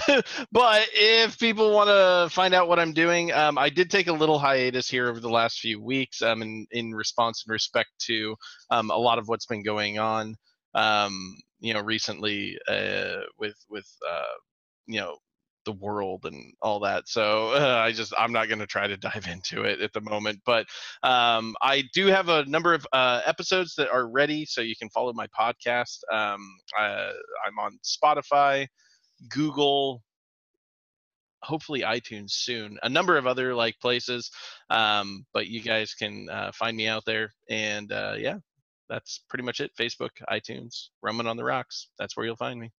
but 0.54 0.88
if 0.94 1.38
people 1.38 1.74
want 1.74 1.90
to 1.90 2.34
find 2.34 2.54
out 2.54 2.70
what 2.70 2.80
I'm 2.80 2.94
doing, 2.94 3.34
um, 3.34 3.58
I 3.58 3.68
did 3.68 3.92
take 3.92 4.08
a 4.08 4.14
little 4.14 4.40
hiatus 4.40 4.90
here 4.90 5.10
over 5.10 5.20
the 5.20 5.30
last 5.30 5.60
few 5.60 5.82
weeks 5.84 6.22
um, 6.22 6.42
in, 6.42 6.66
in 6.72 6.94
response 6.94 7.44
and 7.46 7.52
respect 7.52 7.90
to 8.04 8.34
um, 8.70 8.92
a 8.92 8.98
lot 8.98 9.20
of 9.20 9.28
what's 9.28 9.46
been 9.46 9.62
going 9.62 10.00
on, 10.00 10.38
um, 10.74 11.36
you 11.60 11.74
know, 11.74 11.82
recently 11.82 12.58
uh, 12.70 13.24
with, 13.38 13.58
with 13.70 13.90
uh, 14.10 14.38
you 14.88 15.00
know, 15.00 15.18
the 15.66 15.72
world 15.72 16.26
and 16.26 16.54
all 16.62 16.80
that. 16.82 17.08
So 17.08 17.54
uh, 17.54 17.82
I 17.84 17.92
just 17.92 18.14
I'm 18.18 18.32
not 18.32 18.48
going 18.48 18.60
to 18.60 18.68
try 18.68 18.88
to 18.88 18.98
dive 18.98 19.28
into 19.30 19.64
it 19.64 19.82
at 19.82 19.94
the 19.94 20.02
moment, 20.02 20.42
but 20.46 20.68
um, 21.04 21.56
I 21.62 21.84
do 21.94 22.08
have 22.08 22.30
a 22.30 22.46
number 22.46 22.74
of 22.74 22.86
uh, 22.94 23.22
episodes 23.26 23.76
that 23.76 23.90
are 23.90 24.08
ready, 24.08 24.46
so 24.46 24.62
you 24.62 24.76
can 24.76 24.90
follow 24.90 25.14
my 25.14 25.28
podcast. 25.28 26.00
Um, 26.12 26.58
uh, 26.78 27.12
I'm 27.46 27.60
on 27.60 27.80
Spotify, 27.84 28.68
Google, 29.30 30.04
hopefully 31.44 31.82
iTunes 31.82 32.32
soon. 32.32 32.78
A 32.84 32.90
number 32.90 33.18
of 33.18 33.28
other 33.28 33.54
like 33.54 33.80
places, 33.80 34.32
um, 34.70 35.26
but 35.34 35.48
you 35.48 35.62
guys 35.62 35.94
can 35.94 36.30
uh, 36.30 36.52
find 36.54 36.76
me 36.76 36.88
out 36.88 37.04
there. 37.06 37.32
And 37.50 37.92
uh, 37.92 38.16
yeah, 38.18 38.38
that's 38.90 39.22
pretty 39.30 39.44
much 39.44 39.60
it. 39.60 39.72
Facebook, 39.80 40.12
iTunes, 40.30 40.90
Roman 41.02 41.28
on 41.28 41.38
the 41.38 41.44
Rocks. 41.44 41.90
That's 42.00 42.18
where 42.18 42.26
you'll 42.26 42.36
find 42.36 42.60
me. 42.60 42.72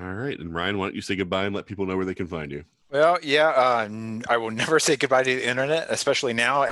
All 0.00 0.12
right. 0.12 0.38
And 0.38 0.54
Ryan, 0.54 0.78
why 0.78 0.86
don't 0.86 0.94
you 0.94 1.02
say 1.02 1.16
goodbye 1.16 1.44
and 1.44 1.54
let 1.54 1.66
people 1.66 1.86
know 1.86 1.96
where 1.96 2.06
they 2.06 2.14
can 2.14 2.26
find 2.26 2.50
you? 2.50 2.64
Well, 2.90 3.18
yeah, 3.22 3.48
uh, 3.48 3.88
I 4.28 4.36
will 4.36 4.50
never 4.50 4.78
say 4.80 4.96
goodbye 4.96 5.22
to 5.22 5.34
the 5.34 5.48
internet, 5.48 5.86
especially 5.90 6.32
now, 6.32 6.68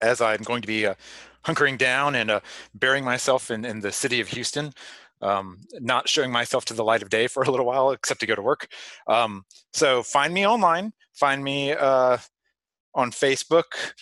as 0.00 0.20
I'm 0.20 0.42
going 0.42 0.62
to 0.62 0.68
be 0.68 0.86
uh, 0.86 0.94
hunkering 1.44 1.78
down 1.78 2.14
and 2.14 2.30
uh, 2.30 2.40
burying 2.74 3.04
myself 3.04 3.50
in, 3.50 3.64
in 3.64 3.80
the 3.80 3.92
city 3.92 4.20
of 4.20 4.28
Houston, 4.28 4.72
um, 5.20 5.58
not 5.74 6.08
showing 6.08 6.32
myself 6.32 6.64
to 6.66 6.74
the 6.74 6.84
light 6.84 7.02
of 7.02 7.10
day 7.10 7.26
for 7.26 7.42
a 7.42 7.50
little 7.50 7.66
while, 7.66 7.90
except 7.90 8.20
to 8.20 8.26
go 8.26 8.34
to 8.34 8.42
work. 8.42 8.68
Um, 9.06 9.44
so 9.72 10.02
find 10.02 10.34
me 10.34 10.46
online, 10.46 10.92
find 11.14 11.42
me 11.42 11.72
uh, 11.72 12.18
on 12.94 13.10
Facebook, 13.10 13.92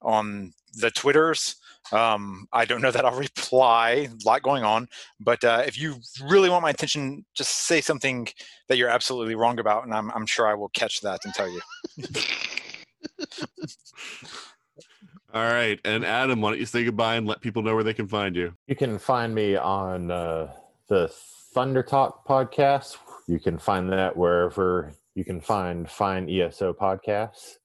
on 0.00 0.52
the 0.74 0.90
Twitters. 0.90 1.56
Um, 1.92 2.46
I 2.52 2.64
don't 2.64 2.82
know 2.82 2.90
that 2.90 3.04
I'll 3.04 3.18
reply, 3.18 4.08
a 4.10 4.26
lot 4.26 4.42
going 4.42 4.64
on, 4.64 4.88
but 5.20 5.42
uh, 5.44 5.62
if 5.66 5.78
you 5.78 5.96
really 6.24 6.50
want 6.50 6.62
my 6.62 6.70
attention, 6.70 7.24
just 7.34 7.50
say 7.66 7.80
something 7.80 8.28
that 8.68 8.76
you're 8.76 8.88
absolutely 8.88 9.34
wrong 9.34 9.58
about, 9.58 9.84
and 9.84 9.94
I'm, 9.94 10.10
I'm 10.12 10.26
sure 10.26 10.46
I 10.46 10.54
will 10.54 10.70
catch 10.70 11.00
that 11.00 11.24
and 11.24 11.34
tell 11.34 11.50
you. 11.50 11.60
All 15.34 15.44
right. 15.44 15.78
And 15.84 16.06
Adam, 16.06 16.40
why 16.40 16.50
don't 16.50 16.58
you 16.58 16.66
say 16.66 16.84
goodbye 16.84 17.16
and 17.16 17.26
let 17.26 17.42
people 17.42 17.62
know 17.62 17.74
where 17.74 17.84
they 17.84 17.92
can 17.92 18.08
find 18.08 18.34
you? 18.34 18.54
You 18.66 18.74
can 18.74 18.98
find 18.98 19.34
me 19.34 19.56
on 19.56 20.10
uh, 20.10 20.52
the 20.88 21.08
Thunder 21.52 21.82
Talk 21.82 22.26
podcast. 22.26 22.96
You 23.26 23.38
can 23.38 23.58
find 23.58 23.92
that 23.92 24.16
wherever 24.16 24.94
you 25.14 25.24
can 25.24 25.40
find 25.40 25.88
fine 25.88 26.30
ESO 26.30 26.72
podcasts. 26.72 27.56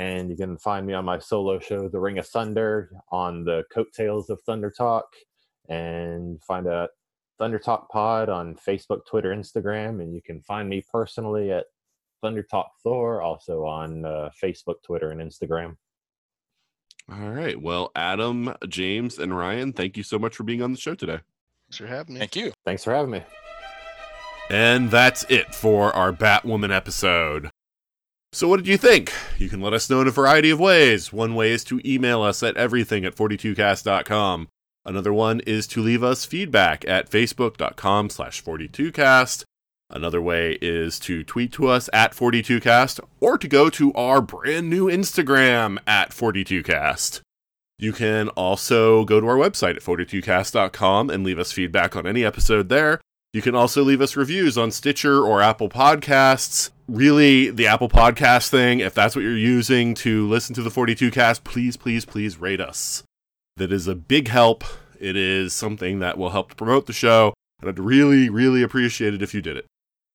And 0.00 0.30
you 0.30 0.36
can 0.36 0.56
find 0.56 0.86
me 0.86 0.94
on 0.94 1.04
my 1.04 1.18
solo 1.18 1.58
show, 1.58 1.86
The 1.86 2.00
Ring 2.00 2.18
of 2.18 2.26
Thunder, 2.26 2.90
on 3.12 3.44
the 3.44 3.64
coattails 3.70 4.30
of 4.30 4.40
Thunder 4.40 4.70
Talk. 4.70 5.04
And 5.68 6.42
find 6.42 6.66
a 6.66 6.88
Thunder 7.38 7.58
Talk 7.58 7.90
Pod 7.90 8.30
on 8.30 8.56
Facebook, 8.56 9.04
Twitter, 9.06 9.28
Instagram. 9.28 10.00
And 10.00 10.14
you 10.14 10.22
can 10.22 10.40
find 10.40 10.70
me 10.70 10.82
personally 10.90 11.52
at 11.52 11.66
Thunder 12.22 12.42
Talk 12.42 12.70
Thor, 12.82 13.20
also 13.20 13.66
on 13.66 14.06
uh, 14.06 14.30
Facebook, 14.42 14.76
Twitter, 14.82 15.10
and 15.10 15.20
Instagram. 15.20 15.76
All 17.12 17.32
right. 17.32 17.60
Well, 17.60 17.92
Adam, 17.94 18.54
James, 18.68 19.18
and 19.18 19.36
Ryan, 19.36 19.74
thank 19.74 19.98
you 19.98 20.02
so 20.02 20.18
much 20.18 20.34
for 20.34 20.44
being 20.44 20.62
on 20.62 20.72
the 20.72 20.78
show 20.78 20.94
today. 20.94 21.20
Thanks 21.66 21.76
for 21.76 21.86
having 21.86 22.14
me. 22.14 22.20
Thank 22.20 22.36
you. 22.36 22.52
Thanks 22.64 22.84
for 22.84 22.94
having 22.94 23.10
me. 23.10 23.22
And 24.48 24.90
that's 24.90 25.24
it 25.28 25.54
for 25.54 25.94
our 25.94 26.10
Batwoman 26.10 26.74
episode. 26.74 27.50
So, 28.32 28.46
what 28.46 28.58
did 28.58 28.68
you 28.68 28.76
think? 28.76 29.12
You 29.38 29.48
can 29.48 29.60
let 29.60 29.72
us 29.72 29.90
know 29.90 30.00
in 30.00 30.06
a 30.06 30.12
variety 30.12 30.50
of 30.50 30.60
ways. 30.60 31.12
One 31.12 31.34
way 31.34 31.50
is 31.50 31.64
to 31.64 31.80
email 31.84 32.22
us 32.22 32.44
at 32.44 32.56
everything 32.56 33.04
at 33.04 33.16
42cast.com. 33.16 34.48
Another 34.84 35.12
one 35.12 35.40
is 35.40 35.66
to 35.68 35.82
leave 35.82 36.04
us 36.04 36.24
feedback 36.24 36.86
at 36.88 37.10
facebook.com 37.10 38.08
slash 38.08 38.42
42cast. 38.42 39.44
Another 39.90 40.22
way 40.22 40.56
is 40.62 41.00
to 41.00 41.24
tweet 41.24 41.52
to 41.54 41.66
us 41.66 41.90
at 41.92 42.12
42cast 42.12 43.00
or 43.18 43.36
to 43.36 43.48
go 43.48 43.68
to 43.70 43.92
our 43.94 44.22
brand 44.22 44.70
new 44.70 44.86
Instagram 44.86 45.78
at 45.86 46.10
42cast. 46.10 47.20
You 47.78 47.92
can 47.92 48.28
also 48.30 49.04
go 49.04 49.20
to 49.20 49.26
our 49.26 49.36
website 49.36 49.74
at 49.76 49.82
42cast.com 49.82 51.10
and 51.10 51.24
leave 51.24 51.38
us 51.40 51.50
feedback 51.50 51.96
on 51.96 52.06
any 52.06 52.24
episode 52.24 52.68
there. 52.68 53.00
You 53.32 53.42
can 53.42 53.54
also 53.54 53.84
leave 53.84 54.00
us 54.00 54.16
reviews 54.16 54.58
on 54.58 54.72
Stitcher 54.72 55.24
or 55.24 55.40
Apple 55.40 55.68
Podcasts. 55.68 56.70
Really, 56.88 57.48
the 57.48 57.68
Apple 57.68 57.88
Podcast 57.88 58.48
thing, 58.48 58.80
if 58.80 58.92
that's 58.92 59.14
what 59.14 59.22
you're 59.22 59.36
using 59.36 59.94
to 59.96 60.28
listen 60.28 60.52
to 60.56 60.62
the 60.62 60.70
42 60.70 61.12
cast, 61.12 61.44
please, 61.44 61.76
please, 61.76 62.04
please 62.04 62.38
rate 62.38 62.60
us. 62.60 63.04
That 63.56 63.70
is 63.70 63.86
a 63.86 63.94
big 63.94 64.26
help. 64.26 64.64
It 64.98 65.14
is 65.14 65.52
something 65.52 66.00
that 66.00 66.18
will 66.18 66.30
help 66.30 66.56
promote 66.56 66.86
the 66.86 66.92
show, 66.92 67.32
and 67.60 67.68
I'd 67.68 67.78
really, 67.78 68.28
really 68.28 68.62
appreciate 68.62 69.14
it 69.14 69.22
if 69.22 69.32
you 69.32 69.40
did 69.40 69.56
it. 69.56 69.66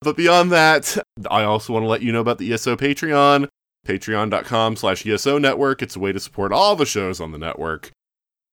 But 0.01 0.17
beyond 0.17 0.51
that, 0.51 0.97
I 1.31 1.43
also 1.43 1.71
want 1.71 1.83
to 1.83 1.87
let 1.87 2.01
you 2.01 2.11
know 2.11 2.19
about 2.19 2.37
the 2.37 2.51
ESO 2.51 2.75
Patreon, 2.75 3.47
patreon.com 3.87 4.75
slash 4.75 5.05
ESO 5.05 5.37
network. 5.37 5.81
It's 5.81 5.95
a 5.95 5.99
way 5.99 6.11
to 6.11 6.19
support 6.19 6.51
all 6.51 6.75
the 6.75 6.85
shows 6.85 7.21
on 7.21 7.31
the 7.31 7.37
network. 7.37 7.91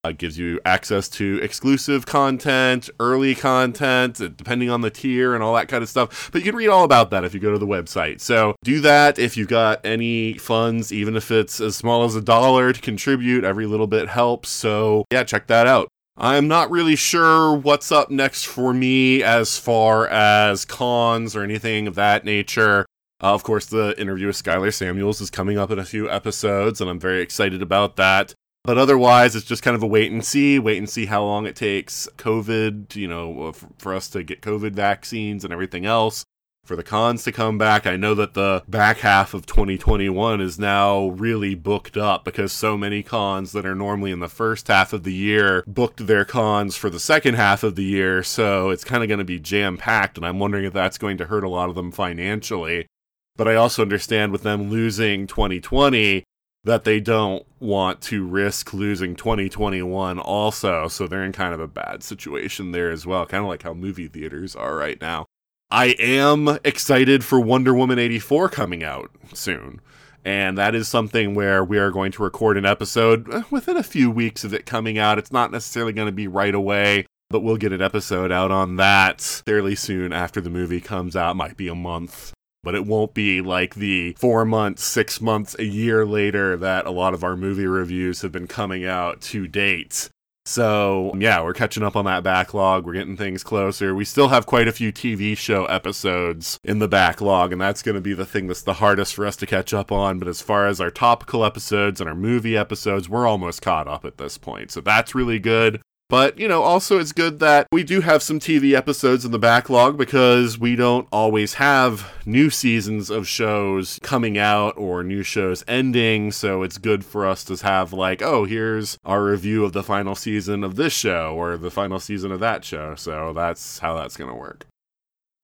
It 0.05 0.17
gives 0.17 0.37
you 0.37 0.59
access 0.65 1.07
to 1.09 1.39
exclusive 1.41 2.05
content, 2.05 2.89
early 2.99 3.35
content, 3.35 4.19
uh, 4.19 4.27
depending 4.27 4.69
on 4.69 4.81
the 4.81 4.89
tier 4.89 5.33
and 5.33 5.41
all 5.41 5.53
that 5.55 5.69
kind 5.69 5.81
of 5.81 5.87
stuff. 5.87 6.29
But 6.29 6.41
you 6.41 6.51
can 6.51 6.57
read 6.57 6.67
all 6.67 6.83
about 6.83 7.09
that 7.11 7.23
if 7.23 7.33
you 7.33 7.39
go 7.39 7.53
to 7.53 7.57
the 7.57 7.65
website. 7.65 8.19
So 8.19 8.53
do 8.65 8.81
that 8.81 9.17
if 9.17 9.37
you've 9.37 9.47
got 9.47 9.79
any 9.85 10.33
funds, 10.33 10.91
even 10.91 11.15
if 11.15 11.31
it's 11.31 11.61
as 11.61 11.77
small 11.77 12.03
as 12.03 12.17
a 12.17 12.21
dollar 12.21 12.73
to 12.73 12.81
contribute. 12.81 13.45
Every 13.45 13.65
little 13.65 13.87
bit 13.87 14.09
helps. 14.09 14.49
So 14.49 15.05
yeah, 15.09 15.23
check 15.23 15.47
that 15.47 15.67
out. 15.67 15.87
I'm 16.17 16.49
not 16.49 16.69
really 16.69 16.97
sure 16.97 17.55
what's 17.55 17.89
up 17.89 18.11
next 18.11 18.43
for 18.43 18.73
me 18.73 19.23
as 19.23 19.57
far 19.57 20.07
as 20.09 20.65
cons 20.65 21.33
or 21.33 21.43
anything 21.43 21.87
of 21.87 21.95
that 21.95 22.25
nature. 22.25 22.85
Uh, 23.21 23.33
of 23.33 23.43
course, 23.43 23.67
the 23.67 23.97
interview 23.97 24.27
with 24.27 24.43
Skyler 24.43 24.73
Samuels 24.73 25.21
is 25.21 25.29
coming 25.29 25.57
up 25.57 25.71
in 25.71 25.79
a 25.79 25.85
few 25.85 26.09
episodes, 26.09 26.81
and 26.81 26.89
I'm 26.89 26.99
very 26.99 27.21
excited 27.21 27.61
about 27.61 27.95
that. 27.95 28.35
But 28.63 28.77
otherwise, 28.77 29.35
it's 29.35 29.45
just 29.45 29.61
kind 29.61 29.75
of 29.75 29.83
a 29.83 29.87
wait 29.87 30.11
and 30.11 30.23
see, 30.23 30.57
wait 30.57 30.77
and 30.77 30.89
see 30.89 31.05
how 31.05 31.23
long 31.23 31.45
it 31.45 31.55
takes 31.55 32.07
COVID, 32.17 32.95
you 32.95 33.09
know, 33.09 33.47
uh, 33.47 33.51
for 33.77 33.93
us 33.93 34.07
to 34.09 34.23
get 34.23 34.41
COVID 34.41 34.71
vaccines 34.71 35.43
and 35.43 35.51
everything 35.51 35.85
else. 35.85 36.23
For 36.63 36.77
the 36.77 36.83
cons 36.83 37.25
to 37.25 37.33
come 37.33 37.57
back, 37.57 37.85
I 37.85 37.97
know 37.97 38.15
that 38.15 38.35
the 38.35 38.63
back 38.69 38.99
half 38.99 39.33
of 39.33 39.45
2021 39.45 40.39
is 40.39 40.57
now 40.57 41.07
really 41.09 41.55
booked 41.55 41.97
up 41.97 42.23
because 42.23 42.53
so 42.53 42.77
many 42.77 43.03
cons 43.03 43.51
that 43.51 43.65
are 43.65 43.75
normally 43.75 44.11
in 44.11 44.21
the 44.21 44.29
first 44.29 44.69
half 44.69 44.93
of 44.93 45.03
the 45.03 45.13
year 45.13 45.65
booked 45.67 46.07
their 46.07 46.23
cons 46.23 46.77
for 46.77 46.89
the 46.89 47.01
second 47.01 47.35
half 47.35 47.63
of 47.63 47.75
the 47.75 47.83
year. 47.83 48.23
So 48.23 48.69
it's 48.69 48.85
kind 48.85 49.03
of 49.03 49.09
going 49.09 49.19
to 49.19 49.25
be 49.25 49.41
jam 49.41 49.75
packed, 49.75 50.15
and 50.15 50.25
I'm 50.25 50.39
wondering 50.39 50.63
if 50.63 50.71
that's 50.71 50.97
going 50.97 51.17
to 51.17 51.25
hurt 51.25 51.43
a 51.43 51.49
lot 51.49 51.67
of 51.67 51.75
them 51.75 51.91
financially. 51.91 52.87
But 53.35 53.49
I 53.49 53.55
also 53.55 53.81
understand 53.81 54.31
with 54.31 54.43
them 54.43 54.69
losing 54.69 55.27
2020, 55.27 56.23
that 56.63 56.85
they 56.85 56.99
don't 56.99 57.45
want 57.59 58.01
to 58.01 58.25
risk 58.25 58.73
losing 58.73 59.15
2021 59.15 60.19
also. 60.19 60.87
So 60.87 61.07
they're 61.07 61.23
in 61.23 61.33
kind 61.33 61.53
of 61.53 61.59
a 61.59 61.67
bad 61.67 62.03
situation 62.03 62.71
there 62.71 62.91
as 62.91 63.05
well, 63.05 63.25
kind 63.25 63.43
of 63.43 63.49
like 63.49 63.63
how 63.63 63.73
movie 63.73 64.07
theaters 64.07 64.55
are 64.55 64.75
right 64.75 64.99
now. 65.01 65.25
I 65.69 65.95
am 65.99 66.59
excited 66.63 67.23
for 67.23 67.39
Wonder 67.39 67.73
Woman 67.73 67.99
84 67.99 68.49
coming 68.49 68.83
out 68.83 69.11
soon. 69.33 69.81
And 70.25 70.57
that 70.57 70.73
is 70.73 70.87
something 70.87 71.35
where 71.35 71.65
we 71.65 71.77
are 71.77 71.91
going 71.91 72.13
to 72.13 72.23
record 72.23 72.57
an 72.57 72.65
episode 72.65 73.31
eh, 73.33 73.41
within 73.49 73.75
a 73.75 73.83
few 73.83 74.09
weeks 74.09 74.45
of 74.45 74.53
it 74.53 74.65
coming 74.65 74.97
out. 74.97 75.17
It's 75.17 75.33
not 75.33 75.51
necessarily 75.51 75.91
going 75.91 76.05
to 76.05 76.13
be 76.13 76.27
right 76.27 76.55
away, 76.55 77.07
but 77.29 77.41
we'll 77.41 77.57
get 77.57 77.73
an 77.73 77.81
episode 77.81 78.31
out 78.31 78.51
on 78.51 78.77
that 78.77 79.19
fairly 79.45 79.75
soon 79.75 80.13
after 80.13 80.39
the 80.39 80.49
movie 80.49 80.79
comes 80.79 81.15
out. 81.15 81.35
Might 81.35 81.57
be 81.57 81.67
a 81.67 81.75
month 81.75 82.33
but 82.63 82.75
it 82.75 82.85
won't 82.85 83.13
be 83.13 83.41
like 83.41 83.75
the 83.75 84.13
four 84.13 84.45
months, 84.45 84.83
six 84.83 85.21
months, 85.21 85.55
a 85.59 85.65
year 85.65 86.05
later 86.05 86.57
that 86.57 86.85
a 86.85 86.91
lot 86.91 87.13
of 87.13 87.23
our 87.23 87.35
movie 87.35 87.67
reviews 87.67 88.21
have 88.21 88.31
been 88.31 88.47
coming 88.47 88.85
out 88.85 89.21
to 89.21 89.47
date. 89.47 90.09
So, 90.45 91.13
yeah, 91.17 91.41
we're 91.41 91.53
catching 91.53 91.83
up 91.83 91.95
on 91.95 92.03
that 92.03 92.23
backlog. 92.23 92.85
We're 92.85 92.93
getting 92.93 93.15
things 93.15 93.43
closer. 93.43 93.95
We 93.95 94.03
still 94.03 94.27
have 94.27 94.45
quite 94.45 94.67
a 94.67 94.73
few 94.73 94.91
TV 94.91 95.37
show 95.37 95.65
episodes 95.65 96.59
in 96.65 96.79
the 96.79 96.87
backlog, 96.89 97.53
and 97.53 97.61
that's 97.61 97.81
going 97.81 97.95
to 97.95 98.01
be 98.01 98.13
the 98.13 98.25
thing 98.25 98.47
that's 98.47 98.61
the 98.61 98.73
hardest 98.73 99.15
for 99.15 99.25
us 99.25 99.37
to 99.37 99.45
catch 99.45 99.73
up 99.73 99.89
on. 99.89 100.19
But 100.19 100.27
as 100.27 100.41
far 100.41 100.67
as 100.67 100.81
our 100.81 100.91
topical 100.91 101.45
episodes 101.45 102.01
and 102.01 102.09
our 102.09 102.15
movie 102.15 102.57
episodes, 102.57 103.07
we're 103.07 103.25
almost 103.25 103.61
caught 103.61 103.87
up 103.87 104.03
at 104.03 104.17
this 104.17 104.37
point. 104.37 104.71
So 104.71 104.81
that's 104.81 105.15
really 105.15 105.39
good. 105.39 105.81
But, 106.13 106.37
you 106.37 106.47
know, 106.47 106.61
also 106.61 106.99
it's 106.99 107.11
good 107.11 107.39
that 107.39 107.65
we 107.71 107.83
do 107.83 108.01
have 108.01 108.21
some 108.21 108.39
TV 108.39 108.75
episodes 108.75 109.25
in 109.25 109.31
the 109.31 109.39
backlog 109.39 109.97
because 109.97 110.59
we 110.59 110.75
don't 110.75 111.07
always 111.11 111.55
have 111.55 112.13
new 112.23 112.51
seasons 112.51 113.09
of 113.09 113.27
shows 113.27 113.97
coming 114.03 114.37
out 114.37 114.77
or 114.77 115.01
new 115.01 115.23
shows 115.23 115.63
ending. 115.67 116.31
So 116.31 116.61
it's 116.61 116.77
good 116.77 117.03
for 117.03 117.25
us 117.25 117.43
to 117.45 117.55
have, 117.65 117.93
like, 117.93 118.21
oh, 118.21 118.45
here's 118.45 118.99
our 119.03 119.23
review 119.23 119.65
of 119.65 119.73
the 119.73 119.81
final 119.81 120.13
season 120.13 120.63
of 120.63 120.75
this 120.75 120.93
show 120.93 121.33
or 121.35 121.57
the 121.57 121.71
final 121.71 121.99
season 121.99 122.31
of 122.31 122.39
that 122.41 122.63
show. 122.63 122.93
So 122.93 123.33
that's 123.33 123.79
how 123.79 123.95
that's 123.95 124.15
going 124.15 124.29
to 124.29 124.37
work. 124.37 124.67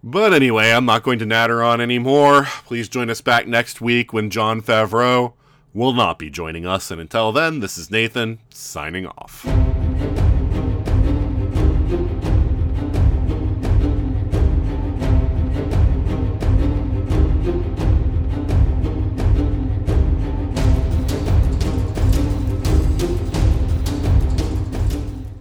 But 0.04 0.34
anyway, 0.34 0.70
I'm 0.72 0.86
not 0.86 1.02
going 1.02 1.18
to 1.18 1.26
natter 1.26 1.64
on 1.64 1.82
anymore. 1.82 2.44
Please 2.66 2.88
join 2.88 3.10
us 3.10 3.22
back 3.22 3.48
next 3.48 3.82
week 3.82 4.14
when 4.14 4.30
Jon 4.30 4.62
Favreau 4.62 5.34
will 5.74 5.94
not 5.94 6.20
be 6.20 6.30
joining 6.30 6.68
us. 6.68 6.92
And 6.92 7.02
until 7.02 7.32
then, 7.32 7.60
this 7.60 7.76
is 7.76 7.90
Nathan 7.90 8.38
signing 8.52 9.08
off. 9.08 9.48